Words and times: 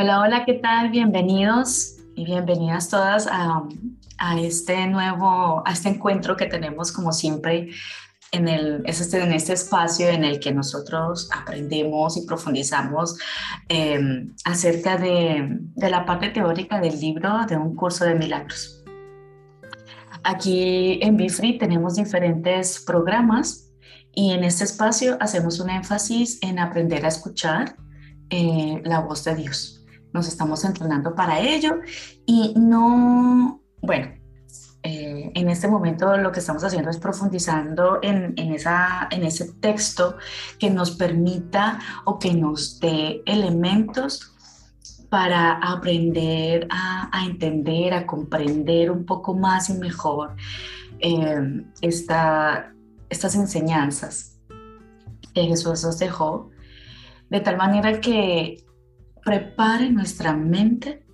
Hola, 0.00 0.20
hola, 0.20 0.44
¿qué 0.44 0.54
tal? 0.54 0.90
Bienvenidos 0.90 1.96
y 2.14 2.24
bienvenidas 2.24 2.88
todas 2.88 3.26
a, 3.28 3.64
este 4.38 4.86
nuevo, 4.86 5.60
a 5.66 5.72
este 5.72 5.88
encuentro 5.88 6.36
que 6.36 6.46
tenemos 6.46 6.92
como 6.92 7.10
siempre 7.10 7.70
en, 8.30 8.46
el, 8.46 8.82
este, 8.84 9.20
en 9.20 9.32
este 9.32 9.54
espacio 9.54 10.06
en 10.06 10.22
el 10.22 10.38
que 10.38 10.52
nosotros 10.52 11.28
aprendemos 11.36 12.16
y 12.16 12.24
profundizamos 12.26 13.18
em, 13.68 14.36
acerca 14.44 14.98
de, 14.98 15.48
de 15.74 15.90
la 15.90 16.06
parte 16.06 16.28
teórica 16.28 16.78
del 16.78 17.00
libro 17.00 17.44
de 17.48 17.56
un 17.56 17.74
curso 17.74 18.04
de 18.04 18.14
milagros. 18.14 18.84
Aquí 20.22 21.00
en 21.02 21.16
Bifree 21.16 21.58
tenemos 21.58 21.96
diferentes 21.96 22.84
programas 22.86 23.72
y 24.14 24.30
en 24.30 24.44
este 24.44 24.62
espacio 24.62 25.16
hacemos 25.18 25.58
un 25.58 25.70
énfasis 25.70 26.38
en 26.40 26.60
aprender 26.60 27.04
a 27.04 27.08
escuchar 27.08 27.74
eh, 28.30 28.80
la 28.84 29.00
voz 29.00 29.24
de 29.24 29.34
Dios 29.34 29.77
nos 30.12 30.28
estamos 30.28 30.64
entrenando 30.64 31.14
para 31.14 31.40
ello. 31.40 31.80
Y 32.26 32.54
no, 32.56 33.60
bueno, 33.80 34.08
eh, 34.82 35.32
en 35.34 35.48
este 35.50 35.68
momento 35.68 36.16
lo 36.16 36.30
que 36.30 36.40
estamos 36.40 36.62
haciendo 36.62 36.90
es 36.90 36.98
profundizando 36.98 37.98
en, 38.00 38.38
esa, 38.38 39.08
en 39.10 39.24
ese 39.24 39.52
texto 39.54 40.16
que 40.58 40.70
nos 40.70 40.92
permita 40.92 41.80
o 42.04 42.18
que 42.18 42.32
nos 42.32 42.78
dé 42.78 43.22
elementos 43.26 44.34
para 45.10 45.52
aprender 45.54 46.68
a, 46.70 47.24
entender, 47.26 47.92
a 47.94 48.06
comprender 48.06 48.90
un 48.90 49.04
poco 49.04 49.34
más 49.34 49.68
y 49.70 49.74
mejor 49.74 50.36
eh, 51.00 51.64
esta, 51.80 52.72
estas 53.08 53.34
enseñanzas 53.34 54.38
que 55.34 55.42
Jesús 55.44 55.82
nos 55.84 55.98
dejó, 55.98 56.50
de 57.30 57.40
tal 57.40 57.56
manera 57.56 58.00
que 58.00 58.64
prepare 59.28 59.90
nuestra 59.90 60.32
mente 60.32 61.04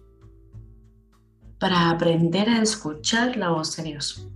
para 1.59 1.91
aprender 1.91 2.49
a 2.49 2.63
escuchar 2.63 3.37
la 3.37 3.49
voz 3.49 3.75
de 3.75 3.83
Dios 3.83 4.29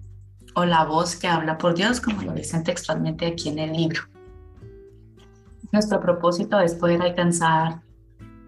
o 0.57 0.65
la 0.65 0.85
voz 0.85 1.15
que 1.15 1.29
habla 1.29 1.57
por 1.59 1.77
Dios, 1.77 2.01
como 2.01 2.23
lo 2.23 2.33
dicen 2.33 2.65
textualmente 2.65 3.27
aquí 3.27 3.51
en 3.51 3.61
el 3.61 3.73
libro. 3.73 4.03
Nuestro 5.71 6.01
propósito 6.01 6.59
es 6.59 6.75
poder 6.75 7.01
alcanzar 7.03 7.83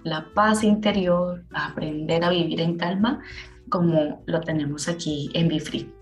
la 0.03 0.27
paz 0.34 0.64
interior, 0.64 1.44
aprender 1.55 2.25
a 2.25 2.31
vivir 2.31 2.61
en 2.61 2.77
calma, 2.77 3.20
como 3.69 4.25
lo 4.27 4.41
tenemos 4.41 4.89
aquí 4.89 5.31
en 5.34 5.47
Bifree. 5.47 5.94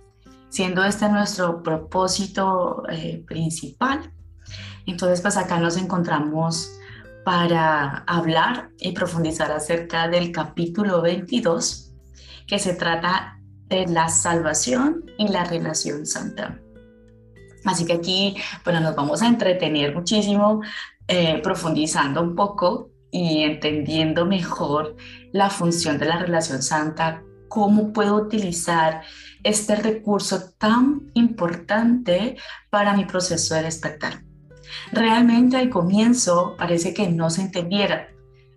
Siendo 0.49 0.83
este 0.85 1.07
nuestro 1.11 1.63
propósito 1.63 2.83
eh, 2.89 3.23
principal, 3.27 4.11
entonces 4.87 5.21
pues 5.21 5.37
acá 5.37 5.61
nos 5.61 5.77
encontramos 5.77 6.78
para 7.29 8.05
hablar 8.07 8.71
y 8.81 8.93
profundizar 8.93 9.53
acerca 9.53 10.09
del 10.09 10.33
capítulo 10.33 11.03
22, 11.03 11.93
que 12.47 12.59
se 12.59 12.73
trata 12.73 13.39
de 13.67 13.87
la 13.87 14.09
salvación 14.09 15.05
y 15.19 15.29
la 15.29 15.45
relación 15.45 16.07
santa. 16.07 16.59
Así 17.67 17.85
que 17.85 17.93
aquí, 17.93 18.35
bueno, 18.65 18.81
nos 18.81 18.97
vamos 18.97 19.21
a 19.21 19.27
entretener 19.27 19.95
muchísimo 19.95 20.63
eh, 21.07 21.39
profundizando 21.43 22.23
un 22.23 22.35
poco 22.35 22.93
y 23.11 23.43
entendiendo 23.43 24.25
mejor 24.25 24.97
la 25.31 25.51
función 25.51 25.99
de 25.99 26.07
la 26.07 26.21
relación 26.21 26.63
santa, 26.63 27.23
cómo 27.49 27.93
puedo 27.93 28.15
utilizar 28.15 29.03
este 29.43 29.77
recurso 29.77 30.53
tan 30.57 31.11
importante 31.13 32.39
para 32.71 32.97
mi 32.97 33.05
proceso 33.05 33.55
de 33.55 33.65
despertar. 33.65 34.28
Realmente 34.93 35.57
al 35.57 35.71
comienzo 35.71 36.55
parece 36.59 36.95
que 36.95 37.09
no 37.09 37.31
se 37.31 37.43
entendiera, 37.43 38.09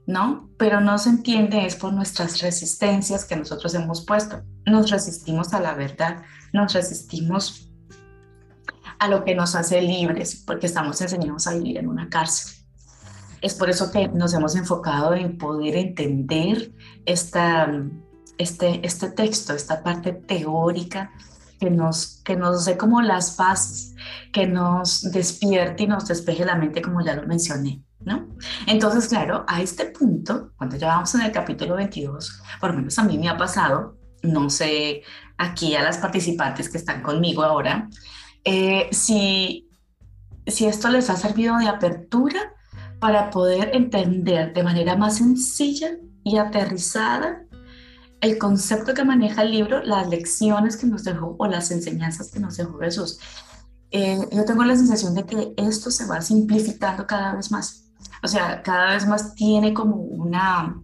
¿no? 0.05 0.49
Pero 0.57 0.81
no 0.81 0.97
se 0.97 1.09
entiende 1.09 1.65
es 1.65 1.75
por 1.75 1.93
nuestras 1.93 2.41
resistencias 2.41 3.25
que 3.25 3.35
nosotros 3.35 3.73
hemos 3.73 4.05
puesto. 4.05 4.41
Nos 4.65 4.89
resistimos 4.89 5.53
a 5.53 5.59
la 5.59 5.73
verdad, 5.73 6.23
nos 6.53 6.73
resistimos 6.73 7.71
a 8.99 9.07
lo 9.07 9.23
que 9.23 9.33
nos 9.33 9.55
hace 9.55 9.81
libres, 9.81 10.43
porque 10.45 10.67
estamos 10.67 11.01
enseñados 11.01 11.47
a 11.47 11.55
vivir 11.55 11.77
en 11.77 11.87
una 11.87 12.07
cárcel. 12.09 12.55
Es 13.41 13.55
por 13.55 13.69
eso 13.69 13.91
que 13.91 14.07
nos 14.09 14.33
hemos 14.35 14.55
enfocado 14.55 15.15
en 15.15 15.39
poder 15.39 15.75
entender 15.75 16.71
esta, 17.05 17.71
este, 18.37 18.85
este 18.85 19.09
texto, 19.09 19.53
esta 19.53 19.81
parte 19.81 20.13
teórica 20.13 21.11
que 21.61 21.69
nos, 21.69 22.23
que 22.25 22.35
nos 22.35 22.65
dé 22.65 22.75
como 22.75 23.03
las 23.03 23.37
bases, 23.37 23.93
que 24.33 24.47
nos 24.47 25.03
despierte 25.11 25.83
y 25.83 25.87
nos 25.87 26.07
despeje 26.07 26.43
la 26.43 26.55
mente, 26.55 26.81
como 26.81 27.05
ya 27.05 27.13
lo 27.13 27.27
mencioné. 27.27 27.83
¿No? 27.99 28.29
Entonces, 28.65 29.07
claro, 29.07 29.45
a 29.47 29.61
este 29.61 29.85
punto, 29.85 30.53
cuando 30.57 30.75
ya 30.75 30.87
vamos 30.87 31.13
en 31.13 31.21
el 31.21 31.31
capítulo 31.31 31.75
22, 31.75 32.41
por 32.59 32.71
lo 32.71 32.77
menos 32.77 32.97
a 32.97 33.03
mí 33.03 33.15
me 33.19 33.29
ha 33.29 33.37
pasado, 33.37 33.95
no 34.23 34.49
sé 34.49 35.03
aquí 35.37 35.75
a 35.75 35.83
las 35.83 35.99
participantes 35.99 36.67
que 36.67 36.79
están 36.79 37.03
conmigo 37.03 37.43
ahora, 37.43 37.87
eh, 38.43 38.89
si, 38.91 39.69
si 40.47 40.65
esto 40.65 40.89
les 40.89 41.11
ha 41.11 41.15
servido 41.15 41.59
de 41.59 41.67
apertura 41.67 42.55
para 42.99 43.29
poder 43.29 43.69
entender 43.75 44.51
de 44.51 44.63
manera 44.63 44.97
más 44.97 45.17
sencilla 45.17 45.91
y 46.23 46.37
aterrizada 46.37 47.43
el 48.21 48.37
concepto 48.37 48.93
que 48.93 49.03
maneja 49.03 49.41
el 49.41 49.51
libro, 49.51 49.83
las 49.83 50.07
lecciones 50.07 50.77
que 50.77 50.85
nos 50.85 51.03
dejó 51.03 51.35
o 51.39 51.47
las 51.47 51.71
enseñanzas 51.71 52.31
que 52.31 52.39
nos 52.39 52.55
dejó 52.55 52.77
Jesús. 52.79 53.19
Eh, 53.89 54.19
yo 54.31 54.45
tengo 54.45 54.63
la 54.63 54.75
sensación 54.75 55.15
de 55.15 55.25
que 55.25 55.53
esto 55.57 55.89
se 55.91 56.05
va 56.05 56.21
simplificando 56.21 57.05
cada 57.07 57.35
vez 57.35 57.51
más. 57.51 57.91
O 58.23 58.27
sea, 58.27 58.61
cada 58.61 58.93
vez 58.93 59.07
más 59.07 59.33
tiene 59.33 59.73
como 59.73 59.95
una, 59.95 60.81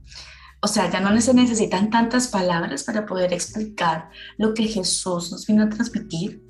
o 0.62 0.68
sea, 0.68 0.90
ya 0.90 1.00
no 1.00 1.22
se 1.22 1.34
necesitan 1.34 1.92
tantas 1.92 2.28
palabras 2.28 2.84
para 2.84 3.06
poder 3.06 3.32
explicar 3.32 4.10
lo 4.38 4.56
que 4.56 4.64
Jesús 4.64 5.32
nos 5.32 5.46
vino 5.46 5.64
a 5.64 5.70
transmitir. 5.70 6.44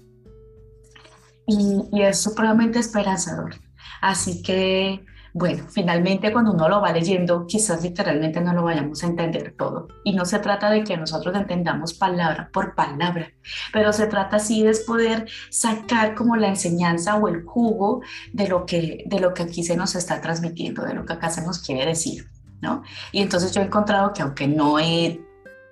Y, 1.46 1.81
y 1.92 2.02
es 2.02 2.19
supremamente 2.19 2.80
esperanzador. 2.80 3.56
Así 4.02 4.42
que 4.42 5.06
bueno, 5.38 5.66
finalmente 5.70 6.31
cuando 6.34 6.52
uno 6.52 6.68
lo 6.68 6.81
va 6.81 6.92
leyendo, 6.92 7.46
quizás 7.46 7.84
literalmente 7.84 8.42
no 8.42 8.53
lo 8.53 8.64
vayamos 8.64 9.03
a 9.03 9.08
entender 9.08 9.53
todo. 9.56 9.88
Y 10.03 10.14
no 10.14 10.25
se 10.25 10.40
trata 10.40 10.72
de 10.72 10.84
que 10.84 10.98
nosotros 10.98 11.36
entendamos 11.36 11.94
palabra 11.94 12.50
por 12.52 12.74
palabra, 12.74 13.31
pero 13.72 13.94
se 13.94 14.08
trata 14.08 14.40
sí 14.40 14.64
de 14.64 14.75
poder 14.88 15.30
sacar 15.52 16.16
como 16.16 16.36
la 16.38 16.48
enseñanza 16.48 17.18
o 17.18 17.28
el 17.28 17.44
jugo 17.44 18.02
de 18.34 18.48
lo 18.48 18.66
que, 18.66 19.03
de 19.06 19.20
lo 19.20 19.36
que 19.36 19.44
aquí 19.44 19.64
se 19.64 19.78
nos 19.78 19.94
está 19.94 20.22
transmitiendo, 20.22 20.84
de 20.84 20.96
lo 20.96 21.06
que 21.06 21.14
acá 21.14 21.30
se 21.30 21.44
nos 21.44 21.59
quiere 21.59 21.86
decir. 21.86 22.28
¿No? 22.59 22.81
Y 23.12 23.22
entonces 23.22 23.52
yo 23.52 23.62
he 23.62 23.66
encontrado 23.66 24.14
que 24.14 24.24
aunque 24.24 24.48
no 24.48 24.80
he 24.80 25.22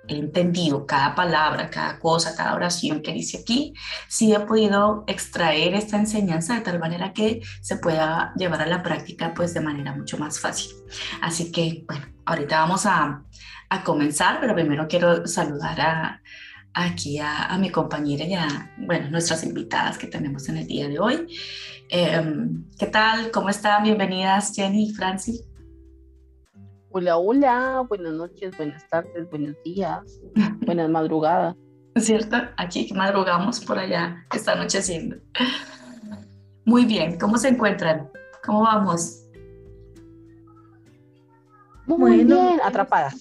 he 0.08 0.16
entendido 0.16 0.86
cada 0.86 1.14
palabra, 1.14 1.70
cada 1.70 1.98
cosa, 1.98 2.34
cada 2.36 2.54
oración 2.54 3.02
que 3.02 3.12
dice 3.12 3.38
aquí, 3.38 3.74
sí 4.08 4.32
he 4.32 4.40
podido 4.40 5.04
extraer 5.06 5.74
esta 5.74 5.96
enseñanza 5.96 6.54
de 6.54 6.60
tal 6.60 6.78
manera 6.78 7.12
que 7.12 7.40
se 7.60 7.76
pueda 7.76 8.32
llevar 8.36 8.62
a 8.62 8.66
la 8.66 8.82
práctica 8.82 9.34
pues 9.34 9.54
de 9.54 9.60
manera 9.60 9.94
mucho 9.94 10.18
más 10.18 10.40
fácil. 10.40 10.72
Así 11.22 11.52
que 11.52 11.84
bueno, 11.86 12.06
ahorita 12.24 12.60
vamos 12.60 12.86
a, 12.86 13.22
a 13.68 13.84
comenzar, 13.84 14.38
pero 14.40 14.54
primero 14.54 14.86
quiero 14.88 15.26
saludar 15.26 15.80
a, 15.80 16.22
aquí 16.76 17.18
a, 17.18 17.56
mi 17.58 17.70
compañera 17.70 18.24
y 18.24 18.34
a 18.34 18.72
bueno, 18.76 19.10
nuestras 19.10 19.42
invitadas 19.44 19.96
que 19.98 20.06
tenemos 20.06 20.48
en 20.48 20.58
el 20.58 20.66
día 20.66 20.88
de 20.88 20.98
hoy. 20.98 21.26
Em, 21.88 22.64
¿Qué 22.78 22.86
tal? 22.86 23.30
¿Cómo 23.30 23.48
están? 23.48 23.82
Bienvenidas 23.82 24.52
Jenny 24.54 24.90
y 24.90 24.94
Franci. 24.94 25.55
Hola, 26.98 27.18
hola, 27.18 27.84
buenas 27.86 28.14
noches, 28.14 28.56
buenas 28.56 28.88
tardes, 28.88 29.28
buenos 29.28 29.54
días, 29.62 30.18
buenas 30.64 30.88
madrugadas. 30.88 31.54
¿Cierto? 31.96 32.38
Aquí 32.56 32.90
madrugamos 32.94 33.62
por 33.62 33.78
allá, 33.78 34.24
está 34.34 34.52
anocheciendo. 34.52 35.16
Muy 36.64 36.86
bien, 36.86 37.18
¿cómo 37.18 37.36
se 37.36 37.48
encuentran? 37.48 38.08
¿Cómo 38.42 38.62
vamos? 38.62 39.28
Muy 41.84 42.24
bien, 42.24 42.60
atrapadas. 42.64 43.14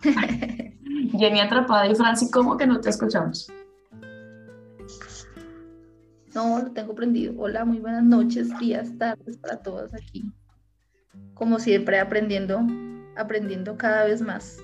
Jenny 0.00 1.40
atrapada 1.40 1.86
y 1.86 1.94
Franci, 1.94 2.30
¿cómo 2.30 2.56
que 2.56 2.66
no 2.66 2.80
te 2.80 2.88
escuchamos? 2.88 3.52
No, 6.34 6.62
lo 6.62 6.70
tengo 6.72 6.94
prendido. 6.94 7.34
Hola, 7.36 7.66
muy 7.66 7.78
buenas 7.78 8.04
noches, 8.04 8.58
días, 8.58 8.96
tardes 8.96 9.36
para 9.36 9.58
todos 9.58 9.92
aquí 9.92 10.32
como 11.34 11.58
siempre, 11.58 11.98
aprendiendo, 11.98 12.60
aprendiendo 13.16 13.76
cada 13.78 14.04
vez 14.04 14.20
más. 14.20 14.58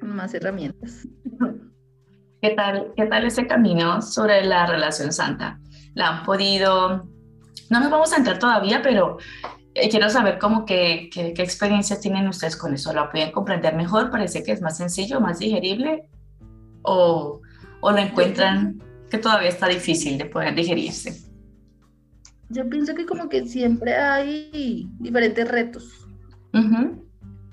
Más 0.00 0.34
herramientas. 0.34 1.06
¿Qué 2.40 2.50
tal, 2.50 2.92
¿Qué 2.96 3.06
tal 3.06 3.24
ese 3.24 3.46
camino 3.46 4.02
sobre 4.02 4.44
la 4.44 4.66
relación 4.66 5.12
santa? 5.12 5.60
¿La 5.94 6.08
han 6.08 6.24
podido? 6.24 7.08
No 7.70 7.80
nos 7.80 7.90
vamos 7.90 8.12
a 8.12 8.16
entrar 8.16 8.38
todavía, 8.38 8.80
pero 8.82 9.18
eh, 9.74 9.88
quiero 9.88 10.10
saber 10.10 10.38
cómo 10.38 10.64
que, 10.64 11.08
qué 11.12 11.34
experiencias 11.36 12.00
tienen 12.00 12.26
ustedes 12.26 12.56
con 12.56 12.74
eso. 12.74 12.92
¿Lo 12.92 13.10
pueden 13.10 13.32
comprender 13.32 13.76
mejor? 13.76 14.10
¿Parece 14.10 14.42
que 14.42 14.52
es 14.52 14.60
más 14.60 14.78
sencillo, 14.78 15.20
más 15.20 15.38
digerible? 15.38 16.08
¿O, 16.82 17.40
o 17.80 17.90
lo 17.92 17.98
encuentran 17.98 18.82
que 19.10 19.18
todavía 19.18 19.50
está 19.50 19.68
difícil 19.68 20.18
de 20.18 20.24
poder 20.24 20.54
digerirse? 20.54 21.31
Yo 22.52 22.68
pienso 22.68 22.94
que 22.94 23.06
como 23.06 23.28
que 23.28 23.46
siempre 23.46 23.94
hay 23.94 24.88
diferentes 24.98 25.48
retos. 25.48 26.06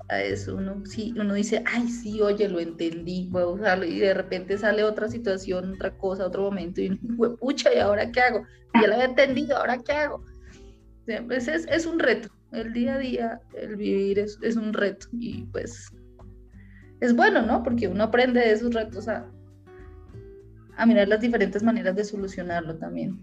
a 0.08 0.22
eso. 0.22 0.56
Uno, 0.56 0.84
sí, 0.84 1.14
uno 1.16 1.34
dice, 1.34 1.62
ay, 1.66 1.88
sí, 1.88 2.20
oye, 2.20 2.48
lo 2.48 2.60
entendí, 2.60 3.28
voy 3.30 3.42
a 3.42 3.46
usarlo. 3.46 3.86
Y 3.86 3.98
de 3.98 4.14
repente 4.14 4.58
sale 4.58 4.84
otra 4.84 5.08
situación, 5.08 5.74
otra 5.74 5.96
cosa, 5.96 6.26
otro 6.26 6.42
momento. 6.42 6.80
Y 6.80 6.98
uno, 7.02 7.36
pucha, 7.36 7.72
¿y 7.74 7.78
ahora 7.78 8.10
qué 8.10 8.20
hago? 8.20 8.44
Ya 8.74 8.88
lo 8.88 8.94
había 8.94 9.06
entendido, 9.06 9.56
¿ahora 9.56 9.78
qué 9.78 9.92
hago? 9.92 10.24
Pues 11.26 11.48
es, 11.48 11.66
es, 11.68 11.86
un 11.86 11.98
reto. 11.98 12.28
El 12.52 12.72
día 12.72 12.94
a 12.94 12.98
día, 12.98 13.40
el 13.54 13.76
vivir 13.76 14.18
es, 14.18 14.38
es, 14.42 14.56
un 14.56 14.72
reto. 14.72 15.06
Y 15.12 15.44
pues 15.46 15.90
es 17.00 17.14
bueno, 17.14 17.42
¿no? 17.42 17.62
Porque 17.62 17.88
uno 17.88 18.04
aprende 18.04 18.40
de 18.40 18.52
esos 18.52 18.74
retos 18.74 19.08
a, 19.08 19.26
a 20.76 20.86
mirar 20.86 21.08
las 21.08 21.20
diferentes 21.20 21.62
maneras 21.62 21.96
de 21.96 22.04
solucionarlo 22.04 22.76
también. 22.76 23.18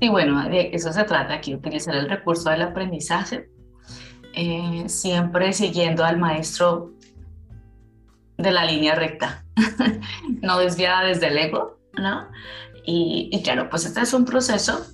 Y 0.00 0.08
bueno, 0.08 0.48
de 0.48 0.70
eso 0.72 0.92
se 0.92 1.04
trata 1.04 1.34
aquí, 1.34 1.54
utilizar 1.54 1.94
el 1.94 2.08
recurso 2.08 2.50
del 2.50 2.62
aprendizaje, 2.62 3.50
eh, 4.34 4.84
siempre 4.86 5.52
siguiendo 5.52 6.04
al 6.04 6.18
maestro 6.18 6.92
de 8.36 8.52
la 8.52 8.64
línea 8.64 8.94
recta, 8.94 9.44
no 10.42 10.58
desviada 10.60 11.06
desde 11.06 11.28
el 11.28 11.38
ego, 11.38 11.80
¿no? 11.94 12.28
Y, 12.84 13.28
y, 13.32 13.42
claro, 13.42 13.68
pues 13.68 13.84
este 13.84 14.00
es 14.00 14.14
un 14.14 14.24
proceso, 14.24 14.86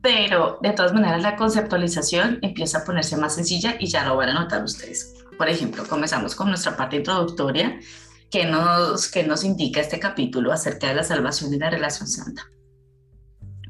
pero 0.00 0.58
de 0.62 0.70
todas 0.72 0.92
maneras 0.92 1.20
la 1.22 1.36
conceptualización 1.36 2.38
empieza 2.42 2.78
a 2.78 2.84
ponerse 2.84 3.16
más 3.16 3.34
sencilla 3.34 3.74
y 3.78 3.86
ya 3.86 4.06
lo 4.06 4.16
van 4.16 4.30
a 4.30 4.34
notar 4.34 4.62
ustedes. 4.62 5.14
Por 5.36 5.48
ejemplo, 5.48 5.84
comenzamos 5.88 6.34
con 6.34 6.48
nuestra 6.48 6.76
parte 6.76 6.96
introductoria 6.96 7.80
que 8.30 8.46
nos, 8.46 9.10
que 9.10 9.24
nos 9.24 9.42
indica 9.42 9.80
este 9.80 9.98
capítulo 9.98 10.52
acerca 10.52 10.88
de 10.88 10.94
la 10.94 11.02
salvación 11.02 11.52
y 11.52 11.58
la 11.58 11.70
relación 11.70 12.06
santa. 12.08 12.46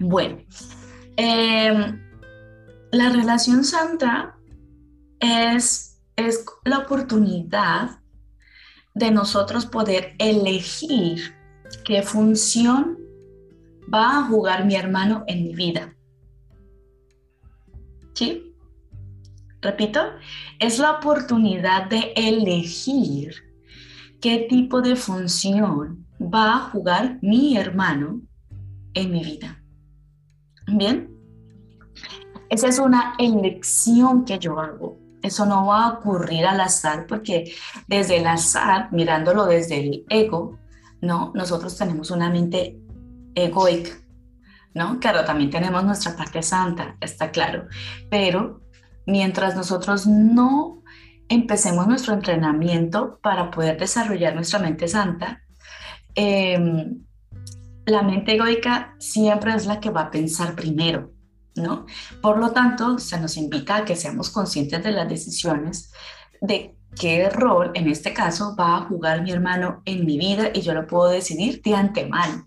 Bueno, 0.01 0.39
em, 1.17 2.01
la 2.91 3.11
relación 3.11 3.65
santa 3.65 4.35
es, 5.21 6.01
es 6.17 6.45
la 6.65 6.79
oportunidad 6.79 8.01
de 8.95 9.11
nosotros 9.11 9.67
poder 9.67 10.15
elegir 10.19 11.35
qué 11.85 12.03
función 12.03 12.99
va 13.93 14.19
a 14.19 14.23
jugar 14.25 14.65
mi 14.65 14.75
hermano 14.75 15.25
en 15.27 15.45
mi 15.45 15.55
vida. 15.55 15.95
¿Sí? 18.15 18.55
Repito, 19.61 20.01
es 20.59 20.79
la 20.79 20.93
oportunidad 20.93 21.91
de 21.91 22.15
elegir 22.17 23.35
qué 24.19 24.47
tipo 24.49 24.81
de 24.81 24.97
función 24.97 26.07
va 26.19 26.57
a 26.57 26.71
jugar 26.71 27.19
mi 27.21 27.59
hermano 27.59 28.23
en 28.95 29.13
mi 29.13 29.23
vida. 29.23 29.60
Bien, 30.73 31.11
esa 32.49 32.69
es 32.69 32.79
una 32.79 33.15
elección 33.19 34.25
que 34.25 34.39
yo 34.39 34.59
hago. 34.59 34.99
Eso 35.23 35.45
no 35.47 35.67
va 35.67 35.85
a 35.85 35.93
ocurrir 35.95 36.47
al 36.47 36.61
azar 36.61 37.07
porque 37.07 37.53
desde 37.87 38.19
el 38.19 38.27
azar, 38.27 38.89
mirándolo 38.93 39.47
desde 39.47 39.81
el 39.81 40.05
ego, 40.09 40.59
¿no? 41.01 41.33
Nosotros 41.35 41.77
tenemos 41.77 42.11
una 42.11 42.31
mente 42.31 42.79
egoica, 43.35 43.91
¿no? 44.75 44.99
Claro, 44.99 45.25
también 45.25 45.51
tenemos 45.51 45.85
nuestra 45.85 46.17
parte 46.17 46.43
santa, 46.43 46.97
está 47.01 47.31
claro, 47.31 47.67
pero 48.11 48.63
mientras 49.07 49.55
nosotros 49.57 50.07
no 50.07 50.83
empecemos 51.29 51.87
nuestro 51.87 52.15
entrenamiento 52.15 53.19
para 53.23 53.51
poder 53.51 53.79
desarrollar 53.79 54.35
nuestra 54.35 54.59
mente 54.59 54.89
santa, 54.89 55.43
em, 56.15 57.05
la 57.87 58.03
mente 58.03 58.35
egoica 58.35 58.95
siempre 58.99 59.55
es 59.55 59.67
la 59.67 59.81
que 59.81 59.91
va 59.91 60.03
a 60.03 60.11
pensar 60.11 60.55
primero, 60.55 61.13
¿no? 61.57 61.87
Por 62.23 62.39
lo 62.39 62.53
tanto, 62.53 62.99
se 62.99 63.21
nos 63.21 63.37
invita 63.37 63.77
a 63.77 63.85
que 63.85 63.97
seamos 63.97 64.31
conscientes 64.31 64.83
de 64.83 64.93
las 64.93 65.09
decisiones, 65.09 65.93
de 66.41 66.77
qué 66.99 67.29
rol, 67.29 67.73
en 67.75 67.89
este 67.89 68.13
caso, 68.13 68.55
va 68.59 68.77
a 68.77 68.85
jugar 68.87 69.23
mi 69.23 69.31
hermano 69.31 69.83
en 69.85 70.05
mi 70.05 70.19
vida 70.19 70.51
y 70.55 70.61
yo 70.63 70.75
lo 70.75 70.87
puedo 70.87 71.11
decidir 71.11 71.63
de 71.63 71.75
antemano. 71.75 72.47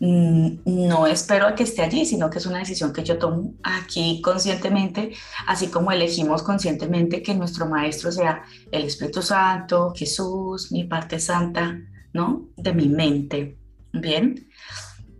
Mm, 0.00 0.58
no 0.64 1.08
espero 1.08 1.48
a 1.48 1.54
que 1.56 1.64
esté 1.64 1.82
allí, 1.82 2.06
sino 2.06 2.30
que 2.30 2.38
es 2.38 2.46
una 2.46 2.58
decisión 2.58 2.92
que 2.92 3.02
yo 3.02 3.18
tomo 3.18 3.54
aquí 3.64 4.20
conscientemente, 4.22 5.12
así 5.46 5.68
como 5.68 5.90
elegimos 5.90 6.42
conscientemente 6.42 7.22
que 7.22 7.34
nuestro 7.34 7.66
maestro 7.66 8.12
sea 8.12 8.42
el 8.70 8.84
Espíritu 8.84 9.22
Santo, 9.22 9.92
Jesús, 9.96 10.70
mi 10.70 10.84
parte 10.84 11.18
santa, 11.18 11.80
¿no? 12.12 12.48
De 12.56 12.72
mi 12.72 12.88
mente. 12.88 13.58
Bien. 13.92 14.48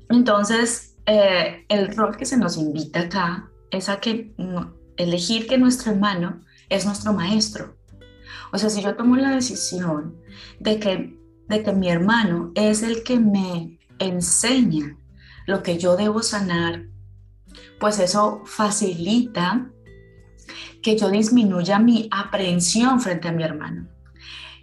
Entonces, 0.08 0.96
eh, 1.06 1.64
el 1.68 1.96
rol 1.96 2.16
que 2.16 2.26
se 2.26 2.36
nos 2.36 2.56
invita 2.56 3.00
acá 3.00 3.50
es 3.70 3.88
a 3.88 4.00
que 4.00 4.34
elegir 4.96 5.46
que 5.46 5.58
nuestro 5.58 5.92
hermano 5.92 6.40
es 6.68 6.84
nuestro 6.84 7.12
maestro. 7.12 7.76
O 8.52 8.58
sea, 8.58 8.70
si 8.70 8.82
yo 8.82 8.96
tomo 8.96 9.16
la 9.16 9.30
decisión 9.30 10.16
de 10.58 10.78
que, 10.78 11.18
de 11.48 11.62
que 11.62 11.72
mi 11.72 11.88
hermano 11.88 12.52
es 12.54 12.82
el 12.82 13.02
que 13.02 13.18
me 13.18 13.78
enseña 13.98 14.96
lo 15.46 15.62
que 15.62 15.78
yo 15.78 15.96
debo 15.96 16.22
sanar, 16.22 16.86
pues 17.78 17.98
eso 17.98 18.42
facilita 18.44 19.70
que 20.82 20.96
yo 20.96 21.10
disminuya 21.10 21.78
mi 21.78 22.08
aprehensión 22.10 23.00
frente 23.00 23.28
a 23.28 23.32
mi 23.32 23.42
hermano. 23.42 23.88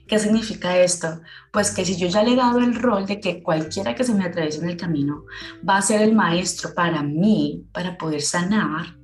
¿Qué 0.08 0.20
significa 0.20 0.78
esto? 0.78 1.22
Pues 1.52 1.72
que 1.72 1.84
si 1.84 1.98
yo 1.98 2.08
ya 2.08 2.22
le 2.22 2.34
he 2.34 2.36
dado 2.36 2.60
el 2.60 2.76
rol 2.76 3.08
de 3.08 3.20
que 3.20 3.42
cualquiera 3.42 3.96
que 3.96 4.04
se 4.04 4.14
me 4.14 4.26
atraviese 4.26 4.60
en 4.60 4.70
el 4.70 4.78
camino 4.78 5.26
va 5.68 5.78
a 5.78 5.82
ser 5.82 6.02
el 6.02 6.14
maestro 6.14 6.74
para 6.76 7.02
mí, 7.02 7.66
para 7.72 7.98
poder 7.98 8.22
sanar, 8.22 8.98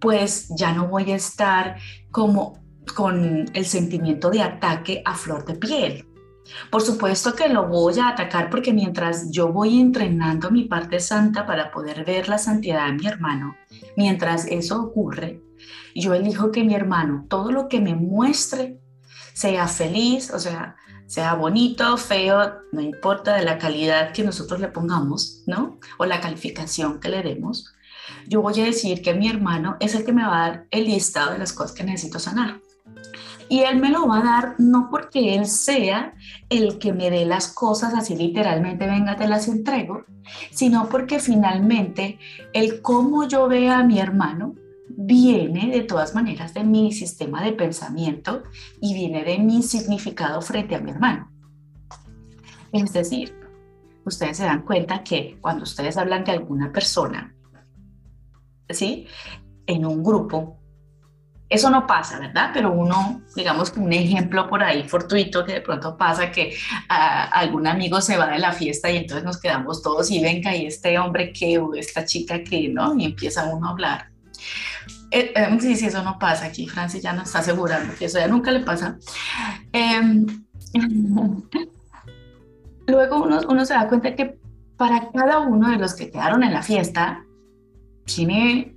pues 0.00 0.48
ya 0.56 0.72
no 0.72 0.86
voy 0.86 1.10
a 1.10 1.16
estar 1.16 1.76
como 2.12 2.62
con 2.94 3.46
el 3.52 3.64
sentimiento 3.64 4.30
de 4.30 4.42
ataque 4.42 5.02
a 5.04 5.14
flor 5.14 5.44
de 5.44 5.54
piel. 5.54 6.06
Por 6.70 6.82
supuesto 6.82 7.34
que 7.34 7.48
lo 7.48 7.66
voy 7.66 7.98
a 7.98 8.08
atacar 8.08 8.50
porque 8.50 8.72
mientras 8.72 9.30
yo 9.30 9.50
voy 9.50 9.80
entrenando 9.80 10.50
mi 10.50 10.64
parte 10.64 11.00
santa 11.00 11.46
para 11.46 11.72
poder 11.72 12.04
ver 12.04 12.28
la 12.28 12.38
santidad 12.38 12.86
de 12.86 12.92
mi 12.92 13.06
hermano, 13.06 13.56
mientras 13.96 14.46
eso 14.46 14.82
ocurre, 14.82 15.40
yo 15.94 16.12
elijo 16.12 16.50
que 16.50 16.62
mi 16.62 16.74
hermano, 16.74 17.24
todo 17.28 17.50
lo 17.50 17.68
que 17.68 17.80
me 17.80 17.94
muestre, 17.94 18.78
sea 19.34 19.68
feliz, 19.68 20.30
o 20.30 20.38
sea, 20.38 20.76
sea 21.06 21.34
bonito, 21.34 21.98
feo, 21.98 22.54
no 22.72 22.80
importa 22.80 23.36
de 23.36 23.44
la 23.44 23.58
calidad 23.58 24.12
que 24.12 24.24
nosotros 24.24 24.60
le 24.60 24.68
pongamos, 24.68 25.42
¿no? 25.46 25.78
O 25.98 26.06
la 26.06 26.20
calificación 26.20 27.00
que 27.00 27.10
le 27.10 27.22
demos, 27.22 27.74
yo 28.26 28.40
voy 28.40 28.58
a 28.60 28.64
decir 28.64 29.02
que 29.02 29.12
mi 29.12 29.28
hermano 29.28 29.76
es 29.80 29.94
el 29.94 30.04
que 30.04 30.12
me 30.12 30.24
va 30.24 30.36
a 30.36 30.48
dar 30.48 30.66
el 30.70 30.84
listado 30.84 31.32
de 31.32 31.38
las 31.38 31.52
cosas 31.52 31.72
que 31.72 31.84
necesito 31.84 32.18
sanar. 32.18 32.60
Y 33.48 33.60
Él 33.60 33.78
me 33.78 33.90
lo 33.90 34.06
va 34.06 34.20
a 34.20 34.24
dar 34.24 34.54
no 34.58 34.88
porque 34.90 35.34
Él 35.34 35.46
sea 35.46 36.14
el 36.48 36.78
que 36.78 36.92
me 36.92 37.10
dé 37.10 37.26
las 37.26 37.48
cosas 37.48 37.92
así 37.94 38.16
literalmente, 38.16 38.86
venga, 38.86 39.16
te 39.16 39.28
las 39.28 39.48
entrego, 39.48 40.04
sino 40.50 40.88
porque 40.88 41.18
finalmente 41.18 42.18
el 42.54 42.80
cómo 42.80 43.28
yo 43.28 43.48
vea 43.48 43.80
a 43.80 43.84
mi 43.84 43.98
hermano 43.98 44.54
viene 44.96 45.70
de 45.70 45.82
todas 45.82 46.14
maneras 46.14 46.54
de 46.54 46.64
mi 46.64 46.92
sistema 46.92 47.42
de 47.42 47.52
pensamiento 47.52 48.42
y 48.80 48.94
viene 48.94 49.24
de 49.24 49.38
mi 49.38 49.62
significado 49.62 50.40
frente 50.40 50.74
a 50.74 50.80
mi 50.80 50.90
hermano. 50.90 51.30
Es 52.72 52.92
decir, 52.92 53.34
ustedes 54.04 54.36
se 54.36 54.44
dan 54.44 54.62
cuenta 54.62 55.02
que 55.02 55.38
cuando 55.40 55.64
ustedes 55.64 55.96
hablan 55.96 56.24
de 56.24 56.32
alguna 56.32 56.72
persona, 56.72 57.34
¿sí? 58.68 59.06
En 59.66 59.86
un 59.86 60.02
grupo, 60.02 60.58
eso 61.48 61.70
no 61.70 61.86
pasa, 61.86 62.18
¿verdad? 62.18 62.50
Pero 62.52 62.72
uno, 62.72 63.22
digamos 63.36 63.72
un 63.76 63.92
ejemplo 63.92 64.48
por 64.48 64.62
ahí 64.62 64.88
fortuito 64.88 65.44
que 65.44 65.54
de 65.54 65.60
pronto 65.60 65.96
pasa 65.96 66.32
que 66.32 66.56
ah, 66.88 67.24
algún 67.32 67.66
amigo 67.66 68.00
se 68.00 68.16
va 68.16 68.28
de 68.28 68.38
la 68.38 68.52
fiesta 68.52 68.90
y 68.90 68.96
entonces 68.96 69.24
nos 69.24 69.40
quedamos 69.40 69.82
todos 69.82 70.10
y 70.10 70.20
venga, 70.20 70.54
y 70.56 70.66
este 70.66 70.98
hombre 70.98 71.32
que, 71.32 71.58
o 71.58 71.74
esta 71.74 72.04
chica 72.04 72.42
que, 72.42 72.68
¿no? 72.68 72.98
Y 72.98 73.04
empieza 73.04 73.44
uno 73.44 73.68
a 73.68 73.70
hablar. 73.70 74.08
Eh, 75.14 75.32
eh, 75.32 75.58
sí, 75.60 75.76
sí, 75.76 75.86
eso 75.86 76.02
no 76.02 76.18
pasa 76.18 76.46
aquí. 76.46 76.66
Francis 76.66 77.00
ya 77.00 77.12
nos 77.12 77.26
está 77.28 77.38
asegurando 77.38 77.94
que 77.94 78.06
eso 78.06 78.18
ya 78.18 78.26
nunca 78.26 78.50
le 78.50 78.60
pasa. 78.60 78.98
Em, 79.72 80.26
luego 82.88 83.22
uno, 83.22 83.40
uno 83.48 83.64
se 83.64 83.74
da 83.74 83.88
cuenta 83.88 84.16
que 84.16 84.40
para 84.76 85.12
cada 85.12 85.38
uno 85.38 85.70
de 85.70 85.78
los 85.78 85.94
que 85.94 86.10
quedaron 86.10 86.42
en 86.42 86.52
la 86.52 86.64
fiesta, 86.64 87.24
tiene 88.04 88.74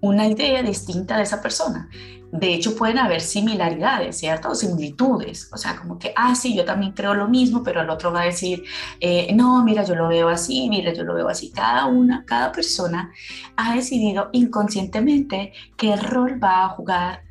una 0.00 0.28
idea 0.28 0.62
distinta 0.62 1.16
de 1.16 1.24
esa 1.24 1.42
persona. 1.42 1.88
De 2.32 2.54
hecho, 2.54 2.74
pueden 2.74 2.98
haber 2.98 3.20
similaridades, 3.20 4.16
¿cierto? 4.16 4.54
similitudes. 4.54 5.50
O 5.52 5.58
sea, 5.58 5.76
como 5.76 5.98
que, 5.98 6.14
ah, 6.16 6.34
sí, 6.34 6.56
yo 6.56 6.64
también 6.64 6.92
creo 6.92 7.12
lo 7.12 7.28
mismo, 7.28 7.62
pero 7.62 7.82
el 7.82 7.90
otro 7.90 8.10
va 8.10 8.22
a 8.22 8.24
decir, 8.24 8.64
eh, 9.00 9.30
no, 9.34 9.62
mira, 9.62 9.84
yo 9.84 9.94
lo 9.94 10.08
veo 10.08 10.30
así, 10.30 10.66
mira, 10.70 10.94
yo 10.94 11.04
lo 11.04 11.14
veo 11.14 11.28
así. 11.28 11.52
Cada 11.52 11.84
una, 11.86 12.24
cada 12.24 12.50
persona 12.50 13.12
ha 13.56 13.74
decidido 13.74 14.30
inconscientemente 14.32 15.52
qué 15.76 15.94
rol 15.96 16.42
va 16.42 16.64
a 16.64 16.68
jugar 16.70 17.22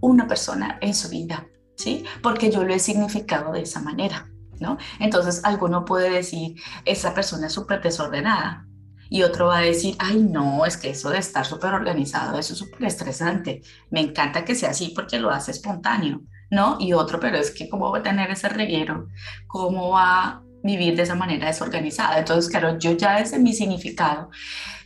una 0.00 0.28
persona 0.28 0.78
en 0.80 0.94
su 0.94 1.08
vida, 1.08 1.48
¿sí? 1.76 2.04
Porque 2.22 2.48
yo 2.48 2.62
lo 2.62 2.72
he 2.72 2.78
significado 2.78 3.52
de 3.52 3.62
esa 3.62 3.80
manera, 3.80 4.30
¿no? 4.60 4.78
Entonces, 5.00 5.44
alguno 5.44 5.84
puede 5.84 6.10
decir, 6.10 6.54
esa 6.84 7.12
persona 7.12 7.48
es 7.48 7.52
súper 7.52 7.82
desordenada, 7.82 8.68
Y 9.10 9.22
otro 9.22 9.46
va 9.46 9.58
a 9.58 9.62
decir, 9.62 9.96
ay, 9.98 10.18
no, 10.18 10.64
es 10.66 10.76
que 10.76 10.90
eso 10.90 11.10
de 11.10 11.18
estar 11.18 11.44
súper 11.44 11.74
organizado, 11.74 12.38
eso 12.38 12.52
es 12.52 12.58
súper 12.58 12.84
estresante. 12.84 13.62
Me 13.90 14.00
encanta 14.00 14.44
que 14.44 14.54
sea 14.54 14.70
así 14.70 14.92
porque 14.94 15.18
lo 15.18 15.30
hace 15.30 15.50
espontáneo, 15.50 16.22
¿no? 16.50 16.76
Y 16.80 16.92
otro, 16.92 17.20
pero 17.20 17.36
es 17.36 17.50
que 17.50 17.68
cómo 17.68 17.90
va 17.90 17.98
a 17.98 18.02
tener 18.02 18.30
ese 18.30 18.48
reguero, 18.48 19.08
cómo 19.46 19.90
va 19.90 20.22
a 20.22 20.42
vivir 20.62 20.96
de 20.96 21.02
esa 21.02 21.14
manera 21.14 21.46
desorganizada. 21.46 22.18
Entonces, 22.18 22.50
claro, 22.50 22.78
yo 22.78 22.92
ya 22.92 23.18
desde 23.18 23.38
mi 23.38 23.52
significado, 23.52 24.30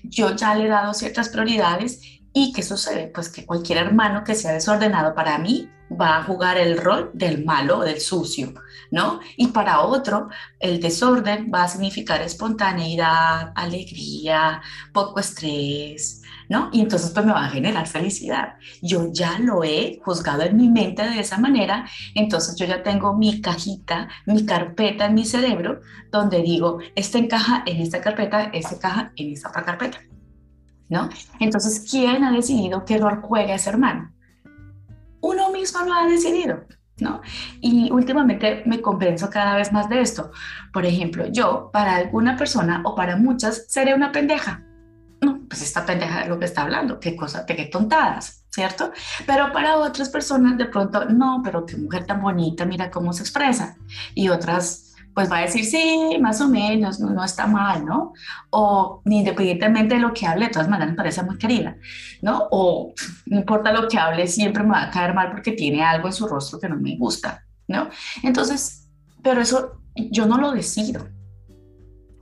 yo 0.03 0.35
ya 0.35 0.55
le 0.55 0.67
he 0.67 0.69
dado 0.69 0.95
ciertas 0.95 1.29
prioridades 1.29 2.19
¿Y 2.33 2.53
qué 2.53 2.63
sucede? 2.63 3.09
Pues 3.09 3.31
que 3.31 3.47
cualquier 3.47 3.79
hermano 3.79 4.23
que 4.23 4.35
sea 4.35 4.53
desordenado 4.53 5.15
para 5.15 5.39
mí 5.39 5.69
va 5.91 6.19
a 6.19 6.23
jugar 6.23 6.59
el 6.59 6.79
rol 6.79 7.11
del 7.15 7.45
malo, 7.45 7.81
del 7.81 8.01
sucio, 8.01 8.55
¿no? 8.91 9.21
Y 9.37 9.49
para 9.49 9.81
otro, 9.81 10.29
el 10.59 10.81
desorden 10.81 11.51
va 11.53 11.65
a 11.65 11.69
significar 11.69 12.21
espontaneidad, 12.23 13.53
alegría, 13.55 14.61
poco 14.93 15.21
estrés, 15.21 16.23
¿no? 16.49 16.71
Y 16.73 16.81
entonces 16.81 17.11
pues 17.11 17.25
me 17.25 17.33
va 17.33 17.47
a 17.47 17.51
generar 17.51 17.87
felicidad. 17.87 18.55
Yo 18.83 19.09
ya 19.13 19.39
lo 19.39 19.65
he 19.65 20.01
juzgado 20.05 20.43
en 20.43 20.57
mi 20.57 20.69
mente 20.69 21.03
de 21.03 21.21
esa 21.21 21.39
manera, 21.39 21.89
entonces 22.15 22.57
yo 22.57 22.67
ya 22.67 22.83
tengo 22.83 23.15
mi 23.15 23.41
cajita, 23.41 24.09
mi 24.27 24.45
carpeta 24.45 25.07
en 25.07 25.15
mi 25.15 25.25
cerebro, 25.25 25.81
donde 26.11 26.43
digo, 26.43 26.79
este 26.95 27.19
encaja 27.19 27.63
en 27.67 27.81
esta 27.81 28.01
carpeta, 28.01 28.45
este 28.53 28.77
encaja 28.77 29.13
en 29.17 29.33
esta 29.33 29.49
otra 29.49 29.65
carpeta. 29.65 29.99
¿no? 30.89 31.09
Entonces, 31.39 31.87
¿quién 31.91 32.25
ha 32.25 32.33
decidido 32.33 32.85
qué 32.85 32.99
rol 32.99 33.21
juega 33.23 33.55
ese 33.55 33.71
hermano? 33.71 34.13
Uno 35.21 35.51
mismo 35.51 35.85
lo 35.85 35.93
ha 35.93 36.07
decidido, 36.07 36.65
¿no? 36.99 37.21
Y 37.61 37.91
últimamente 37.91 38.63
me 38.67 38.81
convenzo 38.81 39.31
cada 39.31 39.57
vez 39.57 39.73
más 39.73 39.89
de 39.89 40.01
esto. 40.01 40.31
Por 40.73 40.87
ejemplo, 40.87 41.27
yo, 41.27 41.71
para 41.73 41.97
alguna 41.97 42.37
persona 42.37 42.83
o 42.85 42.95
para 42.95 43.17
muchas, 43.17 43.67
seré 43.69 43.95
una 43.95 44.13
pendeja. 44.13 44.63
No, 45.21 45.41
pues 45.49 45.63
esta 45.63 45.85
pendeja 45.85 46.23
es 46.23 46.29
lo 46.29 46.39
que 46.39 46.45
está 46.45 46.63
hablando, 46.63 47.01
qué 47.01 47.17
cosa, 47.17 47.45
qué 47.45 47.55
tontadas, 47.65 48.45
¿cierto? 48.51 48.93
Pero 49.27 49.53
para 49.53 49.79
otras 49.79 50.09
personas 50.11 50.57
de 50.57 50.67
pronto, 50.67 51.05
no, 51.07 51.41
pero 51.43 51.67
qué 51.67 51.77
mujer 51.77 52.07
tan 52.07 52.21
bonita, 52.21 52.65
mira 52.65 52.91
cómo 52.91 53.13
se 53.13 53.23
expresa. 53.23 53.77
Y 54.15 54.29
otras 54.29 54.88
pues 55.19 55.33
va 55.33 55.39
a 55.39 55.41
decir, 55.41 55.65
sí, 55.65 56.17
más 56.21 56.41
o 56.41 56.47
menos, 56.47 57.01
no, 57.01 57.25
está 57.25 57.49
mal, 57.49 57.85
¿no? 57.85 58.13
O 58.51 59.03
independientemente 59.05 59.97
de 59.97 60.01
lo 60.01 60.15
que 60.15 60.29
hable, 60.29 60.45
de 60.45 60.53
todas 60.53 60.69
maneras 60.69 60.93
me 60.93 60.97
parece 60.97 61.25
muy 61.25 61.37
querida, 61.37 61.77
¿no? 62.23 62.47
O 62.53 62.95
no 63.27 63.37
importa 63.37 63.73
lo 63.73 63.89
que 63.89 63.99
hable, 63.99 64.29
siempre 64.29 64.63
me 64.63 64.71
va 64.71 64.85
a 64.85 64.91
caer 64.93 65.15
mal 65.15 65.33
porque 65.33 65.51
tiene 65.51 65.83
algo 65.83 66.07
en 66.07 66.13
su 66.13 66.29
rostro 66.29 66.61
que 66.61 66.69
no 66.69 66.77
me 66.77 66.97
gusta, 66.97 67.45
¿no? 67.67 67.89
Entonces, 68.23 68.89
pero 69.21 69.41
eso 69.41 69.81
yo 69.97 70.25
no 70.27 70.39
lo 70.39 70.53
decido. 70.53 71.09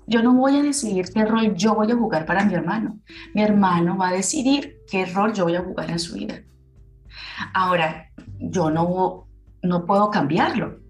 Yo 0.06 0.22
no 0.22 0.32
voy 0.32 0.56
a 0.56 0.62
decidir 0.62 1.12
qué 1.12 1.26
rol 1.26 1.54
yo 1.54 1.74
voy 1.74 1.92
a 1.92 1.96
jugar 1.96 2.24
para 2.24 2.46
mi 2.46 2.54
hermano. 2.54 2.98
Mi 3.34 3.42
hermano 3.42 3.98
va 3.98 4.08
a 4.08 4.12
decidir 4.12 4.78
qué 4.90 5.04
rol 5.04 5.34
yo 5.34 5.44
voy 5.44 5.56
a 5.56 5.62
jugar 5.62 5.90
en 5.90 5.98
su 5.98 6.14
vida. 6.14 6.36
Ahora, 7.52 8.10
yo 8.38 8.70
no, 8.70 9.28
no 9.60 9.84
puedo 9.84 10.10
cambiarlo 10.10 10.85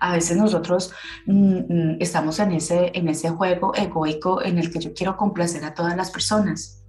a 0.00 0.14
veces 0.14 0.36
nosotros 0.36 0.92
mm, 1.26 1.58
mm, 1.58 1.96
estamos 2.00 2.38
en 2.40 2.52
ese, 2.52 2.90
en 2.94 3.08
ese 3.08 3.30
juego 3.30 3.74
egoico 3.74 4.42
en 4.42 4.58
el 4.58 4.72
que 4.72 4.80
yo 4.80 4.92
quiero 4.94 5.16
complacer 5.16 5.64
a 5.64 5.74
todas 5.74 5.96
las 5.96 6.10
personas. 6.10 6.82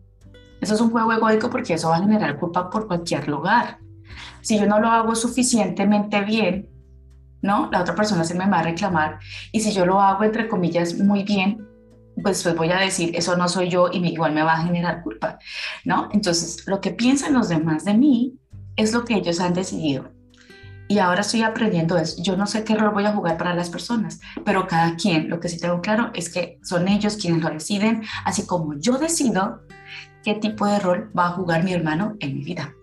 Eso 0.62 0.75
es 0.75 0.82
un 0.82 0.91
juego 0.91 1.12
egoico 1.12 1.50
porque 1.50 1.74
eso 1.74 1.89
va 1.89 1.98
a 1.98 2.01
generar 2.01 2.39
culpa 2.39 2.70
por 2.70 2.88
cualquier 2.88 3.27
lugar. 3.27 3.80
Si 4.41 4.58
yo 4.58 4.65
no 4.65 4.80
lo 4.80 4.88
hago 4.88 5.15
suficientemente 5.15 6.22
bien, 6.22 6.70
¿no? 7.41 7.70
La 7.72 7.82
otra 7.82 7.96
persona 7.96 8.24
se 8.24 8.36
me 8.36 8.48
va 8.48 8.60
a 8.60 8.63
reclamar. 8.63 9.20
Y 9.51 9.60
si 9.60 9.72
yo 9.72 9.86
lo 9.86 10.00
hago, 10.00 10.24
entre 10.24 10.48
comillas, 10.48 10.98
muy 10.98 11.24
bien, 11.24 11.68
pues, 12.22 12.44
pues 12.44 12.56
voy 12.56 12.70
a 12.70 12.77
decir, 12.77 13.15
eso 13.15 13.36
no 13.36 13.48
soy 13.48 13.70
yo 13.70 13.89
y 13.91 14.06
igual 14.08 14.34
me 14.34 14.44
va 14.44 14.53
a 14.53 14.63
generar 14.63 15.01
culpa, 15.01 15.39
¿no? 15.86 16.10
Entonces, 16.12 16.68
lo 16.68 16.80
que 16.80 16.91
piensan 16.91 17.34
los 17.34 17.50
demás 17.50 17.86
de 17.86 17.96
mí 17.96 18.38
es 18.75 18.94
lo 18.94 19.06
que 19.06 19.15
ellos 19.15 19.39
han 19.39 19.53
decidido. 19.53 20.12
Y 20.91 21.00
ahora 21.00 21.21
estoy 21.21 21.41
aprendiendo 21.41 21.98
eso. 21.98 22.21
Yo 22.21 22.36
no 22.36 22.45
sé 22.45 22.65
qué 22.65 22.75
rol 22.75 22.93
voy 22.93 23.05
a 23.05 23.13
jugar 23.13 23.38
para 23.38 23.55
las 23.55 23.69
personas, 23.69 24.19
pero 24.43 24.67
cada 24.67 24.98
quien, 24.98 25.29
lo 25.29 25.39
que 25.39 25.48
sí 25.48 25.57
tengo 25.57 25.79
claro 25.79 26.12
es 26.13 26.27
que 26.27 26.60
son 26.63 26.89
ellos 26.89 27.15
quienes 27.15 27.41
lo 27.41 27.50
deciden, 27.50 28.03
así 28.25 28.45
como 28.45 28.74
yo 28.77 28.98
decido 28.98 29.62
qué 30.21 30.33
tipo 30.33 30.65
de 30.65 30.79
rol 30.79 31.10
va 31.17 31.27
a 31.27 31.31
jugar 31.31 31.63
mi 31.63 31.71
hermano 31.71 32.17
en 32.19 32.36
mi 32.36 32.43
vida. 32.43 32.74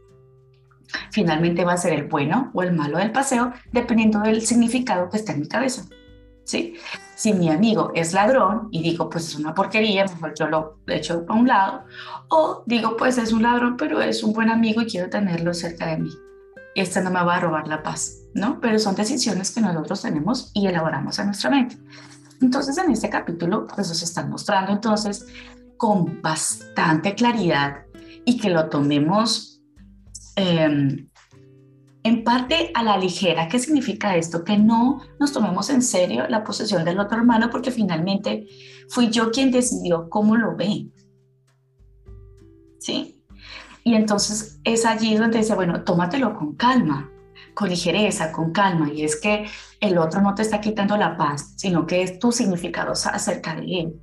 Finalmente 1.11 1.67
va 1.67 1.75
a 1.75 1.77
ser 1.77 1.93
el 1.93 2.05
bueno 2.05 2.50
o 2.55 2.62
el 2.62 2.73
malo 2.73 2.97
del 2.97 3.12
paseo, 3.12 3.53
dependiendo 3.73 4.21
del 4.21 4.41
significado 4.41 5.11
que 5.11 5.19
esté 5.19 5.33
en 5.33 5.41
mi 5.41 5.47
cabeza. 5.47 5.85
¿Sí? 6.45 6.77
Si 7.15 7.35
mi 7.35 7.50
amigo 7.50 7.93
es 7.95 8.15
ladrón 8.15 8.69
y 8.71 8.83
digo, 8.83 9.11
pues 9.11 9.29
es 9.29 9.37
una 9.37 9.53
porquería, 9.53 10.07
mejor 10.07 10.33
yo 10.35 10.49
lo 10.49 10.79
echo 10.87 11.27
a 11.29 11.35
un 11.35 11.47
lado, 11.47 11.85
o 12.31 12.62
digo, 12.65 12.97
pues 12.97 13.19
es 13.19 13.35
un 13.35 13.43
ladrón, 13.43 13.77
pero 13.77 14.00
es 14.00 14.23
un 14.23 14.33
buen 14.33 14.49
amigo 14.49 14.81
y 14.81 14.87
quiero 14.87 15.11
tenerlo 15.11 15.53
cerca 15.53 15.88
de 15.88 15.99
mí 15.99 16.11
esta 16.81 17.01
no 17.01 17.11
me 17.11 17.23
va 17.25 17.37
a 17.37 17.41
robar 17.41 17.69
la 17.69 17.83
paz, 17.83 18.19
¿no? 18.35 18.61
Pero 18.61 18.79
son 18.79 18.95
decisiones 18.95 19.51
que 19.51 19.61
nosotros 19.61 20.03
tenemos 20.03 20.51
y 20.55 20.67
elaboramos 20.67 21.19
en 21.19 21.27
nuestra 21.27 21.51
mente. 21.51 21.79
Entonces, 22.41 22.79
en 22.79 22.91
este 22.91 23.11
capítulo, 23.11 23.67
pues 23.67 23.89
nos 23.89 24.03
están 24.03 24.31
mostrando 24.31 24.73
entonces 24.73 25.27
con 25.77 26.21
bastante 26.23 27.15
claridad 27.15 27.85
y 28.25 28.39
que 28.39 28.51
lo 28.51 28.69
tomemos 28.69 29.63
em, 30.37 31.09
en 32.03 32.25
parte 32.25 32.71
a 32.75 32.83
la 32.83 32.97
ligera. 32.99 33.49
¿Qué 33.49 33.59
significa 33.59 34.17
esto? 34.17 34.45
Que 34.45 34.57
no 34.57 35.01
nos 35.19 35.33
tomemos 35.33 35.71
en 35.71 35.83
serio 35.83 36.27
la 36.29 36.45
posesión 36.45 36.85
del 36.85 37.01
otro 37.01 37.19
hermano 37.19 37.51
porque 37.51 37.71
finalmente 37.71 38.47
fui 38.89 39.11
yo 39.11 39.31
quien 39.31 39.51
decidió 39.51 40.09
cómo 40.09 40.37
lo 40.37 40.57
ve. 40.57 40.89
¿Sí? 42.79 43.18
Y 43.85 43.95
entonces 43.95 44.61
es 44.65 44.85
allí 44.85 45.17
donde 45.17 45.39
dice, 45.39 45.55
bueno, 45.55 45.85
tómatelo 45.85 46.35
con 46.37 46.55
calma, 46.55 47.11
con 47.55 47.69
ligereza, 47.69 48.33
con 48.33 48.53
calma. 48.53 48.93
Y 48.93 49.05
es 49.05 49.17
que 49.17 49.47
el 49.81 49.99
otro 49.99 50.21
no 50.21 50.35
te 50.35 50.43
está 50.43 50.61
quitando 50.61 50.97
la 50.97 51.17
paz, 51.17 51.55
sino 51.57 51.87
que 51.87 52.03
es 52.03 52.19
tu 52.19 52.33
significado 52.33 52.93
acerca 52.93 53.55
de 53.55 53.81
él. 53.81 54.01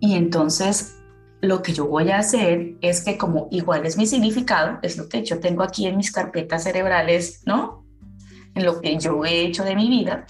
Y 0.00 0.14
entonces 0.14 0.96
lo 1.40 1.62
que 1.62 1.72
yo 1.72 1.86
voy 1.86 2.10
a 2.10 2.18
hacer 2.18 2.76
es 2.80 3.02
que 3.02 3.16
como 3.16 3.48
igual 3.50 3.86
es 3.86 3.96
mi 3.96 4.06
significado, 4.06 4.78
es 4.82 4.96
lo 4.96 5.08
que 5.08 5.24
yo 5.24 5.40
tengo 5.40 5.62
aquí 5.62 5.86
en 5.86 5.96
mis 5.96 6.12
carpetas 6.12 6.64
cerebrales, 6.64 7.42
¿no? 7.46 7.86
En 8.54 8.64
lo 8.64 8.80
que 8.80 8.98
yo 8.98 9.24
he 9.24 9.42
hecho 9.42 9.64
de 9.64 9.76
mi 9.76 9.88
vida. 9.88 10.26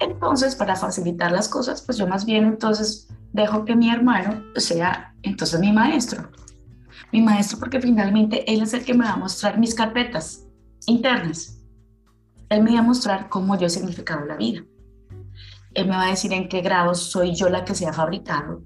Entonces, 0.00 0.54
para 0.54 0.76
facilitar 0.76 1.32
las 1.32 1.48
cosas, 1.48 1.82
pues 1.82 1.98
yo 1.98 2.06
más 2.06 2.24
bien 2.24 2.44
entonces 2.44 3.08
dejo 3.32 3.64
que 3.64 3.76
mi 3.76 3.90
hermano 3.90 4.42
sea 4.56 5.14
entonces 5.22 5.60
mi 5.60 5.72
maestro 5.72 6.30
mi 7.12 7.22
maestro 7.22 7.58
porque 7.58 7.80
finalmente 7.80 8.50
él 8.52 8.62
es 8.62 8.74
el 8.74 8.84
que 8.84 8.94
me 8.94 9.04
va 9.04 9.12
a 9.12 9.16
mostrar 9.16 9.58
mis 9.58 9.74
carpetas 9.74 10.46
internas. 10.86 11.58
Él 12.48 12.62
me 12.62 12.72
va 12.72 12.80
a 12.80 12.82
mostrar 12.82 13.28
cómo 13.28 13.58
yo 13.58 13.66
he 13.66 13.70
significado 13.70 14.24
la 14.24 14.36
vida. 14.36 14.62
Él 15.74 15.86
me 15.86 15.96
va 15.96 16.06
a 16.06 16.10
decir 16.10 16.32
en 16.32 16.48
qué 16.48 16.60
grado 16.60 16.94
soy 16.94 17.34
yo 17.34 17.48
la 17.48 17.64
que 17.64 17.74
se 17.74 17.86
ha 17.86 17.92
fabricado 17.92 18.62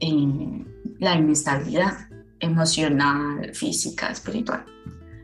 en 0.00 0.66
la 0.98 1.14
inestabilidad 1.14 2.08
emocional, 2.40 3.54
física, 3.54 4.08
espiritual. 4.08 4.64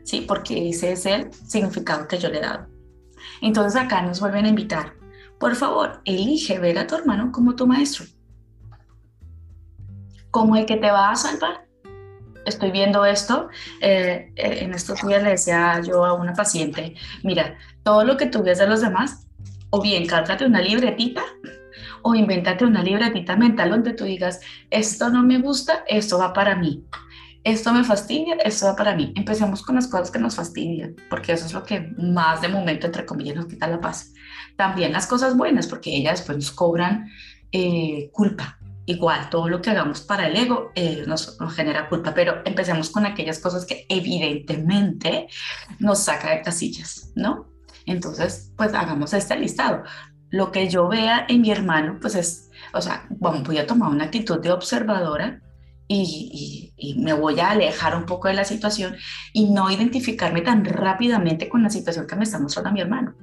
Sí, 0.03 0.25
porque 0.27 0.69
ese 0.69 0.93
es 0.93 1.05
el 1.05 1.31
significado 1.33 2.07
que 2.07 2.17
yo 2.17 2.29
le 2.29 2.39
he 2.39 2.41
dado. 2.41 2.67
Entonces 3.41 3.79
acá 3.79 4.01
nos 4.01 4.19
vuelven 4.19 4.45
a 4.45 4.49
invitar. 4.49 4.93
Por 5.39 5.55
favor, 5.55 6.01
elige 6.05 6.59
ver 6.59 6.79
a 6.79 6.87
tu 6.87 6.95
hermano 6.95 7.31
como 7.31 7.55
tu 7.55 7.67
maestro. 7.67 8.05
Como 10.31 10.55
el 10.55 10.65
que 10.65 10.77
te 10.77 10.91
va 10.91 11.11
a 11.11 11.15
salvar 11.15 11.68
estoy 12.49 12.71
viendo 12.71 13.05
esto, 13.05 13.49
eh, 13.81 14.31
eh, 14.35 14.59
en 14.61 14.73
estos 14.73 15.01
días 15.05 15.23
le 15.23 15.31
decía 15.31 15.81
yo 15.85 16.05
a 16.05 16.13
una 16.13 16.33
paciente, 16.33 16.95
mira, 17.23 17.57
todo 17.83 18.03
lo 18.03 18.17
que 18.17 18.27
tú 18.27 18.43
ves 18.43 18.59
de 18.59 18.67
los 18.67 18.81
demás, 18.81 19.27
o 19.69 19.81
bien 19.81 20.07
cárgate 20.07 20.45
una 20.45 20.61
libretita 20.61 21.23
o 22.01 22.15
invéntate 22.15 22.65
una 22.65 22.83
libretita 22.83 23.35
mental 23.35 23.69
donde 23.69 23.93
tú 23.93 24.05
digas, 24.05 24.39
esto 24.69 25.09
no 25.09 25.23
me 25.23 25.39
gusta, 25.39 25.83
esto 25.87 26.17
va 26.17 26.33
para 26.33 26.55
mí. 26.55 26.83
Esto 27.43 27.73
me 27.73 27.83
fastidia, 27.83 28.35
esto 28.43 28.65
va 28.65 28.75
para 28.75 28.95
mí. 28.95 29.13
Empecemos 29.15 29.61
con 29.61 29.75
las 29.75 29.87
cosas 29.87 30.11
que 30.11 30.19
nos 30.19 30.35
fastidian, 30.35 30.95
porque 31.09 31.33
eso 31.33 31.45
es 31.45 31.53
lo 31.53 31.63
que 31.63 31.91
más 31.97 32.41
de 32.41 32.49
momento, 32.49 32.87
entre 32.87 33.05
comillas, 33.05 33.35
nos 33.35 33.47
quita 33.47 33.67
la 33.67 33.79
paz. 33.79 34.13
También 34.57 34.91
las 34.91 35.07
cosas 35.07 35.37
buenas, 35.37 35.67
porque 35.67 35.95
ellas 35.95 36.19
después 36.19 36.37
nos 36.37 36.51
cobran 36.51 37.09
eh, 37.51 38.09
culpa, 38.11 38.58
igual 38.89 39.29
todo 39.29 39.47
lo 39.47 39.61
que 39.61 39.69
hagamos 39.69 40.01
para 40.01 40.27
el 40.27 40.35
ego 40.35 40.71
eh, 40.73 41.03
nos, 41.05 41.37
genera 41.55 41.87
culpa, 41.87 42.11
pero 42.15 42.41
empecemos 42.43 42.89
con 42.89 43.05
aquellas 43.05 43.37
cosas 43.37 43.63
que 43.63 43.85
evidentemente 43.87 45.27
nos 45.77 45.99
saca 45.99 46.31
de 46.31 46.41
casillas, 46.41 47.11
¿no? 47.15 47.45
Entonces, 47.85 48.51
pues 48.57 48.73
hagamos 48.73 49.13
este 49.13 49.37
listado. 49.37 49.83
Lo 50.31 50.51
que 50.51 50.69
yo 50.69 50.87
vea 50.87 51.27
en 51.29 51.41
mi 51.41 51.51
hermano, 51.51 51.99
pues 52.01 52.15
es, 52.15 52.49
o 52.73 52.81
sea, 52.81 53.05
bueno, 53.11 53.43
voy 53.45 53.59
a 53.59 53.67
tomar 53.67 53.91
una 53.91 54.05
actitud 54.05 54.39
de 54.39 54.51
observadora 54.51 55.39
y, 55.87 56.73
y, 56.75 56.99
me 56.99 57.13
voy 57.13 57.39
a 57.39 57.51
alejar 57.51 57.95
un 57.95 58.07
poco 58.07 58.27
de 58.27 58.33
la 58.33 58.43
situación 58.43 58.95
y 59.33 59.51
no 59.51 59.69
identificarme 59.69 60.41
tan 60.41 60.65
rápidamente 60.65 61.47
con 61.47 61.61
la 61.61 61.69
situación 61.69 62.07
que 62.07 62.15
me 62.15 62.23
está 62.23 62.39
mostrando 62.39 62.71
mi 62.71 62.81
hermano. 62.81 63.13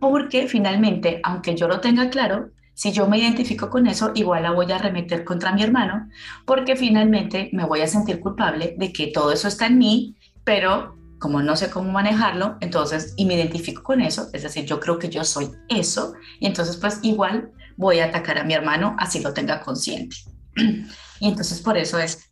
Porque 0.00 0.46
finalmente, 0.48 1.20
aunque 1.22 1.54
yo 1.54 1.68
lo 1.68 1.80
tenga 1.80 2.08
claro, 2.08 2.50
Si 2.76 2.92
yo 2.92 3.08
me 3.08 3.18
identifico 3.18 3.70
con 3.70 3.86
eso, 3.86 4.12
igual 4.14 4.42
la 4.42 4.50
voy 4.50 4.70
a 4.70 4.76
remeter 4.76 5.24
contra 5.24 5.50
mi 5.50 5.62
hermano, 5.62 6.10
porque 6.44 6.76
finalmente 6.76 7.48
me 7.54 7.64
voy 7.64 7.80
a 7.80 7.86
sentir 7.86 8.20
culpable 8.20 8.74
de 8.76 8.92
que 8.92 9.06
todo 9.06 9.32
eso 9.32 9.48
está 9.48 9.68
en 9.68 9.78
mí, 9.78 10.14
pero 10.44 10.94
como 11.18 11.40
no 11.40 11.56
sé 11.56 11.70
cómo 11.70 11.90
manejarlo, 11.90 12.58
entonces, 12.60 13.14
y 13.16 13.24
me 13.24 13.34
identifico 13.34 13.82
con 13.82 14.02
eso, 14.02 14.28
es 14.34 14.42
decir, 14.42 14.66
yo 14.66 14.78
creo 14.78 14.98
que 14.98 15.08
yo 15.08 15.24
soy 15.24 15.48
eso, 15.70 16.12
y 16.38 16.44
entonces 16.44 16.76
pues 16.76 17.00
igual 17.00 17.50
voy 17.78 18.00
a 18.00 18.06
atacar 18.06 18.36
a 18.36 18.44
mi 18.44 18.52
hermano 18.52 18.94
así 18.98 19.20
lo 19.20 19.32
tenga 19.32 19.60
consciente. 19.60 20.16
Y 21.18 21.28
entonces 21.28 21.62
por 21.62 21.78
eso 21.78 21.98
es 21.98 22.30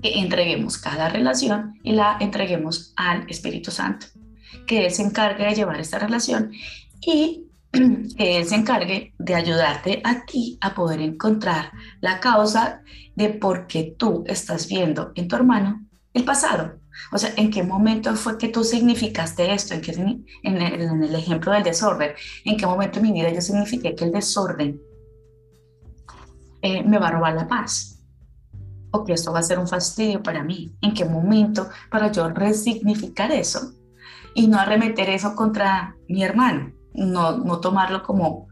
que 0.00 0.20
entreguemos 0.20 0.78
cada 0.78 1.08
relación 1.08 1.74
y 1.82 1.90
la 1.90 2.18
entreguemos 2.20 2.92
al 2.94 3.28
Espíritu 3.28 3.72
Santo, 3.72 4.06
que 4.64 4.88
se 4.90 5.02
encargue 5.02 5.44
de 5.44 5.56
llevar 5.56 5.80
esta 5.80 5.98
relación 5.98 6.52
y 7.04 7.41
que 8.16 8.36
Él 8.36 8.44
se 8.44 8.54
encargue 8.54 9.14
de 9.18 9.34
ayudarte 9.34 10.02
a 10.04 10.26
ti 10.26 10.58
a 10.60 10.74
poder 10.74 11.00
encontrar 11.00 11.72
la 12.00 12.20
causa 12.20 12.82
de 13.16 13.30
por 13.30 13.66
qué 13.66 13.94
tú 13.96 14.24
estás 14.26 14.68
viendo 14.68 15.12
en 15.14 15.28
tu 15.28 15.36
hermano 15.36 15.86
el 16.12 16.24
pasado. 16.24 16.78
O 17.10 17.18
sea, 17.18 17.32
¿en 17.36 17.50
qué 17.50 17.62
momento 17.62 18.14
fue 18.14 18.36
que 18.36 18.48
tú 18.48 18.64
significaste 18.64 19.52
esto? 19.52 19.72
¿En, 19.72 19.80
qué, 19.80 19.92
en, 19.92 20.56
el, 20.60 21.14
ejemplo 21.14 21.52
del 21.52 21.62
desorden, 21.62 22.12
¿en 22.44 22.56
qué 22.58 22.66
momento 22.66 23.00
de 23.00 23.08
mi 23.08 23.12
vida 23.12 23.32
yo 23.32 23.40
signifiqué 23.40 23.94
que 23.94 24.04
el 24.04 24.12
desorden 24.12 24.78
eh, 26.60 26.82
me 26.82 26.98
va 26.98 27.08
a 27.08 27.12
robar 27.12 27.34
la 27.34 27.48
paz? 27.48 27.98
¿O 28.90 29.04
que 29.04 29.14
esto 29.14 29.32
va 29.32 29.38
a 29.38 29.42
ser 29.42 29.58
un 29.58 29.66
fastidio 29.66 30.22
para 30.22 30.44
mí? 30.44 30.76
¿En 30.82 30.92
qué 30.92 31.06
momento 31.06 31.70
para 31.90 32.12
yo 32.12 32.28
resignificar 32.28 33.32
eso 33.32 33.72
y 34.34 34.48
no 34.48 34.58
arremeter 34.58 35.08
eso 35.08 35.34
contra 35.34 35.96
mi 36.08 36.22
hermano? 36.22 36.81
No, 36.94 37.38
no 37.38 37.60
tomarlo 37.60 38.02
como, 38.02 38.48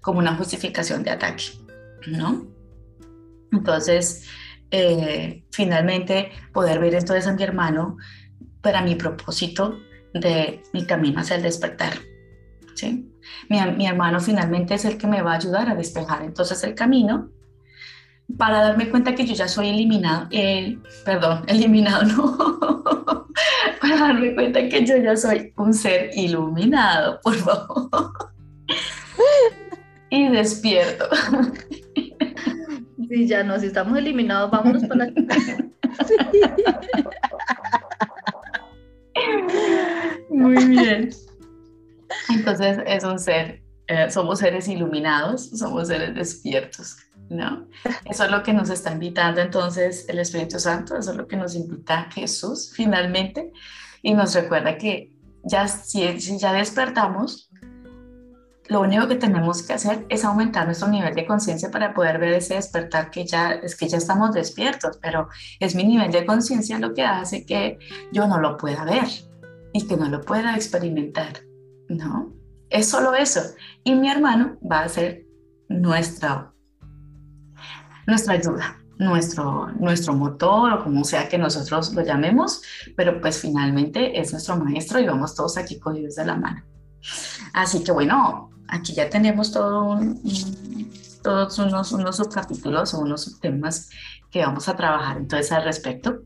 como 0.00 0.18
una 0.18 0.36
justificación 0.36 1.02
de 1.02 1.10
ataque, 1.10 1.44
¿no? 2.06 2.46
Entonces, 3.52 4.26
eh, 4.70 5.44
finalmente 5.50 6.32
poder 6.52 6.80
ver 6.80 6.94
entonces 6.94 7.26
a 7.26 7.34
mi 7.34 7.42
hermano 7.42 7.98
para 8.62 8.82
mi 8.82 8.94
propósito 8.94 9.78
de 10.14 10.62
mi 10.72 10.86
camino 10.86 11.20
hacia 11.20 11.36
el 11.36 11.42
despertar. 11.42 11.92
¿sí? 12.74 13.12
Mi, 13.50 13.60
mi, 13.76 13.86
hermano 13.86 14.20
finalmente 14.20 14.74
es 14.74 14.84
el 14.84 14.96
que 14.96 15.06
me 15.06 15.22
va 15.22 15.32
a 15.32 15.36
ayudar 15.36 15.68
a 15.68 15.74
despejar 15.74 16.22
entonces 16.22 16.64
el 16.64 16.74
camino 16.74 17.30
para 18.38 18.62
darme 18.62 18.88
cuenta 18.88 19.14
que 19.14 19.26
yo 19.26 19.34
ya 19.34 19.48
soy 19.48 19.68
eliminado, 19.68 20.28
eh, 20.30 20.78
perdón, 21.04 21.44
eliminado, 21.48 22.04
no, 22.04 23.26
para 23.80 23.96
darme 23.96 24.34
cuenta 24.34 24.68
que 24.68 24.84
yo 24.86 24.96
ya 24.96 25.16
soy 25.16 25.52
un 25.56 25.74
ser 25.74 26.10
iluminado, 26.14 27.20
por 27.22 27.34
favor, 27.34 27.88
y 30.10 30.28
despierto. 30.28 31.06
Sí, 33.08 33.26
ya 33.26 33.42
no, 33.44 33.58
si 33.58 33.66
estamos 33.66 33.98
eliminados, 33.98 34.50
vámonos 34.50 34.84
para 34.84 35.06
la... 35.06 35.12
Muy 40.30 40.64
bien. 40.64 41.10
Entonces 42.30 42.78
es 42.86 43.04
un 43.04 43.18
ser, 43.18 43.62
eh, 43.86 44.10
somos 44.10 44.38
seres 44.38 44.68
iluminados, 44.68 45.50
somos 45.50 45.88
seres 45.88 46.14
despiertos, 46.14 46.96
¿no? 47.32 47.66
Eso 48.04 48.24
es 48.24 48.30
lo 48.30 48.42
que 48.42 48.52
nos 48.52 48.70
está 48.70 48.92
invitando 48.92 49.40
entonces 49.40 50.06
el 50.08 50.18
Espíritu 50.18 50.58
Santo, 50.58 50.96
eso 50.96 51.10
es 51.10 51.16
lo 51.16 51.26
que 51.26 51.36
nos 51.36 51.54
invita 51.54 52.08
Jesús 52.12 52.72
finalmente 52.74 53.52
y 54.02 54.14
nos 54.14 54.34
recuerda 54.34 54.76
que 54.78 55.12
ya, 55.44 55.66
si, 55.66 56.20
si 56.20 56.38
ya 56.38 56.52
despertamos, 56.52 57.50
lo 58.68 58.80
único 58.80 59.08
que 59.08 59.16
tenemos 59.16 59.62
que 59.62 59.72
hacer 59.72 60.06
es 60.08 60.24
aumentar 60.24 60.66
nuestro 60.66 60.88
nivel 60.88 61.14
de 61.14 61.26
conciencia 61.26 61.70
para 61.70 61.92
poder 61.92 62.18
ver 62.18 62.34
ese 62.34 62.54
despertar 62.54 63.10
que 63.10 63.26
ya 63.26 63.52
es 63.52 63.76
que 63.76 63.88
ya 63.88 63.98
estamos 63.98 64.32
despiertos, 64.32 64.98
pero 65.02 65.28
es 65.58 65.74
mi 65.74 65.84
nivel 65.84 66.12
de 66.12 66.24
conciencia 66.24 66.78
lo 66.78 66.94
que 66.94 67.02
hace 67.02 67.44
que 67.44 67.78
yo 68.12 68.26
no 68.28 68.38
lo 68.38 68.56
pueda 68.56 68.84
ver 68.84 69.08
y 69.72 69.86
que 69.86 69.96
no 69.96 70.08
lo 70.08 70.20
pueda 70.20 70.54
experimentar, 70.54 71.40
¿no? 71.88 72.32
Es 72.70 72.88
solo 72.88 73.14
eso. 73.14 73.40
Y 73.84 73.94
mi 73.94 74.08
hermano 74.10 74.58
va 74.62 74.80
a 74.80 74.88
ser 74.88 75.26
nuestra, 75.68 76.51
nuestra 78.06 78.34
ayuda, 78.34 78.78
nuestro, 78.98 79.68
nuestro 79.72 80.14
motor 80.14 80.72
o 80.72 80.84
como 80.84 81.04
sea 81.04 81.28
que 81.28 81.38
nosotros 81.38 81.92
lo 81.94 82.02
llamemos, 82.02 82.62
pero 82.96 83.20
pues 83.20 83.40
finalmente 83.40 84.18
es 84.20 84.32
nuestro 84.32 84.56
maestro 84.56 85.00
y 85.00 85.06
vamos 85.06 85.34
todos 85.34 85.56
aquí 85.56 85.78
cogidos 85.78 86.16
de 86.16 86.26
la 86.26 86.36
mano. 86.36 86.62
Así 87.52 87.82
que 87.82 87.92
bueno, 87.92 88.50
aquí 88.68 88.94
ya 88.94 89.08
tenemos 89.10 89.52
todo 89.52 89.98
todos 91.22 91.56
unos, 91.60 91.92
unos 91.92 92.16
subcapítulos 92.16 92.94
o 92.94 93.00
unos 93.00 93.22
subtemas 93.22 93.90
que 94.30 94.40
vamos 94.44 94.68
a 94.68 94.76
trabajar 94.76 95.18
entonces 95.18 95.52
al 95.52 95.64
respecto. 95.64 96.22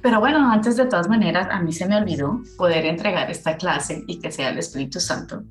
Pero 0.00 0.18
bueno, 0.18 0.50
antes 0.50 0.76
de 0.76 0.86
todas 0.86 1.08
maneras, 1.08 1.48
a 1.50 1.60
mí 1.60 1.72
se 1.72 1.86
me 1.86 1.96
olvidó 1.96 2.40
poder 2.56 2.86
entregar 2.86 3.30
esta 3.30 3.56
clase 3.56 4.02
y 4.06 4.18
que 4.18 4.32
sea 4.32 4.48
el 4.48 4.58
Espíritu 4.58 4.98
Santo 4.98 5.44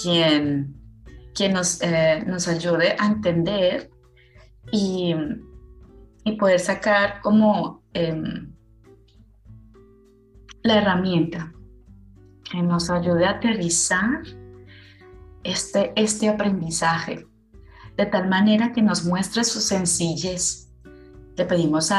quien, 0.00 0.74
quien 1.34 1.52
nos, 1.52 1.80
eh, 1.80 2.24
nos 2.26 2.48
ayude 2.48 2.96
a 2.98 3.06
entender 3.06 3.90
y, 4.72 5.14
y 6.24 6.32
poder 6.32 6.60
sacar 6.60 7.20
como 7.22 7.82
em, 7.92 8.54
la 10.62 10.78
herramienta 10.78 11.52
que 12.50 12.62
nos 12.62 12.90
ayude 12.90 13.26
a 13.26 13.32
aterrizar 13.32 14.22
este, 15.42 15.92
este 15.94 16.28
aprendizaje, 16.28 17.26
de 17.96 18.06
tal 18.06 18.28
manera 18.28 18.72
que 18.72 18.82
nos 18.82 19.04
muestre 19.04 19.44
su 19.44 19.60
sencillez. 19.60 20.72
Le 21.36 21.44
pedimos 21.44 21.90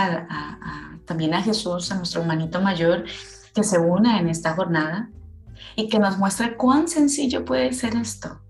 también 1.06 1.34
a 1.34 1.42
Jesús, 1.42 1.92
a 1.92 1.96
nuestro 1.96 2.22
hermanito 2.22 2.62
mayor, 2.62 3.06
que 3.54 3.64
se 3.64 3.78
una 3.78 4.20
en 4.20 4.30
esta 4.30 4.54
jornada 4.56 5.10
y 5.76 5.88
que 5.88 6.00
nos 6.00 6.18
muestre 6.18 6.58
cuán 6.58 6.88
sencillo 6.88 7.46
puede 7.46 7.72
ser 7.74 7.96
esto. 7.96 8.42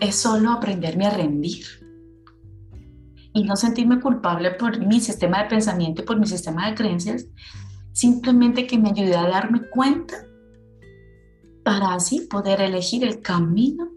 Es 0.00 0.16
solo 0.16 0.50
aprenderme 0.50 1.06
a 1.06 1.10
rendir 1.10 1.83
y 3.34 3.42
no 3.42 3.56
sentirme 3.56 4.00
culpable 4.00 4.52
por 4.52 4.78
mi 4.78 5.00
sistema 5.00 5.42
de 5.42 5.50
pensamiento 5.50 6.04
por 6.04 6.18
mi 6.18 6.26
sistema 6.26 6.68
de 6.68 6.76
creencias, 6.76 7.26
simplemente 7.92 8.66
que 8.66 8.78
me 8.78 8.90
ayude 8.90 9.16
a 9.16 9.28
darme 9.28 9.68
cuenta 9.68 10.14
para 11.64 11.94
así 11.94 12.20
poder 12.20 12.60
elegir 12.60 13.04
el 13.04 13.20
camino 13.20 13.88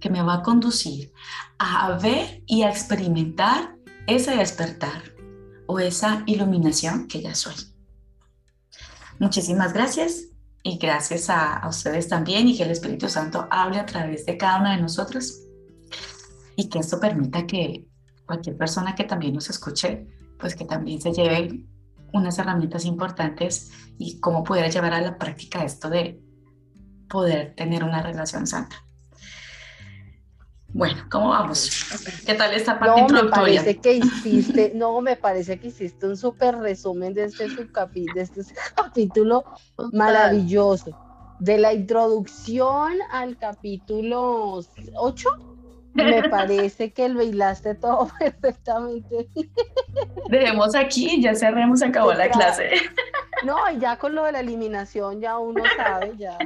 que 0.00 0.10
me 0.10 0.22
va 0.22 0.34
a 0.34 0.42
conducir 0.42 1.12
a 1.58 1.98
ver 1.98 2.42
y 2.46 2.62
a 2.62 2.70
experimentar 2.70 3.76
ese 4.06 4.36
despertar 4.36 5.02
o 5.66 5.78
esa 5.78 6.22
iluminación 6.26 7.08
que 7.08 7.20
ya 7.20 7.34
soy. 7.34 7.54
Muchísimas 9.18 9.72
gracias 9.72 10.28
y 10.62 10.78
gracias 10.78 11.28
a, 11.28 11.66
ustedes 11.68 12.08
también 12.08 12.48
y 12.48 12.56
que 12.56 12.62
el 12.62 12.70
Espíritu 12.70 13.08
Santo 13.08 13.48
hable 13.50 13.78
a 13.78 13.86
través 13.86 14.24
de 14.24 14.36
cada 14.36 14.60
uno 14.60 14.70
de 14.70 14.80
nosotros 14.80 15.42
y 16.56 16.68
que 16.68 16.78
esto 16.78 17.00
permita 17.00 17.46
que 17.46 17.87
cualquier 18.28 18.56
persona 18.56 18.94
que 18.94 19.04
también 19.04 19.34
nos 19.34 19.48
escuche, 19.48 20.06
pues 20.38 20.54
que 20.54 20.66
también 20.66 21.00
se 21.00 21.12
lleve 21.12 21.64
unas 22.12 22.38
herramientas 22.38 22.84
importantes 22.84 23.70
y 23.98 24.20
cómo 24.20 24.44
poder 24.44 24.70
llevar 24.70 24.92
a 24.92 25.00
la 25.00 25.18
práctica 25.18 25.64
esto 25.64 25.88
de 25.88 26.20
poder 27.08 27.54
tener 27.56 27.82
una 27.82 28.02
relación 28.02 28.46
santa. 28.46 28.76
Bueno, 30.68 31.02
¿cómo 31.10 31.30
vamos? 31.30 31.70
¿Qué 32.26 32.34
tal 32.34 32.52
esta 32.52 32.78
parte 32.78 33.00
no, 33.10 33.22
Me 33.24 33.30
parece 33.30 33.78
que 33.78 33.94
hiciste, 33.94 34.72
no, 34.74 35.00
me 35.00 35.16
parece 35.16 35.58
que 35.58 35.68
hiciste 35.68 36.06
un 36.06 36.16
súper 36.16 36.58
resumen 36.58 37.14
de 37.14 37.24
este, 37.24 37.48
de 37.48 38.20
este 38.20 38.44
capítulo 38.74 39.44
maravilloso. 39.92 40.96
De 41.40 41.56
la 41.56 41.72
introducción 41.72 42.98
al 43.10 43.38
capítulo 43.38 44.60
8, 44.96 45.47
me 46.04 46.28
parece 46.28 46.92
que 46.92 47.08
lo 47.08 47.22
hilaste 47.22 47.74
todo 47.74 48.08
perfectamente. 48.18 49.28
Dejemos 50.28 50.74
aquí, 50.74 51.20
ya 51.22 51.34
cerremos, 51.34 51.82
acabó 51.82 52.12
la 52.12 52.28
clase. 52.28 52.70
No, 53.44 53.56
y 53.70 53.78
ya 53.78 53.96
con 53.96 54.14
lo 54.14 54.24
de 54.24 54.32
la 54.32 54.40
eliminación 54.40 55.20
ya 55.20 55.38
uno 55.38 55.62
sabe, 55.76 56.12
ya. 56.16 56.38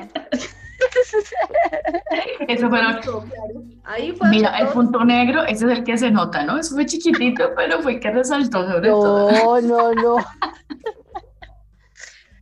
Eso 2.48 2.68
fue 2.68 2.80
Ahí 3.84 4.12
fue 4.12 4.28
Mira, 4.28 4.58
el 4.58 4.68
punto 4.68 5.04
negro, 5.04 5.44
ese 5.44 5.66
es 5.66 5.78
el 5.78 5.84
que 5.84 5.96
se 5.96 6.10
nota, 6.10 6.44
¿no? 6.44 6.58
Eso 6.58 6.74
fue 6.74 6.86
chiquitito, 6.86 7.50
pero 7.56 7.80
fue 7.80 8.00
que 8.00 8.10
resaltó 8.10 8.66
sobre 8.66 8.88
no, 8.88 9.00
todo. 9.00 9.60
No, 9.60 9.60
no, 9.60 9.94
no. 9.94 10.16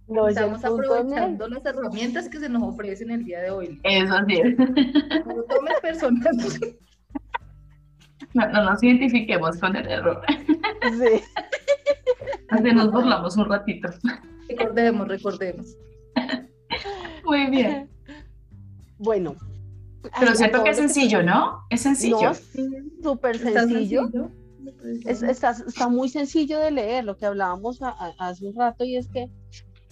No, 0.09 0.27
Estamos 0.27 0.65
aprovechando 0.65 1.47
las 1.49 1.65
herramientas 1.65 2.29
que 2.29 2.41
se 2.41 2.49
nos 2.49 2.65
ofrecen 2.65 3.13
el 3.13 3.25
día 3.25 3.43
de 3.43 3.51
hoy. 3.51 3.81
Eso 3.85 4.15
sí. 4.27 4.43
No 5.25 5.43
tomes 5.45 5.81
personal. 5.81 6.37
No, 8.35 8.49
no 8.49 8.65
nos 8.65 8.83
identifiquemos 8.83 9.59
con 9.59 9.77
el 9.77 9.89
error. 9.89 10.23
Sí. 10.29 11.23
Así 12.49 12.73
nos 12.73 12.91
burlamos 12.91 13.37
un 13.37 13.49
ratito. 13.49 13.89
Recordemos, 14.49 15.09
recordemos. 15.09 15.77
Muy 17.25 17.47
bien. 17.47 17.89
Bueno, 18.99 19.37
Pero 20.19 20.35
siento 20.35 20.63
que 20.65 20.71
es 20.71 20.77
sencillo, 20.77 21.23
¿no? 21.23 21.65
Es 21.71 21.83
sencillo. 21.83 22.31
No, 22.31 22.35
sí, 22.35 22.69
súper 23.03 23.39
sencillo. 23.39 24.11
Es, 25.05 25.23
está, 25.23 25.51
está, 25.51 25.89
muy 25.89 26.09
sencillo 26.09 26.59
de 26.59 26.71
leer, 26.71 27.05
lo 27.05 27.17
que 27.17 27.27
hablábamos 27.27 27.81
hace 28.19 28.47
un 28.47 28.55
rato, 28.55 28.85
y 28.85 28.97
es 28.97 29.09
que, 29.09 29.31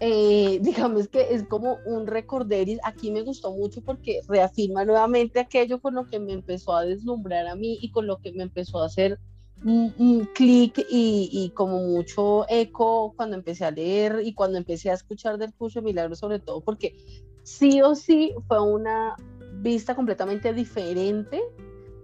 eh, 0.01 0.59
digamos 0.63 1.09
que 1.09 1.35
es 1.35 1.45
como 1.45 1.79
un 1.87 2.07
recorderis. 2.07 2.79
Aquí 2.85 3.11
me 3.11 3.23
gustó 3.23 3.53
mucho 3.53 3.81
porque 3.83 4.21
reafirma 4.29 4.85
nuevamente 4.85 5.41
aquello 5.41 5.81
con 5.81 5.95
lo 5.95 6.07
que 6.07 6.19
me 6.19 6.33
empezó 6.33 6.75
a 6.75 6.85
deslumbrar 6.85 7.47
a 7.47 7.55
mí 7.55 7.79
y 7.81 7.91
con 7.91 8.07
lo 8.07 8.19
que 8.19 8.33
me 8.33 8.43
empezó 8.43 8.83
a 8.83 8.87
hacer 8.87 9.19
un, 9.65 9.93
un 9.99 10.25
clic 10.35 10.79
y, 10.89 11.29
y, 11.33 11.51
como 11.51 11.81
mucho 11.81 12.47
eco 12.49 13.13
cuando 13.17 13.37
empecé 13.37 13.65
a 13.65 13.73
leer 13.73 14.21
y 14.23 14.33
cuando 14.33 14.57
empecé 14.57 14.91
a 14.91 14.95
escuchar 14.95 15.37
del 15.37 15.53
curso 15.53 15.81
de 15.81 15.87
milagros, 15.87 16.21
sobre 16.21 16.39
todo 16.39 16.61
porque 16.61 16.97
sí 17.43 17.83
o 17.83 17.97
sí 17.97 18.33
fue 18.47 18.63
una 18.63 19.17
vista 19.55 19.97
completamente 19.97 20.53
diferente 20.53 21.43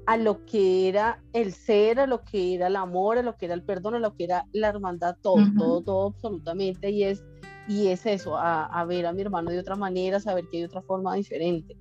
a 0.07 0.17
lo 0.17 0.45
que 0.45 0.89
era 0.89 1.23
el 1.33 1.53
ser, 1.53 1.99
a 2.01 2.07
lo 2.07 2.25
que 2.25 2.55
era 2.55 2.67
el 2.67 2.77
amor, 2.77 3.19
a 3.19 3.23
lo 3.23 3.37
que 3.37 3.47
era 3.47 3.55
el 3.55 3.63
perdón, 3.63 3.95
a 3.95 3.99
lo 3.99 4.15
que 4.15 4.25
era 4.25 4.47
la 4.53 4.69
hermandad, 4.69 5.17
todo, 5.21 5.43
todo, 5.57 5.81
todo 5.81 6.07
absolutamente. 6.09 6.91
Y 6.91 7.05
es, 7.05 7.25
y 7.69 7.89
es 7.89 8.05
eso, 8.07 8.37
a, 8.37 8.67
a, 8.67 8.85
ver 8.85 9.07
a 9.07 9.13
mi 9.13 9.23
hermano 9.23 9.51
de 9.51 9.59
otra 9.59 9.77
manera, 9.77 10.21
saber 10.21 10.49
que 10.49 10.59
hay 10.59 10.65
otra 10.65 10.83
forma 10.83 11.15
diferente. 11.15 11.77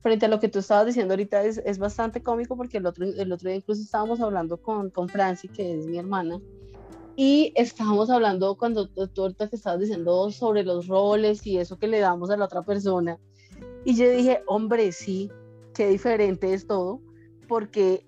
Frente 0.00 0.26
a 0.26 0.28
lo 0.28 0.40
que 0.40 0.48
tú 0.48 0.58
estabas 0.58 0.86
diciendo 0.86 1.12
ahorita 1.12 1.44
es, 1.44 1.58
es 1.64 1.78
bastante 1.78 2.22
cómico 2.22 2.56
porque 2.56 2.78
el 2.78 2.86
otro, 2.86 3.04
el 3.04 3.32
otro 3.32 3.48
día 3.48 3.56
incluso 3.56 3.82
estábamos 3.82 4.20
hablando 4.20 4.56
con, 4.60 4.90
con 4.90 5.08
Franci, 5.08 5.48
que 5.48 5.78
es 5.78 5.86
mi 5.86 5.98
hermana, 5.98 6.40
y 7.16 7.52
estábamos 7.56 8.10
hablando 8.10 8.56
cuando 8.56 8.88
tú 8.88 9.22
ahorita 9.22 9.48
te 9.48 9.56
estabas 9.56 9.80
diciendo 9.80 10.30
sobre 10.30 10.64
los 10.64 10.86
roles 10.86 11.46
y 11.46 11.58
eso 11.58 11.78
que 11.78 11.86
le 11.86 12.00
damos 12.00 12.30
a 12.30 12.36
la 12.36 12.46
otra 12.46 12.62
persona. 12.62 13.18
Y 13.84 13.94
yo 13.94 14.08
dije, 14.10 14.42
hombre, 14.46 14.92
sí, 14.92 15.30
qué 15.74 15.88
diferente 15.88 16.54
es 16.54 16.66
todo 16.66 17.00
porque 17.48 18.06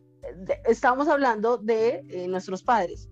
estábamos 0.66 1.08
hablando 1.08 1.58
de 1.58 2.02
eh, 2.08 2.28
nuestros 2.28 2.62
padres. 2.62 3.08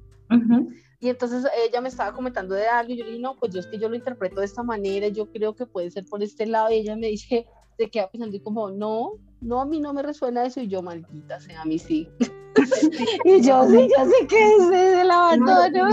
Y 1.03 1.09
entonces 1.09 1.45
ella 1.67 1.81
me 1.81 1.89
estaba 1.89 2.13
comentando 2.13 2.55
de 2.55 2.69
algo 2.69 2.93
y 2.93 2.97
yo 2.97 3.05
le 3.05 3.11
dije, 3.11 3.23
no, 3.23 3.37
pues 3.37 3.53
yo 3.53 3.59
es 3.59 3.67
que 3.67 3.77
yo 3.77 3.89
lo 3.89 3.97
interpreto 3.97 4.39
de 4.39 4.47
esta 4.47 4.63
manera, 4.63 5.09
yo 5.09 5.29
creo 5.33 5.53
que 5.53 5.67
puede 5.67 5.91
ser 5.91 6.05
por 6.05 6.23
este 6.23 6.47
lado. 6.47 6.71
Y 6.71 6.75
ella 6.75 6.95
me 6.95 7.09
dice, 7.09 7.45
se 7.77 7.91
queda 7.91 8.09
pensando 8.09 8.37
y 8.37 8.41
como, 8.41 8.71
no, 8.71 9.15
no, 9.41 9.61
a 9.61 9.67
mí 9.67 9.81
no 9.81 9.93
me 9.93 10.03
resuena 10.03 10.47
eso. 10.47 10.61
Y 10.61 10.69
yo, 10.69 10.81
maldita 10.81 11.41
sea, 11.41 11.63
a 11.63 11.65
mí 11.65 11.81
sí. 11.81 12.09
y 13.25 13.43
yo, 13.43 13.69
sí, 13.69 13.89
yo 13.99 14.05
sé 14.05 14.27
que 14.29 14.55
es 14.55 15.01
el 15.01 15.11
abandono. 15.11 15.89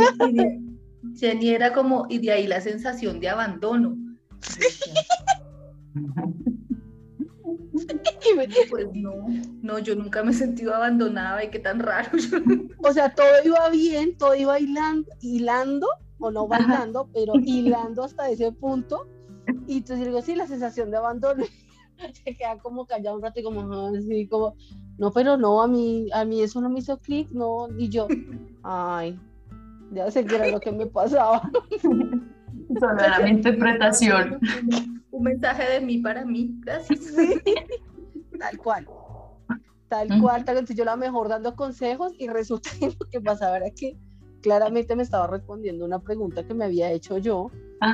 Jenny 1.15 1.49
era 1.49 1.73
como, 1.73 2.05
y 2.07 2.19
de 2.19 2.31
ahí 2.31 2.45
la 2.45 2.61
sensación 2.61 3.19
de 3.19 3.29
abandono. 3.29 3.97
Pues 8.69 8.87
no, 8.93 9.13
no, 9.61 9.79
yo 9.79 9.95
nunca 9.95 10.23
me 10.23 10.31
he 10.31 10.33
sentido 10.33 10.75
abandonada 10.75 11.43
y 11.43 11.49
qué 11.49 11.59
tan 11.59 11.79
raro. 11.79 12.09
O 12.83 12.93
sea, 12.93 13.13
todo 13.13 13.27
iba 13.43 13.69
bien, 13.69 14.17
todo 14.17 14.35
iba 14.35 14.59
hilando, 14.59 15.09
hilando 15.21 15.87
o 16.19 16.31
no 16.31 16.47
bailando, 16.47 17.09
pero 17.13 17.33
hilando 17.43 18.03
hasta 18.03 18.29
ese 18.29 18.51
punto. 18.51 19.07
Y 19.67 19.77
entonces 19.77 20.05
digo, 20.05 20.21
sí, 20.21 20.35
la 20.35 20.47
sensación 20.47 20.91
de 20.91 20.97
abandono. 20.97 21.43
Se 22.23 22.35
queda 22.35 22.57
como 22.59 22.85
callado 22.85 23.17
un 23.17 23.21
rato 23.21 23.41
y 23.41 23.43
como 23.43 23.87
así, 23.87 24.27
como, 24.27 24.55
no, 24.97 25.11
pero 25.11 25.35
no, 25.35 25.61
a 25.61 25.67
mí, 25.67 26.07
a 26.13 26.23
mí 26.23 26.41
eso 26.41 26.61
no 26.61 26.69
me 26.69 26.79
hizo 26.79 26.97
clic, 26.97 27.29
no. 27.31 27.67
Y 27.77 27.89
yo, 27.89 28.07
ay, 28.63 29.19
ya 29.91 30.09
sé 30.09 30.25
que 30.25 30.35
era 30.35 30.47
lo 30.47 30.59
que 30.59 30.71
me 30.71 30.85
pasaba. 30.85 31.49
Solo 32.79 32.99
era 32.99 33.19
mi 33.19 33.31
interpretación. 33.31 34.39
Un 35.11 35.23
mensaje 35.23 35.69
de 35.71 35.81
mí 35.81 35.97
para 35.97 36.25
mí, 36.25 36.55
gracias. 36.59 36.99
tal 38.39 38.57
cual. 38.57 38.87
Tal 39.87 40.07
cual, 40.21 40.45
tal 40.45 40.55
cual. 40.55 40.67
Yo 40.67 40.85
la 40.85 40.95
mejor 40.95 41.29
dando 41.29 41.55
consejos 41.55 42.13
y 42.17 42.27
resulta 42.27 42.69
que 42.79 42.87
lo 42.87 43.09
que 43.09 43.19
pasaba 43.19 43.57
era 43.57 43.71
que 43.71 43.97
claramente 44.41 44.95
me 44.95 45.03
estaba 45.03 45.27
respondiendo 45.27 45.85
una 45.85 45.99
pregunta 45.99 46.45
que 46.45 46.53
me 46.53 46.65
había 46.65 46.91
hecho 46.91 47.17
yo 47.17 47.51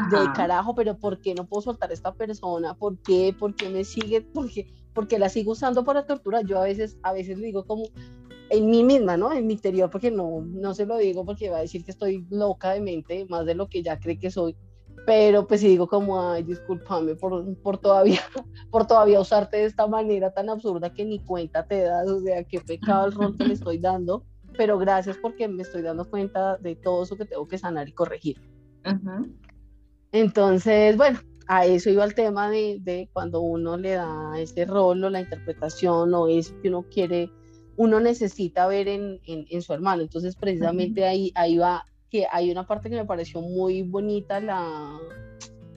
de 0.09 0.31
carajo, 0.33 0.73
pero 0.75 0.97
¿por 0.97 1.21
qué 1.21 1.35
no 1.35 1.45
puedo 1.45 1.61
soltar 1.61 1.89
a 1.91 1.93
esta 1.93 2.13
persona? 2.13 2.73
¿Por 2.73 2.97
qué? 2.99 3.35
¿Por 3.37 3.55
qué 3.55 3.69
me 3.69 3.83
sigue? 3.83 4.21
¿Por 4.21 4.49
qué? 4.51 4.67
Porque 4.93 5.19
la 5.19 5.29
sigo 5.29 5.51
usando 5.51 5.83
para 5.83 6.05
tortura. 6.05 6.41
Yo 6.41 6.59
a 6.59 6.63
veces, 6.63 6.97
a 7.03 7.13
veces 7.13 7.37
le 7.37 7.47
digo 7.47 7.65
como 7.65 7.85
en 8.49 8.69
mí 8.69 8.83
misma, 8.83 9.17
¿no? 9.17 9.33
En 9.33 9.47
mi 9.47 9.53
interior, 9.53 9.89
porque 9.89 10.11
no, 10.11 10.41
no 10.41 10.73
se 10.73 10.85
lo 10.85 10.97
digo 10.97 11.25
porque 11.25 11.49
va 11.49 11.57
a 11.57 11.61
decir 11.61 11.83
que 11.83 11.91
estoy 11.91 12.25
loca 12.29 12.71
de 12.71 12.81
mente, 12.81 13.25
más 13.29 13.45
de 13.45 13.55
lo 13.55 13.67
que 13.67 13.83
ya 13.83 13.99
cree 13.99 14.19
que 14.19 14.31
soy 14.31 14.55
pero 15.05 15.45
pues 15.47 15.61
sí 15.61 15.67
digo 15.67 15.87
como, 15.87 16.31
ay, 16.31 16.43
discúlpame 16.43 17.15
por, 17.15 17.55
por, 17.57 17.77
todavía, 17.77 18.21
por 18.71 18.87
todavía 18.87 19.19
usarte 19.19 19.57
de 19.57 19.65
esta 19.65 19.87
manera 19.87 20.31
tan 20.31 20.49
absurda 20.49 20.93
que 20.93 21.05
ni 21.05 21.19
cuenta 21.19 21.65
te 21.65 21.81
das, 21.81 22.09
o 22.09 22.19
sea, 22.21 22.43
qué 22.43 22.59
pecado 22.59 23.07
el 23.07 23.11
rol 23.11 23.37
que 23.37 23.45
le 23.45 23.53
estoy 23.53 23.77
dando, 23.77 24.23
pero 24.57 24.77
gracias 24.77 25.17
porque 25.17 25.47
me 25.47 25.61
estoy 25.61 25.83
dando 25.83 26.09
cuenta 26.09 26.57
de 26.57 26.75
todo 26.75 27.03
eso 27.03 27.17
que 27.17 27.25
tengo 27.25 27.47
que 27.47 27.57
sanar 27.57 27.87
y 27.87 27.93
corregir. 27.93 28.41
Entonces, 30.11 30.97
bueno, 30.97 31.19
a 31.47 31.65
eso 31.65 31.89
iba 31.89 32.03
el 32.03 32.15
tema 32.15 32.49
de, 32.49 32.79
de, 32.81 33.09
cuando 33.13 33.41
uno 33.41 33.77
le 33.77 33.91
da 33.91 34.39
ese 34.39 34.65
rol 34.65 35.03
o 35.03 35.09
la 35.09 35.21
interpretación 35.21 36.13
o 36.13 36.27
eso 36.27 36.53
que 36.61 36.69
uno 36.69 36.83
quiere, 36.89 37.29
uno 37.77 37.99
necesita 37.99 38.67
ver 38.67 38.87
en, 38.87 39.19
en, 39.25 39.45
en 39.49 39.61
su 39.61 39.73
hermano. 39.73 40.01
Entonces, 40.01 40.35
precisamente 40.35 41.05
ahí, 41.05 41.31
ahí 41.35 41.57
va 41.57 41.85
que 42.09 42.27
hay 42.31 42.51
una 42.51 42.67
parte 42.67 42.89
que 42.89 42.95
me 42.95 43.05
pareció 43.05 43.41
muy 43.41 43.81
bonita, 43.81 44.39
la, 44.39 44.97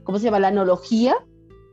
¿cómo 0.04 0.18
se 0.18 0.26
llama? 0.26 0.40
La 0.40 0.48
analogía 0.48 1.16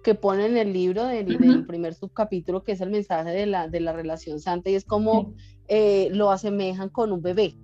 que 0.04 0.16
pone 0.16 0.46
en 0.46 0.58
el 0.58 0.72
libro 0.72 1.06
del, 1.06 1.66
primer 1.66 1.96
subcapítulo, 1.96 2.64
que 2.64 2.74
es 2.74 2.82
el 2.82 2.92
mensaje 2.92 3.32
de 3.32 3.48
la, 3.48 3.68
de 3.68 3.80
la 3.80 3.92
relación 3.92 4.40
santa, 4.40 4.70
y 4.70 4.76
es 4.76 4.86
como 4.86 5.34
eh, 5.68 6.10
lo 6.12 6.32
asemejan 6.32 6.90
con 6.90 7.12
un 7.12 7.22
bebé. 7.22 7.56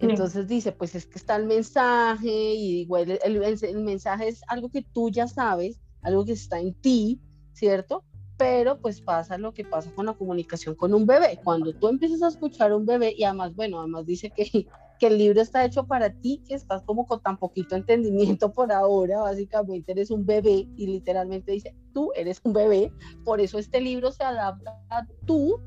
Entonces 0.00 0.48
dice, 0.48 0.72
pues 0.72 0.96
es 0.96 1.06
que 1.06 1.18
está 1.18 1.36
el 1.36 1.46
mensaje, 1.46 2.54
y 2.54 2.80
igual 2.80 3.18
el, 3.24 3.42
el, 3.62 3.82
mensaje 3.82 4.26
es 4.26 4.42
algo 4.48 4.70
que 4.70 4.82
tú 4.82 5.10
ya 5.10 5.28
sabes, 5.28 5.80
algo 6.00 6.24
que 6.24 6.32
está 6.32 6.58
en 6.58 6.74
ti, 6.74 7.20
¿cierto? 7.52 8.02
Pero 8.42 8.76
pues 8.76 9.00
pasa 9.00 9.38
lo 9.38 9.54
que 9.54 9.64
pasa 9.64 9.92
con 9.94 10.06
la 10.06 10.14
comunicación 10.14 10.74
con 10.74 10.92
un 10.94 11.06
bebé. 11.06 11.38
Cuando 11.44 11.72
tú 11.72 11.86
empiezas 11.86 12.22
a 12.22 12.28
escuchar 12.28 12.72
a 12.72 12.76
un 12.76 12.84
bebé, 12.84 13.14
y 13.16 13.22
además, 13.22 13.54
bueno, 13.54 13.78
además 13.78 14.04
dice 14.04 14.30
que 14.30 14.44
que 14.98 15.06
el 15.06 15.16
libro 15.16 15.40
está 15.40 15.64
hecho 15.64 15.86
para 15.86 16.10
ti, 16.10 16.42
que 16.48 16.54
estás 16.54 16.82
como 16.82 17.06
con 17.06 17.20
tan 17.20 17.36
poquito 17.36 17.76
entendimiento 17.76 18.52
por 18.52 18.72
ahora, 18.72 19.20
básicamente 19.20 19.92
eres 19.92 20.10
un 20.10 20.26
bebé 20.26 20.66
y 20.76 20.86
literalmente 20.88 21.52
dice, 21.52 21.72
tú 21.94 22.10
eres 22.16 22.40
un 22.42 22.52
bebé, 22.52 22.92
por 23.24 23.40
eso 23.40 23.58
este 23.58 23.80
libro 23.80 24.10
se 24.10 24.24
adapta 24.24 24.76
a 24.90 25.06
tú, 25.24 25.60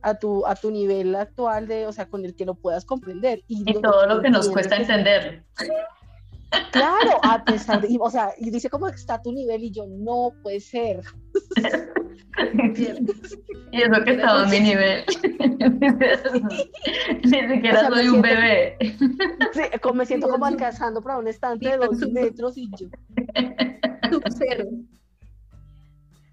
a 0.00 0.14
tu, 0.14 0.46
a 0.46 0.54
tu 0.54 0.70
nivel 0.70 1.14
actual, 1.14 1.68
de, 1.68 1.86
o 1.86 1.92
sea, 1.92 2.06
con 2.06 2.24
el 2.24 2.34
que 2.34 2.46
lo 2.46 2.54
puedas 2.54 2.86
comprender. 2.86 3.42
Y, 3.46 3.64
todo 3.80 4.06
lo 4.06 4.22
que 4.22 4.30
nos 4.30 4.48
cuesta 4.48 4.76
entender. 4.76 5.44
Claro, 6.70 7.18
a 7.22 7.44
pesar 7.44 7.82
de, 7.82 7.98
o 8.00 8.10
sea, 8.10 8.32
y 8.38 8.50
dice 8.50 8.70
cómo 8.70 8.88
está 8.88 9.20
tu 9.20 9.32
nivel 9.32 9.64
y 9.64 9.70
yo, 9.70 9.86
no 9.86 10.32
puede 10.42 10.60
ser. 10.60 11.02
y 13.72 13.82
eso 13.82 14.04
que 14.04 14.12
estaba 14.12 14.42
a 14.42 14.46
mi 14.46 14.60
nivel. 14.60 15.04
Ni 17.24 17.54
siquiera 17.54 17.88
soy 17.88 18.08
un 18.08 18.22
bebé. 18.22 18.76
Sí, 19.52 19.62
como 19.80 19.94
me 19.94 20.06
siento 20.06 20.28
como 20.28 20.46
alcanzando 20.46 21.02
para 21.02 21.18
un 21.18 21.28
estante 21.28 21.70
de 21.70 21.76
dos 21.78 21.98
metros 22.10 22.56
y 22.56 22.70
yo. 22.76 22.88
Sub 24.10 24.22
cero. 24.36 24.64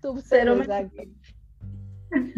Sub 0.02 0.22
cero, 0.24 0.58
exacto. 0.58 1.04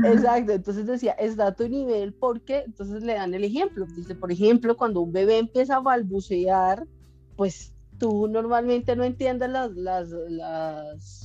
Exacto, 0.04 0.52
entonces 0.52 0.86
decía, 0.86 1.14
está 1.14 1.54
tu 1.54 1.68
nivel 1.68 2.14
porque 2.14 2.64
entonces 2.66 3.04
le 3.04 3.14
dan 3.14 3.34
el 3.34 3.44
ejemplo. 3.44 3.86
Dice, 3.96 4.16
por 4.16 4.32
ejemplo, 4.32 4.76
cuando 4.76 5.02
un 5.02 5.14
bebé 5.14 5.38
empieza 5.38 5.78
a 5.78 5.80
balbucear, 5.80 6.86
pues 7.38 7.74
tú 7.98 8.28
normalmente 8.28 8.96
no 8.96 9.04
entiendes 9.04 9.50
las, 9.50 9.72
las, 9.74 10.10
las 10.10 11.21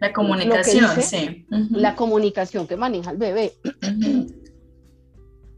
la 0.00 0.12
comunicación, 0.12 1.02
sí. 1.02 1.46
La 1.70 1.94
comunicación 1.94 2.66
que 2.66 2.76
maneja 2.76 3.10
el 3.10 3.16
bebé. 3.16 3.54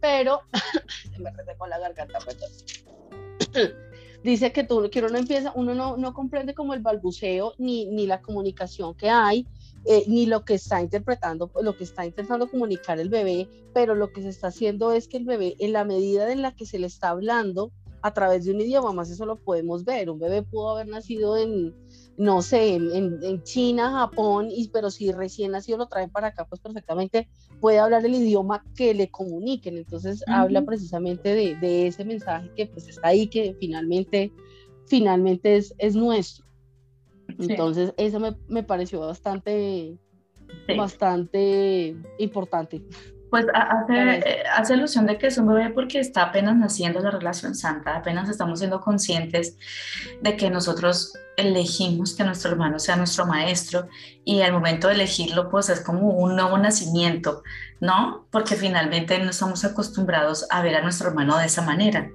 Pero, 0.01 0.43
me 1.19 1.57
con 1.57 1.71
la 1.71 1.79
garganta, 1.79 2.19
Dice 4.23 4.53
que 4.53 4.65
tú, 4.65 4.89
que 4.91 4.99
uno 4.99 5.09
no 5.11 5.19
empieza, 5.19 5.53
uno 5.55 5.75
no, 5.75 5.97
no 5.97 6.13
comprende 6.13 6.55
como 6.55 6.75
el 6.75 6.81
balbuceo 6.81 7.55
ni, 7.59 7.87
ni 7.87 8.07
la 8.07 8.21
comunicación 8.21 8.95
que 8.95 9.09
hay, 9.09 9.47
eh, 9.85 10.05
ni 10.09 10.27
lo 10.27 10.45
que 10.45 10.55
está 10.55 10.83
interpretando, 10.83 11.51
lo 11.63 11.77
que 11.77 11.85
está 11.85 12.05
intentando 12.05 12.51
comunicar 12.51 12.99
el 12.99 13.09
bebé, 13.09 13.49
pero 13.73 13.95
lo 13.95 14.13
que 14.13 14.23
se 14.23 14.31
está 14.31 14.49
haciendo 14.49 14.93
es 14.93 15.07
que 15.07 15.19
el 15.19 15.25
bebé, 15.25 15.55
en 15.61 15.73
la 15.73 15.85
medida 15.85 16.33
en 16.33 16.43
la 16.43 16.57
que 16.57 16.67
se 16.67 16.81
le 16.81 16.89
está 16.89 17.11
hablando 17.11 17.71
a 18.03 18.13
través 18.13 18.45
de 18.45 18.53
un 18.53 18.61
idioma, 18.61 18.93
más 18.93 19.11
eso 19.11 19.27
lo 19.27 19.37
podemos 19.37 19.85
ver, 19.85 20.11
un 20.11 20.19
bebé 20.19 20.43
pudo 20.43 20.71
haber 20.71 20.89
nacido 20.89 21.37
en, 21.37 21.73
no 22.17 22.41
sé, 22.41 22.75
en, 22.75 23.23
en, 23.23 23.43
China, 23.43 23.91
Japón, 23.91 24.49
y, 24.51 24.69
pero 24.69 24.91
si 24.91 25.13
recién 25.13 25.53
nacido 25.53 25.79
lo 25.79 25.87
traen 25.87 26.11
para 26.11 26.29
acá, 26.29 26.47
pues 26.47 26.61
perfectamente 26.61 27.29
puede 27.61 27.79
hablar 27.79 28.05
el 28.05 28.15
idioma 28.15 28.65
que 28.75 28.95
le 28.95 29.11
comuniquen. 29.11 29.77
Entonces 29.77 30.25
habla 30.27 30.65
precisamente 30.65 31.35
de, 31.35 31.57
de, 31.57 31.87
ese 31.87 32.05
mensaje 32.05 32.51
que 32.57 32.67
pues 32.67 32.89
está 32.89 33.09
ahí, 33.09 33.27
que 33.27 33.55
finalmente, 33.61 34.33
finalmente 34.87 35.57
es, 35.57 35.75
es 35.79 35.95
nuestro. 35.95 36.47
Entonces 37.39 37.93
eso 37.99 38.19
me, 38.19 38.37
me, 38.49 38.63
pareció 38.63 39.01
bastante, 39.01 39.99
bastante 40.77 41.97
importante. 42.19 42.83
Pues 43.29 43.45
hace, 43.53 44.19
eh, 44.19 44.43
hace, 44.57 44.75
alusión 44.75 45.05
de 45.05 45.19
que 45.19 45.27
es 45.27 45.37
un 45.37 45.49
bebé 45.49 45.71
porque 45.71 45.99
está 45.99 46.23
apenas 46.23 46.57
naciendo 46.57 47.01
la 47.01 47.11
relación 47.11 47.55
santa, 47.55 47.97
apenas 47.97 48.31
estamos 48.31 48.61
siendo 48.61 48.81
conscientes 48.81 49.59
de 50.23 50.37
que 50.37 50.49
nosotros 50.49 51.13
elegimos 51.37 52.15
que 52.15 52.25
nuestro 52.25 52.51
hermano 52.51 52.79
sea 52.79 52.97
nuestro 52.97 53.27
maestro 53.27 53.89
y 54.25 54.41
al 54.41 54.53
momento 54.53 54.89
de 54.89 54.95
elegirlo 54.95 55.49
pues 55.51 55.69
es 55.69 55.81
como 55.81 56.11
un 56.11 56.35
nuevo 56.35 56.57
nacimiento, 56.59 57.43
¿no? 57.81 58.27
Porque 58.31 58.57
finalmente 58.57 59.19
no 59.19 59.31
estamos 59.31 59.65
acostumbrados 59.65 60.47
a 60.51 60.63
ver 60.63 60.77
a 60.77 60.83
nuestro 60.83 61.09
hermano 61.09 61.37
de 61.39 61.47
esa 61.47 61.63
manera. 61.63 62.11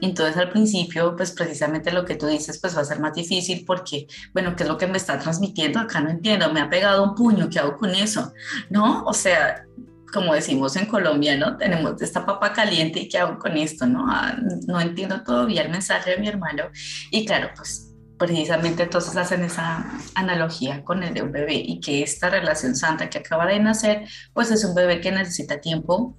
Entonces 0.00 0.36
al 0.36 0.50
principio 0.50 1.16
pues 1.16 1.32
precisamente 1.32 1.90
lo 1.92 2.04
que 2.04 2.16
tú 2.16 2.26
dices 2.26 2.58
pues 2.60 2.76
va 2.76 2.82
a 2.82 2.84
ser 2.84 3.00
más 3.00 3.14
difícil 3.14 3.64
porque, 3.66 4.06
bueno, 4.34 4.54
¿qué 4.54 4.64
es 4.64 4.68
lo 4.68 4.76
que 4.76 4.86
me 4.86 4.98
está 4.98 5.18
transmitiendo? 5.18 5.80
Acá 5.80 6.00
no 6.00 6.10
entiendo, 6.10 6.52
me 6.52 6.60
ha 6.60 6.68
pegado 6.68 7.02
un 7.02 7.14
puño, 7.14 7.48
¿qué 7.50 7.58
hago 7.58 7.76
con 7.76 7.94
eso? 7.94 8.32
¿No? 8.68 9.04
O 9.04 9.14
sea, 9.14 9.64
como 10.12 10.34
decimos 10.34 10.76
en 10.76 10.86
Colombia, 10.86 11.36
¿no? 11.36 11.56
Tenemos 11.56 12.00
esta 12.00 12.24
papa 12.24 12.52
caliente 12.52 13.00
y 13.00 13.08
qué 13.08 13.18
hago 13.18 13.38
con 13.38 13.56
esto, 13.56 13.86
¿no? 13.86 14.06
Ah, 14.08 14.36
no 14.66 14.80
entiendo 14.80 15.22
todavía 15.22 15.62
el 15.62 15.70
mensaje 15.70 16.10
de 16.10 16.18
mi 16.18 16.28
hermano. 16.28 16.64
Y 17.10 17.26
claro, 17.26 17.50
pues 17.56 17.95
precisamente 18.18 18.84
entonces 18.84 19.16
hacen 19.16 19.42
esa 19.42 19.86
analogía 20.14 20.82
con 20.84 21.02
el 21.02 21.14
de 21.14 21.22
un 21.22 21.32
bebé 21.32 21.54
y 21.54 21.80
que 21.80 22.02
esta 22.02 22.30
relación 22.30 22.74
santa 22.74 23.10
que 23.10 23.18
acaba 23.18 23.46
de 23.46 23.60
nacer, 23.60 24.08
pues 24.32 24.50
es 24.50 24.64
un 24.64 24.74
bebé 24.74 25.00
que 25.00 25.12
necesita 25.12 25.60
tiempo, 25.60 26.16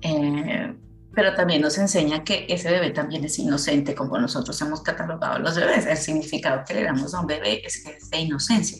eh, 0.00 0.74
pero 1.14 1.34
también 1.34 1.62
nos 1.62 1.78
enseña 1.78 2.24
que 2.24 2.46
ese 2.48 2.70
bebé 2.70 2.90
también 2.90 3.24
es 3.24 3.38
inocente, 3.38 3.94
como 3.94 4.18
nosotros 4.18 4.60
hemos 4.62 4.82
catalogado 4.82 5.38
los 5.38 5.56
bebés. 5.56 5.86
El 5.86 5.98
significado 5.98 6.64
que 6.66 6.74
le 6.74 6.84
damos 6.84 7.14
a 7.14 7.20
un 7.20 7.26
bebé 7.26 7.64
es 7.64 7.84
que 7.84 7.92
es 7.92 8.10
de 8.10 8.18
inocencia 8.18 8.78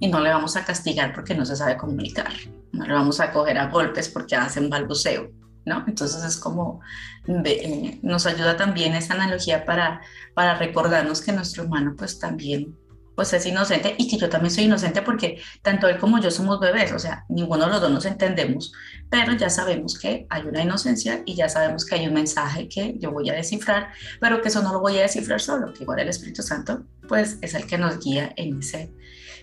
y 0.00 0.08
no 0.08 0.20
le 0.20 0.30
vamos 0.30 0.56
a 0.56 0.64
castigar 0.64 1.14
porque 1.14 1.34
no 1.34 1.46
se 1.46 1.56
sabe 1.56 1.76
comunicar, 1.76 2.32
no 2.72 2.84
le 2.84 2.92
vamos 2.92 3.20
a 3.20 3.30
coger 3.30 3.58
a 3.58 3.68
golpes 3.68 4.08
porque 4.08 4.34
hacen 4.34 4.68
balbuceo, 4.68 5.30
¿no? 5.64 5.84
Entonces 5.86 6.22
es 6.24 6.36
como, 6.36 6.80
eh, 7.26 7.98
nos 8.02 8.26
ayuda 8.26 8.56
también 8.56 8.94
esa 8.94 9.14
analogía 9.14 9.64
para, 9.64 10.00
para 10.34 10.56
recordarnos 10.56 11.20
que 11.20 11.32
nuestro 11.32 11.64
hermano 11.64 11.94
pues 11.96 12.18
también 12.18 12.76
pues 13.14 13.32
es 13.32 13.44
inocente 13.46 13.94
y 13.98 14.08
que 14.08 14.16
yo 14.16 14.28
también 14.28 14.52
soy 14.52 14.64
inocente 14.64 15.02
porque 15.02 15.40
tanto 15.60 15.88
él 15.88 15.98
como 15.98 16.18
yo 16.20 16.30
somos 16.30 16.60
bebés, 16.60 16.92
o 16.92 16.98
sea, 16.98 17.24
ninguno 17.28 17.66
de 17.66 17.72
los 17.72 17.80
dos 17.80 17.90
nos 17.90 18.06
entendemos, 18.06 18.72
pero 19.10 19.34
ya 19.34 19.50
sabemos 19.50 19.98
que 19.98 20.26
hay 20.30 20.42
una 20.42 20.62
inocencia 20.62 21.22
y 21.26 21.34
ya 21.34 21.48
sabemos 21.48 21.84
que 21.84 21.96
hay 21.96 22.06
un 22.06 22.14
mensaje 22.14 22.68
que 22.68 22.96
yo 22.98 23.10
voy 23.10 23.28
a 23.30 23.34
descifrar, 23.34 23.90
pero 24.20 24.40
que 24.40 24.48
eso 24.48 24.62
no 24.62 24.72
lo 24.72 24.80
voy 24.80 24.98
a 24.98 25.02
descifrar 25.02 25.40
solo, 25.40 25.72
que 25.72 25.82
igual 25.82 26.00
el 26.00 26.08
Espíritu 26.08 26.42
Santo 26.42 26.84
pues 27.06 27.38
es 27.42 27.54
el 27.54 27.66
que 27.66 27.78
nos 27.78 28.02
guía 28.02 28.32
en 28.36 28.60
ese, 28.60 28.92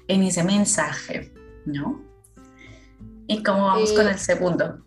en 0.07 0.23
ese 0.23 0.43
mensaje, 0.43 1.31
¿no? 1.65 2.01
¿Y 3.27 3.43
cómo 3.43 3.65
vamos 3.67 3.93
con 3.93 4.07
eh, 4.07 4.11
el 4.11 4.17
segundo? 4.17 4.83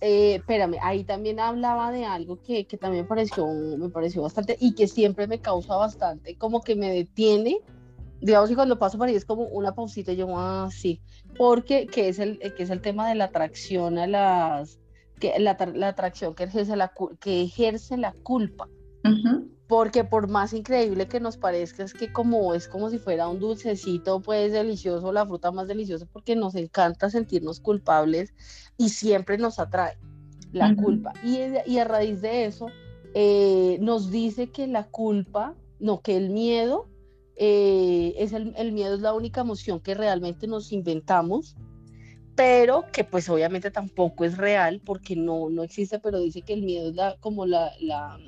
Eh, 0.00 0.36
espérame, 0.36 0.76
ahí 0.82 1.04
también 1.04 1.40
hablaba 1.40 1.90
de 1.90 2.04
algo 2.04 2.40
que, 2.42 2.66
que, 2.66 2.76
también 2.76 3.04
me 3.04 3.08
pareció, 3.08 3.46
me 3.46 3.88
pareció 3.88 4.22
bastante 4.22 4.56
y 4.60 4.74
que 4.74 4.88
siempre 4.88 5.26
me 5.26 5.40
causa 5.40 5.74
bastante, 5.76 6.36
como 6.36 6.60
que 6.60 6.76
me 6.76 6.92
detiene, 6.92 7.60
digamos 8.20 8.50
que 8.50 8.56
cuando 8.56 8.78
paso 8.78 8.98
por 8.98 9.08
ahí 9.08 9.14
es 9.14 9.24
como 9.24 9.44
una 9.44 9.74
pausita 9.74 10.12
y 10.12 10.16
yo, 10.16 10.28
ah, 10.36 10.68
sí, 10.70 11.00
porque 11.38 11.86
que 11.86 12.08
es 12.08 12.18
el, 12.18 12.38
que 12.38 12.62
es 12.62 12.70
el 12.70 12.82
tema 12.82 13.08
de 13.08 13.14
la 13.14 13.24
atracción 13.24 13.96
a 13.96 14.06
las, 14.06 14.78
que 15.18 15.38
la, 15.38 15.56
la 15.74 15.88
atracción 15.88 16.34
que 16.34 16.44
ejerce 16.44 16.76
la, 16.76 16.92
que 17.18 17.42
ejerce 17.42 17.96
la 17.96 18.12
culpa. 18.12 18.68
Porque 19.68 20.04
por 20.04 20.28
más 20.28 20.52
increíble 20.52 21.08
que 21.08 21.20
nos 21.20 21.36
parezca, 21.36 21.82
es 21.82 21.92
que 21.92 22.12
como 22.12 22.54
es 22.54 22.68
como 22.68 22.90
si 22.90 22.98
fuera 22.98 23.28
un 23.28 23.40
dulcecito, 23.40 24.20
pues 24.20 24.52
delicioso, 24.52 25.12
la 25.12 25.26
fruta 25.26 25.50
más 25.50 25.66
deliciosa, 25.66 26.06
porque 26.12 26.36
nos 26.36 26.54
encanta 26.54 27.10
sentirnos 27.10 27.60
culpables 27.60 28.32
y 28.78 28.88
siempre 28.90 29.38
nos 29.38 29.58
atrae 29.58 29.96
la 30.52 30.74
culpa. 30.74 31.12
Y, 31.22 31.38
y, 31.66 31.78
a 31.78 31.84
raíz 31.84 32.20
de 32.20 32.46
eso, 32.46 32.68
eh, 33.14 33.78
nos 33.80 34.10
dice 34.10 34.48
que 34.50 34.66
la 34.66 34.84
culpa, 34.84 35.54
no, 35.80 36.00
que 36.00 36.16
el 36.16 36.30
miedo, 36.30 36.88
eh, 37.36 38.14
es 38.16 38.32
el, 38.32 38.54
el, 38.56 38.72
miedo 38.72 38.94
es 38.94 39.00
la 39.00 39.12
única 39.12 39.42
emoción 39.42 39.80
que 39.80 39.94
realmente 39.94 40.46
nos 40.46 40.72
inventamos, 40.72 41.56
pero 42.34 42.84
que 42.92 43.04
pues 43.04 43.28
obviamente 43.28 43.70
tampoco 43.70 44.24
es 44.24 44.36
real 44.36 44.80
porque 44.84 45.16
no, 45.16 45.50
no 45.50 45.62
existe, 45.62 45.98
pero 45.98 46.20
dice 46.20 46.42
que 46.42 46.54
el 46.54 46.62
miedo 46.62 46.90
es 46.90 46.94
la, 46.94 47.16
como 47.20 47.46
la, 47.46 47.72
la 47.80 48.18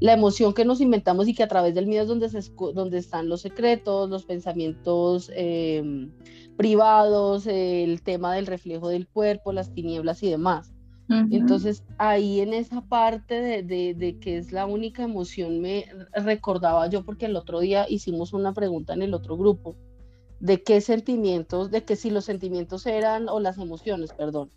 la 0.00 0.12
emoción 0.12 0.54
que 0.54 0.64
nos 0.64 0.80
inventamos 0.80 1.26
y 1.28 1.34
que 1.34 1.42
a 1.42 1.48
través 1.48 1.74
del 1.74 1.86
miedo 1.86 2.02
es 2.02 2.08
donde, 2.08 2.28
se, 2.28 2.52
donde 2.74 2.98
están 2.98 3.28
los 3.28 3.40
secretos, 3.40 4.08
los 4.08 4.24
pensamientos 4.24 5.30
eh, 5.34 6.08
privados, 6.58 7.46
el 7.46 8.02
tema 8.02 8.34
del 8.34 8.46
reflejo 8.46 8.88
del 8.88 9.06
cuerpo, 9.06 9.52
las 9.52 9.72
tinieblas 9.72 10.22
y 10.24 10.30
demás. 10.30 10.74
Entonces 11.30 11.84
ahí 11.96 12.40
en 12.40 12.52
esa 12.52 12.82
parte 12.82 13.40
de, 13.40 13.62
de, 13.62 13.94
de, 13.94 14.18
que 14.18 14.36
es 14.36 14.52
la 14.52 14.66
única 14.66 15.04
emoción 15.04 15.58
me 15.58 15.86
recordaba 16.12 16.86
yo 16.88 17.02
porque 17.02 17.24
el 17.24 17.36
otro 17.36 17.60
día 17.60 17.86
hicimos 17.88 18.34
una 18.34 18.52
pregunta 18.52 18.92
en 18.92 19.00
el 19.00 19.14
otro 19.14 19.38
grupo 19.38 19.74
de 20.38 20.62
qué 20.62 20.82
sentimientos, 20.82 21.70
de 21.70 21.84
que 21.84 21.96
si 21.96 22.10
los 22.10 22.26
sentimientos 22.26 22.84
eran 22.86 23.30
o 23.30 23.40
las 23.40 23.56
emociones, 23.56 24.12
perdón, 24.12 24.50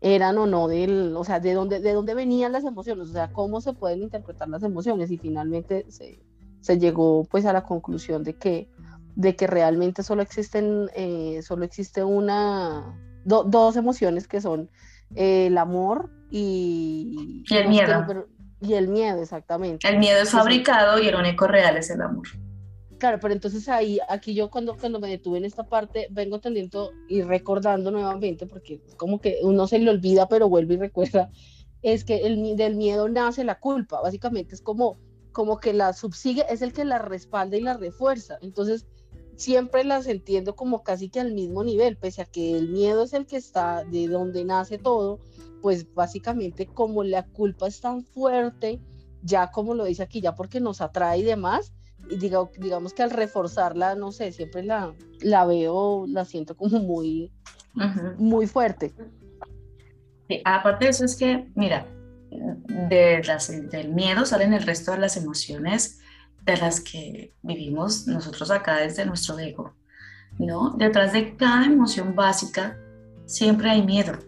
eran 0.00 0.38
o 0.38 0.46
no 0.46 0.68
del, 0.68 1.16
o 1.16 1.24
sea, 1.24 1.40
de 1.40 1.52
dónde, 1.52 1.80
de 1.80 1.92
dónde 1.94 2.14
venían 2.14 2.52
las 2.52 2.64
emociones, 2.64 3.08
o 3.08 3.12
sea, 3.12 3.32
cómo 3.32 3.60
se 3.60 3.72
pueden 3.72 4.02
interpretar 4.02 4.48
las 4.48 4.62
emociones 4.62 5.10
y 5.10 5.18
finalmente 5.18 5.84
se, 5.88 6.22
se 6.60 6.78
llegó 6.78 7.24
pues 7.24 7.44
a 7.44 7.52
la 7.52 7.64
conclusión 7.64 8.22
de 8.22 8.34
que, 8.34 8.68
de 9.20 9.36
que 9.36 9.46
realmente 9.46 10.02
solo 10.02 10.22
existen, 10.22 10.88
eh, 10.94 11.40
solo 11.42 11.64
existe 11.64 12.02
una, 12.02 12.98
dos 13.24 13.76
emociones 13.76 14.26
que 14.26 14.40
son 14.40 14.70
eh, 15.14 15.48
el 15.48 15.58
amor 15.58 16.10
y, 16.30 17.44
y 17.46 17.54
el 17.54 17.68
miedo. 17.68 18.26
y 18.62 18.74
el 18.74 18.88
miedo, 18.88 19.20
exactamente. 19.20 19.86
El 19.86 19.98
miedo 19.98 20.22
es 20.22 20.30
fabricado 20.30 20.98
y 21.02 21.08
el 21.08 21.16
único 21.16 21.46
real 21.46 21.76
es 21.76 21.90
el 21.90 22.00
amor. 22.00 22.26
Claro, 22.98 23.18
pero 23.20 23.34
entonces 23.34 23.68
ahí, 23.68 23.98
aquí 24.08 24.34
yo 24.34 24.50
cuando, 24.50 24.74
cuando 24.76 24.98
me 24.98 25.08
detuve 25.08 25.36
en 25.36 25.44
esta 25.44 25.64
parte, 25.64 26.08
vengo 26.10 26.40
teniendo 26.40 26.90
y 27.06 27.20
recordando 27.20 27.90
nuevamente, 27.90 28.46
porque 28.46 28.80
como 28.96 29.20
que 29.20 29.38
uno 29.42 29.66
se 29.66 29.78
le 29.80 29.90
olvida, 29.90 30.28
pero 30.28 30.48
vuelve 30.48 30.74
y 30.74 30.78
recuerda, 30.78 31.30
es 31.82 32.04
que 32.04 32.26
el, 32.26 32.56
del 32.56 32.76
miedo 32.76 33.06
nace 33.10 33.44
la 33.44 33.58
culpa, 33.58 34.00
básicamente 34.00 34.54
es 34.54 34.62
como, 34.62 34.98
como 35.32 35.58
que 35.58 35.74
la 35.74 35.92
subsigue, 35.92 36.46
es 36.48 36.62
el 36.62 36.72
que 36.72 36.86
la 36.86 36.98
respalda 36.98 37.58
y 37.58 37.60
la 37.60 37.76
refuerza, 37.76 38.38
entonces 38.40 38.86
siempre 39.40 39.84
las 39.84 40.06
entiendo 40.06 40.54
como 40.54 40.82
casi 40.82 41.08
que 41.08 41.18
al 41.18 41.32
mismo 41.32 41.64
nivel, 41.64 41.96
pese 41.96 42.22
a 42.22 42.24
que 42.26 42.56
el 42.56 42.68
miedo 42.68 43.04
es 43.04 43.14
el 43.14 43.26
que 43.26 43.36
está 43.36 43.84
de 43.84 44.06
donde 44.06 44.44
nace 44.44 44.76
todo, 44.76 45.18
pues 45.62 45.92
básicamente 45.94 46.66
como 46.66 47.02
la 47.04 47.24
culpa 47.24 47.66
es 47.66 47.80
tan 47.80 48.04
fuerte, 48.04 48.80
ya 49.22 49.50
como 49.50 49.74
lo 49.74 49.84
dice 49.84 50.02
aquí, 50.02 50.20
ya 50.20 50.34
porque 50.34 50.60
nos 50.60 50.82
atrae 50.82 51.20
y 51.20 51.22
demás, 51.22 51.72
digamos 52.58 52.92
que 52.92 53.02
al 53.02 53.10
reforzarla, 53.10 53.94
no 53.94 54.12
sé, 54.12 54.30
siempre 54.32 54.62
la, 54.62 54.94
la 55.20 55.46
veo, 55.46 56.06
la 56.06 56.26
siento 56.26 56.54
como 56.54 56.78
muy, 56.80 57.32
muy 58.18 58.46
fuerte. 58.46 58.92
aparte 60.44 60.84
de 60.84 60.90
eso 60.90 61.06
es 61.06 61.16
que, 61.16 61.50
mira, 61.54 61.86
de 62.30 63.22
las, 63.24 63.48
del 63.70 63.88
miedo 63.88 64.26
salen 64.26 64.52
el 64.52 64.64
resto 64.64 64.92
de 64.92 64.98
las 64.98 65.16
emociones 65.16 65.99
de 66.42 66.56
las 66.56 66.80
que 66.80 67.34
vivimos 67.42 68.06
nosotros 68.06 68.50
acá 68.50 68.76
desde 68.76 69.04
nuestro 69.06 69.38
ego, 69.38 69.74
¿no? 70.38 70.74
Detrás 70.76 71.12
de 71.12 71.36
cada 71.36 71.66
emoción 71.66 72.14
básica 72.14 72.78
siempre 73.26 73.70
hay 73.70 73.82
miedo. 73.82 74.18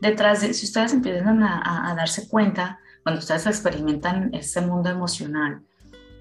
Detrás 0.00 0.40
de, 0.40 0.54
si 0.54 0.66
ustedes 0.66 0.92
empiezan 0.92 1.42
a, 1.42 1.94
darse 1.96 2.28
cuenta, 2.28 2.80
cuando 3.02 3.20
ustedes 3.20 3.46
experimentan 3.46 4.30
este 4.34 4.60
mundo 4.60 4.90
emocional, 4.90 5.62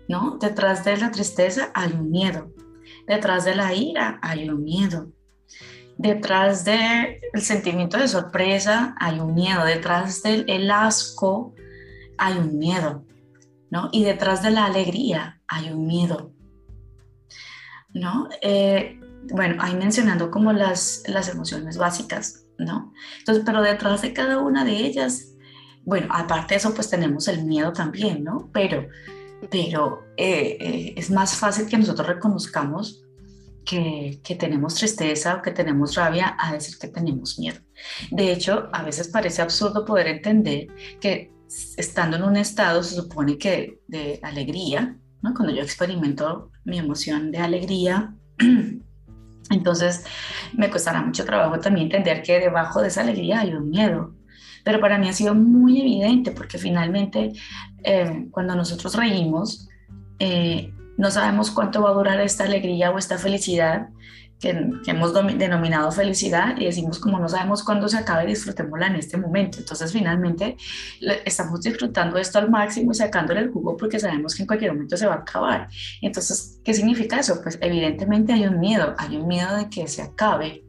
¿no? 0.08 0.38
Detrás 0.39 0.84
de 0.84 0.97
la 0.97 1.12
tristeza 1.12 1.71
hay 1.73 1.91
un 1.93 2.10
miedo, 2.10 2.51
detrás 3.08 3.45
de 3.45 3.55
la 3.55 3.73
ira 3.73 4.19
hay 4.21 4.49
un 4.49 4.63
miedo, 4.63 5.12
detrás 5.97 6.65
del 6.65 7.19
sentimiento 7.36 7.97
de 7.97 8.08
sorpresa 8.08 8.95
hay 8.99 9.19
un 9.19 9.34
miedo, 9.34 9.63
detrás 9.65 10.23
del 10.23 10.71
asco 10.71 11.53
hay 12.17 12.38
un 12.38 12.58
miedo, 12.58 13.03
¿no? 13.69 13.89
Y 13.91 14.03
detrás 14.03 14.41
de 14.41 14.51
la 14.51 14.65
alegría 14.65 15.41
hay 15.47 15.71
un 15.71 15.88
miedo, 15.88 16.32
¿no? 17.93 18.29
Eh, 18.41 18.99
bueno, 19.32 19.55
ahí 19.60 19.75
mencionando 19.75 20.32
como 20.32 20.53
las, 20.53 21.03
las 21.08 21.29
emociones 21.29 21.77
básicas, 21.77 22.45
¿no? 22.58 22.93
Entonces, 23.19 23.43
pero 23.45 23.62
detrás 23.62 24.01
de 24.01 24.13
cada 24.13 24.39
una 24.39 24.65
de 24.65 24.77
ellas, 24.77 25.34
bueno, 25.84 26.08
aparte 26.12 26.53
de 26.53 26.58
eso, 26.58 26.73
pues 26.73 26.89
tenemos 26.89 27.27
el 27.27 27.45
miedo 27.45 27.73
también, 27.73 28.23
¿no? 28.23 28.49
Pero 28.53 28.88
pero 29.49 30.03
eh, 30.17 30.58
eh, 30.60 30.93
es 30.97 31.10
más 31.10 31.36
fácil 31.36 31.67
que 31.67 31.77
nosotros 31.77 32.08
reconozcamos 32.08 33.03
que, 33.65 34.19
que, 34.23 34.36
tenemos 34.36 34.75
tristeza 34.75 35.36
o 35.36 35.41
que 35.41 35.51
tenemos 35.51 35.95
rabia 35.95 36.36
a 36.39 36.53
decir 36.53 36.77
que 36.77 36.88
tenemos 36.88 37.38
miedo. 37.38 37.60
De 38.12 38.32
hecho, 38.32 38.67
a 38.73 38.84
veces 38.84 39.08
parece 39.10 39.41
absurdo 39.41 39.86
poder 39.86 40.08
entender 40.08 40.67
que 40.99 41.32
estando 41.77 42.17
en 42.17 42.23
un 42.23 42.38
estado 42.38 42.83
se 42.83 42.95
supone 42.95 43.38
que 43.38 43.79
de 43.88 44.19
alegría, 44.23 44.97
¿no? 45.21 45.33
cuando 45.33 45.53
yo 45.53 45.62
experimento 45.62 46.51
mi 46.63 46.77
emoción 46.77 47.31
de 47.31 47.39
alegría, 47.39 48.13
Entonces, 49.49 50.05
me 50.53 50.69
costará 50.69 51.01
mucho 51.01 51.25
trabajo 51.25 51.59
también 51.59 51.88
entender 51.88 52.21
que 52.21 52.39
debajo 52.39 52.81
de 52.81 52.89
esa 52.89 53.01
alegría 53.01 53.39
hay 53.39 53.53
un 53.53 53.69
miedo. 53.69 54.13
Pero 54.63 54.79
para 54.79 54.97
mí 54.97 55.09
ha 55.09 55.13
sido 55.13 55.33
muy 55.33 55.79
evidente 55.79 56.31
porque 56.31 56.57
finalmente 56.57 57.31
eh, 57.83 58.27
cuando 58.31 58.55
nosotros 58.55 58.95
reímos, 58.95 59.67
eh, 60.19 60.73
no 60.97 61.09
sabemos 61.09 61.49
cuánto 61.49 61.81
va 61.81 61.91
a 61.91 61.93
durar 61.93 62.19
esta 62.19 62.43
alegría 62.43 62.91
o 62.91 62.97
esta 62.97 63.17
felicidad 63.17 63.89
que, 64.39 64.49
hemos 64.88 65.13
denominado 65.13 65.91
felicidad 65.91 66.56
y 66.58 66.65
decimos 66.65 66.99
como 66.99 67.19
no 67.19 67.28
sabemos 67.28 67.63
cuándo 67.63 67.88
se 67.88 67.97
acabe, 67.97 68.25
disfrutémosla 68.25 68.88
en 68.88 68.95
este 68.95 69.17
momento. 69.17 69.60
Entonces 69.60 69.91
finalmente 69.91 70.58
estamos 71.25 71.62
disfrutando 71.62 72.17
esto 72.17 72.39
al 72.39 72.49
máximo 72.49 72.91
y 72.91 72.95
sacándole 72.95 73.41
el 73.41 73.52
jugo 73.52 73.75
porque 73.78 73.99
sabemos 73.99 74.36
que 74.36 74.43
en 74.43 74.47
cualquier 74.47 74.73
momento 74.73 74.97
se 74.97 75.08
va 75.08 75.15
a 75.15 75.17
acabar. 75.19 75.67
Entonces, 76.02 76.60
¿qué 76.63 76.73
significa 76.73 77.19
eso? 77.19 77.41
Pues 77.41 77.58
evidentemente 77.62 78.34
hay 78.34 78.45
un 78.45 78.60
miedo, 78.60 78.95
hay 78.97 79.17
un 79.17 79.28
miedo 79.28 79.56
de 79.58 79.69
que 79.69 79.88
se 79.88 80.02
acabe 80.02 80.68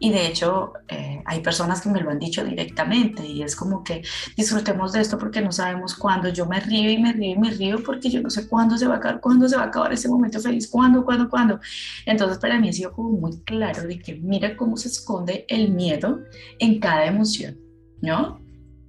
y 0.00 0.10
de 0.10 0.26
hecho, 0.26 0.74
eh, 0.88 1.22
hay 1.24 1.40
personas 1.40 1.80
que 1.80 1.88
me 1.88 2.00
lo 2.00 2.10
han 2.10 2.18
dicho 2.18 2.44
directamente 2.44 3.26
y 3.26 3.42
es 3.42 3.56
como 3.56 3.82
que 3.82 4.02
disfrutemos 4.36 4.92
de 4.92 5.00
esto 5.00 5.18
porque 5.18 5.40
no 5.40 5.50
sabemos 5.50 5.94
cuándo. 5.94 6.28
Yo 6.28 6.46
me 6.46 6.60
río 6.60 6.90
y 6.90 6.98
me 6.98 7.12
río 7.12 7.34
y 7.34 7.38
me 7.38 7.50
río 7.50 7.82
porque 7.82 8.08
yo 8.08 8.20
no 8.22 8.30
sé 8.30 8.46
cuándo 8.48 8.78
se 8.78 8.86
va 8.86 8.94
a 8.94 8.96
acabar, 8.98 9.20
cuándo 9.20 9.48
se 9.48 9.56
va 9.56 9.64
a 9.64 9.66
acabar 9.66 9.92
ese 9.92 10.08
momento 10.08 10.40
feliz, 10.40 10.68
cuándo, 10.68 11.04
cuándo, 11.04 11.28
cuándo. 11.28 11.60
Entonces, 12.06 12.38
para 12.38 12.60
mí 12.60 12.68
ha 12.68 12.72
sido 12.72 12.92
como 12.92 13.10
muy 13.10 13.40
claro 13.40 13.82
de 13.82 13.98
que 13.98 14.14
mira 14.14 14.56
cómo 14.56 14.76
se 14.76 14.88
esconde 14.88 15.44
el 15.48 15.72
miedo 15.72 16.20
en 16.58 16.78
cada 16.78 17.06
emoción, 17.06 17.58
¿no? 18.00 18.40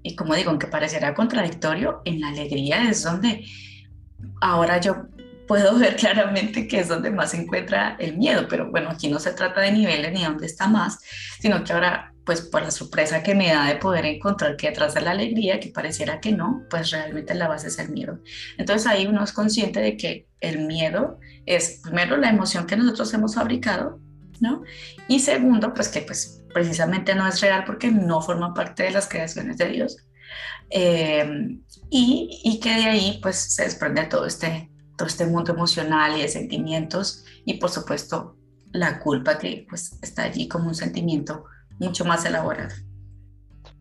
Y 0.04 0.16
como 0.16 0.36
digo, 0.36 0.52
aunque 0.52 0.68
pareciera 0.68 1.14
contradictorio, 1.14 2.02
en 2.06 2.22
la 2.22 2.30
alegría 2.30 2.90
es 2.90 3.04
donde 3.04 3.46
ahora 4.42 4.80
yo 4.80 5.08
puedo 5.50 5.80
ver 5.80 5.96
claramente 5.96 6.68
que 6.68 6.80
es 6.80 6.88
donde 6.88 7.10
más 7.10 7.32
se 7.32 7.38
encuentra 7.38 7.96
el 8.00 8.18
miedo, 8.18 8.46
pero 8.48 8.70
bueno, 8.70 8.92
aquí 8.92 9.10
no 9.10 9.20
se 9.20 9.34
trata 9.34 9.62
de 9.62 9.72
niveles 9.72 10.14
ni 10.14 10.24
dónde 10.24 10.46
está 10.46 10.68
más, 10.68 11.00
sino 11.40 11.64
que 11.64 11.74
ahora, 11.74 12.14
pues 12.24 12.42
por 12.42 12.62
la 12.62 12.70
sorpresa 12.70 13.24
que 13.24 13.34
me 13.34 13.48
da 13.52 13.66
de 13.66 13.78
poder 13.78 14.06
encontrar 14.06 14.56
que 14.58 14.70
detrás 14.70 14.94
de 14.94 15.02
la 15.02 15.10
alegría, 15.10 15.60
que 15.60 15.70
pareciera 15.70 16.22
que 16.22 16.34
no, 16.34 16.66
pues 16.70 16.92
realmente 16.92 17.34
la 17.34 17.48
base 17.48 17.70
es 17.70 17.80
el 17.80 17.90
miedo. 17.90 18.20
Entonces 18.60 18.86
ahí 18.86 19.08
uno 19.08 19.24
es 19.24 19.34
consciente 19.34 19.80
de 19.80 19.98
que 19.98 20.28
el 20.40 20.68
miedo 20.68 21.20
es 21.48 21.82
primero 21.82 22.16
la 22.18 22.30
emoción 22.30 22.68
que 22.68 22.78
nosotros 22.78 23.12
hemos 23.16 23.34
fabricado, 23.34 24.00
¿no? 24.40 24.62
Y 25.08 25.20
segundo, 25.20 25.74
pues 25.74 25.90
que 25.90 26.02
pues 26.02 26.44
precisamente 26.54 27.16
no 27.16 27.28
es 27.28 27.42
real 27.42 27.64
porque 27.66 27.90
no 27.90 28.22
forma 28.22 28.54
parte 28.54 28.84
de 28.84 28.92
las 28.92 29.10
creaciones 29.10 29.58
de 29.58 29.68
Dios. 29.68 29.98
Eh, 30.70 31.58
y, 31.90 32.40
y 32.44 32.60
que 32.60 32.70
de 32.70 32.86
ahí 32.86 33.20
pues 33.24 33.36
se 33.36 33.64
desprende 33.64 34.04
todo 34.04 34.28
este 34.28 34.70
todo 35.00 35.08
este 35.08 35.26
mundo 35.26 35.54
emocional 35.54 36.18
y 36.18 36.22
de 36.24 36.28
sentimientos 36.28 37.24
y 37.46 37.54
por 37.54 37.70
supuesto 37.70 38.36
la 38.74 39.00
culpa 39.00 39.38
que 39.38 39.66
pues 39.70 39.98
está 40.02 40.24
allí 40.24 40.50
como 40.50 40.68
un 40.68 40.76
sentimiento 40.76 41.46
mucho 41.80 42.04
más 42.04 42.26
elaborado. 42.26 42.76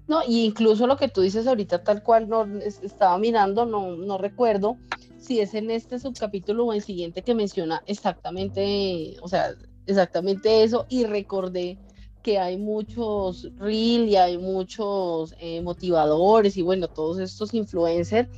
No, 0.07 0.21
y 0.27 0.45
incluso 0.45 0.87
lo 0.87 0.97
que 0.97 1.09
tú 1.09 1.21
dices 1.21 1.49
ahorita 1.49 1.83
tal 1.83 2.05
cual 2.05 2.29
no 2.29 2.47
estaba 2.61 3.19
mirando, 3.19 3.67
no, 3.67 3.97
no 3.97 4.17
recuerdo 4.17 4.79
si 5.19 5.41
es 5.41 5.55
en 5.55 5.73
este 5.73 5.99
subcapítulo 5.99 6.67
o 6.67 6.73
en 6.73 6.77
el 6.77 6.85
siguiente 6.85 7.23
que 7.23 7.35
menciona 7.35 7.83
exactamente, 7.87 9.17
o 9.21 9.27
sea, 9.27 9.51
exactamente 9.87 10.63
eso 10.63 10.87
y 10.89 11.05
recordé 11.05 11.79
que 12.23 12.39
hay 12.39 12.57
muchos 12.59 13.51
reel 13.57 14.09
y 14.09 14.15
hay 14.15 14.39
muchos 14.39 15.35
eh, 15.41 15.63
motivadores 15.63 16.57
y 16.57 16.63
bueno, 16.63 16.87
todos 16.87 17.19
estos 17.19 17.55
influencers 17.55 18.29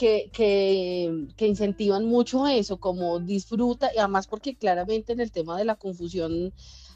que, 0.00 1.46
incentivan 1.46 2.06
mucho 2.06 2.46
eso, 2.46 2.78
como 2.78 3.20
disfruta, 3.20 3.90
y 3.94 3.98
además 3.98 4.26
porque 4.26 4.56
claramente 4.56 5.12
en 5.12 5.20
el 5.20 5.30
tema 5.30 5.58
de 5.58 5.64
la 5.64 5.76
confusión 5.76 6.52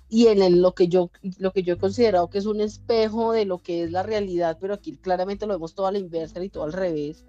y 0.08 0.26
en 0.28 0.62
lo, 0.62 0.74
que 0.74 0.88
yo, 0.88 1.10
lo 1.38 1.52
que 1.52 1.62
yo 1.62 1.74
he 1.74 1.78
considerado 1.78 2.30
que 2.30 2.38
es 2.38 2.46
un 2.46 2.60
espejo 2.60 3.32
de 3.32 3.44
lo 3.44 3.58
que 3.58 3.84
es 3.84 3.90
la 3.90 4.02
realidad, 4.02 4.58
pero 4.60 4.74
aquí 4.74 4.96
claramente 4.96 5.46
lo 5.46 5.54
vemos 5.54 5.74
todo 5.74 5.86
a 5.86 5.92
la 5.92 5.98
inversa 5.98 6.42
y 6.42 6.48
todo 6.48 6.64
al 6.64 6.72
revés, 6.72 7.24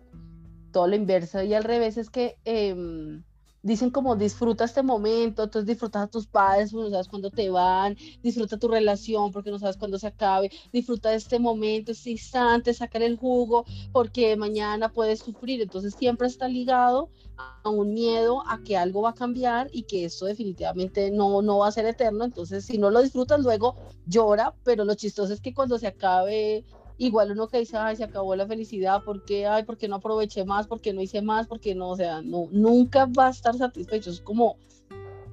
todo 0.72 0.86
a 0.86 0.88
la 0.88 0.96
inversa 0.96 1.44
y 1.44 1.54
al 1.54 1.64
revés 1.64 1.98
es 1.98 2.10
que... 2.10 2.38
Em, 2.46 3.24
dicen 3.66 3.90
como 3.90 4.16
disfruta 4.16 4.64
este 4.64 4.84
momento, 4.84 5.44
entonces 5.44 5.66
disfrutas 5.66 6.04
a 6.04 6.08
tus 6.08 6.28
padres 6.28 6.72
porque 6.72 6.84
no 6.84 6.92
sabes 6.92 7.08
cuándo 7.08 7.32
te 7.32 7.50
van, 7.50 7.98
disfruta 8.22 8.60
tu 8.60 8.68
relación 8.68 9.32
porque 9.32 9.50
no 9.50 9.58
sabes 9.58 9.76
cuándo 9.76 9.98
se 9.98 10.06
acabe, 10.06 10.52
disfruta 10.72 11.10
de 11.10 11.16
este 11.16 11.40
momento, 11.40 11.92
este 11.92 12.12
instante, 12.12 12.76
sacar 12.76 13.02
el 13.02 13.18
jugo 13.18 13.66
porque 13.92 14.38
mañana 14.38 14.90
puedes 14.90 15.20
sufrir, 15.20 15.62
entonces 15.64 15.96
siempre 15.96 16.28
está 16.28 16.48
ligado 16.48 17.10
a 17.38 17.68
un 17.68 17.92
miedo 17.96 18.44
a 18.48 18.62
que 18.62 18.78
algo 18.78 19.02
va 19.02 19.10
a 19.10 19.16
cambiar 19.16 19.68
y 19.74 19.84
que 19.84 20.06
esto 20.06 20.28
definitivamente 20.28 21.10
no, 21.10 21.42
no 21.42 21.58
va 21.58 21.68
a 21.68 21.72
ser 21.72 21.88
eterno, 21.88 22.24
entonces 22.24 22.66
si 22.66 22.78
no 22.78 22.92
lo 22.92 23.02
disfrutas 23.02 23.40
luego 23.40 23.78
llora, 24.06 24.54
pero 24.64 24.86
lo 24.86 24.94
chistoso 24.94 25.34
es 25.34 25.42
que 25.42 25.56
cuando 25.56 25.80
se 25.80 25.88
acabe 25.88 26.66
igual 26.98 27.32
uno 27.32 27.48
que 27.48 27.60
dice, 27.60 27.78
ay, 27.78 27.96
se 27.96 28.04
acabó 28.04 28.36
la 28.36 28.48
felicidad, 28.48 29.04
¿por 29.04 29.24
qué? 29.26 29.48
Ay, 29.48 29.64
¿por 29.64 29.78
qué 29.78 29.88
no 29.88 29.96
aproveché 29.96 30.46
más? 30.46 30.68
¿Por 30.68 30.82
qué 30.82 30.94
no 30.94 31.02
hice 31.02 31.22
más? 31.22 31.48
porque 31.48 31.76
no? 31.76 31.90
O 31.90 31.96
sea, 31.96 32.22
no, 32.22 32.48
nunca 32.52 33.06
va 33.06 33.28
a 33.28 33.32
estar 33.32 33.56
satisfecho. 33.56 34.10
Es 34.10 34.22
como, 34.22 34.58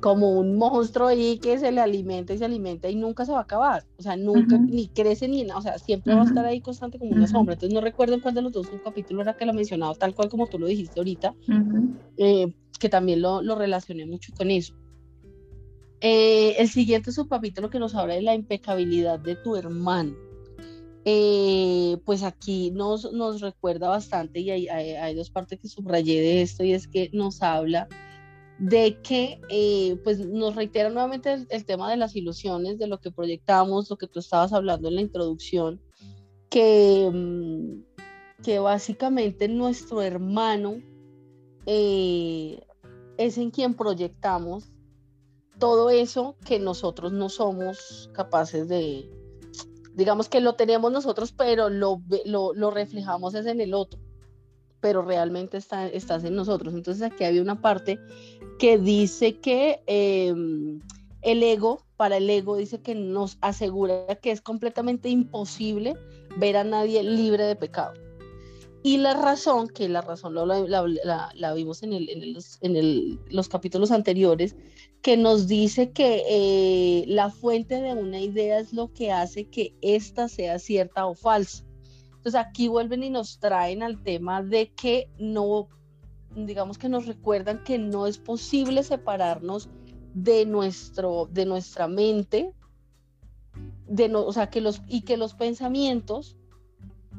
como 0.01 0.31
un 0.39 0.57
monstruo 0.57 1.09
ahí 1.09 1.39
que 1.39 1.59
se 1.59 1.71
le 1.71 1.81
alimenta 1.81 2.35
y 2.35 2.39
se 2.39 2.45
alimenta 2.45 2.89
y 2.89 2.97
nunca 2.97 3.25
se 3.25 3.33
va 3.33 3.39
a 3.39 3.43
acabar. 3.43 3.85
O 3.99 4.03
sea, 4.03 4.17
nunca, 4.17 4.59
ni 4.59 4.89
crece 4.89 5.29
ni 5.29 5.45
nada. 5.45 5.59
O 5.59 5.63
sea, 5.63 5.79
siempre 5.79 6.15
va 6.15 6.23
a 6.23 6.27
estar 6.27 6.45
ahí 6.45 6.61
constante 6.61 6.99
como 6.99 7.13
una 7.13 7.29
sombra. 7.29 7.55
Entonces, 7.55 7.75
no 7.75 7.81
recuerdo 7.81 8.15
en 8.15 8.21
cuál 8.21 8.35
de 8.35 8.43
los 8.43 8.53
dos 8.53 8.69
un 8.73 8.81
capítulo 8.81 9.23
era 9.23 9.37
que 9.37 9.47
lo 9.47 9.55
mencionaba, 9.55 9.95
tal 9.95 10.15
cual 10.15 10.29
como 10.29 10.49
tú 10.49 10.59
lo 10.59 10.67
dijiste 10.67 10.99
ahorita, 10.99 11.35
eh, 12.17 12.53
que 12.79 12.89
también 12.89 13.23
lo, 13.23 13.43
lo 13.43 13.55
relacioné 13.55 14.07
mucho 14.07 14.33
con 14.37 14.51
eso. 14.51 14.75
Eh, 16.05 16.57
el 16.59 16.69
siguiente 16.69 17.13
subcapítulo 17.13 17.71
que 17.71 17.79
nos 17.79 17.95
habla 17.95 18.15
de 18.15 18.23
la 18.23 18.35
impecabilidad 18.35 19.21
de 19.21 19.37
tu 19.37 19.55
hermano. 19.55 20.32
Eh, 21.05 21.97
pues 22.05 22.23
aquí 22.23 22.71
nos, 22.71 23.11
recuerda 23.41 23.89
bastante 23.89 24.39
y 24.39 24.51
hay, 24.51 25.15
dos 25.17 25.31
partes 25.31 25.59
que 25.59 25.67
subrayé 25.67 26.21
de 26.21 26.43
esto 26.43 26.63
y 26.63 26.73
es 26.73 26.87
que 26.87 27.11
nos 27.13 27.43
habla 27.43 27.89
de 28.61 29.01
que 29.03 29.41
eh, 29.49 29.97
pues 30.05 30.21
nos 30.21 30.55
reitera 30.55 30.91
nuevamente 30.91 31.45
el, 31.49 31.65
tema 31.65 31.91
de 31.91 31.97
las 31.97 32.15
ilusiones, 32.15 32.79
de 32.79 32.87
lo 32.87 33.01
que 33.01 33.11
proyectamos, 33.11 33.91
lo 33.91 33.97
que 33.97 34.07
tú 34.07 34.21
estabas 34.21 34.53
hablando 34.53 34.89
en 34.89 34.95
la 34.95 35.01
introducción, 35.01 35.81
que, 36.49 37.11
mm, 37.13 38.43
que 38.45 38.61
básicamente 38.61 39.49
nuestro 39.49 40.03
hermano 40.03 40.81
eh, 41.67 42.61
es 43.17 43.39
en 43.39 43.51
quien 43.51 43.75
proyectamos 43.75 44.71
todo 45.59 45.91
eso 45.91 46.37
que 46.45 46.61
nosotros 46.61 47.13
no 47.13 47.29
somos 47.29 48.09
capaces 48.13 48.69
de, 48.69 49.11
digamos 49.95 50.29
que 50.29 50.41
lo 50.41 50.55
tenemos 50.55 50.93
nosotros, 50.93 51.33
pero 51.33 51.69
lo, 51.69 52.01
lo, 52.25 52.71
reflejamos 52.71 53.35
es 53.35 53.47
en 53.47 53.61
el 53.61 53.75
otro, 53.75 54.01
pero 54.81 55.03
realmente 55.03 55.57
está, 55.57 55.87
estás 55.89 56.25
en 56.25 56.35
nosotros. 56.35 56.75
Entonces 56.75 57.03
aquí 57.03 57.25
había 57.25 57.43
una 57.43 57.61
parte 57.61 57.99
que 58.59 58.79
dice 58.79 59.39
que 59.39 59.83
em, 59.87 60.81
el 61.23 61.43
ego, 61.43 61.85
para 61.97 62.17
el 62.17 62.29
ego, 62.29 62.57
dice 62.57 62.81
que 62.81 62.95
nos 62.95 63.39
asegura 63.41 64.15
que 64.17 64.31
es 64.31 64.41
completamente 64.41 65.09
imposible 65.09 65.95
ver 66.37 66.57
a 66.57 66.65
nadie 66.65 67.03
libre 67.03 67.45
de 67.45 67.57
pecado. 67.57 67.93
Y 68.85 68.99
la 68.99 69.15
razón, 69.15 69.69
que 69.69 69.89
la 69.89 70.01
razón 70.01 70.35
la, 70.35 71.55
vimos 71.55 71.83
en, 71.85 71.93
el, 71.93 72.09
en, 72.61 72.77
el, 72.77 73.21
los 73.31 73.49
capítulos 73.49 73.93
anteriores, 73.93 74.57
que 75.03 75.17
nos 75.17 75.47
dice 75.47 75.93
que 75.93 76.25
eh, 76.29 77.05
la 77.07 77.31
fuente 77.31 77.81
de 77.81 77.93
una 77.93 78.21
idea 78.21 78.59
es 78.59 78.73
lo 78.73 78.93
que 78.93 79.13
hace 79.13 79.49
que 79.49 79.75
ésta 79.83 80.29
sea 80.29 80.59
cierta 80.59 81.07
o 81.07 81.15
falsa. 81.15 81.65
Entonces 82.09 82.41
aquí 82.41 82.69
vuelven 82.69 83.05
y 83.05 83.11
nos 83.11 83.39
traen 83.39 83.83
al 83.83 84.03
tema 84.03 84.43
de 84.43 84.73
que 84.73 85.09
no, 85.17 85.69
digamos 86.35 86.77
que 86.77 86.89
nos 86.89 87.07
recuerdan 87.07 87.63
que 87.63 87.79
no 87.79 88.07
es 88.09 88.19
posible 88.19 88.83
separarnos 88.83 89.69
de, 90.15 90.45
nuestro, 90.45 91.29
de 91.31 91.47
nuestra 91.47 91.87
mente, 91.87 92.53
de 93.87 94.09
no, 94.09 94.25
o 94.25 94.33
sea, 94.33 94.51
que 94.51 94.61
los, 94.61 94.83
y 94.89 95.03
que 95.03 95.17
los 95.17 95.35
pensamientos 95.35 96.37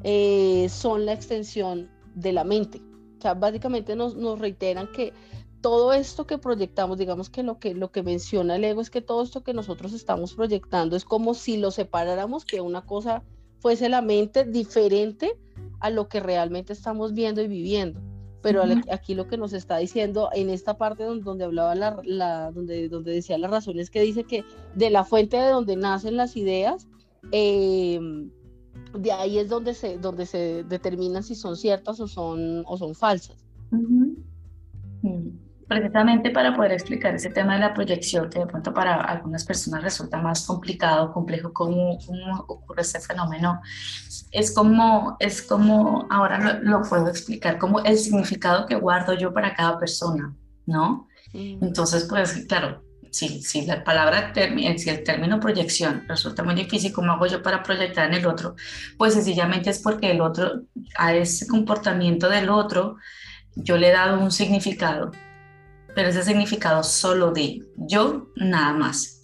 eh, 0.04 0.68
son 0.70 1.06
la 1.06 1.12
extensión 1.12 1.90
de 2.14 2.32
la 2.32 2.44
mente. 2.44 2.80
O 3.18 3.20
sea, 3.20 3.34
básicamente 3.34 3.96
nos, 3.96 4.14
nos 4.14 4.38
reiteran 4.38 4.92
que 4.92 5.12
todo 5.60 5.94
esto 5.94 6.26
que 6.26 6.36
proyectamos, 6.36 6.98
digamos 6.98 7.30
que 7.30 7.42
lo 7.42 7.58
que 7.58 7.74
lo 7.74 7.90
que 7.90 8.02
menciona 8.02 8.56
el 8.56 8.64
ego 8.64 8.82
es 8.82 8.90
que 8.90 9.00
todo 9.00 9.22
esto 9.22 9.42
que 9.42 9.54
nosotros 9.54 9.94
estamos 9.94 10.34
proyectando 10.34 10.94
es 10.94 11.06
como 11.06 11.32
si 11.32 11.56
lo 11.56 11.70
separáramos, 11.70 12.44
que 12.44 12.60
una 12.60 12.84
cosa 12.84 13.22
fuese 13.60 13.88
la 13.88 14.02
mente 14.02 14.44
diferente 14.44 15.38
a 15.80 15.88
lo 15.88 16.06
que 16.06 16.20
realmente 16.20 16.74
estamos 16.74 17.14
viendo 17.14 17.40
y 17.40 17.48
viviendo. 17.48 17.98
Pero 18.42 18.62
aquí 18.90 19.14
lo 19.14 19.26
que 19.26 19.38
nos 19.38 19.54
está 19.54 19.78
diciendo 19.78 20.28
en 20.34 20.50
esta 20.50 20.76
parte 20.76 21.04
donde, 21.04 21.24
donde 21.24 21.44
hablaba 21.44 21.74
la, 21.74 22.50
donde, 22.50 22.90
donde 22.90 23.12
decía 23.12 23.38
las 23.38 23.50
razones 23.50 23.88
que 23.88 24.02
dice 24.02 24.24
que 24.24 24.44
de 24.74 24.90
la 24.90 25.04
fuente 25.04 25.38
de 25.38 25.48
donde 25.48 25.76
nacen 25.76 26.18
las 26.18 26.36
ideas, 26.36 26.86
em, 27.32 28.30
de 28.94 29.12
ahí 29.12 29.38
es 29.38 29.48
donde 29.48 29.74
se, 29.74 29.98
donde 29.98 30.26
se 30.26 30.64
determina 30.64 31.22
si 31.22 31.34
son 31.34 31.56
ciertas 31.56 32.00
o 32.00 32.08
son, 32.08 32.62
o 32.66 32.76
son 32.76 32.94
falsas. 32.94 33.36
precisamente 35.66 36.30
para 36.30 36.54
poder 36.54 36.72
explicar 36.72 37.14
ese 37.14 37.30
tema 37.30 37.54
de 37.54 37.60
la 37.60 37.74
proyección, 37.74 38.28
que 38.30 38.38
de 38.38 38.46
pronto 38.46 38.72
para 38.72 39.00
algunas 39.00 39.44
personas 39.44 39.82
resulta 39.82 40.20
más 40.20 40.46
complicado, 40.46 41.12
complejo, 41.12 41.52
cómo, 41.52 41.98
cómo 42.06 42.44
ocurre 42.48 42.82
ese 42.82 43.00
fenómeno, 43.00 43.60
es 44.30 44.52
como, 44.52 45.16
es 45.18 45.42
como, 45.42 46.06
ahora 46.10 46.60
lo, 46.62 46.82
puedo 46.82 47.08
explicar, 47.08 47.58
como 47.58 47.80
el 47.80 47.96
significado 47.96 48.66
que 48.66 48.76
guardo 48.76 49.14
yo 49.14 49.32
para 49.32 49.54
cada 49.54 49.78
persona, 49.78 50.34
¿no? 50.66 51.08
Mm. 51.32 51.64
Entonces, 51.64 52.06
pues, 52.08 52.44
claro, 52.46 52.83
si, 53.14 53.42
si 53.42 53.64
la 53.66 53.84
palabra, 53.84 54.32
si 54.34 54.90
el 54.90 55.04
término 55.04 55.40
proyección 55.40 56.04
resulta 56.08 56.42
muy 56.42 56.54
difícil, 56.54 56.92
¿cómo 56.92 57.12
hago 57.12 57.26
yo 57.26 57.42
para 57.42 57.62
proyectar 57.62 58.08
en 58.08 58.14
el 58.14 58.26
otro? 58.26 58.56
Pues 58.98 59.14
sencillamente 59.14 59.70
es 59.70 59.78
porque 59.78 60.10
el 60.10 60.20
otro, 60.20 60.62
a 60.96 61.14
ese 61.14 61.46
comportamiento 61.46 62.28
del 62.28 62.48
otro, 62.48 62.96
yo 63.56 63.76
le 63.76 63.88
he 63.88 63.92
dado 63.92 64.20
un 64.20 64.32
significado 64.32 65.12
pero 65.94 66.08
ese 66.08 66.24
significado 66.24 66.82
solo 66.82 67.30
de 67.30 67.62
yo, 67.76 68.28
nada 68.36 68.72
más. 68.72 69.22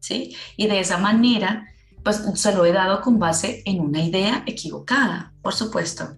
¿Sí? 0.00 0.36
Y 0.56 0.66
de 0.66 0.80
esa 0.80 0.98
manera, 0.98 1.66
pues 2.02 2.22
se 2.34 2.54
lo 2.54 2.66
he 2.66 2.72
dado 2.72 3.00
con 3.00 3.18
base 3.18 3.62
en 3.64 3.80
una 3.80 4.02
idea 4.02 4.42
equivocada, 4.46 5.32
por 5.40 5.54
supuesto. 5.54 6.16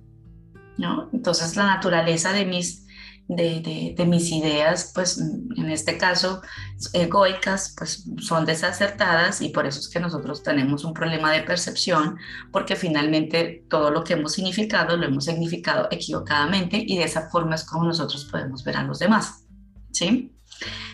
¿no? 0.79 1.09
Entonces 1.13 1.57
la 1.57 1.67
naturaleza 1.67 2.33
de 2.33 2.45
mis, 2.47 2.86
de, 3.29 4.05
mis 4.07 4.31
ideas, 4.31 4.93
pues 4.95 5.19
en 5.19 5.71
este 5.71 5.99
caso 5.99 6.43
egoicas, 6.93 7.75
pues 7.77 8.05
son 8.19 8.47
desacertadas 8.47 9.41
y 9.41 9.49
por 9.49 9.67
eso 9.67 9.81
es 9.81 9.89
que 9.89 10.01
nosotros 10.01 10.43
tenemos 10.43 10.85
un 10.85 10.95
problema 10.95 11.33
de 11.33 11.43
percepción, 11.43 12.17
porque 12.53 12.77
finalmente 12.77 13.65
todo 13.69 13.91
lo 13.91 14.05
que 14.05 14.15
hemos 14.15 14.33
significado 14.33 14.97
lo 14.97 15.07
hemos 15.07 15.25
significado 15.25 15.89
equivocadamente 15.91 16.83
y 16.87 16.99
de 16.99 17.05
esa 17.05 17.29
forma 17.31 17.57
es 17.57 17.65
como 17.65 17.85
nosotros 17.85 18.27
podemos 18.27 18.63
ver 18.65 18.77
a 18.77 18.85
los 18.85 18.99
demás. 18.99 19.47
¿sí? 19.91 20.33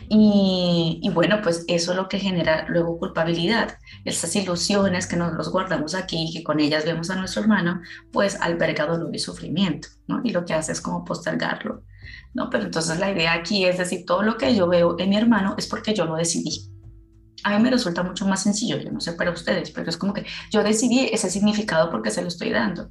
Y, 0.08 1.10
bueno, 1.14 1.40
pues 1.42 1.64
eso 1.68 1.92
es 1.92 1.96
lo 1.96 2.08
que 2.08 2.18
genera 2.18 2.66
luego 2.68 2.98
culpabilidad. 2.98 3.78
Esas 4.04 4.34
ilusiones 4.36 5.06
que 5.06 5.16
nos 5.16 5.32
los 5.32 5.50
guardamos 5.50 5.94
aquí 5.94 6.26
y 6.28 6.32
que 6.32 6.42
con 6.42 6.60
ellas 6.60 6.84
vemos 6.84 7.08
a 7.10 7.16
nuestro 7.16 7.42
hermano, 7.42 7.80
pues 8.12 8.38
alberga 8.40 8.86
dolor 8.86 9.14
y 9.14 9.18
sufrimiento, 9.18 9.88
¿no? 10.08 10.20
Y 10.22 10.30
lo 10.30 10.44
que 10.44 10.54
hace 10.54 10.72
es 10.72 10.80
como 10.80 11.04
postergarlo, 11.04 11.84
¿no? 12.34 12.50
Pero 12.50 12.64
entonces 12.64 12.98
la 12.98 13.10
idea 13.10 13.32
aquí 13.32 13.64
es 13.64 13.78
decir, 13.78 14.04
todo 14.06 14.22
lo 14.22 14.36
que 14.36 14.54
yo 14.54 14.68
veo 14.68 14.96
en 14.98 15.10
mi 15.10 15.16
hermano 15.16 15.54
es 15.58 15.66
porque 15.66 15.94
yo 15.94 16.04
lo 16.04 16.16
decidí. 16.16 16.70
A 17.44 17.56
mí 17.56 17.62
me 17.62 17.70
resulta 17.70 18.02
mucho 18.02 18.26
más 18.26 18.42
sencillo, 18.42 18.78
yo 18.78 18.90
no 18.92 19.00
sé 19.00 19.12
para 19.14 19.30
ustedes, 19.30 19.70
pero 19.70 19.90
es 19.90 19.96
como 19.96 20.12
que 20.12 20.24
yo 20.50 20.62
decidí 20.62 21.08
ese 21.12 21.30
significado 21.30 21.90
porque 21.90 22.10
se 22.10 22.22
lo 22.22 22.28
estoy 22.28 22.50
dando. 22.50 22.90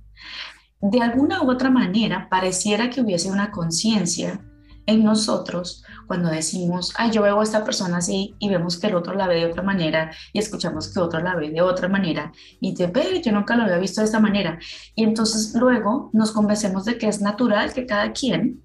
De 0.81 1.01
alguna 1.01 1.41
u 1.43 1.49
otra 1.49 1.69
manera, 1.69 2.27
pareciera 2.29 2.89
que 2.89 3.01
hubiese 3.01 3.29
una 3.29 3.51
conciencia 3.51 4.41
en 4.87 5.03
nosotros 5.03 5.83
cuando 6.07 6.29
decimos, 6.29 6.93
ay, 6.97 7.11
yo 7.11 7.21
veo 7.21 7.39
a 7.39 7.43
esta 7.43 7.63
persona 7.63 7.97
así 7.97 8.35
y 8.39 8.49
vemos 8.49 8.77
que 8.77 8.87
el 8.87 8.95
otro 8.95 9.13
la 9.13 9.27
ve 9.27 9.35
de 9.35 9.45
otra 9.45 9.63
manera 9.63 10.11
y 10.33 10.39
escuchamos 10.39 10.91
que 10.93 10.99
otro 10.99 11.21
la 11.21 11.35
ve 11.35 11.51
de 11.51 11.61
otra 11.61 11.87
manera 11.87 12.31
y 12.59 12.73
te 12.73 12.87
ve, 12.87 13.21
yo 13.23 13.31
nunca 13.31 13.55
lo 13.55 13.63
había 13.63 13.77
visto 13.77 14.01
de 14.01 14.05
esta 14.05 14.19
manera. 14.19 14.59
Y 14.95 15.03
entonces 15.03 15.53
luego 15.55 16.09
nos 16.13 16.31
convencemos 16.31 16.85
de 16.85 16.97
que 16.97 17.07
es 17.07 17.21
natural 17.21 17.73
que 17.73 17.85
cada 17.85 18.11
quien 18.11 18.61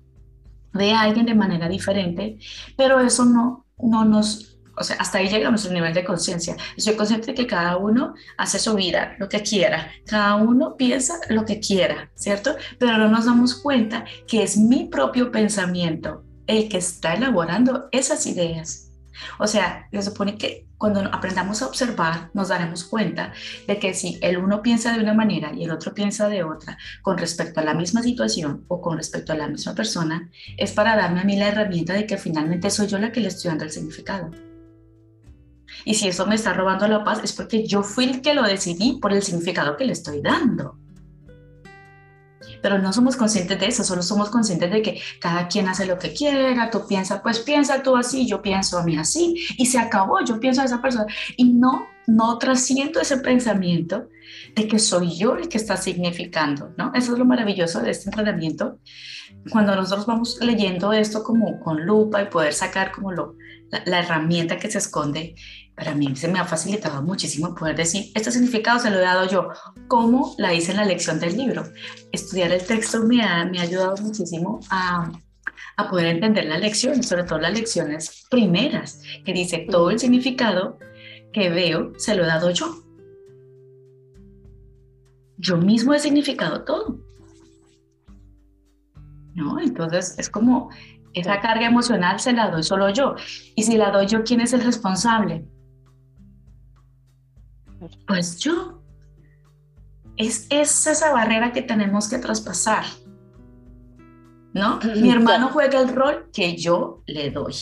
a 0.93 1.01
alguien 1.01 1.27
de 1.27 1.35
manera 1.35 1.69
diferente, 1.69 2.39
pero 2.77 3.01
eso 3.01 3.25
no, 3.25 3.67
no 3.79 4.05
nos 4.05 4.57
o 4.79 4.85
sea, 4.85 4.97
hasta 4.97 5.19
ahí 5.19 5.29
llega 5.29 5.51
nuestro 5.51 5.73
nivel 5.73 5.95
de 5.95 6.05
conciencia. 6.05 6.57
Estoy 6.77 6.97
consciente 6.97 7.29
de 7.29 7.35
que 7.35 7.47
cada 7.47 7.79
uno 7.79 8.15
hace 8.37 8.59
su 8.59 8.75
vida 8.75 9.17
lo 9.19 9.29
que 9.29 9.43
quiera, 9.43 9.91
cada 10.07 10.37
uno 10.37 10.77
piensa 10.77 11.15
lo 11.31 11.45
que 11.45 11.61
quiera, 11.61 12.11
¿cierto? 12.15 12.57
Pero 12.79 12.99
no 12.99 13.09
nos 13.09 13.25
damos 13.25 13.55
cuenta 13.55 14.05
que 14.27 14.43
es 14.43 14.57
mi 14.57 14.85
propio 14.85 15.33
pensamiento 15.33 16.25
el 16.47 16.69
que 16.69 16.79
está 16.79 17.15
elaborando 17.15 17.89
esas 17.91 18.27
ideas. 18.27 18.91
O 19.39 19.47
sea, 19.47 19.89
se 19.91 20.03
supone 20.03 20.37
que 20.37 20.66
cuando 20.79 21.01
aprendamos 21.13 21.63
a 21.63 21.67
observar, 21.67 22.31
nos 22.35 22.49
daremos 22.49 22.85
cuenta 22.85 23.33
de 23.67 23.79
que 23.79 23.95
si 23.95 24.19
el 24.21 24.37
uno 24.37 24.63
piensa 24.63 24.93
de 24.93 25.01
una 25.01 25.15
manera 25.15 25.53
y 25.55 25.65
el 25.65 25.71
otro 25.71 25.95
piensa 25.95 26.29
de 26.29 26.45
otra 26.45 26.77
con 27.03 27.17
respecto 27.19 27.61
a 27.61 27.65
la 27.65 27.75
misma 27.75 28.03
situación 28.03 28.65
o 28.69 28.81
con 28.81 28.97
respecto 28.97 29.33
a 29.33 29.37
la 29.37 29.49
misma 29.49 29.75
persona, 29.75 30.31
es 30.57 30.73
para 30.73 30.97
darme 30.97 31.21
a 31.21 31.25
mí 31.25 31.37
la 31.37 31.49
herramienta 31.49 31.95
de 31.95 32.07
que 32.07 32.19
finalmente 32.19 32.71
soy 32.71 32.87
yo 32.89 32.99
la 32.99 33.13
que 33.13 33.21
le 33.21 33.29
estoy 33.29 33.51
dando 33.51 33.65
el 33.65 33.71
significado. 33.71 34.31
Y 35.85 35.95
si 35.95 36.09
eso 36.09 36.27
me 36.27 36.35
está 36.35 36.53
robando 36.53 36.87
la 36.89 37.05
paz, 37.05 37.21
es 37.23 37.33
porque 37.33 37.67
yo 37.67 37.83
fui 37.83 38.05
el 38.05 38.21
que 38.21 38.35
lo 38.35 38.43
decidí 38.43 38.99
por 39.01 39.13
el 39.13 39.23
significado 39.23 39.77
que 39.77 39.85
le 39.85 39.93
estoy 39.93 40.21
dando. 40.21 40.79
Pero 42.67 42.81
no 42.81 42.93
somos 42.93 43.17
conscientes 43.17 43.61
de 43.61 43.67
eso, 43.67 43.85
solo 43.85 44.03
somos 44.03 44.29
conscientes 44.29 44.69
de 44.73 44.83
que 44.83 45.01
cada 45.21 45.47
quien 45.47 45.69
hace 45.69 45.87
lo 45.87 46.01
que 46.01 46.13
quiera, 46.13 46.69
tú 46.69 46.85
piensas, 46.89 47.21
pues 47.23 47.39
piensa 47.39 47.81
tú 47.81 47.97
así, 47.97 48.27
yo 48.27 48.43
pienso 48.43 48.77
a 48.77 48.83
mí 48.83 48.97
así, 48.97 49.37
y 49.57 49.67
se 49.67 49.79
acabó, 49.79 50.19
yo 50.25 50.41
pienso 50.41 50.63
a 50.63 50.65
esa 50.65 50.83
persona. 50.83 51.07
Y 51.37 51.45
no, 51.45 51.87
no 52.09 52.39
trasciendo 52.39 53.01
ese 53.01 53.19
pensamiento 53.19 54.09
de 54.57 54.67
que 54.67 54.81
soy 54.81 55.17
yo 55.17 55.37
el 55.37 55.49
que 55.49 55.59
está 55.59 55.77
significando, 55.77 56.75
¿no? 56.77 56.91
Eso 56.93 57.13
es 57.13 57.21
lo 57.21 57.25
maravilloso 57.25 57.81
de 57.83 57.93
este 57.93 58.09
entrenamiento. 58.11 58.81
Cuando 59.53 59.77
nosotros 59.77 60.05
vamos 60.05 60.39
leyendo 60.41 60.93
esto 60.93 61.23
como 61.23 61.61
con 61.61 61.87
lupa 61.87 62.21
y 62.21 62.27
poder 62.27 62.53
sacar 62.53 62.91
como 62.91 63.13
lo, 63.13 63.37
la 63.85 64.01
herramienta 64.01 64.59
que 64.59 64.69
se 64.69 64.79
esconde 64.79 65.37
para 65.77 65.95
mí 65.95 66.17
se 66.17 66.27
me 66.27 66.39
ha 66.39 66.45
facilitado 66.47 67.03
muchísimo 67.03 67.55
poder 67.55 67.77
decir, 67.77 68.11
este 68.15 68.33
significado 68.33 68.79
se 68.79 68.91
lo 68.91 68.97
he 68.97 69.03
dado 69.03 69.29
yo, 69.29 69.51
como 69.89 70.35
la 70.39 70.55
hice 70.55 70.71
en 70.71 70.79
la 70.79 70.87
lección 70.87 71.21
del 71.21 71.37
libro. 71.37 71.65
Estudiar 72.13 72.51
el 72.51 72.65
texto 72.65 73.03
me 73.05 73.23
ha, 73.23 73.45
me 73.45 73.59
ha 73.59 73.63
ayudado 73.63 73.95
muchísimo 73.99 74.61
a, 74.71 75.13
a 75.77 75.91
poder 75.91 76.07
entender 76.07 76.47
la 76.47 76.57
lección, 76.57 77.03
sobre 77.03 77.25
todo 77.25 77.39
las 77.39 77.53
lecciones 77.53 78.27
primeras, 78.31 79.03
que 79.25 79.35
dice 79.35 79.67
todo 79.71 79.91
el 79.91 79.99
significado 79.99 80.79
que 81.31 81.51
veo 81.51 81.93
se 81.99 82.15
lo 82.15 82.25
he 82.25 82.27
dado 82.27 82.51
yo. 82.51 82.83
Yo 85.37 85.59
mismo 85.59 85.93
he 85.93 85.99
significado 85.99 86.65
todo. 86.65 86.99
¿No? 89.35 89.61
Entonces 89.61 90.19
es 90.19 90.31
como 90.31 90.71
esa 91.13 91.43
carga 91.43 91.67
emocional 91.67 92.19
se 92.19 92.33
la 92.33 92.51
doy 92.51 92.63
solo 92.63 92.89
yo. 92.89 93.15
Y 93.55 93.65
si 93.65 93.77
la 93.77 93.91
doy 93.91 94.07
yo, 94.07 94.25
¿quién 94.25 94.41
es 94.41 94.55
el 94.55 94.63
responsable? 94.63 95.47
Pues 98.07 98.39
yo. 98.39 98.83
Es, 100.17 100.47
esa 100.51 101.13
barrera 101.13 101.53
que 101.53 101.63
tenemos 101.63 102.09
que 102.09 102.19
traspasar. 102.19 102.85
¿No? 104.55 104.81
Mi 104.97 105.11
hermano 105.11 105.51
juega 105.53 105.81
el 105.81 105.95
rol 105.95 106.31
que 106.33 106.57
yo 106.57 107.03
le 107.07 107.31
doy. 107.31 107.55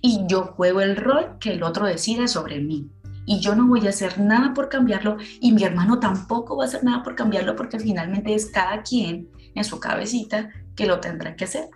Y 0.00 0.20
yo 0.28 0.44
juego 0.44 0.80
el 0.80 0.96
rol 0.96 1.38
que 1.40 1.52
el 1.52 1.62
otro 1.62 1.86
decide 1.86 2.28
sobre 2.28 2.60
mí. 2.60 2.88
Y 3.26 3.40
yo 3.40 3.56
no 3.56 3.66
voy 3.66 3.86
a 3.86 3.90
hacer 3.90 4.20
nada 4.20 4.54
por 4.54 4.68
cambiarlo 4.68 5.16
y 5.40 5.52
mi 5.52 5.64
hermano 5.64 5.98
tampoco 5.98 6.56
va 6.56 6.64
a 6.64 6.66
hacer 6.68 6.84
nada 6.84 7.02
por 7.02 7.14
cambiarlo 7.14 7.56
porque 7.56 7.80
finalmente 7.80 8.34
es 8.34 8.46
cada 8.46 8.82
quien 8.82 9.30
en 9.54 9.64
su 9.64 9.80
cabecita 9.80 10.50
que 10.76 10.86
lo 10.86 11.00
tendrá 11.00 11.34
que 11.34 11.44
hacer. 11.44 11.70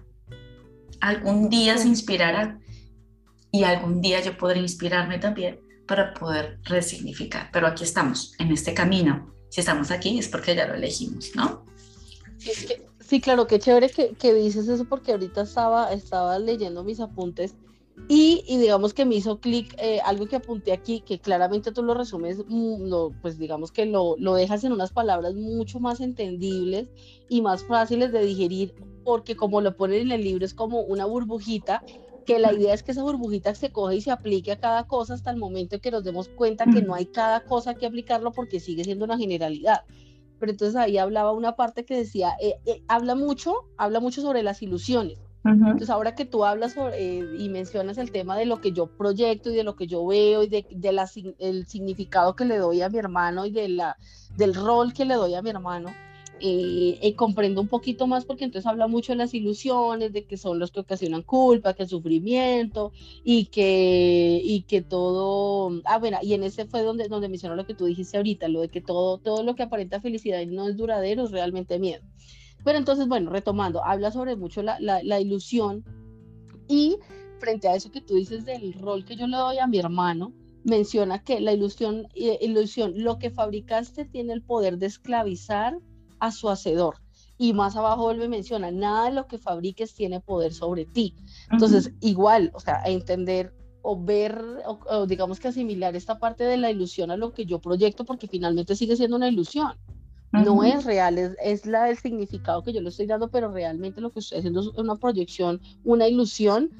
Algún 1.00 1.48
día 1.48 1.78
se 1.78 1.88
inspirará 1.88 2.58
y 3.50 3.64
algún 3.64 4.02
día 4.02 4.20
yo 4.20 4.36
podré 4.36 4.60
inspirarme 4.60 5.18
también 5.18 5.58
para 5.88 6.14
poder 6.14 6.60
resignificar. 6.64 7.48
Pero 7.52 7.66
aquí 7.66 7.82
estamos, 7.82 8.34
en 8.38 8.52
este 8.52 8.74
camino. 8.74 9.34
Si 9.48 9.60
estamos 9.60 9.90
aquí 9.90 10.18
es 10.18 10.28
porque 10.28 10.54
ya 10.54 10.68
lo 10.68 10.74
elegimos, 10.74 11.34
¿no? 11.34 11.64
sí, 13.00 13.20
claro, 13.20 13.46
qué 13.46 13.58
chévere 13.58 13.88
que, 13.88 14.10
que, 14.10 14.32
dices 14.34 14.68
eso 14.68 14.84
porque 14.84 15.12
ahorita 15.12 15.42
estaba, 15.42 15.92
estaba 15.92 16.38
leyendo 16.38 16.84
mis 16.84 17.00
apuntes 17.00 17.54
y, 18.06 18.44
y 18.46 18.58
digamos 18.58 18.94
que 18.94 19.04
me 19.04 19.16
hizo 19.16 19.40
clic 19.40 19.74
eh, 19.78 20.00
algo 20.04 20.26
que 20.26 20.36
apunté 20.36 20.72
aquí, 20.72 21.00
que 21.00 21.18
claramente 21.18 21.72
tú 21.72 21.82
lo 21.82 21.94
resumes, 21.94 22.38
mm, 22.46 22.84
lo, 22.88 23.10
pues 23.22 23.38
digamos 23.38 23.72
que 23.72 23.86
lo, 23.86 24.14
lo 24.18 24.34
dejas 24.34 24.62
en 24.64 24.72
unas 24.72 24.92
palabras 24.92 25.34
mucho 25.34 25.80
más 25.80 26.00
entendibles 26.00 26.90
y 27.28 27.42
más 27.42 27.64
fáciles 27.64 28.12
de 28.12 28.24
digerir, 28.24 28.74
porque 29.04 29.36
como 29.36 29.60
lo 29.60 29.76
ponen 29.76 30.02
en 30.02 30.12
el 30.12 30.22
libro 30.22 30.44
es 30.44 30.54
como 30.54 30.82
una 30.82 31.06
burbujita 31.06 31.82
que 32.28 32.38
la 32.38 32.52
idea 32.52 32.74
es 32.74 32.82
que 32.82 32.92
esa 32.92 33.02
burbujita 33.02 33.54
se 33.54 33.72
coge 33.72 33.96
y 33.96 34.00
se 34.02 34.10
aplique 34.10 34.52
a 34.52 34.60
cada 34.60 34.86
cosa 34.86 35.14
hasta 35.14 35.30
el 35.30 35.38
momento 35.38 35.76
en 35.76 35.80
que 35.80 35.90
nos 35.90 36.04
demos 36.04 36.28
cuenta 36.28 36.66
que 36.66 36.82
no 36.82 36.92
hay 36.92 37.06
cada 37.06 37.40
cosa 37.40 37.74
que 37.74 37.86
aplicarlo 37.86 38.32
porque 38.32 38.60
sigue 38.60 38.84
siendo 38.84 39.06
una 39.06 39.16
generalidad. 39.16 39.84
Pero 40.38 40.52
entonces 40.52 40.76
ahí 40.76 40.98
hablaba 40.98 41.32
una 41.32 41.56
parte 41.56 41.86
que 41.86 41.96
decía, 41.96 42.32
eh, 42.38 42.56
eh, 42.66 42.82
habla 42.86 43.14
mucho, 43.14 43.54
habla 43.78 43.98
mucho 44.00 44.20
sobre 44.20 44.42
las 44.42 44.60
ilusiones. 44.60 45.18
Entonces 45.42 45.88
ahora 45.88 46.14
que 46.14 46.26
tú 46.26 46.44
hablas 46.44 46.76
eh, 46.92 47.24
y 47.38 47.48
mencionas 47.48 47.96
el 47.96 48.12
tema 48.12 48.36
de 48.36 48.44
lo 48.44 48.60
que 48.60 48.72
yo 48.72 48.84
proyecto 48.86 49.50
y 49.50 49.54
de 49.54 49.64
lo 49.64 49.74
que 49.74 49.86
yo 49.86 50.06
veo 50.06 50.42
y 50.42 50.48
de, 50.48 50.66
de 50.70 51.34
el 51.38 51.66
significado 51.66 52.36
que 52.36 52.44
le 52.44 52.58
doy 52.58 52.82
a 52.82 52.90
mi 52.90 52.98
hermano 52.98 53.46
y 53.46 53.52
de 53.52 53.70
la, 53.70 53.96
del 54.36 54.54
rol 54.54 54.92
que 54.92 55.06
le 55.06 55.14
doy 55.14 55.34
a 55.34 55.40
mi 55.40 55.48
hermano, 55.48 55.88
eh, 56.40 56.98
eh, 57.02 57.14
comprendo 57.14 57.60
un 57.60 57.68
poquito 57.68 58.06
más 58.06 58.24
porque 58.24 58.44
entonces 58.44 58.66
habla 58.66 58.86
mucho 58.88 59.12
de 59.12 59.16
las 59.16 59.34
ilusiones, 59.34 60.12
de 60.12 60.24
que 60.26 60.36
son 60.36 60.58
los 60.58 60.70
que 60.70 60.80
ocasionan 60.80 61.22
culpa, 61.22 61.74
que 61.74 61.84
el 61.84 61.88
sufrimiento 61.88 62.92
y 63.24 63.46
que, 63.46 64.40
y 64.42 64.62
que 64.62 64.82
todo, 64.82 65.80
ah 65.84 65.98
bueno, 65.98 66.18
y 66.22 66.34
en 66.34 66.44
ese 66.44 66.66
fue 66.66 66.82
donde, 66.82 67.08
donde 67.08 67.28
mencionó 67.28 67.56
lo 67.56 67.66
que 67.66 67.74
tú 67.74 67.86
dijiste 67.86 68.16
ahorita, 68.16 68.48
lo 68.48 68.60
de 68.62 68.68
que 68.68 68.80
todo, 68.80 69.18
todo 69.18 69.42
lo 69.42 69.54
que 69.54 69.62
aparenta 69.64 70.00
felicidad 70.00 70.44
no 70.46 70.68
es 70.68 70.76
duradero 70.76 71.24
es 71.24 71.30
realmente 71.30 71.78
miedo. 71.78 72.04
Pero 72.64 72.78
entonces, 72.78 73.08
bueno, 73.08 73.30
retomando, 73.30 73.84
habla 73.84 74.10
sobre 74.10 74.36
mucho 74.36 74.62
la, 74.62 74.78
la, 74.80 75.02
la 75.02 75.20
ilusión 75.20 75.84
Y 76.68 76.98
frente 77.38 77.68
a 77.68 77.74
eso 77.76 77.90
que 77.90 78.00
tú 78.00 78.14
dices 78.16 78.44
del 78.44 78.74
rol 78.74 79.04
que 79.04 79.16
yo 79.16 79.26
le 79.26 79.36
doy 79.36 79.58
a 79.58 79.66
mi 79.66 79.78
hermano, 79.78 80.34
menciona 80.64 81.22
que 81.22 81.40
la 81.40 81.52
ilusión, 81.52 82.08
eh, 82.14 82.38
ilusión, 82.42 82.92
lo 82.96 83.18
que 83.18 83.30
fabricaste 83.30 84.04
tiene 84.04 84.32
el 84.32 84.42
poder 84.42 84.78
de 84.78 84.86
esclavizar 84.86 85.78
a 86.20 86.30
su 86.30 86.48
hacedor. 86.48 86.96
Y 87.36 87.52
más 87.52 87.76
abajo 87.76 88.02
vuelve 88.02 88.24
y 88.24 88.28
menciona, 88.28 88.70
nada 88.70 89.06
de 89.06 89.12
lo 89.12 89.26
que 89.26 89.38
fabriques 89.38 89.94
tiene 89.94 90.20
poder 90.20 90.52
sobre 90.52 90.86
ti. 90.86 91.14
Entonces, 91.52 91.92
igual, 92.00 92.50
o 92.54 92.60
sea, 92.60 92.82
entender 92.84 93.54
o 93.82 94.02
ver, 94.02 94.42
o, 94.66 95.06
digamos 95.06 95.38
que 95.38 95.48
asimilar 95.48 95.94
esta 95.94 96.18
parte 96.18 96.44
de 96.44 96.56
la 96.56 96.70
ilusión 96.70 97.10
a 97.10 97.16
lo 97.16 97.32
que 97.32 97.46
yo 97.46 97.60
proyecto, 97.60 98.04
porque 98.04 98.26
finalmente 98.26 98.74
sigue 98.74 98.96
siendo 98.96 99.16
una 99.16 99.28
ilusión. 99.28 99.72
No 100.30 100.62
es 100.62 100.84
real, 100.84 101.16
es, 101.16 101.36
es, 101.42 101.64
la 101.64 101.88
el 101.88 101.96
significado 101.96 102.62
que 102.62 102.72
yo 102.72 102.82
le 102.82 102.90
estoy 102.90 103.06
dando, 103.06 103.30
pero 103.30 103.50
realmente 103.50 104.02
lo 104.02 104.10
que 104.10 104.20
estoy 104.20 104.38
haciendo 104.38 104.60
es 104.60 104.66
una 104.76 104.96
proyección, 104.96 105.60
una 105.84 106.06
ilusión 106.06 106.70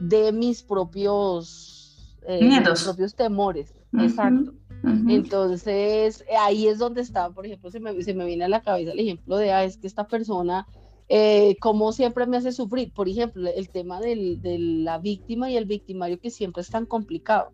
de 0.00 0.30
mis 0.32 0.62
propios, 0.62 2.18
eh, 2.26 2.62
propios 2.84 3.14
temores. 3.14 3.72
Exacto. 3.98 4.52
Entonces, 4.84 6.24
ahí 6.38 6.68
es 6.68 6.78
donde 6.78 7.00
está, 7.00 7.30
por 7.30 7.46
ejemplo, 7.46 7.70
se 7.70 7.80
me, 7.80 8.00
se 8.02 8.14
me 8.14 8.24
viene 8.24 8.44
a 8.44 8.48
la 8.48 8.62
cabeza 8.62 8.92
el 8.92 9.00
ejemplo 9.00 9.36
de, 9.36 9.52
ah, 9.52 9.64
es 9.64 9.76
que 9.76 9.86
esta 9.86 10.06
persona, 10.06 10.66
eh, 11.08 11.56
como 11.60 11.92
siempre 11.92 12.26
me 12.26 12.36
hace 12.36 12.52
sufrir, 12.52 12.92
por 12.92 13.08
ejemplo, 13.08 13.48
el 13.48 13.70
tema 13.70 14.00
del, 14.00 14.40
de 14.40 14.58
la 14.58 14.98
víctima 14.98 15.50
y 15.50 15.56
el 15.56 15.64
victimario 15.64 16.20
que 16.20 16.30
siempre 16.30 16.62
es 16.62 16.70
tan 16.70 16.86
complicado. 16.86 17.52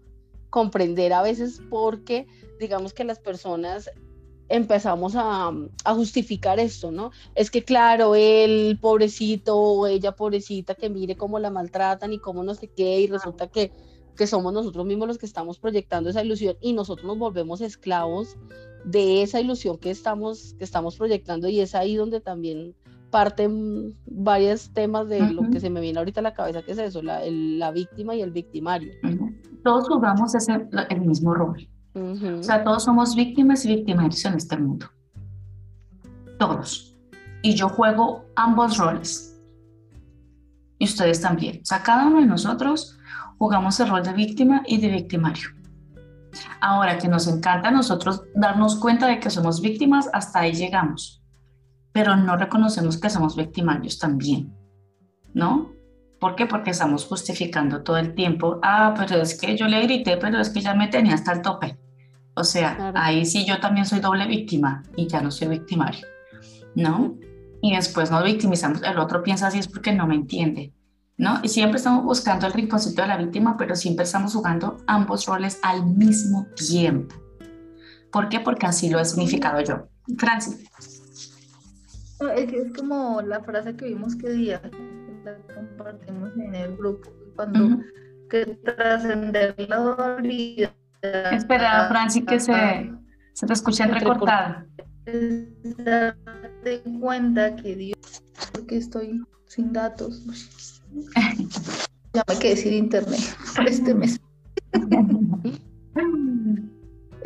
Comprender 0.50 1.12
a 1.12 1.22
veces 1.22 1.60
porque, 1.70 2.26
digamos 2.60 2.92
que 2.92 3.04
las 3.04 3.18
personas 3.18 3.90
empezamos 4.48 5.14
a, 5.16 5.50
a, 5.84 5.94
justificar 5.94 6.60
esto, 6.60 6.90
¿no? 6.90 7.10
Es 7.34 7.50
que 7.50 7.64
claro, 7.64 8.14
él 8.14 8.78
pobrecito 8.80 9.56
o 9.56 9.86
ella 9.86 10.12
pobrecita 10.12 10.74
que 10.74 10.90
mire 10.90 11.16
cómo 11.16 11.38
la 11.38 11.50
maltratan 11.50 12.12
y 12.12 12.18
cómo 12.18 12.44
no 12.44 12.54
sé 12.54 12.68
qué, 12.68 13.00
y 13.00 13.06
resulta 13.06 13.48
que, 13.48 13.72
que 14.16 14.26
somos 14.26 14.52
nosotros 14.52 14.86
mismos 14.86 15.08
los 15.08 15.18
que 15.18 15.26
estamos 15.26 15.58
proyectando 15.58 16.10
esa 16.10 16.22
ilusión 16.22 16.56
y 16.60 16.72
nosotros 16.72 17.06
nos 17.06 17.18
volvemos 17.18 17.60
esclavos 17.60 18.36
de 18.84 19.22
esa 19.22 19.40
ilusión 19.40 19.78
que 19.78 19.90
estamos, 19.90 20.54
que 20.58 20.64
estamos 20.64 20.96
proyectando 20.96 21.48
y 21.48 21.60
es 21.60 21.74
ahí 21.74 21.96
donde 21.96 22.20
también 22.20 22.74
parten 23.10 23.96
varios 24.06 24.70
temas 24.72 25.08
de 25.08 25.20
lo 25.30 25.48
que 25.50 25.60
se 25.60 25.70
me 25.70 25.80
viene 25.80 26.00
ahorita 26.00 26.20
a 26.20 26.22
la 26.24 26.34
cabeza, 26.34 26.62
que 26.62 26.72
es 26.72 26.78
eso, 26.78 27.00
la, 27.00 27.20
la 27.24 27.70
víctima 27.70 28.14
y 28.16 28.22
el 28.22 28.32
victimario. 28.32 28.92
Todos 29.62 29.88
jugamos 29.88 30.34
ese, 30.34 30.66
el 30.90 31.00
mismo 31.00 31.32
rol. 31.32 31.68
O 31.94 32.42
sea, 32.42 32.64
todos 32.64 32.82
somos 32.82 33.14
víctimas 33.14 33.64
y 33.64 33.76
victimarios 33.76 34.24
en 34.24 34.34
este 34.34 34.56
mundo. 34.56 34.86
Todos. 36.40 36.96
Y 37.42 37.54
yo 37.54 37.68
juego 37.68 38.24
ambos 38.34 38.78
roles. 38.78 39.40
Y 40.78 40.86
ustedes 40.86 41.20
también. 41.20 41.60
O 41.62 41.64
sea, 41.64 41.84
cada 41.84 42.08
uno 42.08 42.20
de 42.20 42.26
nosotros 42.26 42.93
jugamos 43.38 43.78
el 43.80 43.88
rol 43.88 44.02
de 44.02 44.12
víctima 44.12 44.62
y 44.66 44.78
de 44.78 44.88
victimario. 44.88 45.50
Ahora 46.60 46.98
que 46.98 47.08
nos 47.08 47.26
encanta 47.28 47.68
a 47.68 47.72
nosotros 47.72 48.22
darnos 48.34 48.76
cuenta 48.76 49.06
de 49.06 49.20
que 49.20 49.30
somos 49.30 49.60
víctimas, 49.60 50.08
hasta 50.12 50.40
ahí 50.40 50.52
llegamos. 50.52 51.22
Pero 51.92 52.16
no 52.16 52.36
reconocemos 52.36 52.98
que 52.98 53.10
somos 53.10 53.36
victimarios 53.36 53.98
también. 53.98 54.52
¿No? 55.32 55.70
¿Por 56.20 56.36
qué? 56.36 56.46
Porque 56.46 56.70
estamos 56.70 57.04
justificando 57.04 57.82
todo 57.82 57.98
el 57.98 58.14
tiempo. 58.14 58.58
Ah, 58.62 58.94
pero 58.96 59.20
es 59.20 59.38
que 59.38 59.56
yo 59.56 59.66
le 59.68 59.82
grité, 59.82 60.16
pero 60.16 60.40
es 60.40 60.50
que 60.50 60.60
ya 60.60 60.74
me 60.74 60.88
tenía 60.88 61.14
hasta 61.14 61.32
el 61.32 61.42
tope. 61.42 61.78
O 62.36 62.42
sea, 62.42 62.92
ahí 62.96 63.24
sí 63.24 63.44
yo 63.44 63.60
también 63.60 63.86
soy 63.86 64.00
doble 64.00 64.26
víctima 64.26 64.82
y 64.96 65.06
ya 65.06 65.20
no 65.20 65.30
soy 65.30 65.48
victimario, 65.48 66.06
¿no? 66.74 67.14
Y 67.62 67.74
después 67.76 68.10
nos 68.10 68.24
victimizamos, 68.24 68.82
el 68.82 68.98
otro 68.98 69.22
piensa 69.22 69.46
así 69.46 69.58
es 69.58 69.68
porque 69.68 69.92
no 69.92 70.06
me 70.06 70.16
entiende, 70.16 70.73
¿no? 71.16 71.40
Y 71.42 71.48
siempre 71.48 71.78
estamos 71.78 72.04
buscando 72.04 72.46
el 72.46 72.52
rinconcito 72.52 73.02
de 73.02 73.08
la 73.08 73.16
víctima, 73.16 73.56
pero 73.56 73.76
siempre 73.76 74.04
estamos 74.04 74.34
jugando 74.34 74.78
ambos 74.86 75.26
roles 75.26 75.58
al 75.62 75.86
mismo 75.86 76.46
tiempo. 76.56 77.14
¿Por 78.10 78.28
qué? 78.28 78.40
Porque 78.40 78.66
así 78.66 78.90
lo 78.90 79.00
he 79.00 79.04
significado 79.04 79.60
yo. 79.60 79.88
Francis. 80.18 80.64
Es 82.36 82.72
como 82.76 83.20
la 83.22 83.42
frase 83.42 83.76
que 83.76 83.86
vimos 83.86 84.16
que 84.16 84.30
día, 84.30 84.62
la 85.24 85.36
compartimos 85.54 86.30
en 86.36 86.54
el 86.54 86.76
grupo, 86.76 87.10
cuando 87.34 87.80
que 88.30 88.46
trascender 88.64 89.54
la 89.68 89.76
dualidad 89.76 90.72
Espera, 91.32 91.88
Franci, 91.88 92.24
que 92.24 92.40
se, 92.40 92.90
se 93.34 93.46
te 93.46 93.52
escucha 93.52 93.86
recortado. 93.86 94.64
Darte 95.76 96.82
cuenta 96.98 97.54
que 97.56 97.76
Dios, 97.76 98.22
porque 98.52 98.78
estoy 98.78 99.20
sin 99.46 99.72
datos. 99.72 100.24
Ya 102.12 102.24
me 102.28 102.38
quedé 102.38 102.56
sin 102.56 102.74
internet 102.74 103.20
este 103.66 103.94
mes. 103.94 104.20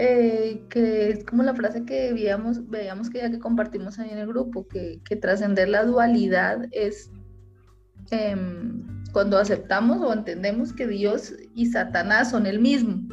Eh, 0.01 0.65
que 0.71 1.11
es 1.11 1.25
como 1.25 1.43
la 1.43 1.55
frase 1.55 1.85
que 1.85 2.13
veíamos, 2.13 2.69
veíamos 2.71 3.11
que 3.11 3.19
ya 3.19 3.31
que 3.31 3.41
compartimos 3.41 3.99
ahí 3.99 4.11
en 4.11 4.19
el 4.19 4.29
grupo, 4.29 4.69
que, 4.69 5.01
que 5.05 5.17
trascender 5.17 5.69
la 5.69 5.85
dualidad 5.85 6.67
es 6.71 7.11
em, 8.13 8.87
cuando 9.13 9.39
aceptamos 9.39 10.01
o 10.01 10.13
entendemos 10.13 10.73
que 10.73 10.87
Dios 10.87 11.35
y 11.55 11.67
Satanás 11.67 12.31
son 12.31 12.47
el 12.47 12.61
mismo 12.61 13.09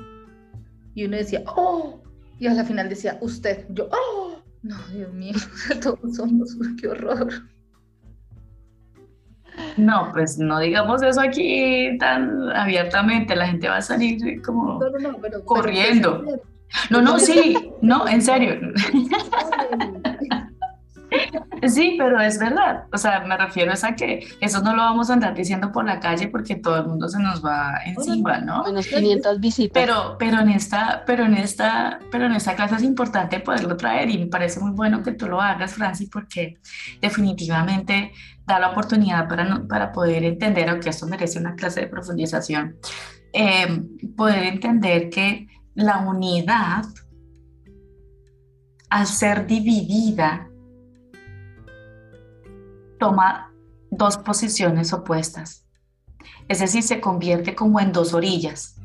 y 0.95 1.06
uno 1.06 1.18
decía, 1.18 1.43
oh, 1.47 2.01
y 2.39 2.47
a 2.47 2.53
la 2.53 2.64
final 2.64 2.88
decía, 2.89 3.18
usted, 3.22 3.66
yo, 3.70 3.89
oh, 3.91 4.41
no, 4.64 4.78
Dios 4.93 5.14
mío, 5.14 5.36
todos 5.82 6.16
somos, 6.16 6.56
qué 6.82 6.88
horror. 6.88 7.30
No, 9.78 10.12
pues 10.14 10.38
no 10.38 10.60
digamos 10.60 11.01
eso 11.03 11.22
aquí 11.22 11.97
tan 11.99 12.49
abiertamente, 12.51 13.36
la 13.36 13.47
gente 13.47 13.68
va 13.68 13.78
a 13.78 13.82
salir 13.82 14.41
como 14.41 14.80
corriendo. 15.45 16.24
no, 16.89 17.01
no, 17.01 17.20
sí, 17.20 17.72
no, 17.82 18.08
en 18.08 18.22
serio. 18.22 18.60
Sí, 21.70 21.95
pero 21.97 22.20
es 22.20 22.39
verdad. 22.39 22.86
O 22.91 22.97
sea, 22.97 23.22
me 23.22 23.38
refiero 23.38 23.74
a 23.74 23.95
que 23.95 24.28
eso 24.41 24.61
no 24.61 24.76
lo 24.76 24.82
vamos 24.82 25.09
a 25.09 25.13
andar 25.13 25.34
diciendo 25.34 25.72
por 25.72 25.86
la 25.86 25.99
calle 25.99 26.28
porque 26.28 26.55
todo 26.55 26.78
el 26.78 26.88
mundo 26.88 27.07
se 27.09 27.20
nos 27.20 27.43
va 27.43 27.80
encima, 27.86 28.39
¿no? 28.39 28.63
Menos 28.63 28.88
500 28.88 29.39
visitas. 29.39 29.72
Pero, 29.74 30.16
pero 30.18 30.39
en 30.39 30.49
esta, 30.49 31.03
pero 31.05 31.26
en 31.26 31.36
esta, 31.36 31.99
pero 32.11 32.26
en 32.26 32.34
esta 32.34 32.55
clase 32.55 32.76
es 32.76 32.84
importante 32.84 33.39
poderlo 33.39 33.76
traer 33.78 34.09
y 34.09 34.18
me 34.18 34.28
parece 34.28 34.59
muy 34.59 34.72
bueno 34.72 35.03
que 35.03 35.11
tú 35.11 35.28
lo 35.28 35.41
hagas, 35.41 35.74
Francis, 35.74 36.09
porque 36.09 36.57
definitivamente 37.01 38.11
da 38.45 38.59
la 38.59 38.70
oportunidad 38.70 39.28
para, 39.28 39.63
para 39.68 39.91
poder 39.91 40.24
entender, 40.24 40.70
aunque 40.70 40.89
esto 40.89 41.07
merece 41.07 41.39
una 41.39 41.55
clase 41.55 41.82
de 41.82 41.88
profundización, 41.88 42.78
eh, 43.34 43.82
poder 44.16 44.43
entender 44.43 45.09
que 45.09 45.47
la 45.74 45.99
unidad, 45.99 46.86
al 48.89 49.07
ser 49.07 49.45
dividida, 49.45 50.47
toma 53.00 53.52
dos 53.91 54.18
posiciones 54.18 54.93
opuestas. 54.93 55.66
Es 56.48 56.60
decir, 56.60 56.84
se 56.84 57.02
convierte 57.02 57.56
como 57.56 57.80
en 57.80 57.91
dos 57.91 58.14
orillas. 58.14 58.76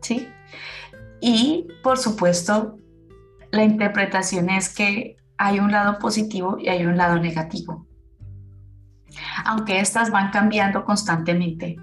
¿Sí? 0.00 0.28
Y 1.20 1.66
por 1.82 1.98
supuesto, 1.98 2.78
la 3.50 3.64
interpretación 3.64 4.50
es 4.50 4.74
que 4.74 5.16
hay 5.36 5.60
un 5.60 5.72
lado 5.72 5.98
positivo 5.98 6.58
y 6.58 6.68
hay 6.68 6.84
un 6.84 6.96
lado 6.96 7.18
negativo. 7.18 7.86
Aunque 9.44 9.80
estas 9.80 10.10
van 10.10 10.30
cambiando 10.30 10.84
constantemente. 10.84 11.76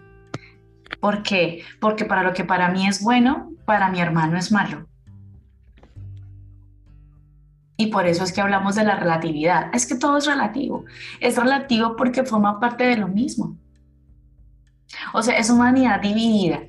¿Por 1.00 1.24
qué? 1.24 1.64
Porque 1.80 2.06
para 2.06 2.24
lo 2.24 2.34
que 2.34 2.44
para 2.44 2.70
mí 2.70 2.88
es 2.88 3.02
bueno, 3.02 3.52
para 3.66 3.90
mi 3.90 4.00
hermano 4.00 4.38
es 4.38 4.52
malo. 4.52 4.88
Y 7.78 7.88
por 7.88 8.06
eso 8.08 8.24
es 8.24 8.32
que 8.32 8.42
hablamos 8.42 8.76
de 8.76 8.84
la 8.84 8.96
relatividad. 8.96 9.70
Es 9.74 9.86
que 9.86 9.96
todo 9.96 10.18
es 10.18 10.26
relativo. 10.26 10.86
Es 11.20 11.36
relativo 11.36 11.96
porque 11.96 12.24
forma 12.24 12.60
parte 12.60 12.86
de 12.86 12.98
lo 12.98 13.08
mismo. 13.08 13.58
O 15.14 15.22
sea, 15.22 15.38
es 15.38 15.50
una 15.50 15.72
unidad 15.72 16.00
dividida, 16.00 16.60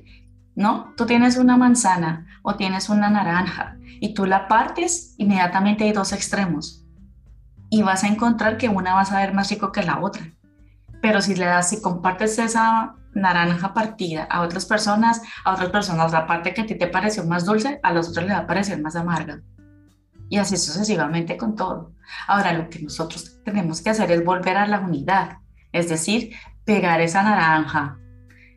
¿no? 0.55 0.93
Tú 0.97 1.05
tienes 1.05 1.37
una 1.37 1.55
manzana 1.55 2.25
o 2.41 2.55
tienes 2.55 2.89
una 2.89 3.09
naranja 3.09 3.77
y 4.01 4.13
tú 4.13 4.25
la 4.25 4.47
partes, 4.47 5.15
inmediatamente 5.17 5.85
hay 5.85 5.93
dos 5.93 6.11
extremos. 6.11 6.83
Y 7.69 7.83
vas 7.83 8.03
a 8.03 8.07
encontrar 8.07 8.57
que 8.57 8.69
una 8.69 8.93
va 8.93 9.01
a 9.01 9.05
saber 9.05 9.33
más 9.33 9.49
rico 9.49 9.71
que 9.71 9.83
la 9.83 9.99
otra. 9.99 10.33
Pero 11.01 11.21
si 11.21 11.35
le 11.35 11.45
das, 11.45 11.69
si 11.69 11.81
compartes 11.81 12.37
esa 12.39 12.95
naranja 13.13 13.73
partida 13.73 14.23
a 14.25 14.41
otras 14.41 14.65
personas, 14.65 15.21
a 15.45 15.53
otras 15.53 15.69
personas 15.69 16.11
la 16.11 16.27
parte 16.27 16.53
que 16.53 16.61
a 16.61 16.65
ti 16.65 16.75
te 16.75 16.87
pareció 16.87 17.23
más 17.23 17.45
dulce, 17.45 17.79
a 17.81 17.93
los 17.93 18.09
otros 18.09 18.25
le 18.25 18.33
va 18.33 18.39
a 18.39 18.47
parecer 18.47 18.81
más 18.81 18.95
amarga 18.95 19.41
y 20.29 20.37
así 20.37 20.57
sucesivamente 20.57 21.37
con 21.37 21.55
todo. 21.55 21.93
Ahora 22.27 22.53
lo 22.53 22.69
que 22.69 22.79
nosotros 22.79 23.41
tenemos 23.43 23.81
que 23.81 23.89
hacer 23.89 24.11
es 24.11 24.23
volver 24.23 24.57
a 24.57 24.67
la 24.67 24.79
unidad, 24.79 25.37
es 25.71 25.89
decir, 25.89 26.33
pegar 26.65 27.01
esa 27.01 27.23
naranja, 27.23 27.97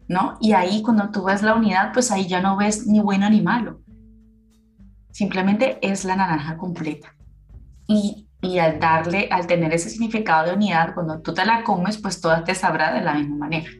¿no? 0.08 0.36
Y 0.40 0.52
ahí 0.52 0.82
cuando 0.82 1.10
tú 1.10 1.24
ves 1.24 1.42
la 1.42 1.54
unidad, 1.54 1.92
pues 1.92 2.10
ahí 2.10 2.26
ya 2.26 2.40
no 2.40 2.56
ves 2.56 2.86
ni 2.86 3.00
bueno 3.00 3.28
ni 3.30 3.40
malo. 3.40 3.80
Simplemente 5.10 5.78
es 5.82 6.04
la 6.04 6.16
naranja 6.16 6.56
completa. 6.56 7.14
Y, 7.86 8.28
y 8.40 8.58
al 8.58 8.78
darle, 8.78 9.28
al 9.30 9.46
tener 9.46 9.72
ese 9.74 9.90
significado 9.90 10.46
de 10.46 10.54
unidad, 10.54 10.94
cuando 10.94 11.20
tú 11.20 11.34
te 11.34 11.44
la 11.44 11.62
comes, 11.64 11.98
pues 11.98 12.20
toda 12.20 12.44
te 12.44 12.54
sabrá 12.54 12.92
de 12.92 13.02
la 13.02 13.14
misma 13.14 13.36
manera. 13.36 13.70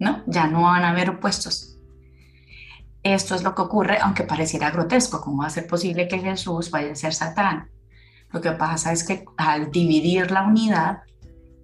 ¿no? 0.00 0.22
Ya 0.26 0.48
no 0.48 0.62
van 0.62 0.82
a 0.82 0.90
haber 0.90 1.10
opuestos. 1.10 1.69
Esto 3.02 3.34
es 3.34 3.42
lo 3.42 3.54
que 3.54 3.62
ocurre, 3.62 3.98
aunque 3.98 4.24
pareciera 4.24 4.70
grotesco, 4.70 5.20
¿cómo 5.20 5.42
va 5.42 5.46
a 5.46 5.50
ser 5.50 5.66
posible 5.66 6.06
que 6.06 6.18
Jesús 6.18 6.70
vaya 6.70 6.92
a 6.92 6.96
ser 6.96 7.14
Satán? 7.14 7.70
Lo 8.30 8.40
que 8.40 8.52
pasa 8.52 8.92
es 8.92 9.04
que 9.04 9.24
al 9.36 9.70
dividir 9.70 10.30
la 10.30 10.42
unidad, 10.42 10.98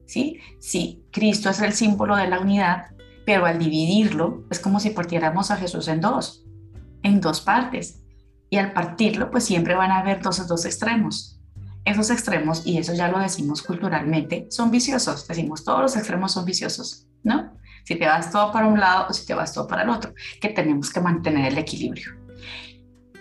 ¿sí? 0.07 0.41
Si 0.59 1.05
Cristo 1.13 1.51
es 1.51 1.61
el 1.61 1.75
símbolo 1.75 2.17
de 2.17 2.29
la 2.29 2.41
unidad, 2.41 2.87
pero 3.27 3.45
al 3.45 3.59
dividirlo 3.59 4.45
es 4.51 4.61
como 4.61 4.81
si 4.81 4.91
partiéramos 4.91 5.51
a 5.51 5.57
Jesús 5.57 5.89
en 5.89 6.01
dos, 6.01 6.45
en 7.03 7.21
dos 7.21 7.41
partes. 7.41 8.03
Y 8.49 8.57
al 8.57 8.73
partirlo, 8.73 9.31
pues 9.31 9.45
siempre 9.45 9.75
van 9.75 9.91
a 9.91 9.99
haber 9.99 10.23
dos, 10.23 10.47
dos 10.47 10.65
extremos. 10.65 11.41
Esos 11.85 12.11
extremos, 12.11 12.67
y 12.67 12.79
eso 12.79 12.95
ya 12.95 13.09
lo 13.09 13.19
decimos 13.19 13.63
culturalmente, 13.63 14.47
son 14.51 14.71
viciosos. 14.71 15.27
Decimos, 15.29 15.65
todos 15.65 15.83
los 15.83 15.97
extremos 15.97 16.33
son 16.33 16.45
viciosos, 16.45 17.07
¿no? 17.23 17.56
Si 17.87 17.95
te 17.95 18.05
vas 18.05 18.33
todo 18.33 18.51
para 18.51 18.67
un 18.67 18.81
lado 18.81 19.07
o 19.09 19.13
si 19.13 19.25
te 19.25 19.33
vas 19.33 19.55
todo 19.55 19.69
para 19.69 19.85
el 19.85 19.91
otro, 19.91 20.13
que 20.41 20.49
tenemos 20.49 20.93
que 20.93 21.01
mantener 21.01 21.53
el 21.53 21.59
equilibrio. 21.59 22.11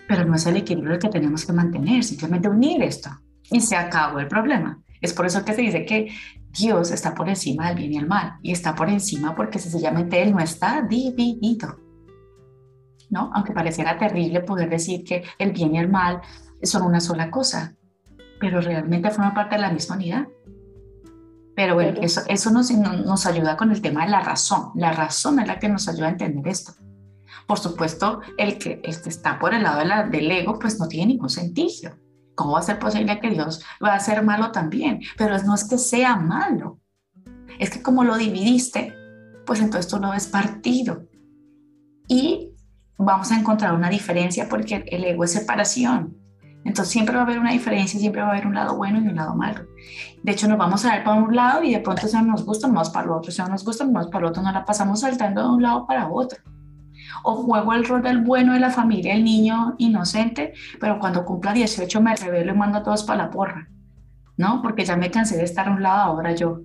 Pero 0.08 0.24
no 0.24 0.34
es 0.34 0.44
el 0.46 0.56
equilibrio 0.56 0.94
el 0.94 0.98
que 0.98 1.08
tenemos 1.08 1.46
que 1.46 1.52
mantener, 1.52 2.02
simplemente 2.02 2.48
unir 2.48 2.82
esto. 2.82 3.10
Y 3.48 3.60
se 3.60 3.76
acabó 3.76 4.18
el 4.18 4.26
problema. 4.26 4.82
Es 5.00 5.12
por 5.12 5.24
eso 5.24 5.44
que 5.44 5.54
se 5.54 5.62
dice 5.62 5.86
que 5.86 6.08
Dios 6.50 6.90
está 6.90 7.14
por 7.14 7.28
encima 7.28 7.68
del 7.68 7.76
bien 7.76 7.92
y 7.92 7.98
el 7.98 8.08
mal. 8.08 8.38
Y 8.42 8.50
está 8.50 8.74
por 8.74 8.90
encima 8.90 9.36
porque 9.36 9.60
sencillamente 9.60 10.20
Él 10.20 10.32
no 10.32 10.40
está 10.40 10.82
dividido. 10.82 11.78
¿No? 13.08 13.30
Aunque 13.34 13.52
pareciera 13.52 13.96
terrible 13.96 14.40
poder 14.40 14.68
decir 14.68 15.04
que 15.04 15.22
el 15.38 15.52
bien 15.52 15.76
y 15.76 15.78
el 15.78 15.88
mal 15.88 16.22
son 16.64 16.82
una 16.82 16.98
sola 16.98 17.30
cosa, 17.30 17.76
pero 18.40 18.60
realmente 18.60 19.12
forman 19.12 19.32
parte 19.32 19.54
de 19.54 19.62
la 19.62 19.70
misma 19.70 19.94
unidad. 19.94 20.26
Pero 21.56 21.74
bueno, 21.74 21.98
eso, 22.02 22.20
eso 22.28 22.50
nos, 22.50 22.70
nos 22.70 23.26
ayuda 23.26 23.56
con 23.56 23.72
el 23.72 23.80
tema 23.80 24.04
de 24.04 24.10
la 24.10 24.20
razón. 24.20 24.70
La 24.76 24.92
razón 24.92 25.40
es 25.40 25.48
la 25.48 25.58
que 25.58 25.68
nos 25.68 25.88
ayuda 25.88 26.06
a 26.06 26.10
entender 26.10 26.46
esto. 26.46 26.74
Por 27.46 27.58
supuesto, 27.58 28.20
el 28.36 28.58
que, 28.58 28.80
el 28.84 29.02
que 29.02 29.08
está 29.08 29.38
por 29.38 29.54
el 29.54 29.62
lado 29.62 29.78
de 29.78 29.86
la, 29.86 30.04
del 30.04 30.30
ego, 30.30 30.58
pues 30.58 30.78
no 30.78 30.86
tiene 30.86 31.14
ningún 31.14 31.30
sentido. 31.30 31.96
¿Cómo 32.34 32.52
va 32.52 32.58
a 32.60 32.62
ser 32.62 32.78
posible 32.78 33.18
que 33.18 33.30
Dios 33.30 33.64
va 33.82 33.94
a 33.94 34.00
ser 34.00 34.22
malo 34.22 34.52
también? 34.52 35.00
Pero 35.16 35.38
no 35.44 35.54
es 35.54 35.64
que 35.64 35.78
sea 35.78 36.16
malo, 36.16 36.78
es 37.58 37.70
que 37.70 37.82
como 37.82 38.04
lo 38.04 38.16
dividiste, 38.16 38.94
pues 39.46 39.60
entonces 39.60 39.90
tú 39.90 39.98
lo 39.98 40.10
ves 40.10 40.26
partido. 40.26 41.08
Y 42.08 42.50
vamos 42.98 43.32
a 43.32 43.38
encontrar 43.38 43.74
una 43.74 43.88
diferencia 43.88 44.48
porque 44.48 44.84
el 44.86 45.04
ego 45.04 45.24
es 45.24 45.32
separación. 45.32 46.16
Entonces 46.66 46.92
siempre 46.92 47.14
va 47.14 47.22
a 47.22 47.24
haber 47.24 47.38
una 47.38 47.52
diferencia, 47.52 47.98
siempre 47.98 48.20
va 48.20 48.28
a 48.28 48.30
haber 48.32 48.46
un 48.46 48.54
lado 48.54 48.76
bueno 48.76 49.00
y 49.00 49.06
un 49.06 49.14
lado 49.14 49.34
malo. 49.34 49.64
De 50.22 50.32
hecho, 50.32 50.48
nos 50.48 50.58
vamos 50.58 50.84
a 50.84 50.94
ver 50.94 51.04
para 51.04 51.22
un 51.22 51.34
lado 51.34 51.62
y 51.62 51.72
de 51.72 51.78
pronto 51.78 52.08
si 52.08 52.16
nos 52.22 52.44
gusta, 52.44 52.66
nos 52.66 52.74
vamos 52.74 52.90
para 52.90 53.04
el 53.04 53.12
otro. 53.12 53.30
Si 53.30 53.40
no 53.40 53.48
nos 53.48 53.64
gusta, 53.64 53.84
nos 53.84 53.94
vamos 53.94 54.10
para 54.10 54.26
el 54.26 54.30
otro. 54.30 54.42
Nos 54.42 54.52
la 54.52 54.64
pasamos 54.64 55.00
saltando 55.00 55.42
de 55.42 55.48
un 55.48 55.62
lado 55.62 55.86
para 55.86 56.08
otro 56.08 56.38
o 57.22 57.34
juego 57.34 57.72
el 57.72 57.84
rol 57.84 58.02
del 58.02 58.22
bueno 58.22 58.52
de 58.52 58.60
la 58.60 58.70
familia, 58.70 59.14
el 59.14 59.24
niño 59.24 59.74
inocente, 59.78 60.54
pero 60.80 60.98
cuando 60.98 61.24
cumpla 61.24 61.52
18 61.52 62.00
me 62.00 62.14
revelo 62.14 62.52
y 62.52 62.56
mando 62.56 62.78
a 62.78 62.82
todos 62.82 63.04
para 63.04 63.24
la 63.24 63.30
porra, 63.30 63.68
¿no? 64.36 64.62
Porque 64.62 64.84
ya 64.84 64.96
me 64.96 65.10
cansé 65.10 65.36
de 65.36 65.44
estar 65.44 65.68
a 65.68 65.72
un 65.72 65.82
lado, 65.82 66.12
ahora 66.12 66.34
yo 66.34 66.60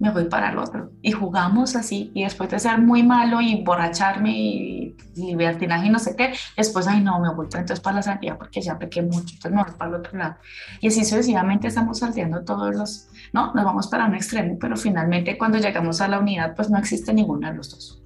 me 0.00 0.10
voy 0.10 0.24
para 0.24 0.50
el 0.50 0.58
otro. 0.58 0.90
Y 1.02 1.12
jugamos 1.12 1.76
así, 1.76 2.10
y 2.14 2.24
después 2.24 2.50
de 2.50 2.58
ser 2.58 2.80
muy 2.80 3.02
malo 3.02 3.40
y 3.40 3.62
borracharme 3.62 4.30
y 4.32 4.96
libertinaje 5.14 5.86
y 5.86 5.90
no 5.90 5.98
sé 5.98 6.16
qué, 6.16 6.32
después, 6.56 6.88
ay 6.88 7.02
no, 7.02 7.20
me 7.20 7.32
voy 7.34 7.46
entonces 7.46 7.80
para 7.80 7.96
la 7.96 8.02
santidad 8.02 8.38
porque 8.38 8.60
ya 8.62 8.78
pequé 8.78 9.02
mucho, 9.02 9.34
entonces 9.34 9.52
me 9.52 9.62
voy 9.62 9.72
para 9.78 9.90
el 9.90 9.96
otro 9.96 10.18
lado. 10.18 10.36
Y 10.80 10.88
así 10.88 11.04
sucesivamente 11.04 11.68
estamos 11.68 11.98
salteando 11.98 12.42
todos 12.44 12.74
los, 12.74 13.08
¿no? 13.32 13.52
Nos 13.54 13.64
vamos 13.64 13.88
para 13.88 14.06
un 14.06 14.14
extremo, 14.14 14.58
pero 14.58 14.76
finalmente 14.76 15.36
cuando 15.38 15.58
llegamos 15.58 16.00
a 16.00 16.08
la 16.08 16.18
unidad, 16.18 16.56
pues 16.56 16.70
no 16.70 16.78
existe 16.78 17.12
ninguno 17.12 17.48
de 17.48 17.54
los 17.54 17.70
dos 17.70 17.99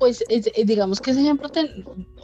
pues 0.00 0.24
eh, 0.30 0.64
digamos 0.64 0.98
que 0.98 1.10
ese 1.10 1.20
ejemplo 1.20 1.50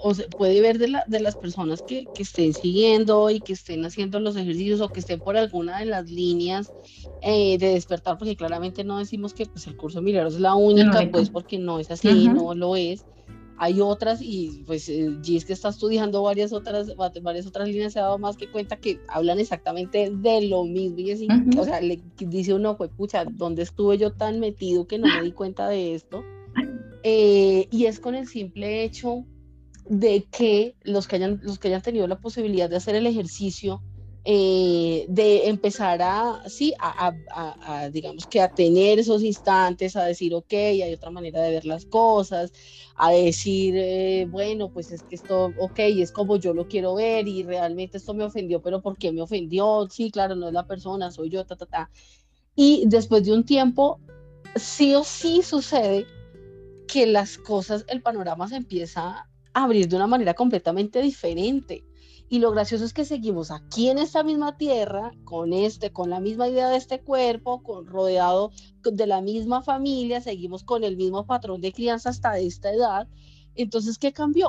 o 0.03 0.14
se 0.14 0.24
puede 0.31 0.62
ver 0.62 0.79
de, 0.79 0.89
la, 0.89 1.05
de 1.07 1.20
las 1.20 1.37
personas 1.37 1.83
que, 1.83 2.09
que, 2.14 2.22
estén 2.22 2.55
siguiendo 2.55 3.29
y 3.29 3.41
que 3.41 3.53
estén 3.53 3.85
haciendo 3.85 4.18
los 4.18 4.35
ejercicios 4.35 4.81
o 4.81 4.89
que 4.89 5.01
estén 5.01 5.20
por 5.20 5.37
alguna 5.37 5.79
de 5.79 5.85
las 5.85 6.11
líneas 6.11 6.72
eh, 7.20 7.59
de 7.59 7.74
despertar, 7.74 8.16
porque 8.16 8.35
claramente 8.35 8.83
no 8.83 8.99
decimos 8.99 9.35
que 9.35 9.45
pues, 9.45 9.66
el 9.66 9.77
curso 9.77 9.99
de 9.99 10.07
milagros 10.07 10.35
es 10.35 10.41
la 10.41 10.55
única, 10.55 11.07
pues 11.12 11.29
porque 11.29 11.59
no 11.59 11.79
es 11.79 11.91
así, 11.91 12.29
no 12.29 12.55
lo 12.55 12.77
es. 12.77 13.05
Hay 13.59 13.81
otras 13.83 14.20
y 14.22 14.64
pues 14.66 14.89
eh, 14.89 15.11
Gis 15.22 15.45
que 15.45 15.53
está 15.53 15.68
estudiando 15.68 16.22
varias 16.22 16.55
otras, 16.55 16.95
varias 16.97 17.47
otras 17.47 17.68
líneas 17.68 17.93
se 17.93 17.99
ha 17.99 18.05
dado 18.05 18.18
más 18.18 18.39
que 18.39 18.51
cuenta 18.51 18.77
que 18.79 19.01
hablan 19.09 19.39
exactamente 19.39 20.11
de 20.11 20.49
lo 20.49 20.64
mismo 20.64 20.99
y 20.99 21.11
así, 21.11 21.29
o 21.59 21.64
sea, 21.64 21.83
le 21.83 22.01
dice 22.16 22.55
uno, 22.55 22.79
pues 22.79 22.91
pucha, 22.91 23.24
¿dónde 23.24 23.62
estuve 23.62 23.99
yo 23.99 24.12
tan 24.12 24.41
metido 24.41 24.87
que 24.87 24.99
no 24.99 25.09
me 25.09 25.22
di 25.22 25.33
cuenta 25.33 25.68
de 25.68 25.95
esto? 25.95 26.22
Eh, 27.03 27.68
y 27.70 27.86
es 27.86 28.01
con 28.01 28.14
el 28.14 28.26
simple 28.26 28.84
hecho 28.84 29.24
de 29.88 30.24
que 30.30 30.74
los 30.82 31.07
que 31.07 31.16
hayan, 31.16 31.40
los 31.42 31.59
que 31.59 31.68
hayan 31.68 31.82
tenido 31.82 32.07
la 32.07 32.18
posibilidad 32.18 32.68
de 32.68 32.76
hacer 32.76 32.94
el 32.97 33.07
ejercicio, 33.07 33.82
eh, 34.28 35.07
de 35.09 35.47
empezar 35.47 36.03
a, 36.03 36.42
sí, 36.49 36.74
a, 36.80 37.14
a, 37.30 37.90
digamos 37.90 38.26
que 38.26 38.40
a 38.40 38.53
tener 38.53 38.99
esos 38.99 39.22
instantes, 39.22 39.94
a 39.94 40.05
decir, 40.05 40.34
ok, 40.34 40.53
hay 40.53 40.92
otra 40.92 41.12
manera 41.12 41.40
de 41.42 41.53
ver 41.53 41.64
las 41.64 41.86
cosas, 41.86 42.53
a 42.97 43.12
decir, 43.12 43.74
eh, 43.76 44.26
bueno, 44.28 44.72
pues 44.72 44.90
es 44.90 45.05
que 45.05 45.14
esto, 45.14 45.53
ok, 45.57 45.78
es 45.78 46.11
como 46.11 46.38
yo 46.38 46.55
lo 46.55 46.66
quiero 46.66 46.97
ver 46.97 47.28
y 47.28 47.44
realmente 47.44 47.99
esto 47.99 48.14
me 48.14 48.24
ofendió, 48.24 48.61
pero 48.61 48.82
¿por 48.82 48.99
qué 48.99 49.12
me 49.12 49.22
ofendió? 49.22 49.86
Sí, 49.88 50.11
claro, 50.11 50.34
no 50.34 50.49
es 50.49 50.55
la 50.55 50.66
persona, 50.66 51.12
soy 51.12 51.30
yo, 51.30 51.47
ta, 51.47 51.55
ta, 51.55 51.66
ta. 51.66 51.90
Y 52.57 52.82
después 52.88 53.24
de 53.24 53.32
un 53.32 53.44
tiempo, 53.44 54.01
sí 54.57 54.92
o 54.97 55.05
sí 55.05 55.42
sucede 55.42 56.05
que 56.87 57.07
las 57.07 57.39
cosas, 57.39 57.84
el 57.89 58.03
panorama 58.03 58.49
se 58.49 58.57
empieza 58.57 59.28
a 59.55 59.64
abrir 59.64 59.89
de 59.89 59.97
una 59.97 60.07
manera 60.07 60.34
completamente 60.34 61.01
diferente. 61.03 61.84
Y 62.28 62.41
lo 62.41 62.51
gracioso 62.51 62.84
es 62.84 62.93
que 62.93 63.05
seguimos 63.05 63.53
aquí 63.53 63.89
en 63.89 63.99
esta 63.99 64.24
misma 64.24 64.57
tierra, 64.57 65.12
con 65.24 65.53
este, 65.53 65.93
con 65.93 66.11
la 66.11 66.18
misma 66.18 66.49
idea 66.49 66.68
de 66.68 66.76
este 66.76 67.01
cuerpo, 67.01 67.62
con, 67.62 67.87
rodeado 67.87 68.51
de 68.82 69.07
la 69.07 69.20
misma 69.20 69.62
familia, 69.62 70.20
seguimos 70.20 70.64
con 70.64 70.82
el 70.82 70.97
mismo 70.97 71.24
patrón 71.24 71.61
de 71.61 71.72
crianza 71.72 72.11
hasta 72.11 72.39
esta 72.39 72.72
edad. 72.72 73.09
Entonces, 73.55 73.97
¿qué 73.99 74.12
cambió? 74.12 74.49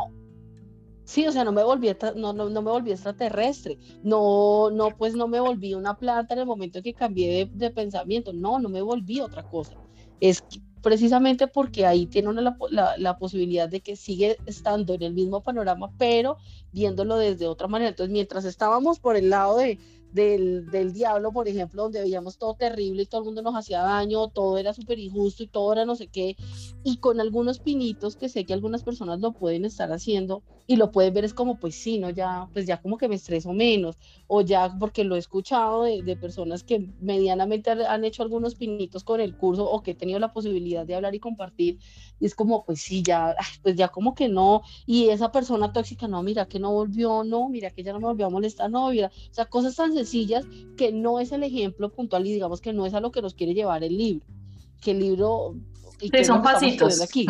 Sí, 1.06 1.26
o 1.28 1.32
sea, 1.32 1.44
no 1.44 1.52
me 1.52 1.64
volví, 1.64 1.90
no, 2.16 2.34
no, 2.34 2.50
no 2.50 2.62
me 2.62 2.72
volví 2.72 2.92
extraterrestre, 2.92 3.78
no, 4.04 4.70
no, 4.72 4.90
pues 4.98 5.16
no 5.16 5.28
me 5.28 5.40
volví 5.40 5.74
una 5.74 5.98
planta 5.98 6.34
en 6.34 6.42
el 6.42 6.46
momento 6.46 6.82
que 6.82 6.94
cambié 6.94 7.46
de, 7.46 7.52
de 7.54 7.72
pensamiento, 7.72 8.34
no, 8.34 8.60
no 8.60 8.68
me 8.70 8.82
volví 8.82 9.22
otra 9.22 9.44
cosa. 9.44 9.78
Es 10.20 10.44
precisamente 10.82 11.48
porque 11.48 11.86
ahí 11.86 12.06
tiene 12.06 12.30
una 12.30 12.42
la, 12.72 12.98
la, 12.98 13.18
posibilidad 13.18 13.68
de 13.68 13.82
que 13.82 13.96
sigue 13.96 14.38
estando 14.46 14.94
en 14.94 15.04
el 15.04 15.14
mismo 15.14 15.42
panorama, 15.42 15.92
pero 15.98 16.38
viéndolo 16.72 17.18
desde 17.18 17.48
otra 17.48 17.68
manera. 17.68 17.90
Entonces, 17.90 18.12
mientras 18.12 18.46
estábamos 18.46 19.00
por 19.00 19.16
el 19.16 19.30
lado 19.30 19.58
de, 19.58 19.80
del, 20.12 20.70
del, 20.72 20.94
diablo, 20.94 21.32
por 21.32 21.48
ejemplo, 21.48 21.84
donde 21.84 22.02
veíamos 22.02 22.38
todo 22.38 22.56
terrible 22.56 23.04
y 23.04 23.06
todo 23.06 23.22
el 23.22 23.26
mundo 23.26 23.42
nos 23.42 23.56
hacía 23.56 23.82
daño, 23.82 24.30
todo 24.30 24.58
era 24.58 24.74
súper 24.74 25.00
injusto 25.00 25.44
y 25.44 25.48
todo 25.48 25.74
era 25.74 25.86
no 25.86 25.96
sé 25.96 26.08
qué, 26.08 26.36
y 26.84 26.98
con 26.98 27.20
algunos 27.20 27.60
pinitos 27.60 28.16
que 28.16 28.30
sé 28.30 28.46
que 28.46 28.54
algunas 28.54 28.84
personas 28.84 29.20
lo 29.20 29.34
pueden 29.34 29.66
estar 29.66 29.92
haciendo 29.92 30.44
y 30.68 30.76
lo 30.76 30.92
pueden 30.92 31.14
ver 31.14 31.24
es 31.24 31.34
como, 31.34 31.60
pues 31.60 31.76
sí, 31.76 31.98
¿no? 31.98 32.10
Ya, 32.10 32.50
pues 32.52 32.66
ya 32.66 32.82
como 32.82 32.98
que 32.98 33.08
me 33.08 33.16
estreso 33.16 33.54
menos, 33.54 33.98
o 34.28 34.42
ya 34.42 34.76
porque 34.78 35.06
lo 35.06 35.16
he 35.16 35.20
escuchado 35.20 35.84
de, 35.84 36.04
de 36.04 36.18
personas 36.18 36.64
que 36.64 36.90
medianamente 37.00 37.72
han 37.72 38.04
hecho 38.04 38.22
algunos 38.22 38.56
pinitos 38.56 39.06
con 39.06 39.22
el 39.22 39.38
curso 39.38 39.70
o 39.70 39.82
que 39.82 39.92
he 39.92 39.96
tenido 39.96 40.20
la 40.20 40.34
posibilidad 40.34 40.86
de 40.86 40.96
hablar 40.96 41.16
y 41.16 41.20
compartir, 41.20 41.80
y 42.20 42.26
es 42.26 42.36
como, 42.36 42.66
pues 42.66 42.82
sí, 42.82 43.02
ya, 43.02 43.34
pues 43.64 43.78
ya 43.78 43.88
como 43.88 44.14
que 44.14 44.28
no, 44.28 44.62
y 44.86 45.08
esa 45.08 45.32
persona 45.32 45.72
tóxica, 45.72 46.08
no, 46.10 46.22
mira 46.22 46.46
que 46.48 46.60
no 46.60 46.74
volvió, 46.74 47.24
no, 47.24 47.48
mira 47.48 47.72
que 47.72 47.84
ya 47.84 47.94
no 47.94 48.00
me 48.00 48.08
volvió 48.08 48.26
a 48.26 48.30
molestar, 48.30 48.70
no, 48.70 48.90
mira, 48.90 49.08
o 49.08 49.34
sea, 49.34 49.46
cosas 49.46 49.76
tan 49.76 49.94
sencillas 49.94 50.46
que 50.76 50.92
no 50.92 51.22
es 51.22 51.32
el 51.32 51.44
ejemplo 51.44 51.94
puntual 51.94 52.28
y 52.28 52.34
digamos 52.34 52.60
que 52.60 52.74
no 52.74 52.86
es 52.86 52.94
a 52.94 53.00
lo 53.00 53.12
que 53.12 53.22
nos 53.22 53.36
quiere 53.36 53.54
llevar 53.54 53.86
el 53.86 53.98
libro, 53.98 54.26
que 54.82 54.92
el 54.92 55.00
libro... 55.00 55.56
Y 56.00 56.10
que 56.10 56.24
son 56.24 56.42
pasitos. 56.42 57.02
Aquí. 57.02 57.26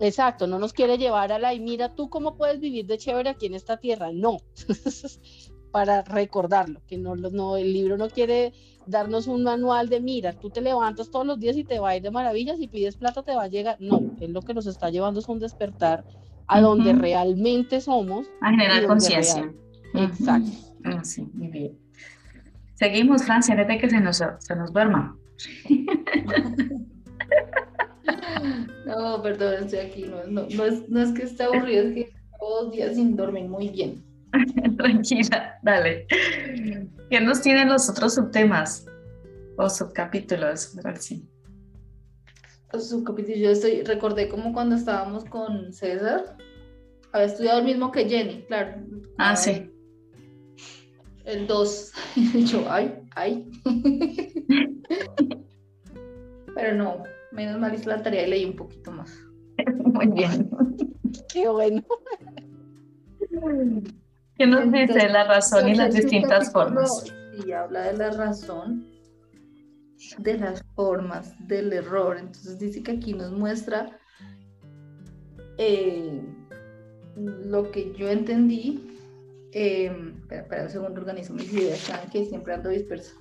Exacto, 0.00 0.46
no 0.46 0.58
nos 0.58 0.72
quiere 0.72 0.96
llevar 0.98 1.32
a 1.32 1.38
la 1.38 1.52
y 1.52 1.60
mira 1.60 1.94
tú 1.94 2.08
cómo 2.08 2.36
puedes 2.36 2.60
vivir 2.60 2.86
de 2.86 2.98
chévere 2.98 3.30
aquí 3.30 3.46
en 3.46 3.54
esta 3.54 3.76
tierra, 3.76 4.10
no, 4.12 4.38
para 5.70 6.02
recordarlo, 6.02 6.80
que 6.86 6.96
no, 6.96 7.14
no, 7.16 7.56
el 7.56 7.72
libro 7.72 7.98
no 7.98 8.08
quiere 8.08 8.54
darnos 8.86 9.26
un 9.26 9.42
manual 9.42 9.88
de 9.88 10.00
mira, 10.00 10.32
tú 10.32 10.48
te 10.48 10.60
levantas 10.62 11.10
todos 11.10 11.26
los 11.26 11.38
días 11.38 11.56
y 11.56 11.64
te 11.64 11.78
va 11.78 11.90
a 11.90 11.96
ir 11.96 12.02
de 12.02 12.10
maravillas, 12.10 12.58
y 12.60 12.68
pides 12.68 12.96
plata 12.96 13.22
te 13.22 13.34
va 13.34 13.42
a 13.42 13.48
llegar, 13.48 13.76
no, 13.80 14.00
es 14.20 14.30
lo 14.30 14.40
que 14.40 14.54
nos 14.54 14.66
está 14.66 14.88
llevando 14.88 15.20
es 15.20 15.28
un 15.28 15.38
despertar 15.38 16.04
a 16.46 16.60
donde 16.60 16.92
realmente 16.92 17.80
somos. 17.80 18.26
A 18.40 18.50
generar 18.50 18.86
conciencia. 18.86 19.52
Exacto. 19.94 20.50
Ah, 20.84 21.02
sí, 21.04 21.28
muy 21.34 21.48
bien. 21.48 21.78
Seguimos, 22.74 23.24
Francia, 23.24 23.56
desde 23.56 23.78
que 23.78 23.90
se 23.90 24.00
nos, 24.00 24.22
se 24.38 24.56
nos 24.56 24.72
duerma. 24.72 25.16
No, 28.86 29.20
perdón, 29.20 29.64
estoy 29.64 29.80
aquí. 29.80 30.02
No, 30.04 30.24
no, 30.28 30.46
no, 30.48 30.64
es, 30.64 30.88
no 30.88 31.02
es 31.02 31.12
que 31.12 31.24
esté 31.24 31.42
aburrido, 31.42 31.84
es 31.84 31.94
que 31.94 32.12
todos 32.38 32.64
los 32.64 32.72
días 32.72 32.94
sin 32.94 33.16
dormir 33.16 33.48
muy 33.48 33.68
bien. 33.68 34.04
Tranquila, 34.76 35.58
dale. 35.62 36.06
¿Qué 37.10 37.20
nos 37.20 37.42
tienen 37.42 37.68
los 37.68 37.88
otros 37.88 38.14
subtemas 38.14 38.86
o 39.56 39.68
subcapítulos? 39.68 40.76
su 42.78 43.04
capítulo. 43.04 43.36
Yo 43.36 43.50
estoy, 43.50 43.82
recordé 43.82 44.28
como 44.28 44.52
cuando 44.52 44.76
estábamos 44.76 45.24
con 45.24 45.72
César, 45.72 46.36
había 47.12 47.26
estudiado 47.26 47.60
el 47.60 47.64
mismo 47.64 47.90
que 47.90 48.08
Jenny, 48.08 48.42
claro. 48.42 48.82
Ah, 49.18 49.34
sí. 49.34 49.70
El 51.24 51.46
2. 51.46 51.92
yo, 52.44 52.64
ay, 52.68 52.94
ay. 53.14 53.50
Pero 56.54 56.74
no, 56.74 57.02
menos 57.36 57.60
mal 57.60 57.74
hice 57.74 57.88
la 57.88 58.02
tarea 58.02 58.26
y 58.26 58.30
leí 58.30 58.44
un 58.44 58.56
poquito 58.56 58.90
más. 58.90 59.14
Muy 59.84 60.08
bien. 60.08 60.50
Qué 61.32 61.48
bueno. 61.48 61.82
¿Qué 64.38 64.46
nos 64.46 64.72
dice 64.72 65.08
la 65.08 65.24
razón 65.24 65.68
y 65.68 65.74
las 65.74 65.94
distintas 65.94 66.52
formas? 66.52 67.04
Y 67.46 67.52
habla 67.52 67.92
de 67.92 67.96
la 67.96 68.10
razón, 68.10 68.86
de 70.18 70.38
las 70.38 70.64
formas, 70.74 71.34
del 71.46 71.72
error. 71.72 72.16
Entonces 72.18 72.58
dice 72.58 72.82
que 72.82 72.92
aquí 72.92 73.12
nos 73.12 73.32
muestra 73.32 73.98
eh, 75.58 76.22
lo 77.16 77.70
que 77.70 77.94
yo 77.94 78.08
entendí. 78.08 78.82
Eh, 79.52 79.86
espera, 80.20 80.42
espera 80.42 80.62
un 80.64 80.70
segundo, 80.70 81.00
organizo 81.00 81.32
mis 81.32 81.52
ideas, 81.52 81.90
que 82.12 82.24
siempre 82.24 82.54
ando 82.54 82.68
dispersa. 82.68 83.14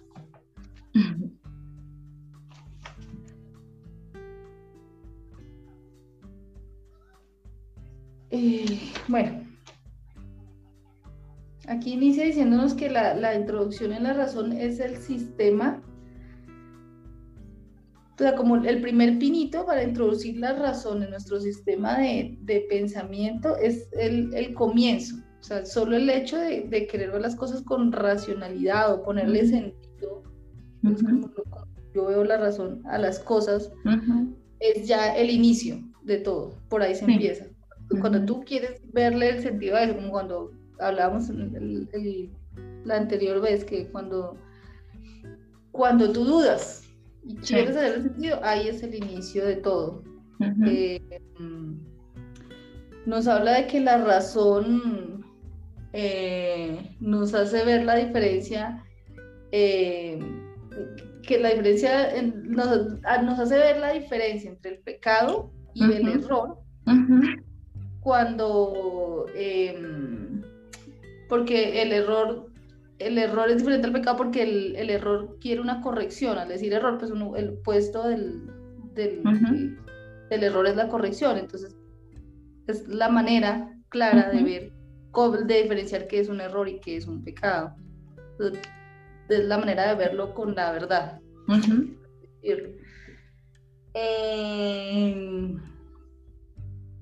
Eh, 8.32 8.80
bueno, 9.08 9.46
aquí 11.68 11.94
inicia 11.94 12.26
diciéndonos 12.26 12.74
que 12.74 12.90
la, 12.90 13.36
introducción 13.36 13.94
en 13.94 14.04
la 14.04 14.14
razón 14.14 14.54
es 14.54 14.80
el 14.80 14.98
sistema, 14.98 15.82
o 18.16 18.18
sea, 18.18 18.36
como 18.36 18.56
el 18.56 18.82
primer 18.82 19.20
pinito 19.20 19.66
para 19.66 19.84
introducir 19.84 20.38
la 20.38 20.54
razón 20.54 21.04
en 21.04 21.10
nuestro 21.10 21.40
sistema 21.40 21.98
de, 22.00 22.66
pensamiento 22.70 23.58
es 23.58 23.90
el, 23.92 24.54
comienzo. 24.54 25.18
O 25.42 25.44
sea, 25.44 25.66
solo 25.66 25.96
el 25.96 26.10
hecho 26.10 26.38
de, 26.38 26.88
querer 26.88 27.12
ver 27.12 27.22
las 27.22 27.36
cosas 27.36 27.62
con 27.62 27.92
racionalidad 27.92 28.94
o 28.94 29.04
ponerle 29.04 29.46
sentido, 29.48 30.24
como, 30.82 31.32
yo 31.94 32.06
veo 32.08 32.24
la 32.24 32.38
razón 32.38 32.82
a 32.86 32.98
las 32.98 33.20
cosas, 33.20 33.72
es 34.60 34.88
ya 34.88 35.16
el 35.16 35.30
inicio 35.30 35.78
de 36.04 36.18
todo, 36.18 36.54
por 36.70 36.82
ahí 36.82 36.96
se 36.96 37.06
empieza 37.06 37.46
cuando 38.00 38.26
tú 38.26 38.44
quieres 38.44 38.82
verle 38.94 39.30
el 39.30 39.42
sentido 39.42 39.76
a 39.76 39.84
eso, 39.84 39.96
como 39.96 40.12
cuando 40.12 40.52
hablábamos 40.80 41.30
la 42.84 42.98
anterior 42.98 43.42
vez, 43.42 43.64
que 43.64 43.88
cuando, 43.90 44.38
cuando 45.72 46.12
tú 46.12 46.26
dudas 46.26 46.84
y 47.24 47.36
quieres 47.38 47.76
saber 47.76 47.96
el 47.96 48.04
sentido, 48.04 48.40
ahí 48.44 48.68
es 48.68 48.84
el 48.84 48.96
inicio 48.96 49.46
de 49.46 49.56
todo. 49.58 50.04
Eh, 50.66 51.02
nos 53.06 53.28
habla 53.28 53.62
de 53.62 53.68
que 53.68 53.80
la 53.80 54.04
razón 54.04 55.26
eh, 55.94 56.96
nos 57.00 57.34
hace 57.34 57.64
ver 57.64 57.84
la 57.84 57.96
diferencia, 57.96 58.84
eh, 59.52 60.20
que 61.24 61.40
la 61.40 61.50
diferencia 61.50 62.12
nos, 62.22 63.40
hace 63.40 63.58
ver 63.58 63.78
la 63.78 63.94
diferencia 63.94 64.52
entre 64.52 64.74
el 64.74 64.80
pecado 64.80 65.52
y 65.74 65.84
el 65.84 66.08
error 66.08 66.60
cuando, 68.06 69.26
em, 69.34 70.43
porque 71.28 71.82
el 71.82 71.91
error, 71.91 72.51
el 72.99 73.18
error 73.18 73.49
es 73.49 73.58
diferente 73.58 73.88
al 73.88 73.93
pecado 73.93 74.16
porque 74.16 74.43
el, 74.43 74.76
el 74.76 74.91
error 74.91 75.39
quiere 75.41 75.60
una 75.60 75.82
corrección, 75.82 76.38
al 76.38 76.49
decir 76.49 76.72
error, 76.72 76.99
pues 76.99 77.10
uno, 77.10 77.36
el 77.36 77.53
puesto 77.53 78.08
del, 78.08 78.45
del, 78.93 79.24
del, 80.30 80.43
error 80.43 80.68
es 80.68 80.76
la 80.76 80.88
corrección, 80.88 81.39
entonces 81.39 81.76
es 82.68 82.88
la 82.88 83.10
manera 83.10 83.76
clara 83.89 84.30
de 84.30 84.43
ver, 84.43 84.72
de 85.47 85.64
diferenciar 85.64 86.06
qué 86.06 86.20
es 86.20 86.30
un 86.30 86.41
error 86.41 86.70
y 86.70 86.80
qué 86.82 86.97
es 86.97 87.08
un 87.08 87.24
pecado. 87.24 87.76
es 89.30 89.45
la 89.45 89.58
manera 89.58 89.88
de 89.88 89.95
verlo 89.95 90.36
con 90.36 90.53
la 90.53 90.72
verdad. 90.74 91.20
Eh, 93.95 95.58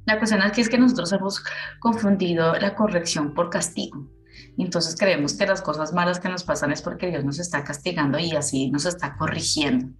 la 0.05 0.17
cuestión 0.17 0.41
aquí 0.41 0.61
es 0.61 0.69
que 0.69 0.77
nosotros 0.77 1.11
hemos 1.13 1.43
confundido 1.79 2.53
la 2.55 2.75
corrección 2.75 3.33
por 3.33 3.49
castigo. 3.49 4.09
entonces 4.57 4.95
creemos 4.97 5.33
que 5.33 5.45
las 5.45 5.61
cosas 5.61 5.93
malas 5.93 6.19
que 6.19 6.29
nos 6.29 6.43
pasan 6.43 6.71
es 6.71 6.81
porque 6.81 7.07
Dios 7.07 7.23
nos 7.23 7.39
está 7.39 7.63
castigando 7.63 8.19
y 8.19 8.31
así 8.35 8.69
nos 8.69 8.85
está 8.85 9.15
corrigiendo. 9.17 9.93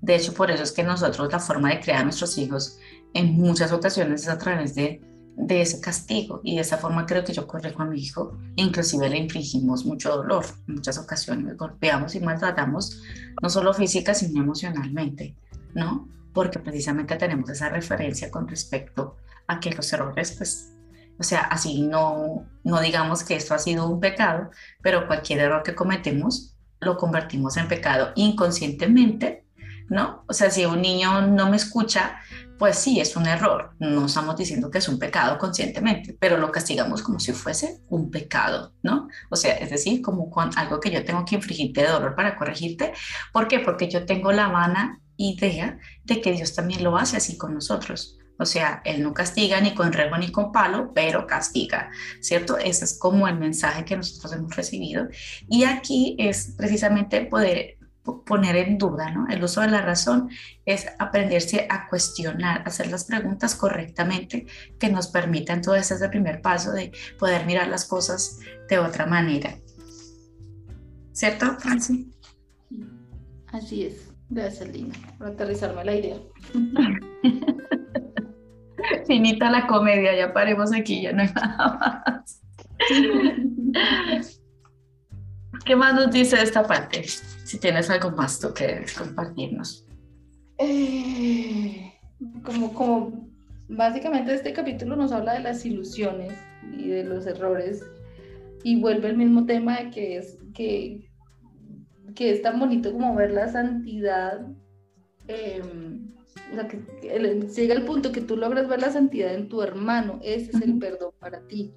De 0.00 0.16
hecho, 0.16 0.32
por 0.32 0.50
eso 0.50 0.62
es 0.62 0.72
que 0.72 0.82
nosotros 0.82 1.30
la 1.30 1.38
forma 1.38 1.70
de 1.70 1.80
crear 1.80 2.00
a 2.00 2.04
nuestros 2.04 2.38
hijos 2.38 2.78
en 3.12 3.34
muchas 3.34 3.70
ocasiones 3.72 4.22
es 4.22 4.28
a 4.28 4.38
través 4.38 4.74
de, 4.74 5.02
de 5.36 5.60
ese 5.60 5.80
castigo. 5.80 6.40
Y 6.42 6.56
de 6.56 6.62
esa 6.62 6.78
forma 6.78 7.04
creo 7.04 7.22
que 7.22 7.34
yo 7.34 7.46
corrijo 7.46 7.82
a 7.82 7.86
mi 7.86 8.00
hijo. 8.00 8.38
Inclusive 8.56 9.10
le 9.10 9.18
infligimos 9.18 9.84
mucho 9.84 10.16
dolor. 10.16 10.46
En 10.68 10.76
muchas 10.76 10.96
ocasiones 10.98 11.56
golpeamos 11.58 12.14
y 12.14 12.20
maltratamos, 12.20 13.02
no 13.42 13.50
solo 13.50 13.74
física, 13.74 14.14
sino 14.14 14.42
emocionalmente, 14.42 15.36
¿no? 15.74 16.08
Porque 16.32 16.58
precisamente 16.60 17.16
tenemos 17.16 17.50
esa 17.50 17.68
referencia 17.68 18.30
con 18.30 18.48
respecto 18.48 19.16
a 19.50 19.60
que 19.60 19.70
los 19.70 19.92
errores, 19.92 20.32
pues, 20.38 20.76
o 21.18 21.22
sea, 21.22 21.40
así 21.40 21.82
no, 21.82 22.46
no 22.64 22.80
digamos 22.80 23.24
que 23.24 23.34
esto 23.34 23.54
ha 23.54 23.58
sido 23.58 23.88
un 23.88 24.00
pecado, 24.00 24.50
pero 24.82 25.06
cualquier 25.06 25.40
error 25.40 25.62
que 25.62 25.74
cometemos 25.74 26.56
lo 26.80 26.96
convertimos 26.96 27.56
en 27.56 27.68
pecado 27.68 28.12
inconscientemente, 28.14 29.44
¿no? 29.88 30.24
O 30.28 30.32
sea, 30.32 30.50
si 30.50 30.64
un 30.64 30.80
niño 30.80 31.26
no 31.26 31.50
me 31.50 31.56
escucha, 31.56 32.20
pues 32.58 32.78
sí, 32.78 33.00
es 33.00 33.16
un 33.16 33.26
error. 33.26 33.74
No 33.80 34.06
estamos 34.06 34.36
diciendo 34.36 34.70
que 34.70 34.78
es 34.78 34.88
un 34.88 34.98
pecado 34.98 35.36
conscientemente, 35.38 36.16
pero 36.18 36.36
lo 36.36 36.52
castigamos 36.52 37.02
como 37.02 37.18
si 37.18 37.32
fuese 37.32 37.80
un 37.88 38.10
pecado, 38.10 38.72
¿no? 38.82 39.08
O 39.30 39.36
sea, 39.36 39.54
es 39.54 39.70
decir, 39.70 40.00
como 40.00 40.30
con 40.30 40.56
algo 40.56 40.78
que 40.78 40.90
yo 40.90 41.04
tengo 41.04 41.24
que 41.24 41.34
infligirte 41.34 41.82
de 41.82 41.88
dolor 41.88 42.14
para 42.14 42.36
corregirte. 42.36 42.92
¿Por 43.32 43.48
qué? 43.48 43.58
Porque 43.58 43.90
yo 43.90 44.06
tengo 44.06 44.30
la 44.30 44.48
vana 44.48 45.00
idea 45.16 45.78
de 46.04 46.20
que 46.20 46.32
Dios 46.32 46.54
también 46.54 46.84
lo 46.84 46.96
hace 46.96 47.16
así 47.16 47.36
con 47.36 47.52
nosotros. 47.52 48.18
O 48.40 48.46
sea, 48.46 48.80
Él 48.86 49.02
no 49.02 49.12
castiga 49.12 49.60
ni 49.60 49.74
con 49.74 49.92
rego 49.92 50.16
ni 50.16 50.32
con 50.32 50.50
palo, 50.50 50.92
pero 50.94 51.26
castiga, 51.26 51.90
¿cierto? 52.20 52.56
Ese 52.56 52.86
es 52.86 52.98
como 52.98 53.28
el 53.28 53.38
mensaje 53.38 53.84
que 53.84 53.96
nosotros 53.96 54.32
hemos 54.32 54.56
recibido. 54.56 55.08
Y 55.46 55.64
aquí 55.64 56.16
es 56.18 56.54
precisamente 56.56 57.20
poder 57.26 57.76
poner 58.02 58.56
en 58.56 58.78
duda, 58.78 59.10
¿no? 59.10 59.28
El 59.28 59.44
uso 59.44 59.60
de 59.60 59.68
la 59.68 59.82
razón 59.82 60.30
es 60.64 60.86
aprenderse 60.98 61.66
a 61.68 61.86
cuestionar, 61.88 62.62
hacer 62.66 62.90
las 62.90 63.04
preguntas 63.04 63.54
correctamente 63.54 64.46
que 64.78 64.88
nos 64.88 65.08
permitan, 65.08 65.58
entonces 65.58 65.90
ese 65.90 66.08
primer 66.08 66.40
paso 66.40 66.72
de 66.72 66.92
poder 67.18 67.44
mirar 67.44 67.68
las 67.68 67.84
cosas 67.84 68.38
de 68.70 68.78
otra 68.78 69.04
manera. 69.04 69.54
¿Cierto, 71.12 71.58
Franci? 71.58 72.10
Así 73.48 73.84
es. 73.84 74.08
Gracias, 74.30 74.68
Lina, 74.70 74.94
por 75.18 75.26
aterrizarme 75.26 75.84
la 75.84 75.94
idea. 75.94 76.16
Finita 79.06 79.50
la 79.50 79.66
comedia, 79.66 80.16
ya 80.16 80.32
paremos 80.32 80.72
aquí, 80.72 81.02
ya 81.02 81.12
no 81.12 81.22
hay 81.22 81.32
nada 81.32 82.02
más. 82.16 82.40
¿Qué 85.64 85.76
más 85.76 85.94
nos 85.94 86.10
dice 86.10 86.42
esta 86.42 86.66
parte? 86.66 87.04
Si 87.04 87.58
tienes 87.58 87.90
algo 87.90 88.10
más 88.10 88.40
tú 88.40 88.52
que 88.54 88.84
compartirnos. 88.96 89.86
Eh, 90.58 91.92
como, 92.42 92.74
como 92.74 93.28
básicamente 93.68 94.34
este 94.34 94.52
capítulo 94.52 94.96
nos 94.96 95.12
habla 95.12 95.34
de 95.34 95.40
las 95.40 95.64
ilusiones 95.64 96.32
y 96.76 96.88
de 96.88 97.04
los 97.04 97.26
errores 97.26 97.84
y 98.62 98.80
vuelve 98.80 99.08
el 99.08 99.16
mismo 99.16 99.46
tema 99.46 99.78
de 99.78 99.90
que 99.90 100.16
es 100.18 100.38
que, 100.54 101.08
que 102.14 102.32
es 102.32 102.42
tan 102.42 102.58
bonito 102.58 102.92
como 102.92 103.14
ver 103.14 103.30
la 103.30 103.48
santidad 103.48 104.46
em, 105.28 106.12
o 106.52 106.54
sea, 106.54 106.68
que, 106.68 106.82
llega 107.54 107.74
el 107.74 107.84
punto 107.84 108.12
que 108.12 108.20
tú 108.20 108.36
logras 108.36 108.68
ver 108.68 108.80
la 108.80 108.90
santidad 108.90 109.34
en 109.34 109.48
tu 109.48 109.62
hermano, 109.62 110.18
ese 110.22 110.50
es 110.50 110.62
el 110.62 110.78
perdón 110.78 111.12
para 111.18 111.40
ti. 111.46 111.72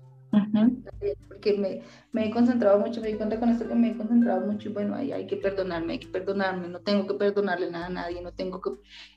Porque 1.28 1.54
me, 1.58 1.82
me, 2.12 2.28
he 2.28 2.32
concentrado 2.32 2.80
mucho, 2.80 3.02
me 3.02 3.10
di 3.10 3.14
cuenta 3.14 3.40
con 3.40 3.50
esto 3.50 3.68
que 3.68 3.76
me 3.76 3.92
he 3.92 3.98
concentrado 3.98 4.48
mucho 4.48 4.70
y 4.70 4.74
bueno, 4.74 4.96
hay, 4.96 5.12
hay 5.12 5.28
que 5.28 5.38
perdonarme, 5.38 5.94
hay 5.94 6.00
que 6.00 6.08
perdonarme, 6.08 6.68
no 6.70 6.80
tengo 6.80 7.06
que 7.06 7.14
perdonarle 7.14 7.70
nada 7.70 7.86
a 7.86 7.90
nadie, 7.90 8.20
no 8.22 8.34
tengo 8.34 8.60
que... 8.60 8.72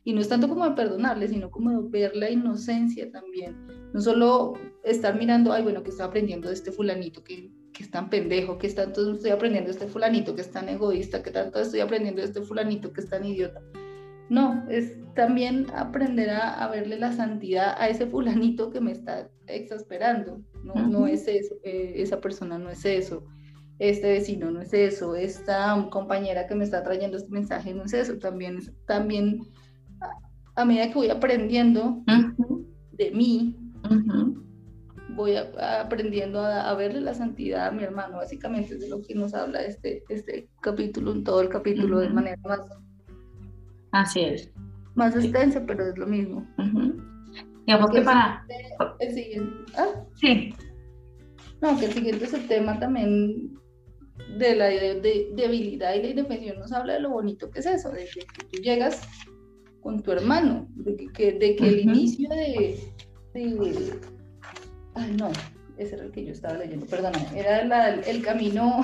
Y 0.05 0.13
no 0.13 0.21
es 0.21 0.29
tanto 0.29 0.47
como 0.47 0.69
de 0.69 0.75
perdonarle, 0.75 1.29
sino 1.29 1.51
como 1.51 1.71
de 1.71 1.89
ver 1.89 2.17
la 2.17 2.31
inocencia 2.31 3.11
también. 3.11 3.57
No 3.95 4.01
solo 4.01 4.55
estar 4.85 5.17
mirando, 5.17 5.53
ay, 5.53 5.63
bueno, 5.63 5.83
que 5.83 5.89
estoy 5.89 6.05
aprendiendo 6.05 6.49
de 6.49 6.55
este 6.55 6.71
fulanito 6.71 7.25
que, 7.25 7.51
que 7.73 7.83
es 7.83 7.91
tan 7.91 8.11
pendejo, 8.11 8.59
que 8.59 8.69
tanto 8.69 9.13
estoy 9.13 9.31
aprendiendo 9.31 9.69
de 9.69 9.73
este 9.79 9.89
fulanito 9.89 10.35
que 10.35 10.43
es 10.43 10.51
tan 10.51 10.69
egoísta, 10.69 11.23
que 11.23 11.31
tanto 11.31 11.61
estoy 11.61 11.81
aprendiendo 11.81 12.21
de 12.21 12.27
este 12.27 12.43
fulanito 12.43 12.93
que 12.93 13.01
es 13.01 13.09
tan 13.09 13.25
idiota 13.25 13.63
no, 14.29 14.65
es 14.69 14.99
también 15.15 15.67
aprender 15.75 16.31
a, 16.31 16.69
verle 16.69 16.99
la 16.99 17.13
santidad 17.13 17.75
a 17.79 17.89
ese 17.89 18.07
fulanito 18.07 18.71
que 18.71 18.81
me 18.81 18.93
está 18.93 19.31
exasperando. 19.47 20.43
No, 20.65 20.75
no 20.75 21.07
es 21.07 21.29
eso, 21.29 21.55
eh, 21.63 21.95
esa 21.97 22.21
persona 22.21 22.59
no 22.59 22.71
es 22.71 22.85
eso, 22.85 23.25
este 23.79 24.09
vecino 24.09 24.51
no 24.51 24.63
es 24.63 24.73
eso, 24.73 25.15
esta 25.15 25.89
compañera 25.91 26.47
que 26.47 26.55
me 26.55 26.65
está 26.65 26.83
trayendo 26.83 27.17
este 27.17 27.31
mensaje 27.31 27.75
no 27.75 27.85
es 27.85 27.93
eso. 27.93 28.19
También, 28.19 28.59
también 28.87 29.41
a 30.55 30.65
medida 30.65 30.89
que 30.89 30.95
voy 30.95 31.11
aprendiendo 31.11 32.03
de 32.93 33.11
mí, 33.13 33.57
voy 35.11 35.37
aprendiendo 35.37 36.41
a, 36.41 36.75
verle 36.75 37.01
la 37.01 37.15
santidad 37.15 37.69
a 37.69 37.71
mi 37.71 37.85
hermano. 37.85 38.17
Básicamente 38.17 38.75
es 38.75 38.81
de 38.81 38.89
lo 38.89 39.03
que 39.03 39.15
nos 39.15 39.35
habla 39.35 39.63
este, 39.63 40.03
este 40.09 40.49
capítulo, 40.61 41.13
en 41.13 41.25
todo 41.25 41.41
el 41.43 41.49
capítulo, 41.49 41.99
de 42.01 42.09
manera 42.09 42.39
más. 42.45 42.61
Así 43.93 44.21
es. 44.21 44.51
Más 44.95 45.15
extensa, 45.15 45.63
pero 45.67 45.87
es 45.87 45.99
lo 45.99 46.07
mismo. 46.07 46.47
Digamos 47.67 47.91
que 47.91 48.01
para. 48.03 48.47
El 49.01 49.15
siguiente. 49.15 49.73
¿ah? 49.77 50.05
Sí. 50.15 50.55
No, 51.61 51.79
que 51.79 51.87
el 51.87 51.93
siguiente 51.93 52.25
es 52.25 52.35
el 52.35 52.47
tema 52.47 52.79
también 52.79 53.57
de 54.39 54.57
la 54.57 54.67
de, 54.67 55.31
debilidad 55.35 55.95
y 55.95 56.03
la 56.03 56.09
indefensión 56.09 56.59
nos 56.59 56.73
habla 56.73 56.95
de 56.95 57.01
lo 57.01 57.11
bonito 57.11 57.51
que 57.51 57.61
es 57.61 57.67
eso, 57.67 57.91
de 57.91 58.07
que, 58.07 58.27
tú 58.51 58.63
llegas 58.63 59.07
con 59.81 60.03
tu 60.03 60.13
hermano, 60.13 60.67
de 60.75 61.09
que, 61.13 61.33
de 61.33 61.57
que 61.57 61.69
el 61.69 61.81
inicio 61.81 62.29
de, 62.29 62.79
Ay, 64.95 65.15
no, 65.19 65.31
ese 65.77 65.95
era 65.95 66.05
el 66.05 66.11
que 66.11 66.25
yo 66.25 66.33
estaba 66.33 66.55
leyendo, 66.55 66.87
perdona, 66.87 67.19
era 67.35 67.91
el 67.91 68.23
camino... 68.23 68.81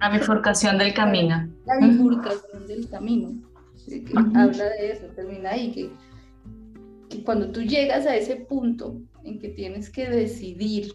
La 0.00 0.10
bifurcación 0.10 0.78
del 0.78 0.92
camino. 0.92 1.48
La 1.64 1.86
bifurcación 1.86 2.66
del 2.66 2.88
camino, 2.88 3.32
que 3.86 4.12
habla 4.34 4.70
de 4.70 4.92
eso, 4.92 5.06
termina 5.14 5.50
ahí, 5.50 5.70
que, 5.72 5.90
que 7.08 7.22
cuando 7.22 7.50
tú 7.50 7.62
llegas 7.62 8.06
a 8.06 8.16
ese 8.16 8.36
punto 8.36 9.00
en 9.24 9.38
que 9.38 9.48
tienes 9.50 9.90
que 9.90 10.08
decidir 10.08 10.92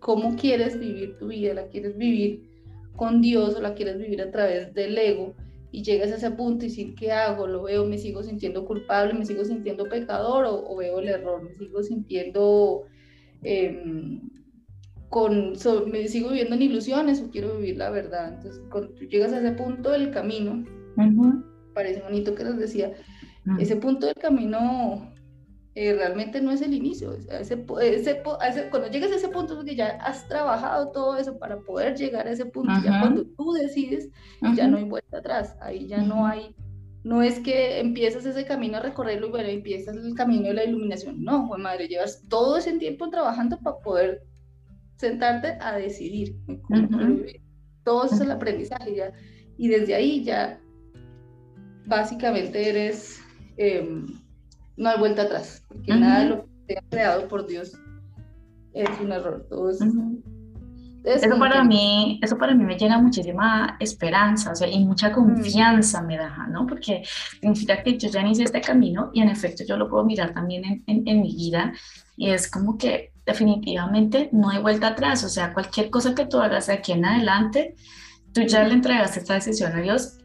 cómo 0.00 0.36
quieres 0.36 0.78
vivir 0.78 1.16
tu 1.18 1.28
vida, 1.28 1.54
la 1.54 1.68
quieres 1.68 1.96
vivir 1.96 2.42
con 2.96 3.20
Dios 3.20 3.54
o 3.56 3.60
la 3.60 3.74
quieres 3.74 3.98
vivir 3.98 4.22
a 4.22 4.30
través 4.30 4.72
del 4.74 4.96
ego 4.96 5.34
y 5.72 5.82
llegas 5.82 6.10
a 6.12 6.16
ese 6.16 6.30
punto 6.30 6.64
y 6.64 6.68
decir, 6.68 6.94
¿qué 6.94 7.12
hago? 7.12 7.46
¿Lo 7.46 7.64
veo? 7.64 7.84
¿Me 7.84 7.98
sigo 7.98 8.22
sintiendo 8.22 8.64
culpable? 8.64 9.14
¿Me 9.14 9.26
sigo 9.26 9.44
sintiendo 9.44 9.84
pecador? 9.88 10.46
¿O, 10.48 10.76
veo 10.76 11.00
el 11.00 11.08
error? 11.08 11.42
¿Me 11.42 11.52
sigo 11.54 11.82
sintiendo... 11.82 12.84
Em, 13.42 14.20
con, 15.08 15.52
me 15.90 16.08
sigo 16.08 16.30
viviendo 16.30 16.56
en 16.56 16.62
ilusiones 16.62 17.20
o 17.20 17.30
quiero 17.30 17.56
vivir 17.56 17.76
la 17.76 17.90
verdad. 17.90 18.34
Entonces, 18.34 18.62
cuando 18.70 18.90
tú 18.94 19.04
llegas 19.04 19.32
a 19.32 19.38
ese 19.38 19.52
punto 19.52 19.90
del 19.90 20.10
camino, 20.10 20.64
parece 21.76 22.00
bonito 22.00 22.34
que 22.34 22.42
les 22.42 22.56
decía, 22.56 22.92
ese 23.60 23.76
punto 23.76 24.06
del 24.06 24.14
camino 24.16 25.12
eh, 25.74 25.92
realmente 25.92 26.40
no 26.40 26.52
es 26.52 26.62
el 26.62 26.72
inicio. 26.72 27.12
Ese, 27.12 27.64
cuando 28.70 28.88
llegas 28.88 29.12
a 29.12 29.16
ese 29.16 29.28
punto 29.28 29.58
es 29.58 29.64
que 29.66 29.76
ya 29.76 29.88
has 30.00 30.26
trabajado 30.26 30.90
todo 30.90 31.18
eso 31.18 31.38
para 31.38 31.60
poder 31.60 31.94
llegar 31.94 32.26
a 32.26 32.30
ese 32.30 32.46
punto. 32.46 32.72
Ya 32.82 32.98
cuando 32.98 33.26
tú 33.36 33.52
decides, 33.52 34.08
ya 34.54 34.66
no 34.68 34.78
hay 34.78 34.84
vuelta 34.84 35.18
atrás. 35.18 35.54
Ahí 35.60 35.86
ya 35.86 35.98
no 35.98 36.26
hay, 36.26 36.56
no 37.04 37.22
es 37.22 37.40
que 37.40 37.78
empiezas 37.78 38.24
ese 38.24 38.46
camino 38.46 38.78
a 38.78 38.80
recorrerlo 38.80 39.26
y 39.26 39.30
bueno, 39.30 39.48
empiezas 39.50 39.96
el 39.96 40.14
camino 40.14 40.48
de 40.48 40.54
la 40.54 40.64
iluminación. 40.64 41.22
No, 41.22 41.46
pues 41.46 41.60
madre, 41.60 41.88
llevas 41.88 42.26
todo 42.26 42.56
ese 42.56 42.72
tiempo 42.78 43.10
trabajando 43.10 43.58
para 43.58 43.76
poder 43.80 44.22
sentarte 44.96 45.58
a 45.60 45.76
decidir. 45.76 46.36
Todo 47.84 48.06
eso 48.06 48.14
es 48.14 48.20
el 48.22 48.30
aprendizaje 48.30 48.96
ya. 48.96 49.12
Y 49.58 49.68
desde 49.68 49.94
ahí 49.94 50.24
ya 50.24 50.58
básicamente 51.86 52.68
eres... 52.68 53.20
Em, 53.56 54.06
no 54.76 54.90
hay 54.90 54.98
vuelta 54.98 55.22
atrás, 55.22 55.64
porque 55.68 55.94
nada 55.94 56.20
de 56.20 56.28
lo 56.28 56.44
que 56.44 56.74
sea 56.74 56.82
creado 56.90 57.28
por 57.28 57.46
Dios 57.46 57.72
es 58.74 58.88
un 59.00 59.10
error. 59.10 59.46
Todo 59.48 59.70
eso 59.70 59.86
para 61.38 61.62
mí, 61.62 62.18
eso 62.22 62.36
para 62.36 62.54
mí 62.54 62.64
me 62.64 62.76
llena 62.76 62.98
muchísima 62.98 63.76
esperanza, 63.78 64.50
o 64.50 64.56
sea, 64.56 64.68
y 64.68 64.84
mucha 64.84 65.12
confianza 65.12 66.02
me 66.02 66.16
da, 66.16 66.46
¿no? 66.50 66.66
Porque 66.66 67.02
significa 67.40 67.82
que 67.82 67.96
yo 67.96 68.08
ya 68.08 68.20
inicié 68.20 68.44
este 68.44 68.60
camino 68.60 69.10
y 69.14 69.22
en 69.22 69.28
efecto 69.28 69.64
yo 69.66 69.76
lo 69.76 69.88
puedo 69.88 70.04
mirar 70.04 70.34
también 70.34 70.64
en, 70.64 70.84
en, 70.86 71.06
en 71.06 71.22
mi 71.22 71.34
vida 71.34 71.72
y 72.16 72.30
es 72.30 72.50
como 72.50 72.76
que 72.76 73.12
definitivamente 73.24 74.30
no 74.32 74.50
hay 74.50 74.60
vuelta 74.60 74.88
atrás, 74.88 75.22
o 75.24 75.28
sea, 75.28 75.54
cualquier 75.54 75.90
cosa 75.90 76.14
que 76.14 76.26
tú 76.26 76.40
hagas 76.40 76.66
de 76.66 76.74
aquí 76.74 76.92
en 76.92 77.04
adelante, 77.04 77.76
tú 78.32 78.42
ya 78.42 78.64
le 78.64 78.74
entregaste 78.74 79.20
esta 79.20 79.34
decisión 79.34 79.72
a 79.76 79.80
Dios 79.80 80.18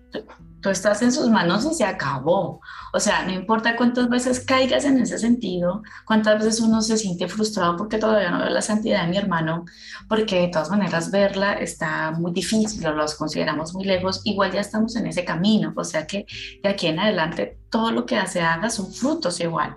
tú 0.62 0.70
estás 0.70 1.01
en 1.01 1.12
sus 1.12 1.30
manos 1.30 1.66
y 1.70 1.74
se 1.74 1.84
acabó. 1.84 2.62
O 2.93 2.99
sea, 2.99 3.26
no 3.26 3.32
importa 3.32 3.76
cuántas 3.76 4.09
veces 4.09 4.39
caigas 4.41 4.86
en 4.86 4.99
ese 4.99 5.18
sentido, 5.18 5.82
cuántas 6.05 6.43
veces 6.43 6.62
uno 6.62 6.82
se 6.82 6.97
siente 6.97 7.28
frustrado 7.28 7.78
porque 7.78 7.97
todavía 7.97 8.32
no 8.32 8.39
veo 8.39 8.49
la 8.49 8.62
santidad 8.62 9.03
de 9.03 9.09
mi 9.09 9.18
hermano, 9.18 9.66
porque 10.07 10.41
de 10.41 10.47
todas 10.49 10.70
maneras 10.70 11.12
verla 11.12 11.53
está 11.53 12.12
muy 12.12 12.32
difícil 12.32 12.86
o 12.86 12.93
los 12.93 13.16
consideramos 13.16 13.74
muy 13.74 13.86
lejos, 13.86 14.22
igual 14.24 14.51
ya 14.51 14.62
estamos 14.62 14.95
en 14.95 15.07
ese 15.07 15.26
camino. 15.26 15.74
O 15.76 15.84
sea 15.84 16.05
que 16.05 16.26
de 16.62 16.70
aquí 16.70 16.88
en 16.88 16.99
adelante 16.99 17.59
todo 17.70 17.91
lo 17.91 18.05
que 18.05 18.26
se 18.28 18.41
haga 18.41 18.70
son 18.70 18.93
frutos 18.93 19.39
igual. 19.39 19.76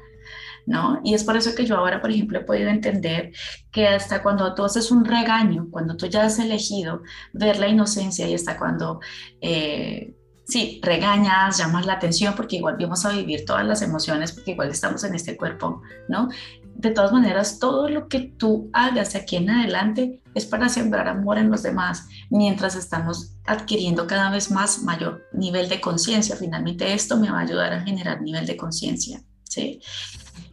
¿No? 0.66 0.98
Y 1.04 1.12
es 1.12 1.24
por 1.24 1.36
eso 1.36 1.54
que 1.54 1.66
yo 1.66 1.76
ahora, 1.76 2.00
por 2.00 2.10
ejemplo, 2.10 2.38
he 2.38 2.44
podido 2.44 2.70
entender 2.70 3.32
que 3.70 3.86
hasta 3.86 4.22
cuando 4.22 4.54
tú 4.54 4.64
haces 4.64 4.90
un 4.90 5.04
regaño, 5.04 5.68
cuando 5.70 5.94
tú 5.94 6.06
ya 6.06 6.24
has 6.24 6.38
elegido 6.38 7.02
ver 7.34 7.58
la 7.58 7.68
inocencia 7.68 8.26
y 8.26 8.32
hasta 8.32 8.56
cuando 8.56 8.98
eh, 9.42 10.14
sí, 10.54 10.78
regañas, 10.84 11.58
llamas 11.58 11.84
la 11.84 11.94
atención, 11.94 12.32
porque 12.36 12.54
igual 12.54 12.76
vamos 12.78 13.04
a 13.04 13.10
vivir 13.10 13.44
todas 13.44 13.66
las 13.66 13.82
emociones, 13.82 14.30
porque 14.30 14.52
igual 14.52 14.70
estamos 14.70 15.02
en 15.02 15.12
este 15.16 15.36
cuerpo, 15.36 15.82
¿no? 16.08 16.28
De 16.76 16.92
todas 16.92 17.10
maneras, 17.10 17.58
todo 17.58 17.88
lo 17.88 18.06
que 18.06 18.20
tú 18.20 18.70
hagas 18.72 19.14
de 19.14 19.18
aquí 19.18 19.34
en 19.34 19.50
adelante 19.50 20.22
es 20.32 20.46
para 20.46 20.68
sembrar 20.68 21.08
amor 21.08 21.38
en 21.38 21.50
los 21.50 21.64
demás, 21.64 22.06
mientras 22.30 22.76
estamos 22.76 23.32
adquiriendo 23.44 24.06
cada 24.06 24.30
vez 24.30 24.52
más 24.52 24.84
mayor 24.84 25.24
nivel 25.32 25.68
de 25.68 25.80
conciencia. 25.80 26.36
Finalmente 26.36 26.94
esto 26.94 27.16
me 27.16 27.32
va 27.32 27.38
a 27.40 27.42
ayudar 27.42 27.72
a 27.72 27.80
generar 27.80 28.22
nivel 28.22 28.46
de 28.46 28.56
conciencia, 28.56 29.24
¿sí? 29.42 29.80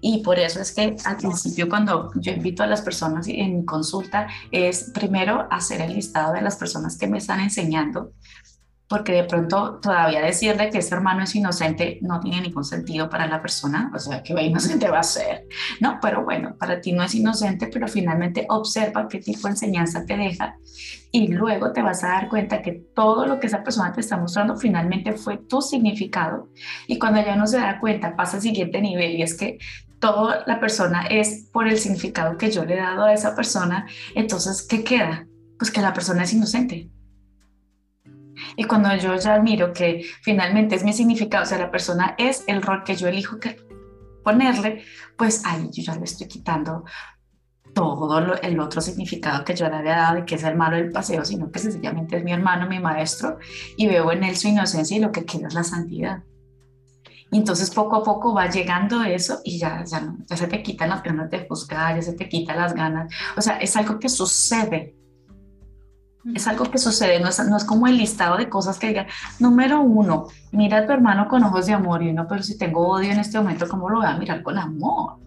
Y 0.02 0.24
por 0.24 0.40
eso 0.40 0.60
es 0.62 0.72
que 0.72 0.96
al 1.06 1.18
principio 1.18 1.70
cuando 1.70 2.10
yo 2.16 2.32
invito 2.32 2.64
a 2.64 2.68
las 2.68 2.82
personas 2.82 3.28
en 3.28 3.66
consulta 3.66 4.28
es 4.52 4.90
primero 4.96 5.48
hacer 5.52 5.80
el 5.80 5.94
listado 5.94 6.34
de 6.34 6.42
las 6.42 6.56
personas 6.56 6.98
que 6.98 7.06
me 7.06 7.20
están 7.20 7.40
enseñando 7.40 8.14
porque 8.92 9.14
de 9.14 9.24
pronto 9.24 9.80
todavía 9.82 10.22
decirle 10.22 10.70
que 10.70 10.80
ese 10.80 10.94
hermano 10.94 11.24
es 11.24 11.34
inocente 11.34 11.98
no 12.02 12.20
tiene 12.20 12.42
ningún 12.42 12.66
sentido 12.66 13.10
para 13.10 13.26
la 13.26 13.42
persona, 13.42 13.90
o 13.96 13.98
sea, 13.98 14.22
que 14.22 14.34
inocente 14.44 14.90
va 14.90 15.00
a 15.00 15.04
ser, 15.04 15.48
¿no? 15.80 15.98
Pero 16.02 16.26
bueno, 16.26 16.58
para 16.60 16.82
ti 16.82 16.92
no 16.92 17.02
es 17.02 17.16
inocente, 17.16 17.68
pero 17.72 17.88
finalmente 17.88 18.46
observa 18.50 19.08
qué 19.08 19.20
tipo 19.20 19.48
de 19.48 19.52
enseñanza 19.52 20.06
te 20.06 20.18
deja 20.18 20.58
y 21.10 21.30
luego 21.30 21.72
te 21.72 21.82
vas 21.82 22.04
a 22.04 22.10
dar 22.10 22.28
cuenta 22.28 22.62
que 22.62 22.84
todo 22.94 23.26
lo 23.26 23.40
que 23.40 23.48
esa 23.48 23.64
persona 23.64 23.94
te 23.94 24.02
está 24.02 24.18
mostrando 24.18 24.58
finalmente 24.58 25.14
fue 25.14 25.38
tu 25.38 25.62
significado 25.62 26.50
y 26.86 27.00
cuando 27.00 27.24
ya 27.24 27.36
uno 27.36 27.48
se 27.48 27.60
da 27.60 27.80
cuenta 27.80 28.18
pasa 28.18 28.36
al 28.36 28.44
siguiente 28.44 28.82
nivel 28.82 29.12
y 29.12 29.22
es 29.22 29.38
que 29.38 29.58
toda 30.02 30.44
la 30.48 30.60
persona 30.60 31.08
es 31.08 31.48
por 31.54 31.66
el 31.66 31.78
significado 31.78 32.38
que 32.38 32.52
yo 32.52 32.66
le 32.66 32.74
he 32.74 32.78
dado 32.78 33.06
a 33.06 33.14
esa 33.14 33.38
persona, 33.38 33.88
entonces, 34.16 34.68
¿qué 34.68 34.84
queda? 34.84 35.28
Pues 35.58 35.72
que 35.72 35.80
la 35.80 35.94
persona 35.94 36.24
es 36.24 36.34
inocente 36.34 36.90
y 38.56 38.64
cuando 38.66 38.96
yo 38.96 39.16
ya 39.16 39.36
admiro 39.36 39.74
que 39.74 40.06
finalmente 40.22 40.76
es 40.76 40.84
mi 40.84 40.94
significado, 40.94 41.44
o 41.44 41.46
sea, 41.46 41.58
la 41.58 41.72
persona 41.72 42.16
es 42.18 42.44
el 42.48 42.62
rol 42.62 42.84
que 42.84 42.96
yo 42.96 43.08
elijo 43.08 43.40
que 43.40 43.58
ponerle, 44.24 44.84
pues 45.18 45.44
ahí 45.46 45.70
yo 45.72 45.84
ya 45.84 45.96
le 45.96 46.04
estoy 46.04 46.28
quitando 46.28 46.86
todo 47.74 48.36
el 48.42 48.60
otro 48.60 48.82
significado 48.82 49.46
que 49.46 49.56
yo 49.56 49.70
le 49.70 49.78
había 49.78 49.96
dado 49.96 50.16
de 50.16 50.26
que 50.26 50.36
es 50.36 50.44
el 50.44 50.56
malo 50.56 50.76
del 50.76 50.92
paseo, 50.92 51.24
sino 51.24 51.52
que 51.52 51.60
sencillamente 51.60 52.18
es 52.18 52.24
mi 52.24 52.34
hermano, 52.34 52.68
mi 52.68 52.80
maestro, 52.80 53.38
y 53.78 53.88
veo 53.88 54.12
en 54.12 54.24
él 54.24 54.36
su 54.36 54.50
inocencia 54.50 54.98
y 54.98 55.00
lo 55.00 55.12
que 55.12 55.26
queda 55.26 55.48
es 55.48 55.54
la 55.54 55.64
santidad. 55.64 56.24
Y 57.32 57.38
entonces 57.38 57.72
poco 57.72 57.96
a 57.96 58.04
poco 58.04 58.34
va 58.34 58.50
llegando 58.50 59.02
eso 59.04 59.40
y 59.46 59.58
ya, 59.58 59.86
ya, 59.86 60.14
ya 60.26 60.38
se 60.38 60.48
te 60.48 60.62
quitan 60.62 60.90
las 60.90 61.02
ganas 61.02 61.30
de 61.30 61.48
juzgar, 61.48 61.96
ya 61.96 62.02
se 62.02 62.14
te 62.14 62.28
quitan 62.28 62.58
las 62.58 62.74
ganas. 62.74 63.14
O 63.38 63.42
sea, 63.42 63.58
es 63.58 63.74
algo 63.78 64.00
que 64.00 64.10
sucede 64.10 64.98
es 66.34 66.48
algo 66.48 66.66
que 66.66 66.78
sucede, 66.78 67.20
no 67.20 67.30
es, 67.30 67.40
no 67.48 67.58
es, 67.58 67.64
como 67.64 67.88
el 67.88 67.98
listado 67.98 68.38
de 68.38 68.50
cosas 68.50 68.78
que 68.78 68.88
diga, 68.88 69.08
número 69.40 69.82
uno, 69.82 70.28
mira 70.52 70.80
a 70.80 70.86
tu 70.86 70.92
hermano 70.92 71.28
con 71.28 71.44
ojos 71.44 71.66
de 71.66 71.74
amor 71.74 72.04
y 72.04 72.10
uno, 72.10 72.28
pero 72.28 72.44
si 72.44 72.58
tengo 72.58 72.88
odio 72.88 73.12
en 73.12 73.20
este 73.20 73.38
momento, 73.40 73.68
¿cómo 73.68 73.90
lo 73.90 73.98
voy 73.98 74.08
a 74.08 74.18
mirar 74.18 74.44
con 74.44 74.58
amor? 74.58 75.18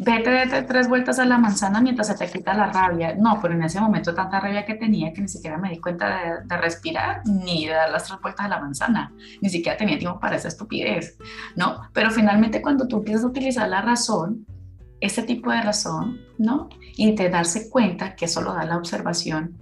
Vete, 0.00 0.30
vete 0.30 0.62
tres 0.62 0.88
vueltas 0.88 1.18
a 1.18 1.24
la 1.24 1.38
manzana 1.38 1.80
mientras 1.80 2.06
se 2.06 2.14
te 2.14 2.30
quita 2.30 2.54
la 2.54 2.66
rabia. 2.66 3.16
No, 3.18 3.40
pero 3.42 3.54
en 3.54 3.64
ese 3.64 3.80
momento 3.80 4.14
tanta 4.14 4.38
rabia 4.38 4.64
que 4.64 4.74
tenía 4.74 5.12
que 5.12 5.22
ni 5.22 5.28
siquiera 5.28 5.58
me 5.58 5.70
di 5.70 5.80
cuenta 5.80 6.08
de, 6.08 6.46
de 6.46 6.56
respirar 6.56 7.22
ni 7.26 7.66
de 7.66 7.72
dar 7.72 7.90
las 7.90 8.04
tres 8.04 8.20
vueltas 8.22 8.46
a 8.46 8.48
la 8.48 8.60
manzana. 8.60 9.12
Ni 9.40 9.48
siquiera 9.48 9.76
tenía 9.76 9.98
tiempo 9.98 10.20
para 10.20 10.36
esa 10.36 10.46
estupidez, 10.46 11.18
¿no? 11.56 11.82
Pero 11.92 12.12
finalmente 12.12 12.62
cuando 12.62 12.86
tú 12.86 12.98
empiezas 12.98 13.24
a 13.24 13.26
utilizar 13.26 13.68
la 13.68 13.82
razón, 13.82 14.46
ese 15.00 15.24
tipo 15.24 15.50
de 15.50 15.62
razón, 15.62 16.20
¿no? 16.38 16.68
Y 16.96 17.16
de 17.16 17.28
darse 17.28 17.68
cuenta 17.68 18.14
que 18.14 18.26
eso 18.26 18.40
lo 18.40 18.54
da 18.54 18.64
la 18.64 18.76
observación, 18.76 19.58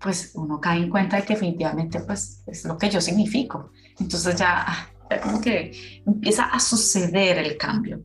pues 0.00 0.32
uno 0.34 0.60
cae 0.60 0.78
en 0.78 0.90
cuenta 0.90 1.16
de 1.16 1.22
que 1.22 1.34
definitivamente 1.34 2.00
pues 2.00 2.42
es 2.46 2.64
lo 2.64 2.76
que 2.76 2.90
yo 2.90 3.00
significo. 3.00 3.70
Entonces 3.98 4.36
ya, 4.36 4.90
ya 5.10 5.20
como 5.20 5.40
que 5.40 6.00
empieza 6.06 6.44
a 6.44 6.60
suceder 6.60 7.38
el 7.38 7.56
cambio, 7.56 8.02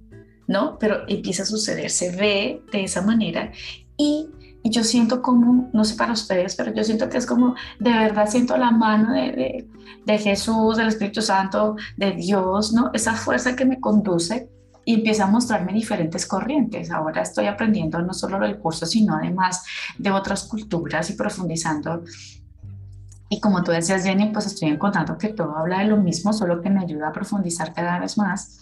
¿no? 0.48 0.78
Pero 0.80 1.08
empieza 1.08 1.44
a 1.44 1.46
suceder, 1.46 1.89
se 1.89 2.16
ve 2.16 2.62
de 2.72 2.84
esa 2.84 3.02
manera 3.02 3.52
y 3.98 4.30
yo 4.64 4.84
siento 4.84 5.22
como, 5.22 5.70
no 5.74 5.84
sé 5.84 5.96
para 5.96 6.14
ustedes, 6.14 6.56
pero 6.56 6.74
yo 6.74 6.84
siento 6.84 7.10
que 7.10 7.18
es 7.18 7.26
como, 7.26 7.56
de 7.80 7.91
verdad 7.91 8.30
siento 8.30 8.56
la 8.58 8.72
mano 8.72 9.14
de, 9.14 9.68
de, 10.06 10.18
Jesús, 10.18 10.78
del 10.78 10.88
Espíritu 10.88 11.22
Santo, 11.22 11.76
de 11.98 12.12
Dios, 12.12 12.72
¿no? 12.72 12.89
Esa 12.94 13.14
fuerza 13.14 13.56
que 13.56 13.66
me 13.66 13.82
conduce 13.82 14.50
y 14.86 14.95
empieza 14.95 15.25
a 15.25 15.27
mostrarme 15.27 15.73
diferentes 15.73 16.25
corrientes. 16.25 16.91
Ahora 16.91 17.21
estoy 17.21 17.47
aprendiendo 17.47 18.01
no 18.01 18.13
solo 18.13 18.39
del 18.39 18.57
curso, 18.57 18.86
sino 18.86 19.15
además 19.15 19.63
de 19.97 20.11
otras 20.11 20.43
culturas 20.43 21.09
y 21.09 21.13
profundizando. 21.13 22.03
Y 23.29 23.39
como 23.39 23.63
tú 23.63 23.71
decías, 23.71 24.03
Jenny, 24.03 24.31
pues 24.31 24.45
estoy 24.45 24.69
encontrando 24.69 25.17
que 25.17 25.29
todo 25.29 25.57
habla 25.57 25.79
de 25.79 25.86
lo 25.86 25.97
mismo, 25.97 26.34
solo 26.34 26.61
que 26.61 26.69
me 26.69 26.81
ayuda 26.81 27.09
a 27.09 27.11
profundizar 27.11 27.73
cada 27.73 27.99
vez 27.99 28.17
más. 28.17 28.59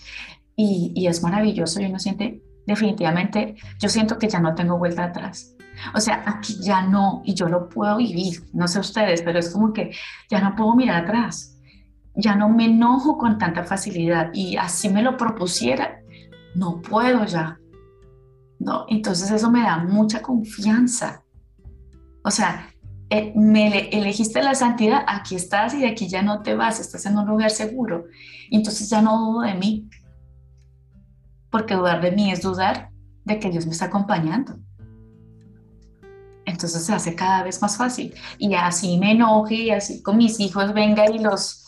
Y, 0.55 0.93
y 0.95 1.07
es 1.07 1.23
maravilloso 1.23 1.81
y 1.81 1.85
uno 1.85 1.99
siente, 1.99 2.41
definitivamente, 2.67 3.55
yo 3.79 3.89
siento 3.89 4.17
que 4.17 4.29
ya 4.29 4.39
no 4.39 4.53
tengo 4.55 4.77
vuelta 4.77 5.05
atrás 5.05 5.55
o 5.93 5.99
sea, 5.99 6.23
aquí 6.25 6.57
ya 6.61 6.83
no, 6.83 7.21
y 7.25 7.33
yo 7.33 7.47
lo 7.47 7.69
puedo 7.69 7.97
vivir, 7.97 8.43
no 8.53 8.67
sé 8.67 8.79
ustedes, 8.79 9.21
pero 9.21 9.39
es 9.39 9.49
como 9.49 9.73
que 9.73 9.91
ya 10.29 10.41
no 10.41 10.55
puedo 10.55 10.75
mirar 10.75 11.03
atrás, 11.03 11.57
ya 12.15 12.35
no 12.35 12.49
me 12.49 12.65
enojo 12.65 13.17
con 13.17 13.37
tanta 13.37 13.63
facilidad 13.63 14.31
y 14.33 14.57
así 14.57 14.89
me 14.89 15.01
lo 15.01 15.17
propusiera, 15.17 16.00
no 16.55 16.81
puedo 16.81 17.25
ya. 17.25 17.59
¿no? 18.59 18.85
Entonces 18.89 19.31
eso 19.31 19.49
me 19.49 19.61
da 19.61 19.79
mucha 19.79 20.21
confianza. 20.21 21.23
O 22.23 22.29
sea, 22.29 22.69
eh, 23.09 23.33
me 23.35 23.89
elegiste 23.89 24.41
la 24.43 24.55
santidad, 24.55 25.03
aquí 25.07 25.35
estás 25.35 25.73
y 25.73 25.81
de 25.81 25.87
aquí 25.87 26.07
ya 26.07 26.21
no 26.21 26.43
te 26.43 26.55
vas, 26.55 26.79
estás 26.79 27.05
en 27.05 27.17
un 27.17 27.27
lugar 27.27 27.49
seguro. 27.49 28.05
entonces 28.51 28.89
ya 28.89 29.01
no 29.01 29.17
dudo 29.17 29.41
de 29.41 29.55
mí, 29.55 29.89
porque 31.49 31.73
dudar 31.73 32.01
de 32.01 32.11
mí 32.11 32.31
es 32.31 32.41
dudar 32.41 32.91
de 33.25 33.39
que 33.39 33.49
Dios 33.49 33.65
me 33.65 33.71
está 33.71 33.85
acompañando 33.85 34.59
entonces 36.45 36.83
se 36.83 36.93
hace 36.93 37.15
cada 37.15 37.43
vez 37.43 37.61
más 37.61 37.77
fácil. 37.77 38.13
Y 38.37 38.53
así 38.53 38.97
me 38.97 39.11
enoje 39.11 39.55
y 39.55 39.69
así 39.71 40.01
con 40.01 40.17
mis 40.17 40.39
hijos 40.39 40.73
venga 40.73 41.09
y 41.09 41.19
los 41.19 41.65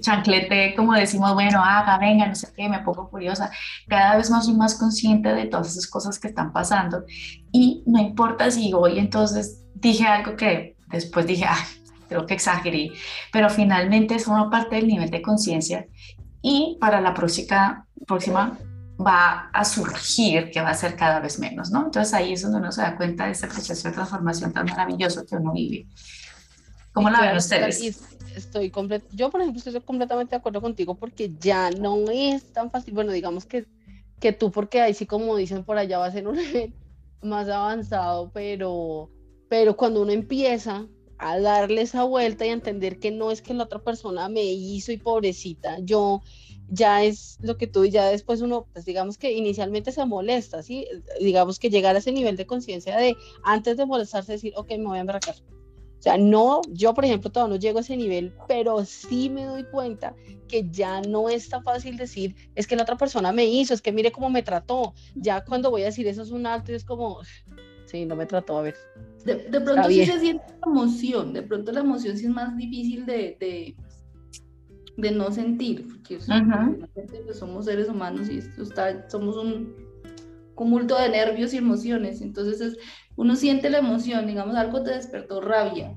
chanclete, 0.00 0.74
como 0.74 0.94
decimos, 0.94 1.34
bueno, 1.34 1.62
haga, 1.62 1.98
venga, 1.98 2.26
no 2.26 2.34
sé 2.34 2.48
qué, 2.56 2.68
me 2.68 2.80
pongo 2.80 3.08
curiosa. 3.10 3.50
Cada 3.86 4.16
vez 4.16 4.30
más 4.30 4.46
soy 4.46 4.54
más 4.54 4.74
consciente 4.74 5.32
de 5.32 5.46
todas 5.46 5.68
esas 5.68 5.86
cosas 5.86 6.18
que 6.18 6.28
están 6.28 6.52
pasando. 6.52 7.04
Y 7.52 7.82
no 7.86 8.00
importa 8.00 8.50
si 8.50 8.72
hoy 8.72 8.98
entonces 8.98 9.64
dije 9.74 10.04
algo 10.06 10.36
que 10.36 10.76
después 10.88 11.26
dije, 11.26 11.44
ah, 11.46 11.64
creo 12.08 12.26
que 12.26 12.34
exageré, 12.34 12.92
pero 13.32 13.50
finalmente 13.50 14.14
es 14.14 14.26
una 14.26 14.50
parte 14.50 14.76
del 14.76 14.88
nivel 14.88 15.10
de 15.10 15.22
conciencia. 15.22 15.86
Y 16.42 16.78
para 16.80 17.00
la 17.00 17.14
próxima, 17.14 17.86
próxima 18.06 18.58
va 18.98 19.50
a 19.52 19.64
surgir, 19.64 20.50
que 20.50 20.60
va 20.60 20.70
a 20.70 20.74
ser 20.74 20.96
cada 20.96 21.20
vez 21.20 21.38
menos, 21.38 21.70
¿no? 21.70 21.84
Entonces 21.84 22.12
ahí 22.14 22.32
es 22.32 22.42
donde 22.42 22.58
uno 22.58 22.72
se 22.72 22.82
da 22.82 22.96
cuenta 22.96 23.26
de 23.26 23.32
ese 23.32 23.46
proceso 23.46 23.88
de 23.88 23.94
transformación 23.94 24.52
tan 24.52 24.66
maravilloso 24.66 25.24
que 25.24 25.36
uno 25.36 25.52
vive. 25.52 25.86
¿Cómo 26.92 27.10
la 27.10 27.20
ven 27.20 27.36
ustedes? 27.36 28.17
Estoy 28.38 28.72
yo, 29.12 29.30
por 29.30 29.40
ejemplo, 29.40 29.62
estoy 29.64 29.80
completamente 29.80 30.30
de 30.30 30.36
acuerdo 30.38 30.60
contigo 30.60 30.94
porque 30.94 31.32
ya 31.38 31.70
no 31.70 32.10
es 32.10 32.52
tan 32.52 32.70
fácil, 32.70 32.94
bueno, 32.94 33.12
digamos 33.12 33.46
que, 33.46 33.66
que 34.20 34.32
tú, 34.32 34.50
porque 34.50 34.80
ahí 34.80 34.94
sí, 34.94 35.06
como 35.06 35.36
dicen 35.36 35.64
por 35.64 35.78
allá, 35.78 35.98
va 35.98 36.06
a 36.06 36.12
ser 36.12 36.26
un 36.28 36.36
nivel 36.36 36.74
más 37.22 37.48
avanzado, 37.48 38.30
pero, 38.32 39.10
pero 39.48 39.76
cuando 39.76 40.02
uno 40.02 40.12
empieza 40.12 40.86
a 41.18 41.40
darle 41.40 41.82
esa 41.82 42.04
vuelta 42.04 42.46
y 42.46 42.50
a 42.50 42.52
entender 42.52 42.98
que 42.98 43.10
no 43.10 43.30
es 43.30 43.42
que 43.42 43.54
la 43.54 43.64
otra 43.64 43.80
persona 43.80 44.28
me 44.28 44.44
hizo 44.44 44.92
y 44.92 44.98
pobrecita, 44.98 45.78
yo 45.80 46.22
ya 46.68 47.02
es 47.02 47.38
lo 47.40 47.56
que 47.56 47.66
tú 47.66 47.84
y 47.84 47.90
ya 47.90 48.06
después 48.06 48.40
uno, 48.40 48.68
pues 48.72 48.84
digamos 48.84 49.18
que 49.18 49.32
inicialmente 49.32 49.90
se 49.90 50.04
molesta, 50.06 50.62
¿sí? 50.62 50.86
Digamos 51.20 51.58
que 51.58 51.70
llegar 51.70 51.96
a 51.96 51.98
ese 51.98 52.12
nivel 52.12 52.36
de 52.36 52.46
conciencia 52.46 52.96
de 52.96 53.16
antes 53.42 53.76
de 53.76 53.86
molestarse 53.86 54.32
decir, 54.32 54.52
ok, 54.56 54.70
me 54.72 54.86
voy 54.86 54.98
a 54.98 55.00
embarcar. 55.00 55.34
O 55.98 56.02
sea, 56.02 56.16
no, 56.16 56.60
yo 56.70 56.94
por 56.94 57.04
ejemplo 57.04 57.30
todavía 57.30 57.56
no 57.56 57.60
llego 57.60 57.78
a 57.78 57.80
ese 57.80 57.96
nivel, 57.96 58.32
pero 58.46 58.84
sí 58.84 59.30
me 59.30 59.44
doy 59.44 59.64
cuenta 59.64 60.14
que 60.46 60.68
ya 60.70 61.00
no 61.00 61.28
es 61.28 61.48
tan 61.48 61.64
fácil 61.64 61.96
decir, 61.96 62.36
es 62.54 62.66
que 62.66 62.76
la 62.76 62.82
otra 62.82 62.96
persona 62.96 63.32
me 63.32 63.46
hizo, 63.46 63.74
es 63.74 63.82
que 63.82 63.92
mire 63.92 64.12
cómo 64.12 64.30
me 64.30 64.42
trató. 64.42 64.94
Ya 65.14 65.44
cuando 65.44 65.70
voy 65.70 65.82
a 65.82 65.86
decir 65.86 66.06
eso 66.06 66.22
es 66.22 66.30
un 66.30 66.46
alto 66.46 66.72
es 66.72 66.84
como, 66.84 67.20
sí, 67.86 68.06
no 68.06 68.14
me 68.14 68.26
trató, 68.26 68.58
a 68.58 68.62
ver. 68.62 68.76
De, 69.24 69.36
pronto 69.60 69.88
sí 69.88 70.06
se 70.06 70.20
siente 70.20 70.44
la 70.64 70.70
emoción, 70.70 71.32
de 71.32 71.42
pronto 71.42 71.72
la 71.72 71.80
emoción 71.80 72.16
sí 72.16 72.26
es 72.26 72.30
más 72.30 72.56
difícil 72.56 73.04
de 73.04 73.74
de 74.98 75.12
no 75.12 75.30
sentir, 75.30 75.86
porque 75.86 76.18
pues, 76.18 77.38
somos 77.38 77.66
seres 77.66 77.88
humanos 77.88 78.28
y 78.28 78.38
esto 78.38 78.62
está, 78.62 79.08
somos 79.08 79.36
un 79.36 79.76
cúmulo 80.56 80.96
de 80.98 81.08
nervios 81.08 81.54
y 81.54 81.58
emociones, 81.58 82.20
entonces 82.20 82.60
es, 82.60 82.78
uno 83.18 83.34
siente 83.34 83.68
la 83.68 83.78
emoción, 83.78 84.28
digamos, 84.28 84.54
algo 84.54 84.82
te 84.84 84.92
despertó 84.92 85.40
rabia, 85.40 85.92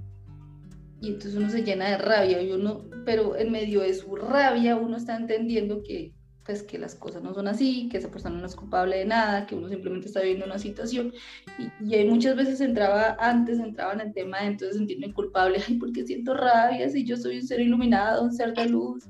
y 1.00 1.10
entonces 1.10 1.36
uno 1.36 1.50
se 1.50 1.64
llena 1.64 1.90
de 1.90 2.00
rabia, 2.00 2.42
y 2.42 2.52
uno, 2.52 2.90
pero 3.06 3.38
en 3.38 3.52
medio 3.52 3.82
de 3.82 3.94
su 3.94 4.16
rabia 4.16 4.76
uno 4.76 4.98
está 4.98 5.16
entendiendo 5.16 5.84
que 5.84 6.14
pues 6.44 6.64
que 6.64 6.80
las 6.80 6.96
cosas 6.96 7.22
no 7.22 7.36
son 7.36 7.48
así, 7.48 7.88
que 7.90 7.98
esa 7.98 8.10
persona 8.10 8.40
no 8.40 8.48
es 8.48 8.56
culpable 8.56 8.98
de 8.98 9.06
nada, 9.06 9.46
que 9.46 9.54
uno 9.54 9.70
simplemente 9.70 10.08
está 10.08 10.22
viviendo 10.22 10.48
una 10.48 10.58
situación. 10.58 11.14
Y, 11.60 11.96
y 11.96 12.04
muchas 12.06 12.36
veces 12.36 12.60
entraba, 12.62 13.16
antes 13.20 13.60
entraba 13.60 13.94
en 13.94 14.02
el 14.02 14.14
tema 14.14 14.42
de 14.42 14.48
entonces 14.48 14.78
sentirme 14.78 15.14
culpable, 15.14 15.60
ay, 15.68 15.76
porque 15.76 16.04
siento 16.04 16.34
rabia 16.34 16.90
si 16.90 17.06
yo 17.06 17.16
soy 17.16 17.38
un 17.38 17.48
ser 17.48 17.60
iluminado, 17.60 18.24
un 18.24 18.34
ser 18.34 18.56
de 18.56 18.66
luz. 18.66 19.08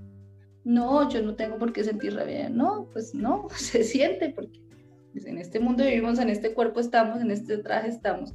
No, 0.65 1.09
yo 1.09 1.21
no 1.21 1.35
tengo 1.35 1.57
por 1.57 1.71
qué 1.71 1.85
sentir 1.85 2.15
rabia. 2.15 2.49
No, 2.49 2.89
pues 2.91 3.15
no, 3.15 3.47
se 3.55 3.85
siente 3.85 4.29
porque 4.29 4.59
pues, 5.11 5.25
en 5.25 5.37
este 5.37 5.59
mundo 5.59 5.83
vivimos, 5.83 6.19
en 6.19 6.29
este 6.29 6.53
cuerpo 6.53 6.79
estamos, 6.79 7.21
en 7.21 7.31
este 7.31 7.57
traje 7.57 7.89
estamos. 7.89 8.33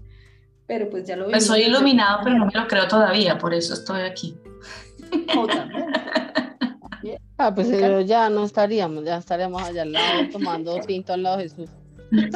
Pero 0.67 0.91
pues 0.91 1.07
ya 1.07 1.17
lo 1.17 1.29
Pues 1.29 1.47
soy 1.47 1.63
iluminado, 1.63 2.21
pero 2.25 2.37
no 2.37 2.47
me 2.47 2.53
lo 2.53 2.67
creo 2.67 2.89
todavía, 2.89 3.39
por 3.39 3.55
eso 3.55 3.75
estoy 3.75 4.03
aquí. 4.03 4.37
Ah, 7.39 7.55
pues 7.55 7.69
ya 8.07 8.31
no 8.31 8.45
estaríamos, 8.45 9.05
ya 9.05 9.19
estaríamos 9.19 9.63
allá 9.63 9.83
al 9.83 9.93
lado 9.93 10.29
tomando 10.33 10.81
tinto 10.87 11.13
al 11.13 11.23
lado 11.23 11.37
de 11.37 11.45
Jesús. 11.45 11.71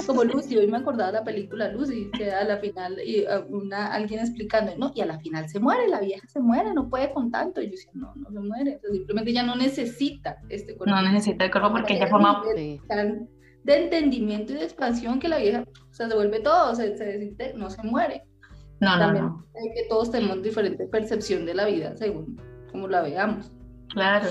Como 0.06 0.24
Lucy, 0.24 0.56
hoy 0.56 0.66
me 0.66 0.78
acordaba 0.78 1.12
de 1.12 1.18
la 1.18 1.24
película 1.24 1.68
Lucy, 1.70 2.10
que 2.10 2.30
a 2.30 2.44
la 2.44 2.58
final 2.58 2.98
y 3.04 3.24
una, 3.48 3.86
alguien 3.92 4.20
explicando, 4.20 4.72
no, 4.76 4.92
y 4.94 5.00
a 5.00 5.06
la 5.06 5.18
final 5.20 5.48
se 5.48 5.60
muere, 5.60 5.88
la 5.88 6.00
vieja 6.00 6.26
se 6.28 6.40
muere, 6.40 6.74
no 6.74 6.88
puede 6.88 7.12
con 7.12 7.30
tanto. 7.30 7.62
Y 7.62 7.66
yo 7.66 7.70
decía, 7.72 7.92
no, 7.94 8.12
no 8.16 8.30
se 8.30 8.40
muere, 8.40 8.80
simplemente 8.90 9.32
ya 9.32 9.42
no 9.42 9.54
necesita 9.56 10.38
este 10.48 10.76
cuerpo. 10.76 10.94
No 10.94 11.02
necesita 11.02 11.44
el 11.44 11.50
cuerpo 11.50 11.70
porque 11.70 11.94
ella 11.94 12.08
forma... 12.08 12.42
De, 12.54 12.80
de 13.64 13.84
entendimiento 13.84 14.52
y 14.52 14.56
de 14.56 14.64
expansión 14.64 15.20
que 15.20 15.28
la 15.28 15.38
vieja 15.38 15.64
se 15.90 16.06
devuelve 16.06 16.40
todo, 16.40 16.74
se, 16.74 16.96
se 16.96 17.54
no 17.54 17.70
se 17.70 17.82
muere. 17.82 18.24
No, 18.80 18.96
no, 18.96 19.12
no. 19.12 19.46
Hay 19.54 19.74
que 19.74 19.88
todos 19.88 20.10
tenemos 20.10 20.42
diferente 20.42 20.86
percepción 20.86 21.44
de 21.44 21.54
la 21.54 21.66
vida 21.66 21.96
según 21.96 22.40
como 22.70 22.88
la 22.88 23.02
veamos. 23.02 23.52
Claro, 23.88 24.28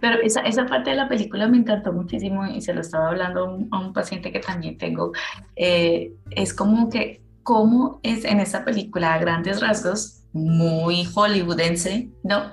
pero 0.00 0.20
esa, 0.22 0.40
esa 0.40 0.66
parte 0.66 0.90
de 0.90 0.96
la 0.96 1.08
película 1.08 1.48
me 1.48 1.58
encantó 1.58 1.92
muchísimo 1.92 2.46
y 2.46 2.60
se 2.60 2.74
lo 2.74 2.80
estaba 2.80 3.08
hablando 3.08 3.58
a 3.70 3.80
un, 3.80 3.92
paciente 3.92 4.32
que 4.32 4.40
también 4.40 4.78
tengo. 4.78 5.12
Eh, 5.54 6.12
es 6.30 6.52
como 6.52 6.88
que, 6.88 7.22
cómo 7.42 8.00
es 8.02 8.24
en 8.24 8.40
esa 8.40 8.64
película 8.64 9.14
a 9.14 9.18
grandes 9.18 9.60
rasgos, 9.60 10.24
muy 10.32 11.04
hollywoodense, 11.04 12.10
¿no? 12.22 12.50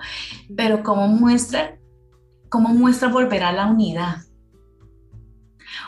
Pero 0.56 0.84
cómo 0.84 1.08
muestra, 1.08 1.78
cómo 2.50 2.70
muestra 2.70 3.10
volver 3.10 3.44
a 3.44 3.52
la 3.52 3.68
unidad. 3.68 4.18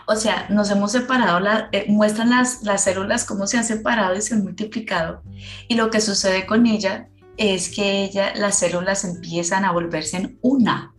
O 0.08 0.16
sea, 0.16 0.48
nos 0.50 0.70
hemos 0.70 0.92
separado, 0.92 1.46
eh, 1.72 1.86
muestran 1.88 2.30
las, 2.30 2.64
las 2.64 2.84
células 2.84 3.26
cómo 3.26 3.48
se 3.48 3.58
han 3.58 3.64
separado 3.64 4.16
y 4.16 4.22
se 4.22 4.36
han 4.36 4.44
multiplicado. 4.44 5.24
Y 5.68 5.76
lo 5.76 5.90
que 5.90 6.02
sucede 6.02 6.46
con 6.46 6.66
ella 6.68 7.10
es 7.38 7.70
que 7.74 8.04
ella, 8.04 8.34
las 8.36 8.60
células 8.60 9.04
empiezan 9.04 9.66
a 9.66 9.72
volverse 9.72 10.18
en 10.18 10.40
una. 10.42 10.94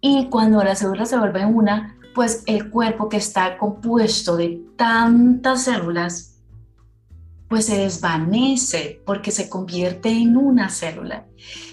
Y 0.00 0.28
cuando 0.30 0.62
la 0.62 0.76
célula 0.76 1.06
se 1.06 1.18
vuelve 1.18 1.44
una, 1.44 1.96
pues 2.14 2.42
el 2.46 2.70
cuerpo 2.70 3.08
que 3.08 3.16
está 3.16 3.58
compuesto 3.58 4.36
de 4.36 4.62
tantas 4.76 5.64
células, 5.64 6.37
pues 7.48 7.66
se 7.66 7.78
desvanece 7.78 9.00
porque 9.06 9.30
se 9.30 9.48
convierte 9.48 10.10
en 10.10 10.36
una 10.36 10.68
célula. 10.68 11.26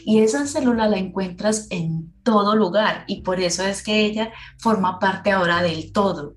Y 0.06 0.20
esa 0.20 0.48
célula 0.48 0.88
la 0.88 0.98
encuentras 0.98 1.68
en 1.70 2.14
todo 2.24 2.56
lugar 2.56 3.04
y 3.08 3.22
por 3.22 3.40
eso 3.40 3.64
es 3.64 3.84
que 3.84 4.06
ella 4.06 4.32
forma 4.58 5.00
parte 5.00 5.32
ahora 5.32 5.62
del 5.62 5.92
todo. 5.92 6.36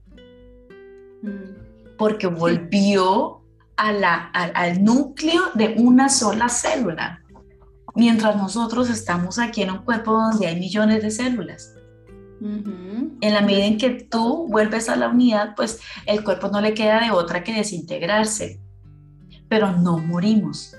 Mm. 1.22 1.97
Porque 1.97 2.26
volvió 2.26 3.43
a 3.76 3.93
la, 3.93 4.16
al 4.32 4.84
núcleo 4.84 5.43
de 5.55 5.76
una 5.78 6.09
sola 6.09 6.49
célula. 6.49 7.22
Mientras 7.95 8.36
nosotros 8.36 8.91
estamos 8.91 9.39
aquí 9.39 9.62
en 9.62 9.70
un 9.70 9.78
cuerpo 9.78 10.12
donde 10.12 10.49
hay 10.49 10.59
millones 10.59 11.03
de 11.03 11.11
células. 11.11 11.74
En 12.41 13.18
la 13.20 13.41
medida 13.41 13.64
en 13.64 13.78
que 13.78 13.91
tú 13.91 14.47
vuelves 14.49 14.89
a 14.89 14.95
la 14.95 15.09
unidad, 15.09 15.55
pues 15.57 15.80
el 16.07 16.22
cuerpo 16.22 16.49
no 16.49 16.61
le 16.61 16.72
queda 16.72 17.01
de 17.01 17.11
otra 17.11 17.43
que 17.43 17.53
desintegrarse, 17.53 18.61
pero 19.49 19.72
no 19.72 19.99
morimos. 19.99 20.76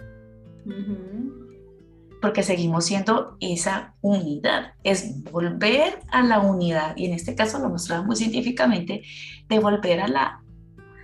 Porque 2.22 2.44
seguimos 2.44 2.86
siendo 2.86 3.38
esa 3.40 3.96
unidad. 4.02 4.74
Es 4.84 5.24
volver 5.24 6.00
a 6.12 6.22
la 6.22 6.40
unidad, 6.40 6.96
y 6.98 7.06
en 7.06 7.14
este 7.14 7.36
caso 7.36 7.60
lo 7.60 7.70
mostraba 7.70 8.04
muy 8.04 8.16
científicamente, 8.16 9.04
de 9.48 9.60
volver 9.60 10.02
a 10.02 10.08
la 10.08 10.44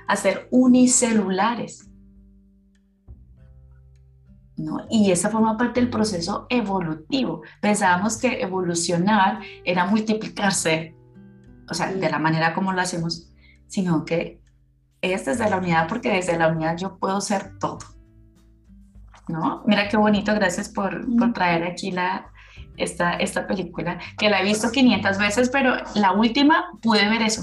a 0.07 0.15
ser 0.15 0.47
unicelulares. 0.51 1.89
¿No? 4.57 4.85
Y 4.89 5.11
esa 5.11 5.29
forma 5.29 5.57
parte 5.57 5.81
del 5.81 5.89
proceso 5.89 6.47
evolutivo. 6.49 7.41
Pensábamos 7.61 8.17
que 8.17 8.41
evolucionar 8.41 9.41
era 9.65 9.85
multiplicarse, 9.85 10.95
o 11.69 11.73
sea, 11.73 11.91
de 11.91 12.09
la 12.09 12.19
manera 12.19 12.53
como 12.53 12.71
lo 12.71 12.79
hacemos, 12.79 13.33
sino 13.67 14.05
que 14.05 14.39
es 15.01 15.25
desde 15.25 15.49
la 15.49 15.57
unidad, 15.57 15.87
porque 15.87 16.11
desde 16.11 16.37
la 16.37 16.49
unidad 16.49 16.77
yo 16.77 16.97
puedo 16.97 17.21
ser 17.21 17.57
todo. 17.59 17.79
¿No? 19.27 19.63
Mira 19.65 19.89
qué 19.89 19.97
bonito, 19.97 20.33
gracias 20.35 20.69
por, 20.69 21.03
por 21.17 21.33
traer 21.33 21.63
aquí 21.63 21.91
la, 21.91 22.31
esta, 22.77 23.13
esta 23.13 23.47
película, 23.47 23.99
que 24.17 24.29
la 24.29 24.41
he 24.41 24.43
visto 24.43 24.71
500 24.71 25.17
veces, 25.17 25.49
pero 25.49 25.75
la 25.95 26.11
última 26.11 26.71
pude 26.81 27.09
ver 27.09 27.23
eso, 27.23 27.41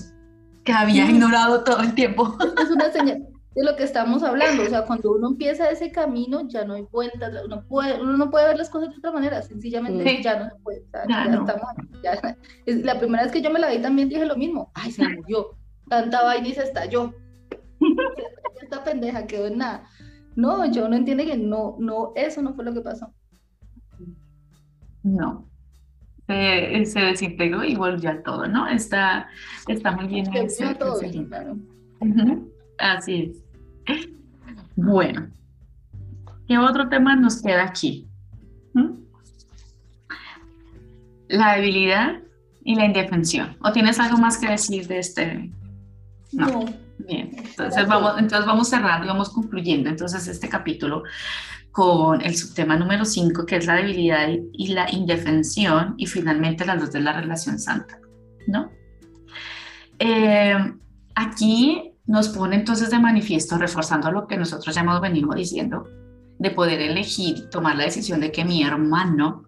que 0.65 0.73
había 0.73 1.09
ignorado 1.09 1.65
todo 1.65 1.81
el 1.81 1.95
tiempo. 1.95 2.37
Es 2.63 2.71
una 2.71 2.91
señal 2.93 3.27
de 3.55 3.65
lo 3.65 3.77
que 3.77 3.83
estamos 3.83 4.23
hablando, 4.23 4.63
o 4.63 4.67
sea, 4.67 4.85
cuando 4.85 5.13
uno 5.13 5.29
empieza 5.29 5.69
ese 5.71 5.93
camino 5.93 6.49
ya 6.49 6.65
no 6.65 6.75
hay 6.75 6.87
vueltas, 6.91 7.35
uno, 7.45 7.63
puede, 7.69 8.01
uno 8.01 8.17
no 8.17 8.31
puede 8.31 8.49
ver 8.49 8.57
las 8.57 8.71
cosas 8.71 8.91
de 8.91 8.97
otra 8.97 9.13
manera, 9.13 9.43
sencillamente 9.43 10.23
ya 10.23 10.39
no 10.39 10.49
se 10.49 10.57
puede, 10.63 10.85
ya, 11.09 11.25
estamos, 11.25 11.69
ya, 12.03 12.37
la 12.67 12.99
primera 12.99 13.25
vez 13.25 13.33
que 13.33 13.43
yo 13.43 13.51
me 13.51 13.59
la 13.59 13.69
vi 13.69 13.79
también 13.79 14.09
dije 14.09 14.25
lo 14.25 14.37
mismo, 14.37 14.71
ay, 14.75 14.91
se 14.91 15.07
murió, 15.07 15.51
tanta 15.89 16.23
vaina 16.23 16.49
y 16.49 16.55
se 16.55 16.63
estalló, 16.63 17.13
esta 18.63 18.85
pendeja 18.85 19.27
quedó 19.27 19.47
en 19.47 19.59
nada. 19.59 19.85
No, 20.35 20.71
yo 20.71 20.89
no 20.89 20.97
entiendo 20.97 21.25
que 21.25 21.37
no, 21.37 21.77
no, 21.79 22.13
eso 22.17 22.43
no 22.43 22.55
fue 22.55 22.65
lo 22.65 22.73
que 22.73 22.81
pasó. 22.81 23.13
No. 25.03 25.49
Se, 26.27 26.87
se 26.87 27.01
desintegró 27.01 27.65
y 27.65 27.75
volvió 27.75 28.11
a 28.11 28.23
todo, 28.23 28.47
¿no? 28.47 28.69
Está, 28.69 29.29
está 29.67 29.93
muy 29.93 30.07
bien. 30.07 30.35
Ese, 30.35 30.75
todo, 30.77 31.01
claro. 31.29 31.57
Así 32.79 33.35
es. 33.87 34.09
Bueno, 34.77 35.29
¿qué 36.47 36.59
otro 36.59 36.89
tema 36.89 37.17
nos 37.17 37.43
queda 37.43 37.65
aquí? 37.65 38.09
¿Mm? 38.73 38.93
La 41.29 41.57
debilidad 41.57 42.21
y 42.65 42.77
la 42.77 42.87
indefensión. 42.87 43.57
¿O 43.63 43.73
tienes 43.73 43.99
algo 43.99 44.19
más 44.19 44.39
que 44.39 44.49
decir 44.49 44.87
de 44.87 44.99
este? 44.99 45.51
no. 46.33 46.65
Bien, 46.99 47.31
entonces 47.37 47.87
vamos, 47.87 48.15
entonces 48.19 48.47
vamos 48.47 48.69
cerrando 48.69 49.07
y 49.07 49.09
vamos 49.09 49.31
concluyendo 49.31 49.89
entonces 49.89 50.29
este 50.29 50.49
capítulo 50.49 51.03
con 51.73 52.21
el 52.21 52.37
subtema 52.37 52.77
número 52.77 53.05
5, 53.05 53.47
que 53.47 53.57
es 53.57 53.67
la 53.67 53.77
debilidad 53.77 54.29
y 54.53 54.69
la 54.69 54.91
indefensión, 54.91 55.95
y 55.97 56.07
finalmente 56.07 56.67
la 56.67 56.77
luz 56.77 56.93
de 56.93 57.01
la 57.01 57.15
relación 57.15 57.59
santa, 57.59 57.99
¿no? 58.47 58.71
Eh, 59.99 60.55
aquí 61.15 61.93
nos 62.07 62.29
pone 62.29 62.57
entonces 62.57 62.91
de 62.91 62.99
manifiesto, 62.99 63.57
reforzando 63.57 64.13
lo 64.13 64.27
que 64.27 64.37
nosotros 64.37 64.75
ya 64.75 64.83
hemos 64.83 65.01
venido 65.01 65.31
diciendo, 65.31 65.89
de 66.39 66.51
poder 66.51 66.81
elegir, 66.81 67.49
tomar 67.49 67.77
la 67.77 67.85
decisión 67.85 68.21
de 68.21 68.33
que 68.33 68.45
mi 68.45 68.63
hermano 68.63 69.45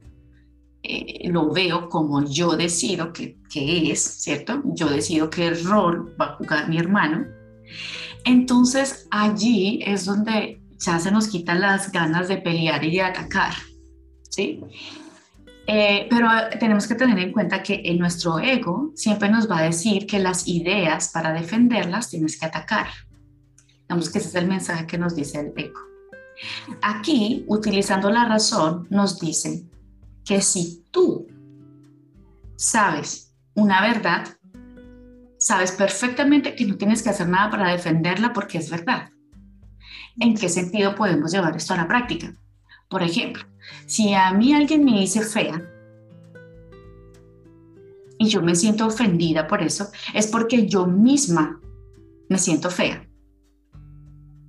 eh, 0.87 1.31
lo 1.31 1.51
veo 1.51 1.89
como 1.89 2.23
yo 2.25 2.57
decido 2.57 3.11
que, 3.11 3.39
que 3.51 3.91
es, 3.91 4.03
¿cierto? 4.03 4.61
Yo 4.67 4.91
decido 4.91 5.31
qué 5.31 5.51
rol 5.51 6.15
va 6.21 6.27
a 6.27 6.37
jugar 6.37 6.69
mi 6.69 6.77
hermano. 6.77 7.25
Entonces 8.27 9.09
allí 9.11 9.81
es 9.87 10.05
donde 10.05 10.61
ya 10.79 10.99
se 10.99 11.11
nos 11.11 11.29
quitan 11.29 11.63
las 11.63 11.91
ganas 11.91 12.29
de 12.29 12.37
pelear 12.37 12.85
y 12.85 12.91
de 12.91 13.01
atacar, 13.01 13.55
¿sí? 14.29 14.61
Eh, 15.67 16.07
pero 16.11 16.29
tenemos 16.61 16.87
que 16.87 16.97
tener 16.97 17.19
en 17.19 17.33
cuenta 17.33 17.63
que 17.63 17.81
en 17.83 17.99
nuestro 17.99 18.39
ego 18.39 18.93
siempre 18.95 19.31
nos 19.31 19.51
va 19.51 19.61
a 19.61 19.63
decir 19.63 20.07
que 20.07 20.19
las 20.19 20.47
ideas, 20.47 21.09
para 21.15 21.33
defenderlas, 21.33 22.11
tienes 22.11 22.39
que 22.39 22.45
atacar. 22.45 22.89
Digamos 23.89 24.11
que 24.11 24.19
ese 24.19 24.29
es 24.29 24.35
el 24.35 24.49
mensaje 24.49 24.87
que 24.87 24.99
nos 24.99 25.17
dice 25.17 25.41
el 25.41 25.55
ego. 25.57 25.81
Aquí, 26.83 27.47
utilizando 27.49 28.11
la 28.11 28.27
razón, 28.27 28.87
nos 28.91 29.19
dice 29.19 29.65
que 30.25 30.41
si 30.41 30.85
tú 30.91 31.27
sabes 32.57 33.35
una 33.55 33.81
verdad, 33.83 34.27
sabes 35.39 35.73
perfectamente 35.73 36.55
que 36.55 36.65
no 36.65 36.77
tienes 36.77 37.03
que 37.03 37.11
hacer 37.11 37.29
nada 37.29 37.51
para 37.51 37.71
defenderla 37.71 38.33
porque 38.33 38.59
es 38.59 38.71
verdad. 38.71 39.11
¿En 40.19 40.37
qué 40.37 40.49
sentido 40.49 40.95
podemos 40.95 41.33
llevar 41.33 41.57
esto 41.57 41.75
a 41.75 41.79
la 41.79 41.89
práctica? 41.89 42.33
Por 42.89 43.03
ejemplo, 43.03 43.43
si 43.87 44.15
a 44.15 44.33
mí 44.33 44.55
alguien 44.55 44.85
me 44.85 45.01
dice 45.01 45.23
fea 45.23 45.71
y 48.19 48.29
yo 48.29 48.41
me 48.43 48.55
siento 48.55 48.87
ofendida 48.87 49.47
por 49.47 49.63
eso, 49.63 49.89
es 50.15 50.27
porque 50.29 50.67
yo 50.67 50.87
misma 50.87 51.61
me 52.29 52.39
siento 52.39 52.71
fea. 52.71 53.07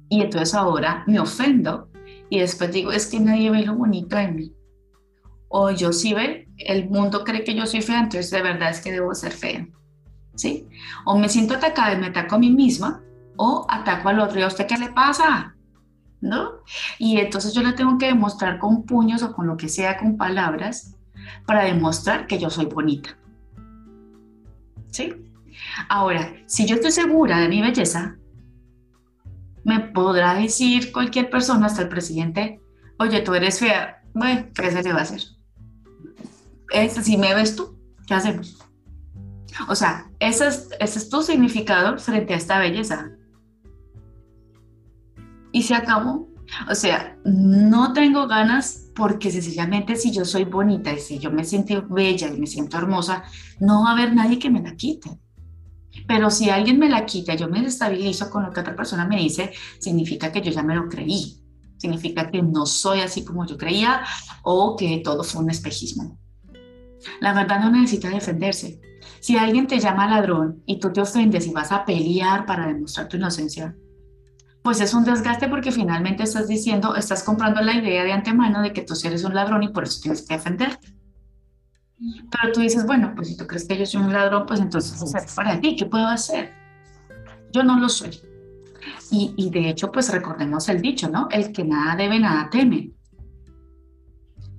Y 0.09 0.21
entonces 0.21 0.53
ahora 0.53 1.03
me 1.07 1.19
ofendo 1.19 1.89
y 2.30 2.39
después 2.39 2.71
digo, 2.71 2.91
es 2.91 3.07
que 3.07 3.19
nadie 3.19 3.49
ve 3.49 3.63
lo 3.63 3.76
bonito 3.76 4.15
de 4.15 4.32
mí. 4.32 4.53
O 5.57 5.71
yo 5.71 5.93
sí 5.93 6.13
ve, 6.13 6.49
el 6.57 6.89
mundo 6.89 7.23
cree 7.23 7.45
que 7.45 7.55
yo 7.55 7.65
soy 7.65 7.81
fea, 7.81 7.99
entonces 7.99 8.29
de 8.29 8.41
verdad 8.41 8.71
es 8.71 8.81
que 8.81 8.91
debo 8.91 9.15
ser 9.15 9.31
fea. 9.31 9.65
¿Sí? 10.35 10.67
O 11.05 11.17
me 11.17 11.29
siento 11.29 11.53
atacada 11.53 11.93
y 11.93 11.97
me 11.97 12.07
ataco 12.07 12.35
a 12.35 12.39
mí 12.39 12.51
misma, 12.51 13.01
o 13.37 13.65
ataco 13.69 14.09
al 14.09 14.19
otro. 14.19 14.37
¿Y 14.37 14.43
a 14.43 14.47
usted 14.47 14.67
qué 14.67 14.77
le 14.77 14.89
pasa? 14.89 15.55
¿no? 16.19 16.63
Y 16.97 17.19
entonces 17.19 17.53
yo 17.53 17.61
le 17.61 17.73
tengo 17.73 17.97
que 17.97 18.07
demostrar 18.07 18.59
con 18.59 18.83
puños 18.83 19.23
o 19.23 19.33
con 19.33 19.47
lo 19.47 19.55
que 19.55 19.69
sea, 19.69 19.97
con 19.97 20.17
palabras, 20.17 20.95
para 21.45 21.63
demostrar 21.63 22.27
que 22.27 22.39
yo 22.39 22.49
soy 22.49 22.65
bonita. 22.65 23.17
¿Sí? 24.91 25.13
Ahora, 25.87 26.33
si 26.47 26.65
yo 26.65 26.75
estoy 26.75 26.91
segura 26.91 27.39
de 27.39 27.47
mi 27.47 27.61
belleza, 27.61 28.17
me 29.63 29.79
podrá 29.79 30.33
decir 30.33 30.91
cualquier 30.91 31.29
persona, 31.29 31.67
hasta 31.67 31.83
el 31.83 31.89
presidente, 31.89 32.59
oye, 32.99 33.21
tú 33.21 33.33
eres 33.33 33.59
fea. 33.59 34.01
Bueno, 34.13 34.47
¿qué 34.53 34.71
se 34.71 34.83
le 34.83 34.93
va 34.93 34.99
a 34.99 35.03
hacer? 35.03 35.34
Es, 36.72 36.93
si 36.93 37.18
me 37.18 37.34
ves 37.34 37.55
tú, 37.55 37.78
¿qué 38.07 38.13
hacemos? 38.13 38.57
O 39.68 39.76
sea, 39.76 40.09
ese 40.20 40.47
es, 40.80 41.09
tu 41.09 41.22
significado 41.22 41.97
frente 41.97 42.34
a 42.34 42.38
esta 42.38 42.59
belleza 42.59 43.11
y 45.51 45.63
se 45.63 45.76
acabó. 45.76 46.30
O 46.70 46.76
sea, 46.76 47.18
no 47.24 47.93
tengo 47.93 48.28
ganas 48.28 48.91
porque 48.95 49.32
sencillamente 49.32 49.95
si 49.95 50.11
yo 50.11 50.26
soy 50.26 50.43
bonita 50.43 50.93
y 50.93 50.99
si 50.99 51.20
yo 51.20 51.32
me 51.32 51.43
siento 51.43 51.88
bella 51.88 52.28
y 52.28 52.39
me 52.39 52.47
siento 52.47 52.78
hermosa, 52.78 53.24
no 53.59 53.84
va 53.84 53.89
a 53.89 53.93
haber 53.93 54.13
nadie 54.13 54.39
que 54.39 54.49
me 54.49 54.61
la 54.61 54.76
quite. 54.76 55.09
Pero 56.07 56.30
si 56.30 56.49
alguien 56.49 56.78
me 56.78 56.89
la 56.89 57.05
quita, 57.05 57.36
yo 57.36 57.47
me 57.47 57.61
desestabilizo 57.61 58.30
con 58.30 58.43
lo 58.43 58.51
que 58.51 58.59
otra 58.59 58.76
persona 58.76 59.05
me 59.05 59.18
dice, 59.18 59.53
significa 59.80 60.32
que 60.32 60.41
yo 60.41 60.51
ya 60.51 60.61
me 60.61 60.76
lo 60.76 60.88
creí. 60.88 61.41
Significa 61.78 62.30
que 62.30 62.42
no 62.42 62.66
soy 62.66 63.01
así 63.01 63.24
como 63.24 63.46
yo 63.46 63.58
creía 63.58 64.04
o 64.43 64.75
que 64.75 65.01
todo 65.04 65.24
fue 65.24 65.42
un 65.42 65.50
espejismo. 65.50 66.17
La 67.19 67.33
verdad 67.33 67.59
no 67.59 67.71
necesita 67.71 68.09
defenderse. 68.09 68.79
Si 69.19 69.37
alguien 69.37 69.67
te 69.67 69.79
llama 69.79 70.07
ladrón 70.07 70.61
y 70.65 70.79
tú 70.79 70.91
te 70.91 71.01
ofendes 71.01 71.47
y 71.47 71.51
vas 71.51 71.71
a 71.71 71.86
pelear 71.86 72.45
para 72.45 72.67
demostrar 72.67 73.07
tu 73.07 73.17
inocencia, 73.17 73.75
pues 74.61 74.82
es 74.82 74.93
un 74.93 75.03
desgaste 75.03 75.47
porque 75.47 75.71
finalmente 75.71 76.23
estás 76.23 76.47
diciendo, 76.47 76.95
estás 76.95 77.23
comprando 77.23 77.61
la 77.61 77.75
idea 77.75 78.03
de 78.03 78.11
antemano 78.11 78.61
de 78.61 78.73
que 78.73 78.82
tú 78.82 78.95
eres 79.03 79.23
un 79.23 79.36
ladrón 79.36 79.63
y 79.63 79.69
por 79.69 79.83
eso 79.83 80.01
tienes 80.01 80.23
que 80.23 80.36
defenderte. 80.36 80.95
Pero 81.97 82.53
tú 82.53 82.61
dices, 82.61 82.86
bueno, 82.86 83.13
pues 83.15 83.29
si 83.29 83.37
tú 83.37 83.47
crees 83.47 83.67
que 83.67 83.77
yo 83.77 83.86
soy 83.86 84.01
un 84.01 84.11
ladrón, 84.11 84.45
pues 84.45 84.59
entonces 84.59 85.33
para 85.36 85.59
ti, 85.61 85.75
¿qué 85.75 85.86
puedo 85.86 86.07
hacer? 86.07 86.51
Yo 87.53 87.63
no 87.63 87.79
lo 87.79 87.89
soy. 87.89 88.19
Y, 89.11 89.33
y, 89.37 89.49
de 89.49 89.69
hecho, 89.69 89.91
pues 89.91 90.11
recordemos 90.11 90.67
el 90.67 90.82
dicho, 90.82 91.09
¿no? 91.09 91.27
El 91.32 91.51
que 91.51 91.63
nada 91.63 91.95
debe, 91.95 92.19
nada 92.19 92.49
teme. 92.49 92.91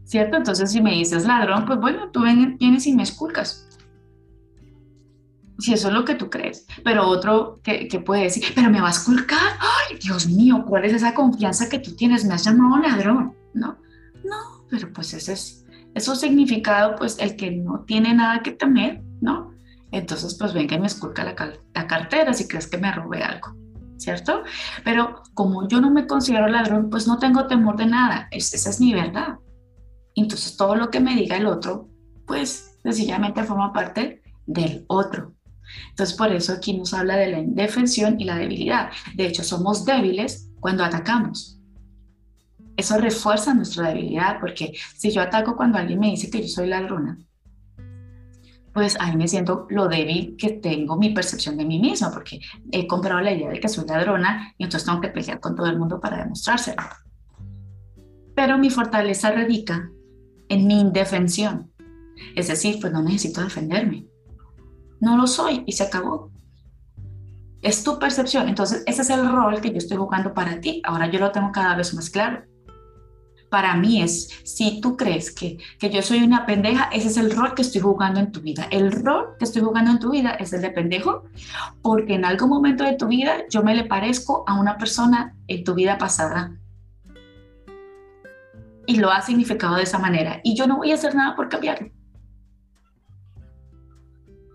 ¿Cierto? 0.06 0.38
Entonces, 0.38 0.72
si 0.72 0.80
me 0.80 0.92
dices 0.92 1.26
ladrón, 1.26 1.66
pues 1.66 1.78
bueno, 1.78 2.10
tú 2.10 2.22
vienes 2.22 2.86
y 2.86 2.94
me 2.94 3.02
esculcas 3.02 3.66
si 5.58 5.72
eso 5.72 5.88
es 5.88 5.94
lo 5.94 6.04
que 6.04 6.14
tú 6.14 6.28
crees, 6.28 6.66
pero 6.84 7.06
otro 7.06 7.60
que, 7.62 7.88
puede 8.04 8.24
decir, 8.24 8.44
pero 8.54 8.70
me 8.70 8.80
vas 8.80 9.02
a 9.02 9.04
culcar, 9.04 9.58
ay, 9.60 9.98
Dios 9.98 10.26
mío, 10.26 10.64
¿cuál 10.66 10.84
es 10.84 10.92
esa 10.92 11.14
confianza 11.14 11.68
que 11.68 11.78
tú 11.78 11.94
tienes? 11.96 12.24
Me 12.24 12.34
has 12.34 12.44
llamado 12.44 12.78
ladrón, 12.78 13.34
¿no? 13.54 13.78
No, 14.24 14.66
pero 14.68 14.92
pues 14.92 15.14
ese 15.14 15.32
es, 15.32 15.64
eso 15.94 16.14
significado, 16.14 16.96
pues 16.96 17.18
el 17.18 17.36
que 17.36 17.50
no 17.50 17.80
tiene 17.80 18.14
nada 18.14 18.42
que 18.42 18.52
temer, 18.52 19.02
¿no? 19.20 19.52
Entonces, 19.92 20.34
pues 20.34 20.52
venga 20.52 20.76
y 20.76 20.80
me 20.80 20.88
esculca 20.88 21.24
la, 21.24 21.34
cartera 21.86 22.34
si 22.34 22.46
crees 22.46 22.66
que 22.66 22.76
me 22.76 22.92
robé 22.92 23.22
algo, 23.22 23.56
¿cierto? 23.96 24.42
Pero 24.84 25.22
como 25.32 25.66
yo 25.68 25.80
no 25.80 25.90
me 25.90 26.06
considero 26.06 26.48
ladrón, 26.48 26.90
pues 26.90 27.06
no 27.06 27.18
tengo 27.18 27.46
temor 27.46 27.76
de 27.76 27.86
nada, 27.86 28.28
esa 28.30 28.68
es 28.68 28.80
mi 28.80 28.92
verdad. 28.92 29.38
Entonces, 30.16 30.56
todo 30.56 30.74
lo 30.74 30.90
que 30.90 31.00
me 31.00 31.14
diga 31.14 31.36
el 31.36 31.46
otro, 31.46 31.88
pues 32.26 32.78
sencillamente 32.82 33.44
forma 33.44 33.72
parte 33.72 34.22
del 34.46 34.84
otro. 34.88 35.34
Entonces, 35.90 36.16
por 36.16 36.32
eso 36.32 36.52
aquí 36.52 36.76
nos 36.76 36.94
habla 36.94 37.16
de 37.16 37.28
la 37.28 37.38
indefensión 37.38 38.20
y 38.20 38.24
la 38.24 38.36
debilidad. 38.36 38.90
De 39.14 39.26
hecho, 39.26 39.42
somos 39.42 39.84
débiles 39.84 40.50
cuando 40.60 40.84
atacamos. 40.84 41.60
Eso 42.76 42.98
refuerza 42.98 43.54
nuestra 43.54 43.88
debilidad, 43.88 44.38
porque 44.40 44.72
si 44.96 45.10
yo 45.10 45.22
ataco 45.22 45.56
cuando 45.56 45.78
alguien 45.78 45.98
me 45.98 46.10
dice 46.10 46.30
que 46.30 46.42
yo 46.42 46.48
soy 46.48 46.68
ladrona, 46.68 47.18
pues 48.72 48.96
ahí 49.00 49.16
me 49.16 49.26
siento 49.26 49.66
lo 49.70 49.88
débil 49.88 50.36
que 50.36 50.50
tengo 50.50 50.98
mi 50.98 51.10
percepción 51.10 51.56
de 51.56 51.64
mí 51.64 51.78
misma, 51.78 52.10
porque 52.10 52.40
he 52.70 52.86
comprado 52.86 53.22
la 53.22 53.32
idea 53.32 53.48
de 53.48 53.58
que 53.58 53.68
soy 53.68 53.86
ladrona 53.86 54.52
y 54.58 54.64
entonces 54.64 54.86
tengo 54.86 55.00
que 55.00 55.08
pelear 55.08 55.40
con 55.40 55.56
todo 55.56 55.66
el 55.66 55.78
mundo 55.78 55.98
para 55.98 56.18
demostrárselo. 56.18 56.82
Pero 58.34 58.58
mi 58.58 58.68
fortaleza 58.68 59.30
radica 59.30 59.90
en 60.48 60.66
mi 60.66 60.80
indefensión. 60.80 61.70
Es 62.34 62.48
decir, 62.48 62.78
pues 62.80 62.92
no 62.92 63.02
necesito 63.02 63.42
defenderme. 63.42 64.06
No 65.00 65.16
lo 65.16 65.26
soy 65.26 65.62
y 65.66 65.72
se 65.72 65.84
acabó. 65.84 66.30
Es 67.62 67.82
tu 67.82 67.98
percepción. 67.98 68.48
Entonces, 68.48 68.82
ese 68.86 69.02
es 69.02 69.10
el 69.10 69.28
rol 69.30 69.60
que 69.60 69.70
yo 69.70 69.78
estoy 69.78 69.96
jugando 69.96 70.32
para 70.32 70.60
ti. 70.60 70.80
Ahora 70.84 71.10
yo 71.10 71.18
lo 71.18 71.32
tengo 71.32 71.52
cada 71.52 71.76
vez 71.76 71.92
más 71.94 72.10
claro 72.10 72.42
para 73.50 73.74
mí 73.76 74.02
es, 74.02 74.28
si 74.44 74.80
tú 74.80 74.96
crees 74.96 75.34
que, 75.34 75.58
que 75.78 75.90
yo 75.90 76.02
soy 76.02 76.22
una 76.22 76.46
pendeja, 76.46 76.90
ese 76.92 77.08
es 77.08 77.16
el 77.16 77.30
rol 77.30 77.54
que 77.54 77.62
estoy 77.62 77.80
jugando 77.80 78.20
en 78.20 78.32
tu 78.32 78.40
vida. 78.40 78.66
El 78.70 78.92
rol 78.92 79.36
que 79.38 79.44
estoy 79.44 79.62
jugando 79.62 79.92
en 79.92 79.98
tu 79.98 80.10
vida 80.10 80.30
es 80.32 80.52
el 80.52 80.62
de 80.62 80.70
pendejo, 80.70 81.24
porque 81.82 82.14
en 82.14 82.24
algún 82.24 82.48
momento 82.48 82.84
de 82.84 82.94
tu 82.94 83.06
vida 83.06 83.44
yo 83.50 83.62
me 83.62 83.74
le 83.74 83.84
parezco 83.84 84.44
a 84.46 84.58
una 84.58 84.76
persona 84.76 85.34
en 85.48 85.64
tu 85.64 85.74
vida 85.74 85.98
pasada. 85.98 86.52
Y 88.86 88.96
lo 88.96 89.10
ha 89.10 89.20
significado 89.20 89.76
de 89.76 89.82
esa 89.82 89.98
manera. 89.98 90.40
Y 90.44 90.54
yo 90.54 90.66
no 90.66 90.76
voy 90.76 90.92
a 90.92 90.94
hacer 90.94 91.14
nada 91.14 91.34
por 91.34 91.48
cambiarlo. 91.48 91.90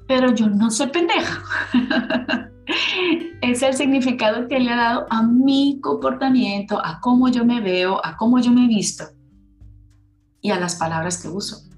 Pero 0.08 0.34
yo 0.34 0.48
no 0.48 0.70
soy 0.72 0.88
pendeja. 0.88 1.44
es 3.42 3.62
el 3.62 3.74
significado 3.74 4.48
que 4.48 4.60
le 4.60 4.70
ha 4.72 4.76
dado 4.76 5.08
a 5.10 5.24
mi 5.24 5.80
comportamiento, 5.82 6.84
a 6.84 7.00
cómo 7.00 7.30
yo 7.30 7.46
me 7.46 7.62
veo, 7.62 8.06
a 8.06 8.18
cómo 8.18 8.40
yo 8.40 8.52
me 8.52 8.68
visto 8.68 9.06
y 10.42 10.52
a 10.52 10.60
las 10.60 10.76
palabras 10.76 11.22
que 11.22 11.28
uso. 11.28 11.71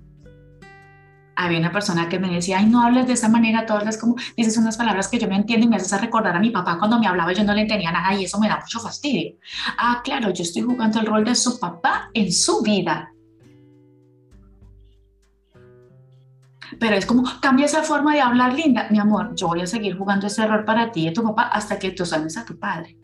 Había 1.35 1.59
una 1.59 1.71
persona 1.71 2.09
que 2.09 2.19
me 2.19 2.29
decía, 2.29 2.59
ay, 2.59 2.67
no 2.67 2.81
hables 2.81 3.07
de 3.07 3.13
esa 3.13 3.29
manera, 3.29 3.65
todas 3.65 3.85
las 3.85 3.97
como, 3.97 4.15
dices 4.37 4.57
unas 4.57 4.77
palabras 4.77 5.07
que 5.07 5.19
yo 5.19 5.27
no 5.27 5.35
entiendo 5.35 5.65
y 5.65 5.69
me 5.69 5.77
haces 5.77 5.99
recordar 5.99 6.35
a 6.35 6.39
mi 6.39 6.51
papá 6.51 6.77
cuando 6.77 6.99
me 6.99 7.07
hablaba, 7.07 7.33
yo 7.33 7.43
no 7.43 7.53
le 7.53 7.61
entendía 7.61 7.91
nada 7.91 8.13
y 8.13 8.25
eso 8.25 8.39
me 8.39 8.47
da 8.47 8.59
mucho 8.59 8.79
fastidio. 8.79 9.35
Ah, 9.77 10.01
claro, 10.03 10.31
yo 10.31 10.43
estoy 10.43 10.61
jugando 10.61 10.99
el 10.99 11.05
rol 11.05 11.23
de 11.25 11.35
su 11.35 11.59
papá 11.59 12.09
en 12.13 12.31
su 12.31 12.61
vida 12.61 13.13
pero 16.79 16.95
es 16.95 17.05
como, 17.05 17.23
cambia 17.41 17.65
esa 17.65 17.83
forma 17.83 18.13
de 18.13 18.21
hablar 18.21 18.53
linda. 18.53 18.87
Mi 18.89 18.99
amor, 18.99 19.35
yo 19.35 19.47
voy 19.47 19.61
a 19.61 19.67
seguir 19.67 19.97
jugando 19.97 20.27
ese 20.27 20.45
rol 20.45 20.65
para 20.65 20.91
ti 20.91 21.07
y 21.07 21.13
tu 21.13 21.23
papá 21.23 21.43
hasta 21.43 21.79
que 21.79 21.91
tú 21.91 22.05
sanes 22.05 22.37
a 22.37 22.45
tu 22.45 22.57
padre. 22.57 22.97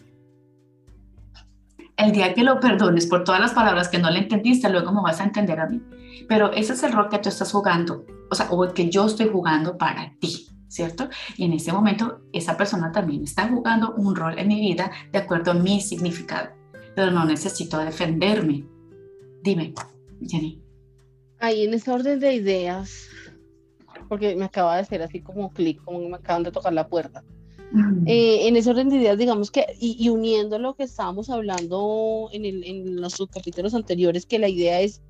El 1.99 2.13
día 2.13 2.33
que 2.33 2.45
lo 2.45 2.61
perdones 2.61 3.07
por 3.07 3.25
todas 3.25 3.41
las 3.41 3.51
palabras 3.51 3.89
que 3.89 3.99
no 3.99 4.09
le 4.09 4.19
entendiste, 4.19 4.69
luego 4.69 4.93
me 4.93 5.01
vas 5.01 5.19
a 5.19 5.25
entender 5.25 5.59
a 5.59 5.67
mí. 5.67 5.83
Pero 6.29 6.53
ese 6.53 6.71
es 6.71 6.83
el 6.83 6.93
rol 6.93 7.09
que 7.09 7.19
tú 7.19 7.27
estás 7.27 7.51
jugando, 7.51 8.05
o 8.31 8.35
sea, 8.35 8.49
o 8.51 8.63
el 8.63 8.71
que 8.71 8.89
yo 8.89 9.05
estoy 9.05 9.27
jugando 9.27 9.77
para 9.77 10.15
ti, 10.17 10.47
¿cierto? 10.69 11.09
Y 11.35 11.43
en 11.43 11.51
ese 11.51 11.73
momento 11.73 12.21
esa 12.31 12.55
persona 12.55 12.93
también 12.93 13.23
está 13.25 13.49
jugando 13.49 13.95
un 13.95 14.15
rol 14.15 14.39
en 14.39 14.47
mi 14.47 14.61
vida 14.61 14.89
de 15.11 15.19
acuerdo 15.19 15.51
a 15.51 15.55
mi 15.55 15.81
significado, 15.81 16.51
pero 16.95 17.11
no 17.11 17.25
necesito 17.25 17.77
defenderme. 17.79 18.65
Dime, 19.43 19.73
Jenny. 20.25 20.63
Ahí 21.39 21.65
en 21.65 21.73
ese 21.73 21.91
orden 21.91 22.21
de 22.21 22.33
ideas, 22.33 23.09
porque 24.07 24.37
me 24.37 24.45
acaba 24.45 24.75
de 24.75 24.83
hacer 24.83 25.01
así 25.01 25.21
como 25.21 25.51
clic, 25.51 25.83
como 25.83 25.99
me 26.07 26.15
acaban 26.15 26.43
de 26.43 26.51
tocar 26.53 26.71
la 26.71 26.87
puerta. 26.87 27.25
Eh, 28.05 28.47
en 28.47 28.55
ese 28.55 28.71
orden 28.71 28.89
de 28.89 28.97
ideas, 28.97 29.17
digamos 29.17 29.51
que, 29.51 29.65
y, 29.79 30.09
uniendo 30.09 30.57
lo 30.57 30.75
que 30.75 30.83
estábamos 30.83 31.29
hablando 31.29 32.29
en, 32.31 32.45
el, 32.45 32.63
en 32.63 32.99
los 32.99 33.15
capítulos 33.31 33.75
anteriores, 33.75 34.25
que 34.25 34.39
la 34.39 34.49
idea 34.49 34.81
es 34.81 35.01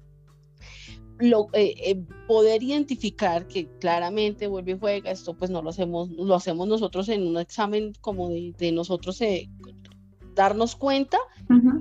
lo, 1.19 1.47
eh, 1.53 1.73
eh, 1.77 2.03
poder 2.27 2.61
identificar 2.63 3.47
que 3.47 3.67
claramente 3.79 4.47
vuelve 4.47 4.73
y 4.73 4.79
juega, 4.79 5.11
esto 5.11 5.35
pues 5.35 5.51
no 5.51 5.61
lo 5.61 5.69
hacemos, 5.69 6.09
lo 6.09 6.35
hacemos 6.35 6.67
nosotros 6.67 7.07
en 7.09 7.27
un 7.27 7.37
examen 7.37 7.93
como 8.01 8.29
de, 8.29 8.53
de 8.57 8.71
nosotros 8.71 9.21
darnos 10.35 10.75
cuenta, 10.75 11.17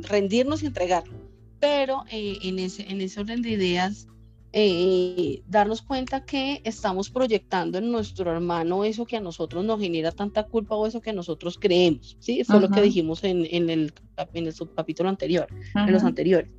rendirnos 0.02 0.62
y 0.62 0.66
entregarlo. 0.66 1.14
Pero 1.60 2.04
en, 2.10 2.58
ese, 2.60 2.88
en 2.88 3.00
ese 3.00 3.20
orden 3.20 3.42
de 3.42 3.50
ideas, 3.50 4.06
eh, 4.52 5.42
darnos 5.46 5.82
cuenta 5.82 6.24
que 6.24 6.62
estamos 6.64 7.10
proyectando 7.10 7.78
en 7.78 7.92
nuestro 7.92 8.30
hermano 8.32 8.84
eso 8.84 9.04
que 9.04 9.16
a 9.16 9.20
nosotros 9.20 9.64
nos 9.64 9.80
genera 9.80 10.10
tanta 10.10 10.44
culpa 10.44 10.74
o 10.74 10.86
eso 10.86 11.00
que 11.00 11.12
nosotros 11.12 11.58
creemos, 11.60 12.16
¿sí? 12.18 12.42
Fue 12.44 12.60
lo 12.60 12.70
que 12.70 12.80
dijimos 12.80 13.24
en, 13.24 13.46
en, 13.50 13.68
el, 13.68 13.92
en 14.32 14.46
el 14.46 14.52
subcapítulo 14.52 15.08
anterior, 15.08 15.48
en 15.74 15.92
los 15.92 16.02
anteriores. 16.02 16.50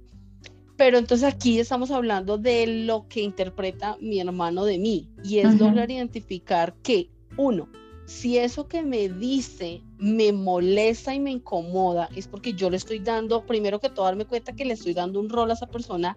Pero 0.77 0.97
entonces 0.97 1.33
aquí 1.33 1.59
estamos 1.59 1.91
hablando 1.91 2.37
de 2.37 2.85
lo 2.85 3.07
que 3.09 3.21
interpreta 3.21 3.97
mi 3.99 4.19
hermano 4.19 4.63
de 4.63 4.77
mí 4.77 5.09
y 5.23 5.39
es 5.39 5.59
lograr 5.59 5.91
identificar 5.91 6.73
que, 6.83 7.09
uno, 7.37 7.69
si 8.05 8.37
eso 8.37 8.67
que 8.67 8.81
me 8.81 9.09
dice 9.09 9.81
me 9.97 10.31
molesta 10.31 11.13
y 11.13 11.19
me 11.19 11.31
incomoda, 11.31 12.09
es 12.15 12.27
porque 12.27 12.53
yo 12.53 12.69
le 12.69 12.77
estoy 12.77 12.99
dando, 12.99 13.45
primero 13.45 13.79
que 13.79 13.89
todo, 13.89 14.05
darme 14.05 14.25
cuenta 14.25 14.53
que 14.53 14.63
le 14.63 14.73
estoy 14.73 14.93
dando 14.93 15.19
un 15.19 15.29
rol 15.29 15.51
a 15.51 15.55
esa 15.55 15.67
persona 15.67 16.15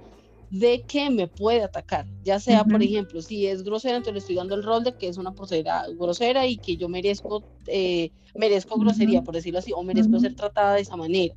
de 0.52 0.82
que 0.82 1.08
me 1.08 1.28
puede 1.28 1.62
atacar, 1.62 2.06
ya 2.22 2.38
sea, 2.38 2.62
por 2.64 2.82
ejemplo, 2.82 3.22
si 3.22 3.46
es 3.46 3.62
grosera, 3.62 3.96
entonces 3.96 4.12
le 4.12 4.18
estoy 4.18 4.36
dando 4.36 4.54
el 4.54 4.62
rol 4.62 4.84
de 4.84 4.94
que 4.94 5.08
es 5.08 5.16
una 5.16 5.30
grosera, 5.30 5.86
grosera 5.98 6.46
y 6.46 6.58
que 6.58 6.76
yo 6.76 6.90
merezco, 6.90 7.42
eh, 7.68 8.10
merezco 8.34 8.78
grosería, 8.78 9.22
por 9.22 9.34
decirlo 9.34 9.60
así, 9.60 9.72
o 9.74 9.82
merezco 9.82 10.20
ser 10.20 10.34
tratada 10.34 10.74
de 10.74 10.82
esa 10.82 10.94
manera. 10.94 11.34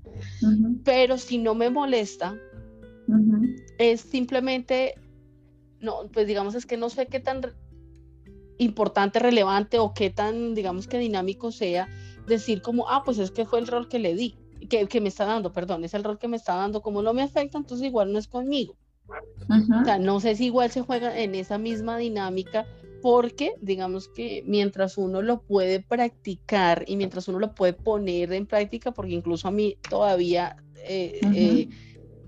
Pero 0.84 1.18
si 1.18 1.38
no 1.38 1.56
me 1.56 1.70
molesta, 1.70 2.38
es 3.78 4.02
simplemente, 4.02 4.96
no, 5.80 6.10
pues 6.12 6.28
digamos, 6.28 6.54
es 6.54 6.66
que 6.66 6.76
no 6.76 6.90
sé 6.90 7.08
qué 7.08 7.22
tan 7.22 7.42
importante, 8.58 9.20
relevante 9.20 9.80
o 9.80 9.94
qué 9.94 10.10
tan, 10.10 10.56
digamos, 10.56 10.88
que 10.88 11.00
dinámico 11.00 11.54
sea 11.54 11.88
decir 12.28 12.62
como, 12.62 12.90
ah, 12.90 13.04
pues 13.06 13.18
es 13.20 13.32
que 13.32 13.46
fue 13.46 13.60
el 13.60 13.68
rol 13.68 13.88
que 13.88 14.00
le 14.00 14.14
di. 14.14 14.36
Que, 14.70 14.88
que 14.88 15.00
me 15.00 15.10
está 15.10 15.26
dando, 15.26 15.54
perdón, 15.54 15.86
es 15.86 15.94
el 15.94 16.04
rol 16.04 16.18
que 16.18 16.28
me 16.28 16.38
está 16.38 16.56
dando, 16.56 16.82
como 16.82 17.02
no 17.02 17.14
me 17.14 17.22
afecta, 17.22 17.58
entonces 17.58 17.88
igual 17.88 18.12
no 18.12 18.20
es 18.20 18.28
conmigo. 18.28 18.76
O 19.08 19.86
sea, 19.86 20.00
no 20.00 20.20
sé 20.20 20.36
si 20.36 20.46
igual 20.46 20.72
se 20.72 20.82
juega 20.82 21.20
en 21.20 21.36
esa 21.36 21.58
misma 21.58 21.98
dinámica 21.98 22.66
porque 23.02 23.54
digamos 23.62 24.08
que 24.08 24.44
mientras 24.48 24.98
uno 24.98 25.22
lo 25.22 25.42
puede 25.42 25.80
practicar 25.80 26.84
y 26.88 26.96
mientras 26.96 27.28
uno 27.28 27.38
lo 27.38 27.54
puede 27.54 27.74
poner 27.74 28.34
en 28.34 28.48
práctica, 28.48 28.92
porque 28.92 29.14
incluso 29.14 29.48
a 29.48 29.52
mí 29.52 29.78
todavía 29.88 30.56
eh, 30.88 31.20
eh, 31.36 31.70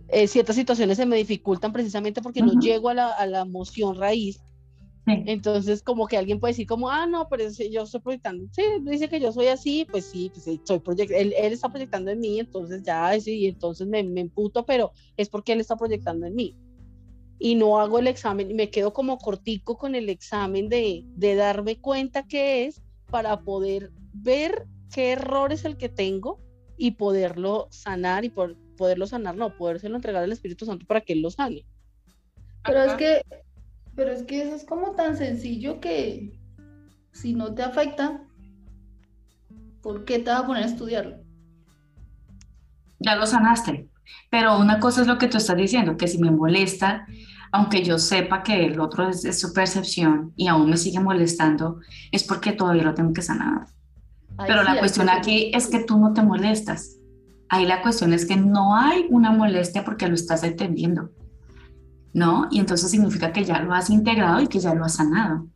eh, 0.09 0.27
ciertas 0.27 0.55
situaciones 0.55 0.97
se 0.97 1.07
me 1.07 1.15
dificultan 1.15 1.73
precisamente 1.73 2.21
porque 2.21 2.43
no 2.43 2.59
llego 2.59 2.89
a 2.89 2.93
la, 2.93 3.09
a 3.09 3.25
la 3.25 3.41
emoción 3.41 3.97
raíz. 3.97 4.39
Entonces, 5.07 5.81
como 5.83 6.05
que 6.05 6.17
alguien 6.17 6.37
puede 6.37 6.51
decir 6.51 6.67
como, 6.67 6.89
ah, 6.89 7.07
no, 7.07 7.29
pero 7.29 7.45
yo 7.71 7.83
estoy 7.83 8.01
proyectando. 8.01 8.45
Sí, 8.51 8.61
dice 8.81 9.07
que 9.07 9.21
yo 9.21 9.31
soy 9.31 9.47
así, 9.47 9.87
pues 9.89 10.05
sí, 10.05 10.29
pues 10.33 10.59
soy. 10.65 10.81
Él, 10.97 11.33
él, 11.37 11.53
está 11.53 11.69
proyectando 11.69 12.11
en 12.11 12.19
mí, 12.19 12.41
entonces 12.41 12.83
ya, 12.83 13.17
sí, 13.21 13.47
entonces 13.47 13.87
me, 13.87 14.03
me 14.03 14.19
emputo, 14.19 14.65
pero 14.65 14.91
es 15.15 15.29
porque 15.29 15.53
él 15.53 15.61
está 15.61 15.77
proyectando 15.77 16.27
en 16.27 16.35
mí 16.35 16.55
y 17.39 17.55
no 17.55 17.80
hago 17.80 17.99
el 17.99 18.07
examen 18.07 18.49
y 18.49 18.53
me 18.53 18.69
quedo 18.69 18.93
como 18.93 19.18
cortico 19.18 19.77
con 19.77 19.95
el 19.95 20.09
examen 20.09 20.69
de, 20.69 21.03
de 21.05 21.35
darme 21.35 21.80
cuenta 21.80 22.23
qué 22.23 22.65
es 22.65 22.81
para 23.09 23.41
poder 23.41 23.91
ver 24.14 24.68
qué 24.93 25.11
error 25.11 25.51
es 25.53 25.65
el 25.65 25.77
que 25.77 25.89
tengo 25.89 26.39
y 26.77 26.91
poderlo 26.91 27.68
sanar 27.72 28.26
y 28.26 28.30
por, 28.30 28.55
poderlo 28.77 29.07
sanar, 29.07 29.35
no, 29.35 29.55
podérselo 29.55 29.95
entregar 29.95 30.23
al 30.23 30.31
Espíritu 30.31 30.65
Santo 30.65 30.85
para 30.85 31.01
que 31.01 31.14
él 31.14 31.22
lo 31.22 31.31
sane. 31.31 31.65
Pero 32.64 32.84
es 32.84 32.93
que, 32.93 33.22
pero 33.95 34.11
es 34.11 34.23
que 34.23 34.41
eso 34.41 34.55
es 34.55 34.64
como 34.64 34.91
tan 34.91 35.18
sencillo 35.18 35.80
que 35.80 36.38
si 37.11 37.34
no 37.34 37.53
te 37.53 37.64
afecta, 37.64 38.23
¿por 39.81 40.05
qué 40.05 40.19
te 40.19 40.30
vas 40.30 40.41
a 40.41 40.47
poner 40.47 40.64
a 40.64 40.68
estudiarlo? 40.68 41.18
Ya 42.99 43.15
lo 43.15 43.26
sanaste. 43.26 43.89
Pero 44.29 44.57
una 44.59 44.79
cosa 44.79 45.01
es 45.01 45.07
lo 45.07 45.17
que 45.17 45.27
tú 45.27 45.38
estás 45.38 45.57
diciendo, 45.57 45.97
que 45.97 46.07
si 46.07 46.17
me 46.17 46.31
molesta, 46.31 47.05
aunque 47.51 47.84
yo 47.84 47.97
sepa 47.97 48.43
que 48.43 48.65
el 48.65 48.79
otro 48.79 49.09
es, 49.09 49.39
su 49.39 49.53
percepción 49.53 50.34
y 50.35 50.47
aún 50.47 50.69
me 50.69 50.77
sigue 50.77 50.99
molestando, 50.99 51.79
es 52.11 52.23
porque 52.23 52.51
todavía 52.51 52.84
lo 52.84 52.93
tengo 52.93 53.13
que 53.13 53.21
sanar. 53.21 53.67
Pero 54.45 54.63
la 54.63 54.77
cuestión 54.77 55.09
aquí 55.09 55.51
es 55.53 55.67
que 55.67 55.84
tú 55.84 55.97
no 55.97 56.13
te 56.13 56.21
molestas. 56.21 56.97
Ahí 57.49 57.65
la 57.65 57.81
cuestión 57.81 58.13
es 58.13 58.25
que 58.25 58.35
no 58.35 58.75
hay 58.75 59.07
una 59.09 59.31
molestia 59.31 59.84
porque 59.84 60.07
lo 60.07 60.15
estás 60.15 60.43
entendiendo, 60.43 61.09
¿no? 62.13 62.47
Y 62.51 62.59
entonces 62.59 62.91
significa 62.91 63.31
que 63.31 63.45
ya 63.45 63.61
lo 63.61 63.73
has 63.73 63.89
integrado 63.89 64.41
y 64.41 64.47
que 64.47 64.59
ya 64.59 64.73
lo 64.73 64.85
has 64.85 64.95
sanado. 64.95 65.47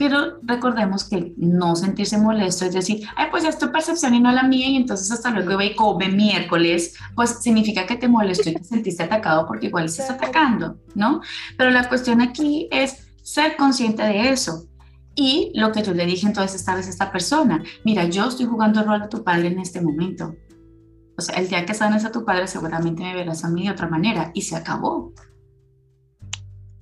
Pero 0.00 0.38
recordemos 0.42 1.04
que 1.04 1.34
no 1.36 1.76
sentirse 1.76 2.16
molesto 2.16 2.64
es 2.64 2.72
decir, 2.72 3.06
ay, 3.16 3.26
pues 3.30 3.44
es 3.44 3.58
tu 3.58 3.70
percepción 3.70 4.14
y 4.14 4.20
no 4.20 4.32
la 4.32 4.44
mía, 4.44 4.66
y 4.66 4.76
entonces 4.76 5.10
hasta 5.12 5.30
luego 5.30 5.58
ve 5.58 5.66
y 5.66 5.76
come 5.76 6.08
miércoles, 6.08 6.94
pues 7.14 7.42
significa 7.42 7.84
que 7.84 7.96
te 7.96 8.08
molestó 8.08 8.48
y 8.48 8.54
te 8.54 8.64
sentiste 8.64 9.02
atacado 9.02 9.46
porque 9.46 9.66
igual 9.66 9.84
estás 9.84 10.08
atacando, 10.08 10.78
¿no? 10.94 11.20
Pero 11.58 11.70
la 11.70 11.86
cuestión 11.86 12.22
aquí 12.22 12.66
es 12.70 13.08
ser 13.22 13.58
consciente 13.58 14.02
de 14.02 14.30
eso. 14.30 14.64
Y 15.14 15.52
lo 15.54 15.70
que 15.70 15.82
yo 15.82 15.92
le 15.92 16.06
dije 16.06 16.26
entonces 16.26 16.58
esta 16.58 16.74
vez 16.74 16.86
a 16.86 16.90
esta 16.90 17.12
persona, 17.12 17.62
mira, 17.84 18.06
yo 18.06 18.28
estoy 18.28 18.46
jugando 18.46 18.80
el 18.80 18.86
rol 18.86 19.02
de 19.02 19.08
tu 19.08 19.22
padre 19.22 19.48
en 19.48 19.58
este 19.58 19.82
momento. 19.82 20.34
O 21.18 21.20
sea, 21.20 21.34
el 21.34 21.48
día 21.48 21.66
que 21.66 21.74
sanes 21.74 22.06
a 22.06 22.10
tu 22.10 22.24
padre 22.24 22.46
seguramente 22.46 23.02
me 23.02 23.14
verás 23.14 23.44
a 23.44 23.50
mí 23.50 23.64
de 23.64 23.72
otra 23.72 23.86
manera 23.86 24.30
y 24.32 24.40
se 24.40 24.56
acabó. 24.56 25.12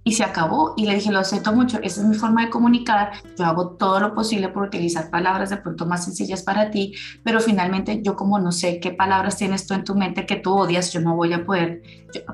Y 0.08 0.12
se 0.12 0.24
acabó. 0.24 0.72
Y 0.76 0.86
le 0.86 0.94
dije, 0.94 1.12
lo 1.12 1.22
siento 1.22 1.52
mucho, 1.52 1.78
esa 1.82 2.00
es 2.00 2.06
mi 2.06 2.16
forma 2.16 2.44
de 2.44 2.50
comunicar, 2.50 3.12
yo 3.36 3.44
hago 3.44 3.70
todo 3.76 4.00
lo 4.00 4.14
posible 4.14 4.48
por 4.48 4.62
utilizar 4.62 5.10
palabras 5.10 5.50
de 5.50 5.58
pronto 5.58 5.84
más 5.84 6.04
sencillas 6.04 6.42
para 6.42 6.70
ti, 6.70 6.94
pero 7.22 7.40
finalmente 7.40 8.00
yo 8.02 8.16
como 8.16 8.38
no 8.38 8.50
sé 8.50 8.80
qué 8.80 8.90
palabras 8.90 9.36
tienes 9.36 9.66
tú 9.66 9.74
en 9.74 9.84
tu 9.84 9.94
mente 9.94 10.24
que 10.24 10.36
tú 10.36 10.54
odias, 10.54 10.90
yo 10.92 11.00
no 11.02 11.14
voy 11.14 11.34
a 11.34 11.44
poder, 11.44 11.82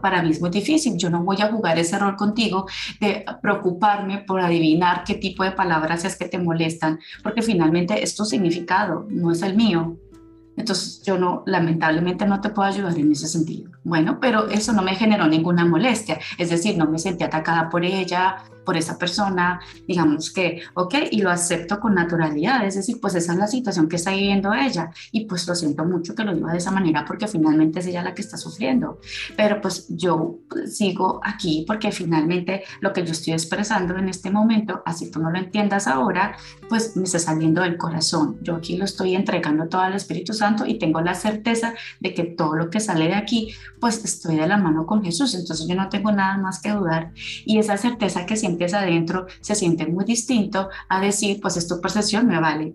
para 0.00 0.22
mí 0.22 0.30
es 0.30 0.40
muy 0.40 0.50
difícil, 0.50 0.96
yo 0.96 1.10
no 1.10 1.24
voy 1.24 1.42
a 1.42 1.50
jugar 1.50 1.76
ese 1.76 1.98
rol 1.98 2.14
contigo 2.14 2.66
de 3.00 3.24
preocuparme 3.42 4.18
por 4.18 4.40
adivinar 4.40 5.02
qué 5.04 5.16
tipo 5.16 5.42
de 5.42 5.50
palabras 5.50 6.04
es 6.04 6.16
que 6.16 6.28
te 6.28 6.38
molestan, 6.38 7.00
porque 7.24 7.42
finalmente 7.42 8.04
es 8.04 8.14
tu 8.14 8.24
significado, 8.24 9.06
no 9.10 9.32
es 9.32 9.42
el 9.42 9.56
mío. 9.56 9.96
Entonces 10.56 11.02
yo 11.02 11.18
no, 11.18 11.42
lamentablemente 11.46 12.26
no 12.26 12.40
te 12.40 12.50
puedo 12.50 12.68
ayudar 12.68 12.96
en 12.98 13.12
ese 13.12 13.28
sentido. 13.28 13.70
Bueno, 13.82 14.18
pero 14.20 14.48
eso 14.48 14.72
no 14.72 14.82
me 14.82 14.94
generó 14.94 15.26
ninguna 15.26 15.64
molestia, 15.64 16.18
es 16.38 16.50
decir, 16.50 16.76
no 16.76 16.86
me 16.86 16.98
sentí 16.98 17.24
atacada 17.24 17.68
por 17.68 17.84
ella, 17.84 18.44
por 18.64 18.76
esa 18.76 18.98
persona, 18.98 19.60
digamos 19.86 20.32
que, 20.32 20.62
ok, 20.74 20.94
y 21.10 21.22
lo 21.22 21.30
acepto 21.30 21.80
con 21.80 21.94
naturalidad, 21.94 22.66
es 22.66 22.74
decir, 22.74 22.98
pues 23.00 23.14
esa 23.14 23.32
es 23.32 23.38
la 23.38 23.46
situación 23.46 23.88
que 23.88 23.96
está 23.96 24.10
viviendo 24.10 24.52
ella. 24.52 24.90
Y 25.12 25.26
pues 25.26 25.46
lo 25.46 25.54
siento 25.54 25.84
mucho 25.84 26.14
que 26.14 26.24
lo 26.24 26.34
viva 26.34 26.52
de 26.52 26.58
esa 26.58 26.70
manera 26.70 27.04
porque 27.04 27.28
finalmente 27.28 27.80
es 27.80 27.86
ella 27.86 28.02
la 28.02 28.14
que 28.14 28.22
está 28.22 28.36
sufriendo, 28.36 28.98
pero 29.36 29.60
pues 29.60 29.86
yo 29.88 30.38
sigo 30.66 31.20
aquí 31.22 31.64
porque 31.66 31.92
finalmente 31.92 32.64
lo 32.80 32.92
que 32.92 33.04
yo 33.04 33.12
estoy 33.12 33.32
expresando 33.32 33.96
en 33.96 34.08
este 34.08 34.30
momento, 34.30 34.82
así 34.86 35.10
tú 35.10 35.20
no 35.20 35.30
lo 35.30 35.38
entiendas 35.38 35.86
ahora, 35.86 36.36
pues 36.68 36.96
me 36.96 37.04
está 37.04 37.18
saliendo 37.18 37.62
del 37.62 37.76
corazón, 37.76 38.38
yo 38.42 38.56
aquí 38.56 38.76
lo 38.76 38.84
estoy 38.84 39.14
entregando 39.14 39.68
todo 39.68 39.82
al 39.82 39.94
Espíritu 39.94 40.32
Santo 40.32 40.66
y 40.66 40.78
tengo 40.78 41.00
la 41.00 41.14
certeza 41.14 41.74
de 42.00 42.14
que 42.14 42.24
todo 42.24 42.54
lo 42.54 42.70
que 42.70 42.80
sale 42.80 43.06
de 43.06 43.14
aquí, 43.14 43.54
pues 43.80 44.04
estoy 44.04 44.36
de 44.36 44.46
la 44.46 44.56
mano 44.56 44.86
con 44.86 45.02
Jesús, 45.04 45.34
entonces 45.34 45.66
yo 45.68 45.74
no 45.74 45.88
tengo 45.88 46.12
nada 46.12 46.38
más 46.38 46.60
que 46.60 46.70
dudar. 46.70 47.12
Y 47.44 47.58
esa 47.58 47.76
certeza 47.76 48.26
que 48.26 48.36
siempre 48.36 48.53
sientes 48.54 48.74
adentro 48.74 49.26
se 49.40 49.54
siente 49.54 49.86
muy 49.86 50.04
distinto 50.04 50.68
a 50.88 51.00
decir, 51.00 51.40
pues 51.40 51.56
es 51.56 51.66
tu 51.66 51.80
percepción, 51.80 52.26
me 52.26 52.40
vale, 52.40 52.74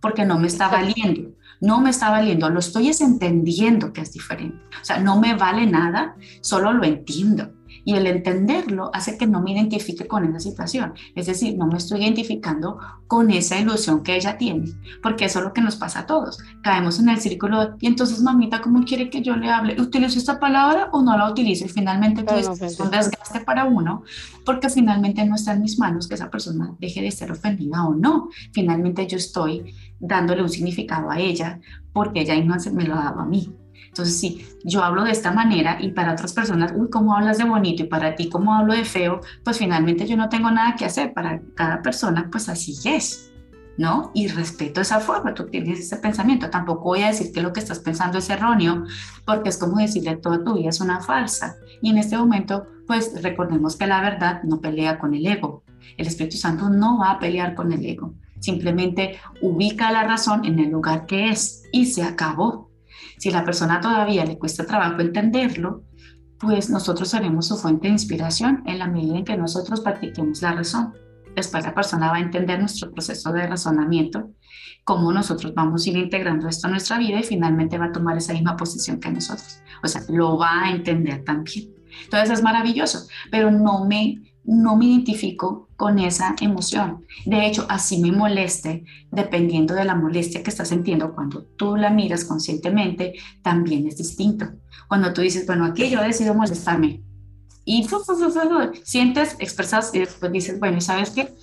porque 0.00 0.24
no 0.24 0.38
me 0.38 0.48
está 0.48 0.68
valiendo. 0.68 1.30
No 1.58 1.80
me 1.80 1.88
está 1.88 2.10
valiendo, 2.10 2.50
lo 2.50 2.58
estoy 2.58 2.90
entendiendo 3.00 3.90
que 3.92 4.02
es 4.02 4.12
diferente. 4.12 4.58
O 4.80 4.84
sea, 4.84 4.98
no 4.98 5.18
me 5.18 5.34
vale 5.34 5.66
nada, 5.66 6.14
solo 6.42 6.74
lo 6.74 6.84
entiendo. 6.84 7.50
Y 7.86 7.94
el 7.94 8.08
entenderlo 8.08 8.90
hace 8.92 9.16
que 9.16 9.28
no 9.28 9.40
me 9.40 9.52
identifique 9.52 10.08
con 10.08 10.24
esa 10.24 10.40
situación. 10.40 10.94
Es 11.14 11.26
decir, 11.26 11.56
no 11.56 11.68
me 11.68 11.78
estoy 11.78 12.02
identificando 12.02 12.78
con 13.06 13.30
esa 13.30 13.60
ilusión 13.60 14.02
que 14.02 14.16
ella 14.16 14.36
tiene, 14.36 14.72
porque 15.04 15.26
eso 15.26 15.38
es 15.38 15.44
lo 15.44 15.52
que 15.52 15.60
nos 15.60 15.76
pasa 15.76 16.00
a 16.00 16.06
todos. 16.06 16.38
Caemos 16.62 16.98
en 16.98 17.08
el 17.08 17.20
círculo 17.20 17.76
y 17.78 17.86
entonces, 17.86 18.20
mamita, 18.20 18.60
¿cómo 18.60 18.82
quiere 18.84 19.08
que 19.08 19.22
yo 19.22 19.36
le 19.36 19.48
hable? 19.50 19.80
¿Utilizo 19.80 20.18
esta 20.18 20.40
palabra 20.40 20.88
o 20.90 21.00
no 21.00 21.16
la 21.16 21.30
utilizo? 21.30 21.64
Y 21.64 21.68
finalmente 21.68 22.24
pues, 22.24 22.48
es 22.60 22.80
un 22.80 22.90
desgaste 22.90 23.40
para 23.40 23.66
uno, 23.66 24.02
porque 24.44 24.68
finalmente 24.68 25.24
no 25.24 25.36
está 25.36 25.52
en 25.52 25.62
mis 25.62 25.78
manos 25.78 26.08
que 26.08 26.16
esa 26.16 26.28
persona 26.28 26.74
deje 26.80 27.02
de 27.02 27.12
ser 27.12 27.30
ofendida 27.30 27.86
o 27.86 27.94
no. 27.94 28.30
Finalmente 28.52 29.06
yo 29.06 29.16
estoy 29.16 29.72
dándole 30.00 30.42
un 30.42 30.48
significado 30.48 31.08
a 31.08 31.20
ella 31.20 31.60
porque 31.92 32.22
ella 32.22 32.34
no 32.42 32.56
me 32.72 32.84
lo 32.84 32.94
ha 32.94 33.04
dado 33.04 33.20
a 33.20 33.26
mí. 33.26 33.54
Entonces, 33.96 34.20
si 34.20 34.46
yo 34.62 34.84
hablo 34.84 35.04
de 35.04 35.10
esta 35.10 35.32
manera 35.32 35.78
y 35.80 35.92
para 35.92 36.12
otras 36.12 36.34
personas, 36.34 36.74
uy, 36.76 36.90
¿cómo 36.90 37.16
hablas 37.16 37.38
de 37.38 37.44
bonito? 37.44 37.82
Y 37.82 37.86
para 37.86 38.14
ti, 38.14 38.28
¿cómo 38.28 38.54
hablo 38.54 38.74
de 38.74 38.84
feo? 38.84 39.22
Pues 39.42 39.56
finalmente 39.56 40.06
yo 40.06 40.18
no 40.18 40.28
tengo 40.28 40.50
nada 40.50 40.76
que 40.76 40.84
hacer. 40.84 41.14
Para 41.14 41.40
cada 41.54 41.80
persona, 41.80 42.28
pues 42.30 42.50
así 42.50 42.76
es, 42.84 43.32
¿no? 43.78 44.10
Y 44.12 44.28
respeto 44.28 44.82
esa 44.82 45.00
forma, 45.00 45.32
tú 45.32 45.46
tienes 45.46 45.80
ese 45.80 45.96
pensamiento. 45.96 46.50
Tampoco 46.50 46.84
voy 46.84 47.04
a 47.04 47.06
decir 47.06 47.32
que 47.32 47.40
lo 47.40 47.54
que 47.54 47.60
estás 47.60 47.78
pensando 47.78 48.18
es 48.18 48.28
erróneo, 48.28 48.84
porque 49.24 49.48
es 49.48 49.56
como 49.56 49.78
decirle 49.78 50.16
toda 50.16 50.44
tu 50.44 50.56
vida 50.56 50.68
es 50.68 50.82
una 50.82 51.00
falsa. 51.00 51.56
Y 51.80 51.88
en 51.88 51.96
este 51.96 52.18
momento, 52.18 52.66
pues 52.86 53.22
recordemos 53.22 53.76
que 53.76 53.86
la 53.86 54.02
verdad 54.02 54.42
no 54.42 54.60
pelea 54.60 54.98
con 54.98 55.14
el 55.14 55.26
ego. 55.26 55.62
El 55.96 56.06
Espíritu 56.06 56.36
Santo 56.36 56.68
no 56.68 56.98
va 56.98 57.12
a 57.12 57.18
pelear 57.18 57.54
con 57.54 57.72
el 57.72 57.82
ego. 57.82 58.12
Simplemente 58.40 59.18
ubica 59.40 59.90
la 59.90 60.02
razón 60.04 60.44
en 60.44 60.58
el 60.58 60.68
lugar 60.68 61.06
que 61.06 61.30
es 61.30 61.62
y 61.72 61.86
se 61.86 62.02
acabó. 62.02 62.66
Si 63.18 63.30
la 63.30 63.44
persona 63.44 63.80
todavía 63.80 64.24
le 64.24 64.38
cuesta 64.38 64.66
trabajo 64.66 65.00
entenderlo, 65.00 65.84
pues 66.38 66.68
nosotros 66.70 67.08
seremos 67.08 67.48
su 67.48 67.56
fuente 67.56 67.88
de 67.88 67.94
inspiración 67.94 68.62
en 68.66 68.78
la 68.78 68.88
medida 68.88 69.16
en 69.16 69.24
que 69.24 69.36
nosotros 69.36 69.80
practiquemos 69.80 70.42
la 70.42 70.52
razón. 70.52 70.92
Después 71.34 71.64
la 71.64 71.74
persona 71.74 72.10
va 72.10 72.16
a 72.16 72.20
entender 72.20 72.58
nuestro 72.58 72.90
proceso 72.92 73.32
de 73.32 73.46
razonamiento, 73.46 74.30
cómo 74.84 75.12
nosotros 75.12 75.54
vamos 75.54 75.86
a 75.86 75.90
ir 75.90 75.96
integrando 75.96 76.48
esto 76.48 76.66
a 76.66 76.70
nuestra 76.70 76.98
vida 76.98 77.20
y 77.20 77.24
finalmente 77.24 77.78
va 77.78 77.86
a 77.86 77.92
tomar 77.92 78.16
esa 78.16 78.32
misma 78.32 78.56
posición 78.56 79.00
que 79.00 79.10
nosotros. 79.10 79.60
O 79.82 79.88
sea, 79.88 80.02
lo 80.08 80.38
va 80.38 80.64
a 80.64 80.70
entender 80.70 81.24
también. 81.24 81.74
Entonces 82.04 82.30
es 82.30 82.42
maravilloso, 82.42 83.06
pero 83.30 83.50
no 83.50 83.86
me 83.86 84.20
no 84.46 84.76
me 84.76 84.86
identifico 84.86 85.65
con 85.76 85.98
esa 85.98 86.34
emoción. 86.40 87.04
De 87.24 87.46
hecho, 87.46 87.66
así 87.68 87.98
me 87.98 88.12
moleste, 88.12 88.84
dependiendo 89.10 89.74
de 89.74 89.84
la 89.84 89.94
molestia 89.94 90.42
que 90.42 90.50
estás 90.50 90.68
sintiendo, 90.68 91.14
cuando 91.14 91.42
tú 91.56 91.76
la 91.76 91.90
miras 91.90 92.24
conscientemente, 92.24 93.14
también 93.42 93.86
es 93.86 93.98
distinto. 93.98 94.46
Cuando 94.88 95.12
tú 95.12 95.20
dices, 95.20 95.46
bueno, 95.46 95.64
aquí 95.64 95.88
yo 95.90 96.02
decido 96.02 96.34
molestarme 96.34 97.02
y 97.66 97.86
sientes, 98.84 99.36
expresas 99.40 99.90
y 99.92 99.98
después 99.98 100.32
dices, 100.32 100.58
bueno, 100.60 100.80
¿sabes 100.80 101.10
qué? 101.10 101.34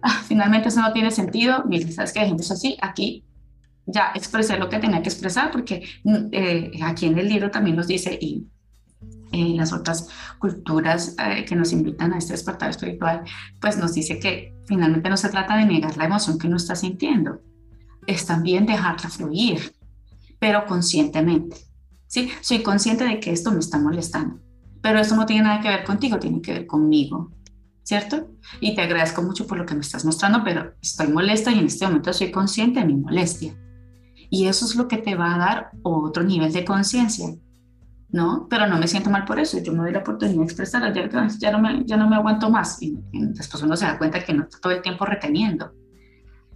Ah, 0.00 0.22
finalmente 0.26 0.68
eso 0.68 0.80
no 0.80 0.92
tiene 0.92 1.10
sentido, 1.10 1.64
mira, 1.66 1.90
¿sabes 1.90 2.12
qué? 2.12 2.20
Dejemos 2.20 2.50
así, 2.50 2.76
aquí 2.80 3.24
ya 3.84 4.12
expresé 4.14 4.56
lo 4.58 4.68
que 4.68 4.78
tenía 4.78 5.02
que 5.02 5.08
expresar 5.08 5.50
porque 5.50 5.84
mm, 6.04 6.16
eh, 6.30 6.70
aquí 6.82 7.06
en 7.06 7.18
el 7.18 7.28
libro 7.28 7.50
también 7.50 7.76
nos 7.76 7.88
dice, 7.88 8.16
y 8.20 8.46
en 9.32 9.56
las 9.56 9.72
otras 9.72 10.08
culturas 10.38 11.16
eh, 11.18 11.44
que 11.44 11.56
nos 11.56 11.72
invitan 11.72 12.12
a 12.12 12.18
este 12.18 12.34
despertar 12.34 12.70
espiritual, 12.70 13.22
pues 13.60 13.76
nos 13.76 13.94
dice 13.94 14.18
que 14.18 14.54
finalmente 14.66 15.08
no 15.10 15.16
se 15.16 15.28
trata 15.28 15.56
de 15.56 15.64
negar 15.64 15.96
la 15.96 16.04
emoción 16.04 16.38
que 16.38 16.46
uno 16.46 16.56
está 16.56 16.76
sintiendo, 16.76 17.40
es 18.06 18.26
también 18.26 18.66
dejarla 18.66 19.08
fluir, 19.08 19.72
pero 20.38 20.66
conscientemente. 20.66 21.56
¿sí? 22.06 22.30
Soy 22.40 22.62
consciente 22.62 23.04
de 23.04 23.20
que 23.20 23.32
esto 23.32 23.50
me 23.50 23.60
está 23.60 23.78
molestando, 23.78 24.40
pero 24.80 24.98
eso 24.98 25.16
no 25.16 25.26
tiene 25.26 25.44
nada 25.44 25.60
que 25.60 25.68
ver 25.68 25.84
contigo, 25.84 26.18
tiene 26.18 26.42
que 26.42 26.52
ver 26.52 26.66
conmigo, 26.66 27.30
¿cierto? 27.82 28.28
Y 28.60 28.74
te 28.74 28.82
agradezco 28.82 29.22
mucho 29.22 29.46
por 29.46 29.58
lo 29.58 29.66
que 29.66 29.74
me 29.74 29.80
estás 29.80 30.04
mostrando, 30.04 30.42
pero 30.44 30.74
estoy 30.80 31.08
molesta 31.08 31.50
y 31.50 31.58
en 31.58 31.66
este 31.66 31.86
momento 31.86 32.12
soy 32.12 32.30
consciente 32.30 32.80
de 32.80 32.86
mi 32.86 32.94
molestia. 32.94 33.56
Y 34.30 34.46
eso 34.46 34.64
es 34.64 34.76
lo 34.76 34.88
que 34.88 34.96
te 34.96 35.14
va 35.14 35.34
a 35.34 35.38
dar 35.38 35.70
otro 35.82 36.22
nivel 36.22 36.52
de 36.52 36.64
conciencia, 36.64 37.34
¿no? 38.12 38.46
Pero 38.48 38.66
no 38.66 38.78
me 38.78 38.86
siento 38.86 39.10
mal 39.10 39.24
por 39.24 39.40
eso, 39.40 39.58
yo 39.58 39.72
me 39.72 39.78
doy 39.78 39.92
la 39.92 40.00
oportunidad 40.00 40.38
de 40.38 40.44
expresar, 40.44 40.92
ya, 40.92 41.08
ya, 41.38 41.50
no, 41.50 41.58
me, 41.58 41.84
ya 41.84 41.96
no 41.96 42.08
me 42.08 42.16
aguanto 42.16 42.50
más. 42.50 42.80
Y, 42.82 42.98
después 43.12 43.62
uno 43.62 43.76
se 43.76 43.86
da 43.86 43.98
cuenta 43.98 44.22
que 44.22 44.34
no 44.34 44.44
está 44.44 44.58
todo 44.60 44.72
el 44.72 44.82
tiempo 44.82 45.06
reteniendo, 45.06 45.72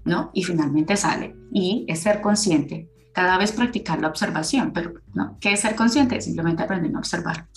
¿no? 0.05 0.31
Y 0.35 0.45
finalmente 0.45 0.97
sale. 0.97 1.35
Y 1.51 1.87
es 1.89 2.01
ser 2.01 2.20
consciente, 2.20 2.91
cada 3.12 3.39
vez 3.39 3.53
practicar 3.53 4.01
la 4.01 4.09
observación, 4.09 4.73
pero 4.73 4.93
¿no? 5.15 5.39
¿qué 5.41 5.55
es 5.55 5.61
ser 5.61 5.74
consciente? 5.74 6.20
Simplemente 6.20 6.62
aprender 6.62 6.95
a 6.95 6.99
observar. 6.99 7.49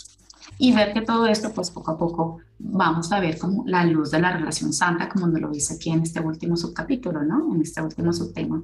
Y 0.58 0.74
ver 0.74 0.94
que 0.94 1.02
todo 1.02 1.28
esto, 1.28 1.52
pues 1.54 1.70
poco 1.70 1.92
a 1.92 1.98
poco 1.98 2.40
vamos 2.58 3.12
a 3.12 3.20
ver 3.20 3.38
como 3.38 3.64
la 3.66 3.86
luz 3.86 4.12
de 4.12 4.20
la 4.20 4.32
relación 4.32 4.74
santa, 4.74 5.08
como 5.08 5.28
nos 5.28 5.42
lo 5.42 5.50
dice 5.50 5.76
aquí 5.76 5.90
en 5.90 6.02
este 6.02 6.20
último 6.22 6.56
subcapítulo, 6.58 7.24
¿no? 7.24 7.54
En 7.54 7.62
este 7.62 7.82
último 7.82 8.12
subtema. 8.14 8.64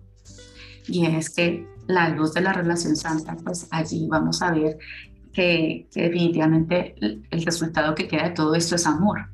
Y 0.88 1.06
es 1.06 1.30
que 1.30 1.68
la 1.88 2.10
luz 2.10 2.34
de 2.34 2.42
la 2.42 2.54
relación 2.54 2.96
santa, 2.96 3.36
pues 3.36 3.68
allí 3.72 4.08
vamos 4.10 4.42
a 4.42 4.52
ver 4.52 4.78
que, 5.36 5.90
definitivamente 5.94 6.96
el, 7.02 7.46
resultado 7.46 7.94
que 7.94 8.08
queda 8.08 8.24
de 8.24 8.30
todo 8.30 8.56
esto 8.56 8.76
es 8.76 8.88
amor, 8.88 9.30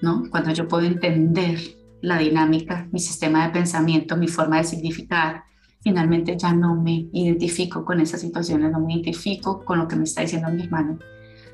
¿no? 0.00 0.24
Cuando 0.30 0.52
yo 0.52 0.66
puedo 0.66 0.86
entender 0.86 1.60
la 2.00 2.18
dinámica, 2.18 2.88
mi 2.90 2.98
sistema 2.98 3.46
de 3.46 3.52
pensamiento, 3.52 4.16
mi 4.16 4.26
forma 4.26 4.56
de 4.56 4.64
significar, 4.64 5.44
finalmente 5.82 6.36
ya 6.36 6.54
no 6.54 6.74
me 6.74 7.08
identifico 7.12 7.84
con 7.84 8.00
esas 8.00 8.22
situaciones, 8.22 8.72
no 8.72 8.80
me 8.80 8.94
identifico 8.94 9.64
con 9.64 9.78
lo 9.78 9.86
que 9.86 9.96
me 9.96 10.04
está 10.04 10.22
diciendo 10.22 10.48
mi 10.50 10.62
hermano, 10.62 10.98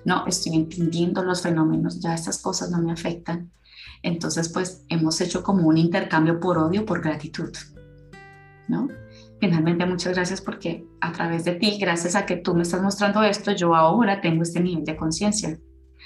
no, 0.05 0.25
estoy 0.27 0.55
entendiendo 0.55 1.25
los 1.25 1.43
fenómenos, 1.43 1.99
ya 2.01 2.15
estas 2.15 2.41
cosas 2.41 2.71
no 2.71 2.81
me 2.81 2.93
afectan. 2.93 3.51
Entonces, 4.03 4.51
pues 4.51 4.85
hemos 4.89 5.21
hecho 5.21 5.43
como 5.43 5.67
un 5.67 5.79
intercambio 5.79 6.39
por 6.39 6.59
odio, 6.59 6.85
por 6.85 7.03
gratitud, 7.03 7.51
¿no? 8.69 8.89
Finalmente 9.41 9.87
muchas 9.87 10.15
gracias 10.15 10.41
porque 10.41 10.87
a 11.01 11.13
través 11.13 11.45
de 11.45 11.55
ti, 11.55 11.79
gracias 11.81 12.15
a 12.15 12.27
que 12.27 12.37
tú 12.37 12.55
me 12.55 12.63
estás 12.63 12.83
mostrando 12.83 13.23
esto, 13.23 13.53
yo 13.53 13.75
ahora 13.75 14.21
tengo 14.21 14.43
este 14.43 14.61
nivel 14.61 14.85
de 14.85 14.97
conciencia. 14.97 15.59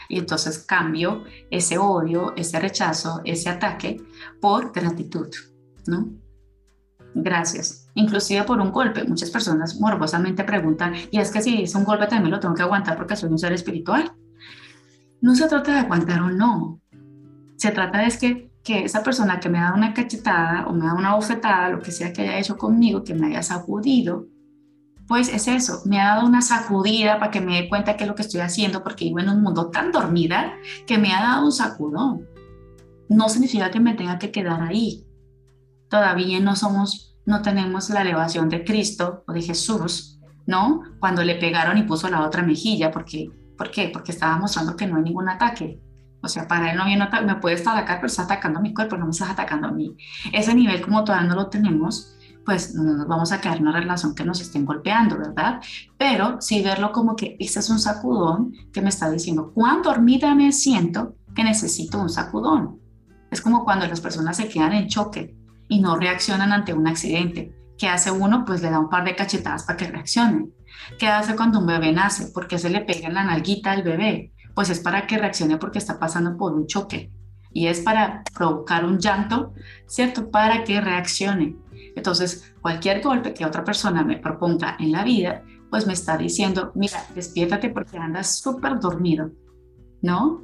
Y 0.08 0.18
entonces 0.18 0.58
cambio 0.60 1.24
ese 1.50 1.78
odio, 1.78 2.34
ese 2.36 2.60
rechazo, 2.60 3.20
ese 3.24 3.48
ataque 3.48 4.00
por 4.40 4.72
gratitud, 4.72 5.28
¿no? 5.86 6.08
Gracias. 7.14 7.90
Inclusive 7.94 8.44
por 8.44 8.60
un 8.60 8.70
golpe. 8.70 9.04
Muchas 9.04 9.30
personas 9.30 9.80
morbosamente 9.80 10.44
preguntan, 10.44 10.94
y 11.10 11.18
es 11.18 11.30
que 11.30 11.42
si 11.42 11.62
es 11.62 11.74
un 11.74 11.84
golpe 11.84 12.06
también 12.06 12.30
lo 12.30 12.40
tengo 12.40 12.54
que 12.54 12.62
aguantar 12.62 12.96
porque 12.96 13.16
soy 13.16 13.30
un 13.30 13.38
ser 13.38 13.52
espiritual. 13.52 14.12
No 15.20 15.34
se 15.34 15.48
trata 15.48 15.72
de 15.72 15.78
aguantar 15.80 16.20
o 16.20 16.30
no. 16.30 16.80
Se 17.56 17.72
trata 17.72 17.98
de 17.98 18.06
es 18.06 18.18
que 18.18 18.47
que 18.68 18.84
esa 18.84 19.02
persona 19.02 19.40
que 19.40 19.48
me 19.48 19.58
da 19.58 19.72
una 19.72 19.94
cachetada 19.94 20.66
o 20.66 20.74
me 20.74 20.84
da 20.84 20.92
una 20.92 21.14
bofetada, 21.14 21.70
lo 21.70 21.80
que 21.80 21.90
sea 21.90 22.12
que 22.12 22.20
haya 22.20 22.38
hecho 22.38 22.58
conmigo, 22.58 23.02
que 23.02 23.14
me 23.14 23.28
haya 23.28 23.42
sacudido, 23.42 24.26
pues 25.06 25.30
es 25.30 25.48
eso, 25.48 25.80
me 25.86 25.98
ha 25.98 26.16
dado 26.16 26.26
una 26.26 26.42
sacudida 26.42 27.18
para 27.18 27.30
que 27.30 27.40
me 27.40 27.62
dé 27.62 27.68
cuenta 27.70 27.96
que 27.96 28.04
es 28.04 28.08
lo 28.08 28.14
que 28.14 28.20
estoy 28.20 28.42
haciendo, 28.42 28.82
porque 28.84 29.06
vivo 29.06 29.20
en 29.20 29.30
un 29.30 29.42
mundo 29.42 29.70
tan 29.70 29.90
dormida 29.90 30.52
que 30.86 30.98
me 30.98 31.14
ha 31.14 31.22
dado 31.22 31.46
un 31.46 31.52
sacudón. 31.52 32.28
No 33.08 33.30
significa 33.30 33.70
que 33.70 33.80
me 33.80 33.94
tenga 33.94 34.18
que 34.18 34.30
quedar 34.30 34.60
ahí. 34.60 35.06
Todavía 35.88 36.38
no 36.40 36.54
somos, 36.54 37.16
no 37.24 37.40
tenemos 37.40 37.88
la 37.88 38.02
elevación 38.02 38.50
de 38.50 38.64
Cristo 38.64 39.24
o 39.26 39.32
de 39.32 39.40
Jesús, 39.40 40.20
¿no? 40.44 40.82
Cuando 41.00 41.24
le 41.24 41.36
pegaron 41.36 41.78
y 41.78 41.84
puso 41.84 42.10
la 42.10 42.20
otra 42.20 42.42
mejilla, 42.42 42.90
porque, 42.90 43.30
¿por 43.56 43.70
qué? 43.70 43.88
Porque 43.90 44.12
estaba 44.12 44.36
mostrando 44.36 44.76
que 44.76 44.86
no 44.86 44.98
hay 44.98 45.04
ningún 45.04 45.30
ataque. 45.30 45.80
O 46.22 46.28
sea, 46.28 46.48
para 46.48 46.72
él 46.72 46.76
no 46.76 46.84
viene 46.84 47.08
me 47.24 47.36
puede 47.36 47.54
estar 47.54 47.76
atacar, 47.76 47.96
pero 47.98 48.06
está 48.08 48.22
atacando 48.22 48.58
a 48.58 48.62
mi 48.62 48.74
cuerpo, 48.74 48.96
no 48.96 49.04
me 49.04 49.10
está 49.10 49.30
atacando 49.30 49.68
a 49.68 49.72
mí. 49.72 49.96
Ese 50.32 50.54
nivel 50.54 50.80
como 50.80 51.04
todavía 51.04 51.28
no 51.28 51.36
lo 51.36 51.48
tenemos, 51.48 52.16
pues 52.44 52.74
no 52.74 52.82
nos 52.82 53.06
vamos 53.06 53.30
a 53.30 53.40
quedar 53.40 53.58
en 53.58 53.68
una 53.68 53.78
relación 53.78 54.14
que 54.14 54.24
nos 54.24 54.40
estén 54.40 54.64
golpeando, 54.64 55.18
¿verdad? 55.18 55.60
Pero 55.96 56.40
sí 56.40 56.62
verlo 56.62 56.92
como 56.92 57.14
que 57.14 57.36
este 57.38 57.60
es 57.60 57.70
un 57.70 57.78
sacudón 57.78 58.52
que 58.72 58.80
me 58.80 58.88
está 58.88 59.10
diciendo, 59.10 59.52
¿cuán 59.54 59.82
dormida 59.82 60.34
me 60.34 60.50
siento 60.52 61.14
que 61.34 61.44
necesito 61.44 62.00
un 62.00 62.08
sacudón? 62.08 62.80
Es 63.30 63.42
como 63.42 63.64
cuando 63.64 63.86
las 63.86 64.00
personas 64.00 64.38
se 64.38 64.48
quedan 64.48 64.72
en 64.72 64.88
choque 64.88 65.36
y 65.68 65.80
no 65.80 65.96
reaccionan 65.96 66.52
ante 66.52 66.72
un 66.72 66.88
accidente. 66.88 67.54
¿Qué 67.76 67.86
hace 67.86 68.10
uno? 68.10 68.44
Pues 68.44 68.62
le 68.62 68.70
da 68.70 68.80
un 68.80 68.88
par 68.88 69.04
de 69.04 69.14
cachetadas 69.14 69.64
para 69.64 69.76
que 69.76 69.86
reaccione. 69.86 70.48
¿Qué 70.98 71.06
hace 71.06 71.36
cuando 71.36 71.60
un 71.60 71.66
bebé 71.66 71.92
nace? 71.92 72.32
¿Por 72.32 72.48
qué 72.48 72.58
se 72.58 72.70
le 72.70 72.80
pega 72.80 73.08
en 73.08 73.14
la 73.14 73.24
nalguita 73.24 73.72
al 73.72 73.82
bebé? 73.82 74.32
Pues 74.58 74.70
es 74.70 74.80
para 74.80 75.06
que 75.06 75.16
reaccione 75.16 75.56
porque 75.56 75.78
está 75.78 76.00
pasando 76.00 76.36
por 76.36 76.52
un 76.52 76.66
choque. 76.66 77.12
Y 77.52 77.68
es 77.68 77.78
para 77.78 78.24
provocar 78.36 78.84
un 78.84 78.98
llanto, 78.98 79.54
¿cierto? 79.86 80.32
Para 80.32 80.64
que 80.64 80.80
reaccione. 80.80 81.54
Entonces, 81.94 82.56
cualquier 82.60 83.00
golpe 83.00 83.32
que 83.34 83.46
otra 83.46 83.62
persona 83.62 84.02
me 84.02 84.16
proponga 84.16 84.76
en 84.80 84.90
la 84.90 85.04
vida, 85.04 85.44
pues 85.70 85.86
me 85.86 85.92
está 85.92 86.16
diciendo, 86.18 86.72
mira, 86.74 86.98
despiértate 87.14 87.70
porque 87.70 87.98
andas 87.98 88.40
súper 88.40 88.80
dormido, 88.80 89.30
¿no? 90.02 90.42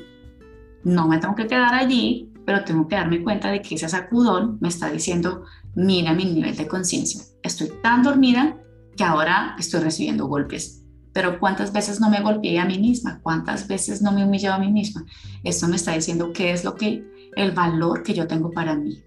No 0.84 1.08
me 1.08 1.18
tengo 1.18 1.34
que 1.34 1.48
quedar 1.48 1.74
allí, 1.74 2.32
pero 2.46 2.62
tengo 2.62 2.86
que 2.86 2.94
darme 2.94 3.20
cuenta 3.20 3.50
de 3.50 3.62
que 3.62 3.74
ese 3.74 3.88
sacudón 3.88 4.58
me 4.60 4.68
está 4.68 4.92
diciendo, 4.92 5.42
mira 5.74 6.12
mi 6.12 6.26
nivel 6.26 6.54
de 6.54 6.68
conciencia, 6.68 7.20
estoy 7.42 7.72
tan 7.82 8.04
dormida 8.04 8.58
que 8.96 9.02
ahora 9.02 9.56
estoy 9.58 9.80
recibiendo 9.80 10.28
golpes. 10.28 10.83
Pero 11.14 11.38
¿cuántas 11.38 11.72
veces 11.72 12.00
no 12.00 12.10
me 12.10 12.20
golpeé 12.20 12.58
a 12.58 12.66
mí 12.66 12.78
misma? 12.78 13.20
¿Cuántas 13.22 13.68
veces 13.68 14.02
no 14.02 14.12
me 14.12 14.24
humillado 14.24 14.56
a 14.56 14.58
mí 14.58 14.70
misma? 14.70 15.06
Esto 15.44 15.68
me 15.68 15.76
está 15.76 15.92
diciendo 15.92 16.32
qué 16.34 16.50
es 16.50 16.64
lo 16.64 16.74
que, 16.74 17.04
el 17.36 17.52
valor 17.52 18.02
que 18.02 18.14
yo 18.14 18.26
tengo 18.26 18.50
para 18.50 18.74
mí 18.74 19.02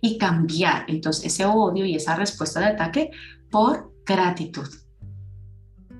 y 0.00 0.18
cambiar 0.18 0.84
entonces 0.88 1.26
ese 1.26 1.46
odio 1.46 1.84
y 1.84 1.94
esa 1.94 2.16
respuesta 2.16 2.60
de 2.60 2.66
ataque 2.66 3.10
por 3.48 3.94
gratitud. 4.04 4.68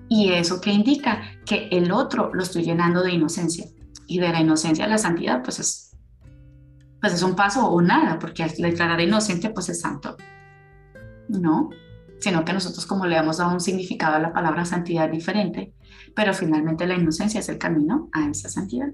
¿Y 0.09 0.33
eso 0.33 0.61
qué 0.61 0.73
indica? 0.73 1.23
Que 1.47 1.69
el 1.71 1.93
otro 1.93 2.35
lo 2.35 2.43
estoy 2.43 2.65
llenando 2.65 3.03
de 3.03 3.13
inocencia. 3.13 3.67
Y 4.09 4.19
de 4.19 4.29
la 4.29 4.41
inocencia 4.41 4.85
a 4.85 4.89
la 4.89 4.99
santidad, 4.99 5.41
pues 5.45 5.61
es, 5.61 5.97
pues 7.01 7.13
es 7.15 7.23
un 7.23 7.37
paso 7.37 7.65
o 7.69 7.81
nada, 7.81 8.19
porque 8.19 8.43
al 8.43 8.51
declarar 8.51 9.01
inocente, 9.01 9.51
pues 9.51 9.69
es 9.69 9.81
santo. 9.81 10.17
¿No? 11.29 11.71
Sino 12.21 12.45
que 12.45 12.53
nosotros 12.53 12.87
como 12.87 13.07
le 13.07 13.17
hemos 13.17 13.39
dado 13.39 13.53
un 13.53 13.61
significado 13.61 14.17
a 14.17 14.21
la 14.21 14.33
palabra 14.33 14.65
santidad 14.65 15.11
diferente, 15.11 15.75
pero 16.15 16.35
finalmente 16.35 16.87
la 16.87 16.95
inocencia 16.95 17.41
es 17.41 17.49
el 17.49 17.59
camino 17.59 18.09
a 18.13 18.29
esa 18.29 18.49
santidad. 18.49 18.89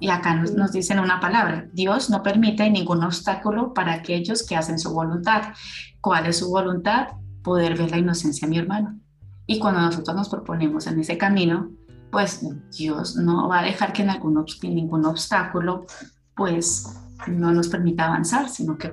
Y 0.00 0.10
acá 0.10 0.34
nos, 0.34 0.72
dicen 0.72 0.98
una 0.98 1.20
palabra, 1.20 1.68
Dios 1.72 2.10
no 2.10 2.22
permite 2.22 2.68
ningún 2.70 3.02
obstáculo 3.02 3.72
para 3.72 3.94
aquellos 3.94 4.46
que 4.46 4.56
hacen 4.56 4.78
su 4.78 4.92
voluntad. 4.92 5.54
¿Cuál 6.00 6.26
es 6.26 6.38
su 6.38 6.50
voluntad? 6.50 7.08
Poder 7.42 7.76
ver 7.76 7.90
la 7.90 7.98
inocencia 7.98 8.46
de 8.46 8.50
mi 8.50 8.58
hermano. 8.58 8.98
Y 9.46 9.58
cuando 9.58 9.80
nosotros 9.80 10.16
nos 10.16 10.28
proponemos 10.28 10.86
en 10.86 11.00
ese 11.00 11.16
camino, 11.16 11.70
pues 12.10 12.44
Dios 12.76 13.16
no 13.16 13.48
va 13.48 13.60
a 13.60 13.62
dejar 13.62 13.92
que 13.92 14.02
en 14.02 14.74
ningún 14.74 15.06
obstáculo 15.06 15.86
pues 16.34 16.86
no 17.28 17.52
nos 17.52 17.68
permita 17.68 18.06
avanzar, 18.06 18.48
sino 18.48 18.76
que 18.76 18.92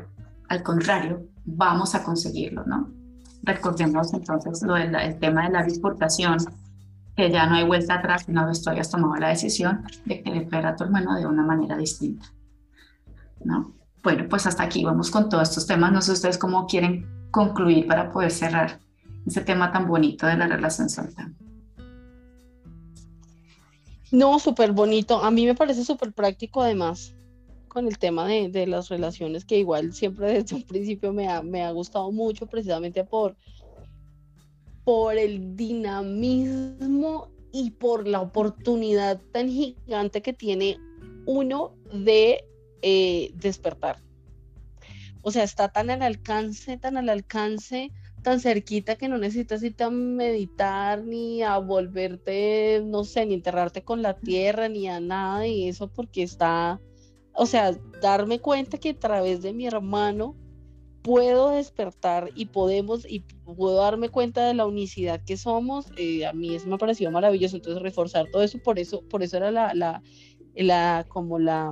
al 0.50 0.64
contrario, 0.64 1.26
vamos 1.48 1.96
a 1.96 2.04
conseguirlo, 2.04 2.64
¿no? 2.66 2.90
Recordemos 3.42 4.14
entonces 4.14 4.62
lo 4.62 4.76
del 4.76 4.94
el 4.94 5.18
tema 5.20 5.46
de 5.48 5.54
la 5.54 5.62
exportación 5.62 6.38
que 7.16 7.32
ya 7.32 7.48
no 7.48 7.56
hay 7.56 7.66
vuelta 7.66 7.96
atrás 7.96 8.26
una 8.28 8.46
vez 8.46 8.62
tú 8.62 8.70
hayas 8.70 8.92
tomado 8.92 9.16
la 9.16 9.30
decisión 9.30 9.84
de 10.06 10.22
querer 10.22 10.46
ver 10.46 10.66
a 10.68 10.76
tu 10.76 10.84
hermano 10.84 11.16
de 11.16 11.26
una 11.26 11.44
manera 11.44 11.78
distinta. 11.78 12.28
¿no? 13.44 13.74
Bueno, 14.04 14.28
pues 14.30 14.46
hasta 14.46 14.64
aquí 14.64 14.84
vamos 14.84 15.10
con 15.10 15.30
todos 15.30 15.50
estos 15.50 15.66
temas. 15.66 15.92
No 15.92 16.02
sé 16.02 16.12
ustedes 16.12 16.38
cómo 16.38 16.68
quieren 16.68 17.08
concluir 17.32 17.88
para 17.88 18.12
poder 18.12 18.32
cerrar 18.32 18.80
ese 19.26 19.42
tema 19.42 19.72
tan 19.72 19.88
bonito 19.88 20.28
de 20.28 20.38
la 20.38 20.48
relación 20.48 20.90
santa. 20.90 21.32
No, 24.12 24.40
súper 24.40 24.72
bonito. 24.74 25.24
A 25.24 25.32
mí 25.32 25.46
me 25.46 25.56
parece 25.56 25.84
súper 25.84 26.14
práctico 26.14 26.62
además 26.62 27.17
con 27.78 27.88
el 27.88 28.00
tema 28.00 28.28
de, 28.28 28.50
de, 28.50 28.66
las 28.66 28.90
relaciones 28.90 29.46
que 29.46 29.60
igual 29.60 29.94
siempre 29.94 30.34
desde 30.34 30.56
un 30.56 30.64
principio 30.64 31.14
me 31.14 31.28
ha, 31.28 31.44
me 31.44 31.62
ha 31.62 31.70
gustado 31.70 32.12
mucho 32.12 32.48
precisamente 32.48 33.04
por 33.04 33.36
por 34.84 35.16
el 35.16 35.56
dinamismo 35.56 37.30
y 37.52 37.70
por 37.70 38.08
la 38.08 38.22
oportunidad 38.22 39.22
tan 39.32 39.48
gigante 39.48 40.24
que 40.24 40.34
tiene 40.34 40.80
uno 41.28 41.76
de 41.94 42.44
eh, 42.82 43.30
despertar. 43.36 44.02
O 45.22 45.30
sea, 45.30 45.44
está 45.44 45.68
tan 45.68 45.92
al 45.92 46.02
alcance, 46.02 46.78
tan 46.78 46.98
al 46.98 47.10
alcance, 47.10 47.92
tan 48.24 48.40
cerquita 48.40 48.96
que 48.96 49.08
no 49.08 49.20
necesitas 49.20 49.62
irte 49.62 49.84
a 49.84 49.92
meditar 49.92 51.04
ni 51.04 51.44
a 51.44 51.60
volverte, 51.60 52.82
no 52.84 53.04
sé, 53.04 53.28
ni 53.28 53.36
enterrarte 53.36 53.84
con 53.84 54.02
la 54.02 54.16
tierra, 54.16 54.68
ni 54.68 54.88
a 54.88 55.00
nada 55.00 55.42
de 55.42 55.70
eso, 55.70 55.90
porque 55.90 56.24
está, 56.24 56.82
o 57.38 57.46
sea, 57.46 57.72
darme 58.02 58.40
cuenta 58.40 58.78
que 58.78 58.90
a 58.90 59.00
través 59.00 59.42
de 59.42 59.54
mi 59.54 59.68
hermano 59.68 60.36
puedo 61.04 61.52
despertar 61.52 62.32
y 62.36 62.48
podemos 62.48 63.10
y 63.10 63.22
puedo 63.46 63.78
darme 63.78 64.10
cuenta 64.10 64.46
de 64.46 64.54
la 64.54 64.66
unicidad 64.66 65.24
que 65.24 65.38
somos, 65.38 65.86
eh, 65.98 66.26
a 66.26 66.34
mí 66.34 66.54
eso 66.54 66.68
me 66.68 66.76
ha 66.76 66.80
parecido 66.80 67.12
maravilloso, 67.12 67.56
entonces 67.56 67.82
reforzar 67.82 68.26
todo 68.32 68.42
eso, 68.44 68.58
por 68.60 68.80
eso, 68.80 69.04
por 69.08 69.24
eso 69.24 69.38
era 69.38 69.52
la, 69.52 69.74
la, 69.74 70.02
la 70.56 71.06
como 71.08 71.40
la, 71.40 71.72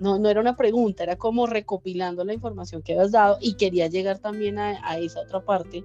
no, 0.00 0.18
no 0.18 0.28
era 0.28 0.40
una 0.40 0.56
pregunta, 0.56 1.04
era 1.04 1.16
como 1.16 1.46
recopilando 1.46 2.24
la 2.24 2.34
información 2.34 2.82
que 2.82 2.92
habías 2.92 3.12
dado 3.12 3.38
y 3.40 3.54
quería 3.54 3.86
llegar 3.86 4.18
también 4.18 4.58
a, 4.58 4.80
a 4.82 4.98
esa 4.98 5.20
otra 5.20 5.44
parte 5.44 5.84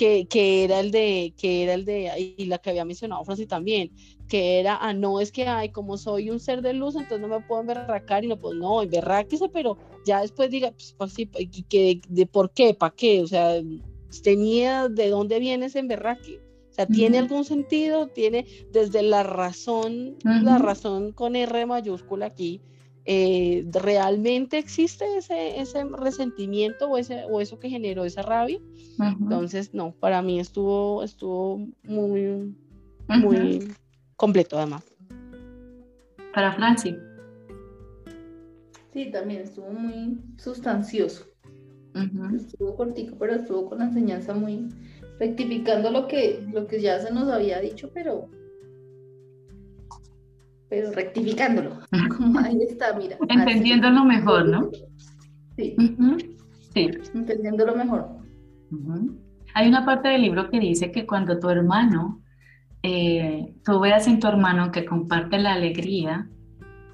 que, 0.00 0.64
era 0.64 0.80
el 0.80 0.90
de, 0.90 1.34
que 1.36 1.62
era 1.62 1.74
el 1.74 1.84
de, 1.84 2.34
y 2.36 2.46
la 2.46 2.58
que 2.58 2.70
había 2.70 2.84
mencionado 2.84 3.24
Francis 3.24 3.48
también, 3.48 3.90
que 4.28 4.58
era, 4.58 4.78
ah, 4.80 4.94
no, 4.94 5.20
es 5.20 5.30
que, 5.30 5.46
ay, 5.46 5.70
como 5.70 5.98
soy 5.98 6.30
un 6.30 6.40
ser 6.40 6.62
de 6.62 6.72
luz, 6.72 6.94
entonces 6.94 7.20
no 7.20 7.28
me 7.28 7.44
puedo 7.44 7.60
emberracar 7.60 8.24
y 8.24 8.28
no, 8.28 8.38
pues 8.38 8.56
no, 8.56 8.82
emberraquese, 8.82 9.50
pero 9.50 9.76
ya 10.06 10.22
después 10.22 10.50
diga, 10.50 10.70
pues, 10.70 10.94
pues 10.96 11.12
sí, 11.12 11.26
que, 11.26 12.00
de, 12.08 12.26
por 12.26 12.50
qué, 12.52 12.72
para 12.72 12.94
qué, 12.94 13.22
o 13.22 13.26
sea, 13.26 13.60
tenía 14.22 14.88
de 14.88 15.10
dónde 15.10 15.38
viene 15.38 15.66
ese 15.66 15.80
emberraque. 15.80 16.40
O 16.70 16.72
sea, 16.72 16.86
¿tiene 16.86 17.18
algún 17.18 17.44
sentido? 17.44 18.06
Tiene 18.06 18.46
desde 18.72 19.02
la 19.02 19.24
razón, 19.24 20.16
la 20.22 20.56
razón 20.58 21.12
con 21.12 21.34
R 21.34 21.66
mayúscula 21.66 22.26
aquí, 22.26 22.60
eh, 23.04 23.66
¿realmente 23.72 24.58
existe 24.58 25.04
ese, 25.16 25.60
ese 25.60 25.84
resentimiento 25.84 26.90
o, 26.90 26.98
ese, 26.98 27.24
o 27.30 27.40
eso 27.40 27.58
que 27.58 27.70
generó 27.70 28.04
esa 28.04 28.22
rabia? 28.22 28.60
Entonces, 28.98 29.72
no, 29.72 29.92
para 29.92 30.20
mí 30.22 30.38
estuvo, 30.38 31.02
estuvo 31.02 31.66
muy, 31.84 32.54
muy 33.08 33.72
completo 34.16 34.58
además. 34.58 34.84
Para 36.34 36.52
Franci. 36.52 36.96
Sí, 38.92 39.10
también 39.10 39.42
estuvo 39.42 39.70
muy 39.70 40.18
sustancioso. 40.36 41.26
Estuvo 42.36 42.76
cortico, 42.76 43.16
pero 43.18 43.34
estuvo 43.34 43.68
con 43.68 43.78
la 43.78 43.86
enseñanza 43.86 44.32
muy 44.34 44.68
rectificando 45.18 45.90
lo 45.90 46.06
que, 46.06 46.46
lo 46.52 46.66
que 46.66 46.80
ya 46.80 46.98
se 47.00 47.12
nos 47.12 47.28
había 47.28 47.60
dicho, 47.60 47.90
pero 47.92 48.28
pero 50.70 50.92
rectificándolo. 50.92 51.80
Como 52.16 52.38
ahí 52.38 52.62
está, 52.62 52.94
mira. 52.94 53.18
Entendiéndolo 53.28 54.04
mejor, 54.04 54.48
¿no? 54.48 54.70
Sí. 55.56 55.76
Sí. 56.72 56.90
Entendiéndolo 57.12 57.74
mejor. 57.74 58.08
Hay 59.54 59.68
una 59.68 59.84
parte 59.84 60.08
del 60.08 60.22
libro 60.22 60.48
que 60.48 60.60
dice 60.60 60.92
que 60.92 61.04
cuando 61.04 61.38
tu 61.38 61.50
hermano, 61.50 62.22
eh, 62.84 63.52
tú 63.64 63.80
veas 63.80 64.06
en 64.06 64.20
tu 64.20 64.28
hermano 64.28 64.70
que 64.70 64.84
comparte 64.84 65.38
la 65.38 65.54
alegría, 65.54 66.28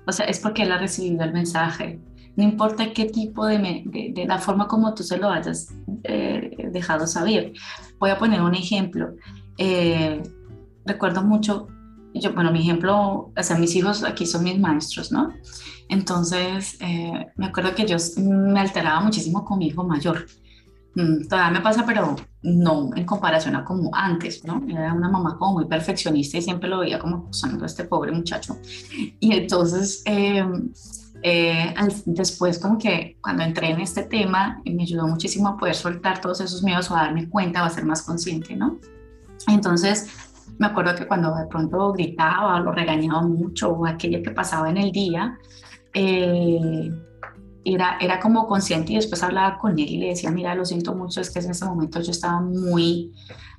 o 0.07 0.13
sea, 0.13 0.25
es 0.27 0.41
porque 0.41 0.63
él 0.63 0.73
ha 0.73 0.79
recibido 0.79 1.23
el 1.23 1.35
mensaje. 1.35 2.01
No 2.37 2.45
importa 2.45 2.93
qué 2.93 3.07
tipo 3.07 3.47
de, 3.47 3.83
de, 3.87 4.27
la 4.27 4.39
forma 4.39 4.67
como 4.69 4.95
tú 4.95 5.03
se 5.03 5.19
lo 5.19 5.29
hayas 5.29 5.75
eh, 6.05 6.69
dejado 6.71 7.07
saber. 7.07 7.53
Voy 7.99 8.11
a 8.11 8.19
poner 8.19 8.41
un 8.43 8.55
ejemplo. 8.55 9.15
Eh, 9.59 10.23
recuerdo 10.85 11.23
mucho 11.23 11.69
yo, 12.21 12.33
bueno, 12.35 12.53
mi 12.53 12.61
ejemplo, 12.61 13.33
o 13.37 13.43
sea, 13.43 13.57
mis 13.57 13.75
hijos 13.77 14.03
aquí 14.05 14.27
son 14.27 14.45
mis 14.45 14.59
maestros, 14.59 15.13
¿no? 15.13 15.33
Entonces, 15.89 16.77
eh, 16.81 17.27
me 17.37 17.47
acuerdo 17.47 17.75
que 17.75 17.87
yo 17.87 17.97
me 18.19 18.61
alteraba 18.61 19.01
muchísimo 19.01 19.45
con 19.45 19.59
mi 19.59 19.69
hijo 19.69 19.85
mayor, 19.85 20.27
Mm, 20.97 21.29
todavía 21.29 21.59
me 21.59 21.61
pasa, 21.61 21.85
pero 21.85 22.17
no 22.43 22.91
en 22.97 23.05
comparación 23.05 23.55
a 23.55 23.65
como 23.65 23.95
antes, 23.95 24.43
¿no? 24.45 24.65
Era 24.67 24.95
una 24.95 25.11
mamá 25.11 25.37
como 25.39 25.53
muy 25.53 25.67
perfeccionista 25.67 26.39
y 26.39 26.43
siempre 26.43 26.71
lo 26.71 26.79
veía 26.79 26.99
como 26.99 27.29
usando 27.29 27.63
a 27.65 27.67
este 27.67 27.85
pobre 27.85 28.13
muchacho. 28.13 28.57
Y 29.21 29.33
entonces, 29.33 30.03
em, 30.07 30.73
eh, 31.23 31.75
después 32.07 32.59
como 32.59 32.79
que 32.79 33.19
cuando 33.21 33.43
entré 33.43 33.71
en 33.73 33.81
este 33.81 34.05
tema, 34.05 34.63
me 34.65 34.85
ayudó 34.85 35.07
muchísimo 35.07 35.49
a 35.49 35.57
poder 35.59 35.75
soltar 35.75 36.23
todos 36.23 36.41
esos 36.41 36.63
miedos 36.63 36.91
o 36.91 36.97
a 36.97 37.03
darme 37.03 37.29
cuenta 37.29 37.63
o 37.63 37.67
a 37.67 37.71
ser 37.71 37.85
más 37.85 38.01
consciente, 38.01 38.57
¿no? 38.57 38.79
Entonces, 39.49 40.09
me 40.59 40.67
acuerdo 40.67 40.95
que 40.95 41.07
cuando 41.07 41.35
de 41.35 41.47
pronto 41.47 41.93
gritaba 41.93 42.57
o 42.57 42.61
lo 42.61 42.73
regañaba 42.73 43.23
mucho 43.23 43.71
o 43.71 43.87
aquello 43.87 44.23
que 44.23 44.31
pasaba 44.31 44.71
en 44.71 44.79
el 44.79 44.93
día, 44.93 45.39
eh, 45.93 46.91
era, 47.65 47.99
era 48.01 48.21
como 48.21 48.47
consciente 48.47 48.93
y 48.93 48.97
después 48.97 49.23
hablaba 49.23 49.59
con 49.59 49.73
él 49.73 49.89
y 49.89 49.99
le 49.99 50.09
decía, 50.09 50.31
mira, 50.31 50.55
lo 50.55 50.65
siento 50.65 50.95
mucho, 50.95 51.21
es 51.21 51.31
que 51.31 51.41
en 51.41 51.51
ese 51.51 51.65
momento 51.65 52.01
yo 52.01 52.13
estaba 52.13 52.41
muy, 52.41 53.13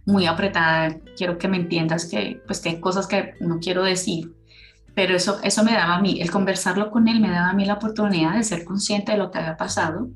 muy 0.06 0.26
apretada, 0.26 0.98
quiero 1.18 1.38
que 1.38 1.48
me 1.48 1.58
entiendas 1.58 2.06
que 2.06 2.42
pues 2.48 2.66
hay 2.66 2.80
cosas 2.80 3.08
que 3.08 3.34
no 3.42 3.60
quiero 3.60 3.84
decir, 3.84 4.34
pero 4.96 5.16
eso, 5.16 5.40
eso 5.44 5.64
me 5.64 5.74
daba 5.74 5.96
a 5.96 6.02
mí, 6.02 6.22
el 6.22 6.32
conversarlo 6.32 6.90
con 6.90 7.08
él 7.08 7.20
me 7.20 7.30
daba 7.30 7.50
a 7.50 7.54
mí 7.54 7.66
la 7.66 7.76
oportunidad 7.76 8.36
de 8.36 8.44
ser 8.44 8.64
consciente 8.64 9.12
de 9.12 9.18
lo 9.18 9.30
que 9.30 9.40
había 9.40 9.58
pasado 9.58 10.10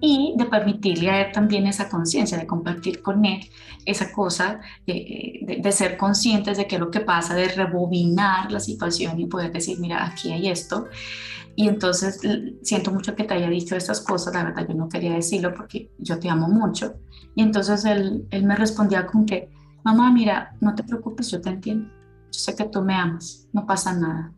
y 0.00 0.34
de 0.36 0.46
permitirle 0.46 1.10
a 1.10 1.26
él 1.26 1.32
también 1.32 1.66
esa 1.66 1.88
conciencia, 1.88 2.38
de 2.38 2.46
compartir 2.46 3.02
con 3.02 3.24
él 3.24 3.40
esa 3.84 4.12
cosa, 4.12 4.60
de, 4.86 5.58
de, 5.62 5.72
ser 5.72 5.96
conscientes 5.96 6.56
de 6.56 6.66
qué 6.66 6.76
es 6.76 6.80
lo 6.80 6.90
que 6.90 7.00
pasa, 7.00 7.34
de 7.34 7.48
rebobinar 7.48 8.50
la 8.50 8.60
situación 8.60 9.18
y 9.20 9.26
poder 9.26 9.52
decir, 9.52 9.78
mira, 9.78 10.06
aquí 10.06 10.32
hay 10.32 10.48
esto. 10.48 10.86
Y 11.56 11.68
entonces 11.68 12.20
siento 12.62 12.92
mucho 12.92 13.14
que 13.14 13.24
te 13.24 13.34
haya 13.34 13.48
dicho 13.48 13.76
estas 13.76 14.00
cosas, 14.00 14.32
la 14.32 14.44
verdad 14.44 14.66
yo 14.68 14.74
no 14.74 14.88
quería 14.88 15.14
decirlo 15.14 15.52
porque 15.54 15.90
yo 15.98 16.18
te 16.18 16.28
amo 16.28 16.48
mucho. 16.48 16.94
Y 17.34 17.42
entonces 17.42 17.84
él, 17.84 18.26
él 18.30 18.44
me 18.44 18.56
respondía 18.56 19.06
con 19.06 19.26
que, 19.26 19.50
mamá, 19.84 20.10
mira, 20.12 20.56
no 20.60 20.74
te 20.74 20.84
preocupes, 20.84 21.30
yo 21.30 21.40
te 21.40 21.50
entiendo. 21.50 21.90
Yo 22.32 22.38
sé 22.38 22.54
que 22.54 22.64
tú 22.64 22.82
me 22.82 22.94
amas, 22.94 23.48
no 23.52 23.66
pasa 23.66 23.92
nada. 23.92 24.32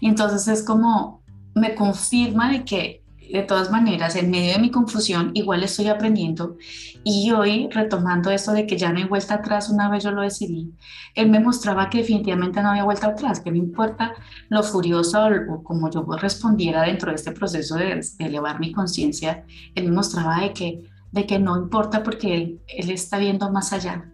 Y 0.00 0.08
entonces 0.08 0.46
es 0.48 0.62
como, 0.62 1.22
me 1.54 1.74
confirma 1.74 2.50
de 2.50 2.64
que 2.64 3.02
de 3.36 3.42
todas 3.42 3.70
maneras, 3.70 4.16
en 4.16 4.30
medio 4.30 4.52
de 4.52 4.58
mi 4.58 4.70
confusión, 4.70 5.30
igual 5.34 5.62
estoy 5.62 5.88
aprendiendo. 5.88 6.56
Y 7.04 7.30
hoy 7.30 7.68
retomando 7.70 8.30
esto 8.30 8.52
de 8.52 8.66
que 8.66 8.76
ya 8.76 8.92
no 8.92 8.98
hay 8.98 9.04
vuelta 9.04 9.34
atrás, 9.34 9.68
una 9.68 9.88
vez 9.88 10.04
yo 10.04 10.10
lo 10.10 10.22
decidí, 10.22 10.72
él 11.14 11.30
me 11.30 11.40
mostraba 11.40 11.88
que 11.88 11.98
definitivamente 11.98 12.62
no 12.62 12.70
había 12.70 12.84
vuelta 12.84 13.08
atrás, 13.08 13.40
que 13.40 13.50
no 13.50 13.56
importa 13.56 14.14
lo 14.48 14.62
furioso 14.62 15.26
o, 15.48 15.62
como 15.62 15.90
yo 15.90 16.04
respondiera 16.20 16.82
dentro 16.82 17.10
de 17.10 17.16
este 17.16 17.32
proceso 17.32 17.76
de, 17.76 18.00
elevar 18.18 18.60
mi 18.60 18.72
conciencia, 18.72 19.44
él 19.74 19.84
me 19.84 19.92
mostraba 19.92 20.40
de 20.40 20.52
que, 20.52 20.82
de 21.12 21.26
que 21.26 21.38
no 21.38 21.56
importa 21.56 22.02
porque 22.02 22.34
él, 22.34 22.60
él 22.68 22.90
está 22.90 23.18
viendo 23.18 23.50
más 23.50 23.72
allá 23.72 24.10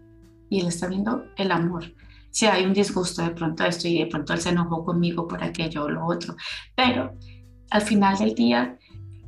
y 0.51 0.61
él 0.61 0.67
está 0.67 0.87
viendo 0.87 1.25
el 1.37 1.51
amor. 1.51 1.85
Si 2.31 2.47
hay 2.47 2.65
un 2.65 2.73
disgusto 2.73 3.23
de 3.23 3.31
pronto 3.31 3.65
esto 3.65 3.89
y 3.89 3.99
de 3.99 4.07
pronto 4.07 4.33
él 4.33 4.41
se 4.41 4.51
enojó 4.51 4.85
conmigo 4.85 5.29
por 5.29 5.43
aquello 5.43 5.85
o 5.85 5.89
lo 5.89 6.07
otro, 6.07 6.35
pero 6.75 7.15
al 7.73 7.83
final 7.83 8.19
del 8.19 8.35
día 8.35 8.79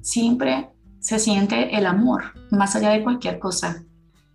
siempre 0.05 0.71
se 1.01 1.19
siente 1.19 1.77
el 1.77 1.87
amor, 1.87 2.25
más 2.51 2.77
allá 2.77 2.91
de 2.91 3.03
cualquier 3.03 3.39
cosa, 3.39 3.83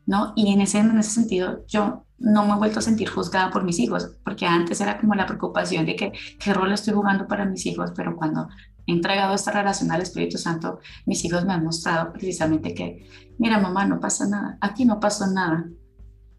¿no? 0.06 0.34
Y 0.36 0.52
en 0.52 0.62
ese, 0.62 0.80
en 0.80 0.98
ese 0.98 1.12
sentido, 1.12 1.64
yo 1.68 2.06
no 2.18 2.46
me 2.46 2.54
he 2.54 2.58
vuelto 2.58 2.80
a 2.80 2.82
sentir 2.82 3.10
juzgada 3.10 3.52
por 3.52 3.64
mis 3.64 3.80
hijos, 3.80 4.18
porque 4.26 4.46
antes 4.46 4.82
era 4.82 5.00
como 5.00 5.14
la 5.14 5.28
preocupación 5.28 5.86
de 5.86 5.96
que 5.96 6.12
qué 6.40 6.54
rol 6.54 6.74
estoy 6.74 6.96
jugando 6.96 7.28
para 7.28 7.46
mis 7.46 7.66
hijos, 7.68 7.92
pero 7.96 8.16
cuando 8.16 8.50
he 8.88 8.92
entregado 8.92 9.36
esta 9.36 9.52
relación 9.52 9.92
al 9.92 10.02
Espíritu 10.02 10.38
Santo, 10.38 10.80
mis 11.06 11.24
hijos 11.24 11.46
me 11.46 11.54
han 11.54 11.64
mostrado 11.64 12.12
precisamente 12.12 12.74
que, 12.74 13.08
mira 13.38 13.60
mamá, 13.60 13.86
no 13.86 14.00
pasa 14.00 14.28
nada, 14.28 14.58
aquí 14.60 14.86
no 14.86 15.00
pasó 15.00 15.28
nada. 15.28 15.66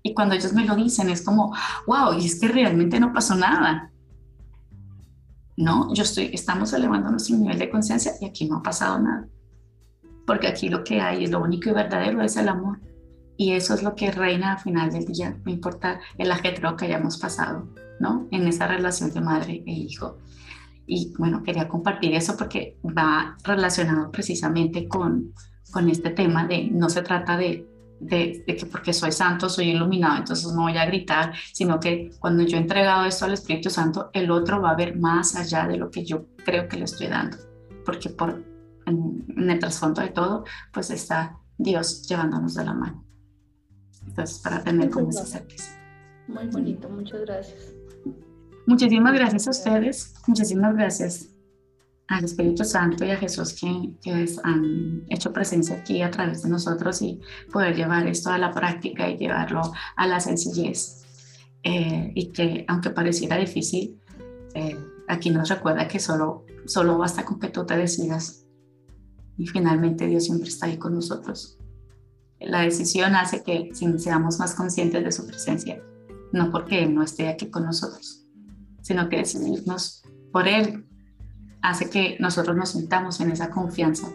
Y 0.02 0.12
cuando 0.12 0.34
ellos 0.34 0.52
me 0.52 0.64
lo 0.64 0.74
dicen 0.74 1.08
es 1.08 1.22
como, 1.22 1.54
wow, 1.86 2.18
y 2.18 2.26
es 2.26 2.40
que 2.40 2.48
realmente 2.48 2.98
no 2.98 3.12
pasó 3.12 3.36
nada. 3.36 3.89
No, 5.60 5.92
yo 5.92 6.04
estoy, 6.04 6.30
estamos 6.32 6.72
elevando 6.72 7.10
nuestro 7.10 7.36
nivel 7.36 7.58
de 7.58 7.68
conciencia 7.68 8.12
y 8.18 8.24
aquí 8.24 8.48
no 8.48 8.56
ha 8.56 8.62
pasado 8.62 8.98
nada. 8.98 9.28
Porque 10.26 10.48
aquí 10.48 10.70
lo 10.70 10.82
que 10.82 11.02
hay, 11.02 11.24
es 11.24 11.30
lo 11.30 11.42
único 11.42 11.68
y 11.68 11.72
verdadero 11.72 12.22
es 12.22 12.38
el 12.38 12.48
amor. 12.48 12.80
Y 13.36 13.52
eso 13.52 13.74
es 13.74 13.82
lo 13.82 13.94
que 13.94 14.10
reina 14.10 14.52
al 14.52 14.58
final 14.58 14.90
del 14.90 15.04
día, 15.04 15.36
no 15.44 15.52
importa 15.52 16.00
el 16.16 16.32
ajetreo 16.32 16.76
que 16.76 16.86
hayamos 16.86 17.18
pasado, 17.18 17.68
¿no? 18.00 18.26
En 18.30 18.46
esa 18.48 18.68
relación 18.68 19.12
de 19.12 19.20
madre 19.20 19.62
e 19.66 19.72
hijo. 19.72 20.16
Y 20.86 21.12
bueno, 21.18 21.42
quería 21.42 21.68
compartir 21.68 22.14
eso 22.14 22.38
porque 22.38 22.78
va 22.82 23.36
relacionado 23.44 24.10
precisamente 24.10 24.88
con, 24.88 25.34
con 25.70 25.90
este 25.90 26.08
tema 26.08 26.46
de 26.46 26.70
no 26.70 26.88
se 26.88 27.02
trata 27.02 27.36
de 27.36 27.69
de, 28.00 28.44
que 28.46 28.66
porque 28.66 28.92
soy 28.92 29.12
santo, 29.12 29.48
soy 29.48 29.70
iluminado, 29.70 30.18
entonces 30.18 30.52
no 30.52 30.62
voy 30.62 30.76
a 30.76 30.86
gritar, 30.86 31.32
sino 31.52 31.78
que 31.78 32.10
cuando 32.18 32.42
yo 32.42 32.56
he 32.56 32.60
entregado 32.60 33.04
esto 33.04 33.26
al 33.26 33.34
Espíritu 33.34 33.70
Santo, 33.70 34.10
el 34.12 34.30
otro 34.30 34.60
va 34.60 34.70
a 34.70 34.76
ver 34.76 34.98
más 34.98 35.36
allá 35.36 35.66
de 35.66 35.76
lo 35.76 35.90
que 35.90 36.04
yo 36.04 36.26
creo 36.44 36.68
que 36.68 36.78
le 36.78 36.84
estoy 36.84 37.08
dando, 37.08 37.36
porque 37.84 38.08
por, 38.08 38.42
en, 38.86 39.50
el 39.50 39.58
trasfondo 39.58 40.00
de 40.00 40.08
todo, 40.08 40.44
pues 40.72 40.90
está 40.90 41.38
Dios 41.58 42.02
llevándonos 42.08 42.54
de 42.54 42.64
la 42.64 42.74
mano. 42.74 43.04
Entonces, 44.06 44.38
para 44.38 44.64
tener 44.64 44.90
como 44.90 45.10
esa 45.10 45.26
certeza. 45.26 45.78
Muy 46.26 46.46
bonito, 46.46 46.88
muchas 46.88 47.20
gracias. 47.20 47.74
Muchísimas 48.66 49.12
gracias 49.12 49.46
a 49.46 49.50
ustedes, 49.50 50.14
muchísimas 50.26 50.74
gracias 50.74 51.30
al 52.10 52.24
Espíritu 52.24 52.64
Santo 52.64 53.04
y 53.04 53.10
a 53.10 53.16
Jesús 53.16 53.54
que, 53.54 53.94
que, 54.02 54.26
han 54.42 55.04
hecho 55.08 55.32
presencia 55.32 55.76
aquí 55.76 56.02
a 56.02 56.10
través 56.10 56.42
de 56.42 56.50
nosotros 56.50 57.00
y 57.02 57.20
poder 57.52 57.76
llevar 57.76 58.06
esto 58.08 58.30
a 58.30 58.38
la 58.38 58.52
práctica 58.52 59.08
y 59.08 59.16
llevarlo 59.16 59.62
a 59.96 60.06
la 60.08 60.18
sencillez. 60.18 61.04
Eh, 61.62 62.10
y 62.14 62.32
que 62.32 62.64
aunque 62.66 62.90
pareciera 62.90 63.36
difícil, 63.36 64.00
eh, 64.54 64.76
aquí 65.06 65.30
nos 65.30 65.48
recuerda 65.50 65.86
que 65.86 66.00
solo, 66.00 66.44
solo 66.66 66.98
basta 66.98 67.24
con 67.24 67.38
que 67.38 67.48
tú 67.48 67.64
te 67.64 67.76
decidas 67.76 68.44
y 69.38 69.46
finalmente 69.46 70.06
Dios 70.06 70.24
siempre 70.24 70.48
está 70.48 70.66
ahí 70.66 70.78
con 70.78 70.94
nosotros. 70.94 71.58
La 72.40 72.62
decisión 72.62 73.14
hace 73.14 73.44
que 73.44 73.70
seamos 73.98 74.38
más 74.40 74.54
conscientes 74.54 75.04
de 75.04 75.12
su 75.12 75.26
presencia, 75.26 75.80
no 76.32 76.50
porque 76.50 76.82
Él 76.82 76.92
no 76.92 77.04
esté 77.04 77.28
aquí 77.28 77.50
con 77.50 77.66
nosotros, 77.66 78.26
sino 78.82 79.08
que 79.08 79.18
decidirnos 79.18 80.02
por 80.32 80.48
Él 80.48 80.89
hace 81.62 81.90
que 81.90 82.16
nosotros 82.20 82.56
nos 82.56 82.70
sintamos 82.70 83.20
en 83.20 83.30
esa 83.30 83.50
confianza 83.50 84.08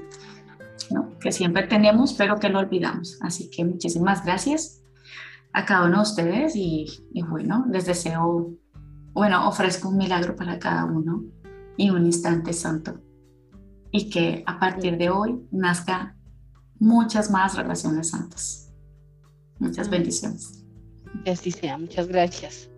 ¿no? 0.92 1.18
que 1.20 1.32
siempre 1.32 1.64
tenemos, 1.64 2.14
pero 2.14 2.40
que 2.40 2.50
lo 2.50 2.60
olvidamos. 2.60 3.18
Así 3.22 3.50
que 3.50 3.66
muchísimas 3.66 4.26
gracias 4.26 4.84
a 5.54 5.66
cada 5.66 5.86
uno 5.86 5.98
de 5.98 6.04
ustedes 6.04 6.56
y, 6.56 6.88
y 7.14 7.22
bueno, 7.24 7.66
les 7.72 7.86
deseo, 7.86 8.52
bueno, 9.14 9.48
ofrezco 9.48 9.90
un 9.90 9.98
milagro 9.98 10.36
para 10.36 10.60
cada 10.60 10.86
uno 10.86 11.24
y 11.78 11.90
un 11.90 12.06
instante 12.06 12.54
santo. 12.54 13.00
Y 13.92 14.10
que 14.10 14.44
a 14.46 14.60
partir 14.60 14.98
de 14.98 15.10
hoy 15.10 15.40
nazca 15.52 16.16
muchas 16.80 17.32
más 17.32 17.56
relaciones 17.56 18.10
santas. 18.10 18.74
Muchas 19.60 19.90
bendiciones. 19.90 20.66
Así 21.26 21.52
sea, 21.52 21.78
muchas 21.78 22.08
gracias. 22.08 22.70